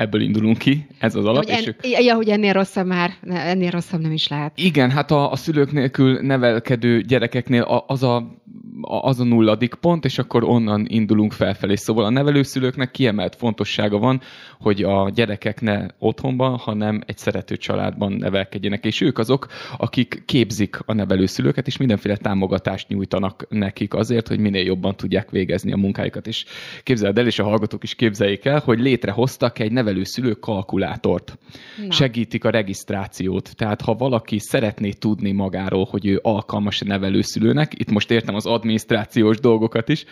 ebből 0.00 0.20
indulunk 0.20 0.58
ki, 0.58 0.86
ez 0.98 1.14
az 1.14 1.24
alap. 1.24 1.44
Hogy 1.44 1.52
en, 1.52 1.66
ők... 1.66 2.04
Ja, 2.04 2.14
hogy 2.14 2.28
ennél 2.28 2.52
rosszabb 2.52 2.86
már, 2.86 3.10
ennél 3.28 3.70
rosszabb 3.70 4.00
nem 4.00 4.12
is 4.12 4.28
lehet. 4.28 4.52
Igen, 4.54 4.90
hát 4.90 5.10
a, 5.10 5.30
a 5.30 5.36
szülők 5.36 5.72
nélkül 5.72 6.20
nevelkedő 6.20 7.00
gyerekeknél 7.00 7.84
az 7.86 8.02
a 8.02 8.39
az 8.82 9.20
a 9.20 9.24
nulladik 9.24 9.74
pont, 9.74 10.04
és 10.04 10.18
akkor 10.18 10.44
onnan 10.44 10.86
indulunk 10.88 11.32
felfelé. 11.32 11.74
Szóval 11.74 12.04
a 12.04 12.10
nevelőszülőknek 12.10 12.90
kiemelt 12.90 13.36
fontossága 13.36 13.98
van, 13.98 14.20
hogy 14.58 14.82
a 14.82 15.10
gyerekek 15.14 15.60
ne 15.60 15.86
otthonban, 15.98 16.56
hanem 16.56 17.00
egy 17.06 17.18
szerető 17.18 17.56
családban 17.56 18.12
nevelkedjenek, 18.12 18.84
és 18.84 19.00
ők 19.00 19.18
azok, 19.18 19.46
akik 19.78 20.22
képzik 20.26 20.78
a 20.86 20.92
nevelőszülőket, 20.92 21.66
és 21.66 21.76
mindenféle 21.76 22.16
támogatást 22.16 22.88
nyújtanak 22.88 23.46
nekik 23.48 23.94
azért, 23.94 24.28
hogy 24.28 24.38
minél 24.38 24.64
jobban 24.64 24.96
tudják 24.96 25.30
végezni 25.30 25.72
a 25.72 25.76
munkájukat. 25.76 26.26
És 26.26 26.44
képzeld 26.82 27.18
el, 27.18 27.26
és 27.26 27.38
a 27.38 27.44
hallgatók 27.44 27.82
is 27.82 27.94
képzeljék 27.94 28.44
el, 28.44 28.62
hogy 28.64 28.78
létrehoztak 28.78 29.58
egy 29.58 29.72
nevelőszülő 29.72 30.32
kalkulátort. 30.32 31.38
Na. 31.86 31.92
Segítik 31.92 32.44
a 32.44 32.50
regisztrációt. 32.50 33.56
Tehát 33.56 33.80
ha 33.80 33.94
valaki 33.94 34.38
szeretné 34.38 34.90
tudni 34.90 35.32
magáról, 35.32 35.86
hogy 35.90 36.06
ő 36.06 36.18
alkalmas 36.22 36.80
nevelőszülőnek, 36.80 37.72
itt 37.78 37.90
most 37.90 38.10
értem 38.10 38.34
az 38.40 38.52
adminisztrációs 38.52 39.38
dolgokat 39.38 39.88
is, 39.88 40.04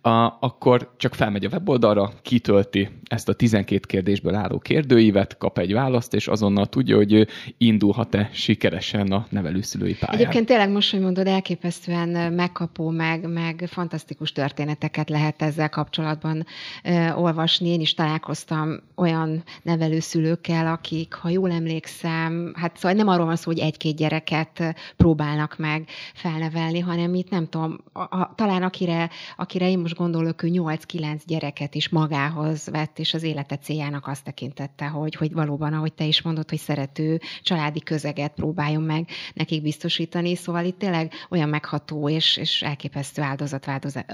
a, 0.00 0.36
akkor 0.40 0.94
csak 0.96 1.14
felmegy 1.14 1.44
a 1.44 1.48
weboldalra, 1.48 2.12
kitölti 2.22 2.88
ezt 3.04 3.28
a 3.28 3.32
12 3.32 3.80
kérdésből 3.86 4.34
álló 4.34 4.58
kérdőívet, 4.58 5.36
kap 5.38 5.58
egy 5.58 5.72
választ, 5.72 6.14
és 6.14 6.28
azonnal 6.28 6.66
tudja, 6.66 6.96
hogy 6.96 7.26
indulhat-e 7.58 8.30
sikeresen 8.32 9.12
a 9.12 9.26
nevelőszülői 9.30 9.96
pályán. 9.96 10.20
Egyébként 10.20 10.46
tényleg 10.46 10.70
most, 10.70 10.90
hogy 10.90 11.00
mondod, 11.00 11.26
elképesztően 11.26 12.32
megkapó, 12.32 12.90
meg, 12.90 13.32
meg 13.32 13.64
fantasztikus 13.66 14.32
történeteket 14.32 15.08
lehet 15.08 15.42
ezzel 15.42 15.68
kapcsolatban 15.68 16.46
uh, 16.84 17.22
olvasni. 17.22 17.68
Én 17.68 17.80
is 17.80 17.94
találkoztam 17.94 18.80
olyan 18.96 19.42
nevelőszülőkkel, 19.62 20.66
akik, 20.66 21.14
ha 21.14 21.28
jól 21.28 21.50
emlékszem, 21.50 22.52
hát 22.56 22.76
szóval 22.76 22.96
nem 22.96 23.08
arról 23.08 23.26
van 23.26 23.36
szó, 23.36 23.50
hogy 23.50 23.58
egy-két 23.58 23.96
gyereket 23.96 24.74
próbálnak 24.96 25.58
meg 25.58 25.88
felnevelni, 26.14 26.80
hanem 26.80 27.14
itt 27.14 27.30
nem 27.30 27.48
tudom, 27.48 27.78
a, 27.92 28.00
a, 28.00 28.32
talán 28.36 28.62
akire, 28.62 29.10
akire 29.36 29.68
én 29.74 29.80
most 29.80 29.96
gondolok, 29.96 30.42
ő 30.42 30.48
8-9 30.52 31.20
gyereket 31.26 31.74
is 31.74 31.88
magához 31.88 32.68
vett, 32.70 32.98
és 32.98 33.14
az 33.14 33.22
élete 33.22 33.56
céljának 33.56 34.06
azt 34.06 34.24
tekintette, 34.24 34.86
hogy, 34.86 35.14
hogy 35.14 35.32
valóban, 35.32 35.72
ahogy 35.72 35.92
te 35.92 36.04
is 36.04 36.22
mondod, 36.22 36.48
hogy 36.48 36.58
szerető 36.58 37.20
családi 37.42 37.80
közeget 37.80 38.32
próbáljon 38.34 38.82
meg 38.82 39.08
nekik 39.34 39.62
biztosítani. 39.62 40.34
Szóval 40.34 40.64
itt 40.64 40.78
tényleg 40.78 41.12
olyan 41.30 41.48
megható 41.48 42.08
és, 42.08 42.36
és 42.36 42.62
elképesztő 42.62 43.22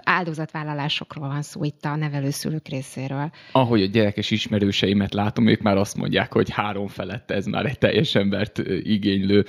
áldozatvállalásokról 0.05 1.28
van 1.28 1.43
szó 1.43 1.65
itt 1.65 1.85
a 1.85 1.97
nevelőszülők 1.97 2.69
részéről. 2.69 3.31
Ahogy 3.53 3.82
a 3.82 3.87
gyerekes 3.87 4.31
ismerőseimet 4.31 5.15
látom, 5.15 5.47
ők 5.47 5.61
már 5.61 5.77
azt 5.77 5.97
mondják, 5.97 6.32
hogy 6.32 6.51
három 6.51 6.87
felett 6.87 7.31
ez 7.31 7.47
már 7.47 7.66
egy 7.66 7.78
teljes 7.78 8.15
embert 8.15 8.59
igénylő 8.82 9.45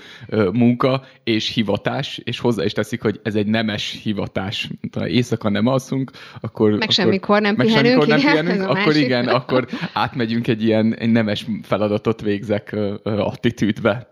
munka 0.54 1.04
és 1.24 1.54
hivatás, 1.54 2.18
és 2.24 2.40
hozzá 2.40 2.64
is 2.64 2.74
teszik, 2.74 3.02
hogy 3.02 3.20
ez 3.24 3.36
egy 3.36 3.48
nemes 3.48 4.00
hivatás. 4.04 4.70
Éjszaka 5.06 5.50
nem 5.50 5.68
alszunk, 5.68 6.01
pihenünk, 6.10 6.40
akkor... 6.42 6.70
Meg 6.70 6.82
akkor, 6.82 6.94
semmikor 6.94 7.42
nem 7.42 7.56
meg 7.56 7.66
pihenünk, 7.66 8.08
nem 8.08 8.18
igen, 8.18 8.32
pihenünk 8.32 8.70
akkor 8.70 8.86
másik. 8.86 9.04
igen, 9.04 9.28
akkor 9.28 9.68
átmegyünk 9.94 10.48
egy 10.48 10.64
ilyen 10.64 10.96
egy 10.96 11.12
nemes 11.12 11.46
feladatot 11.64 12.22
végzek 12.22 12.76
attitűdbe. 13.04 14.10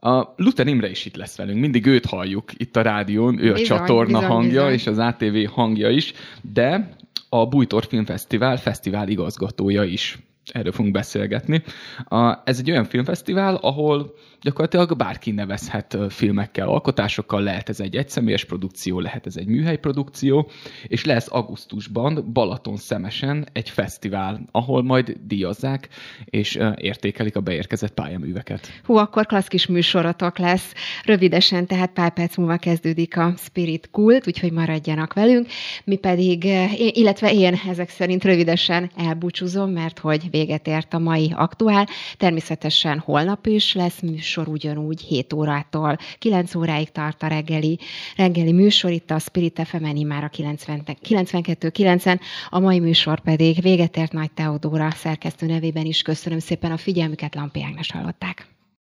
A 0.00 0.34
Luther 0.36 0.66
Imre 0.66 0.90
is 0.90 1.04
itt 1.04 1.16
lesz 1.16 1.36
velünk, 1.36 1.60
mindig 1.60 1.86
őt 1.86 2.06
halljuk 2.06 2.50
itt 2.56 2.76
a 2.76 2.82
rádión, 2.82 3.38
ő 3.38 3.52
bizony, 3.52 3.62
a 3.62 3.64
csatorna 3.64 4.18
bizony, 4.18 4.34
hangja 4.34 4.50
bizony. 4.50 4.72
és 4.72 4.86
az 4.86 4.98
ATV 4.98 5.54
hangja 5.54 5.90
is, 5.90 6.12
de 6.52 6.96
a 7.28 7.46
Bújtor 7.46 7.84
Filmfesztivál 7.84 8.56
fesztivál 8.56 9.08
igazgatója 9.08 9.84
is. 9.84 10.18
erről 10.52 10.72
fogunk 10.72 10.94
beszélgetni. 10.94 11.62
A, 12.04 12.42
ez 12.44 12.58
egy 12.58 12.70
olyan 12.70 12.84
filmfesztivál, 12.84 13.54
ahol 13.54 14.14
gyakorlatilag 14.46 14.96
bárki 14.96 15.30
nevezhet 15.30 15.96
filmekkel, 16.08 16.68
alkotásokkal, 16.68 17.42
lehet 17.42 17.68
ez 17.68 17.80
egy 17.80 17.96
egyszemélyes 17.96 18.44
produkció, 18.44 19.00
lehet 19.00 19.26
ez 19.26 19.36
egy 19.36 19.46
műhely 19.46 19.78
produkció, 19.78 20.50
és 20.82 21.04
lesz 21.04 21.26
augusztusban 21.30 22.30
Balaton 22.32 22.76
szemesen 22.76 23.46
egy 23.52 23.70
fesztivál, 23.70 24.40
ahol 24.50 24.82
majd 24.82 25.16
díjazzák 25.26 25.88
és 26.24 26.58
értékelik 26.76 27.36
a 27.36 27.40
beérkezett 27.40 27.92
pályaműveket. 27.92 28.80
Hú, 28.84 28.96
akkor 28.96 29.26
klassz 29.26 29.48
kis 29.48 29.66
műsorotok 29.66 30.38
lesz. 30.38 30.72
Rövidesen, 31.04 31.66
tehát 31.66 31.92
pár 31.92 32.12
perc 32.12 32.36
múlva 32.36 32.56
kezdődik 32.56 33.16
a 33.16 33.34
Spirit 33.36 33.88
Kult, 33.90 34.26
úgyhogy 34.26 34.52
maradjanak 34.52 35.14
velünk. 35.14 35.46
Mi 35.84 35.96
pedig, 35.96 36.44
illetve 36.78 37.32
én 37.32 37.58
ezek 37.68 37.88
szerint 37.88 38.24
rövidesen 38.24 38.90
elbúcsúzom, 38.96 39.70
mert 39.70 39.98
hogy 39.98 40.30
véget 40.30 40.66
ért 40.66 40.94
a 40.94 40.98
mai 40.98 41.32
aktuál. 41.36 41.88
Természetesen 42.16 42.98
holnap 42.98 43.46
is 43.46 43.74
lesz 43.74 44.00
műsor 44.00 44.34
ugyanúgy 44.44 45.00
7 45.00 45.32
órától. 45.32 45.96
9 46.18 46.54
óráig 46.54 46.90
tart 46.90 47.22
a 47.22 47.26
reggeli, 47.26 47.78
reggeli 48.16 48.52
műsor, 48.52 48.90
itt 48.90 49.10
a 49.10 49.18
Spirit 49.18 49.62
fm 49.64 49.84
már 50.06 50.24
a 50.24 50.28
92.9-en, 50.28 52.20
a 52.48 52.58
mai 52.58 52.78
műsor 52.78 53.20
pedig 53.20 53.60
véget 53.60 53.96
ért 53.96 54.12
Nagy 54.12 54.32
Teodóra 54.32 54.90
szerkesztő 54.90 55.46
nevében 55.46 55.84
is. 55.84 56.02
Köszönöm 56.02 56.38
szépen 56.38 56.72
a 56.72 56.76
figyelmüket, 56.76 57.34
Lampi 57.34 57.62
Ágnes 57.62 57.92
hallották. 57.92 58.55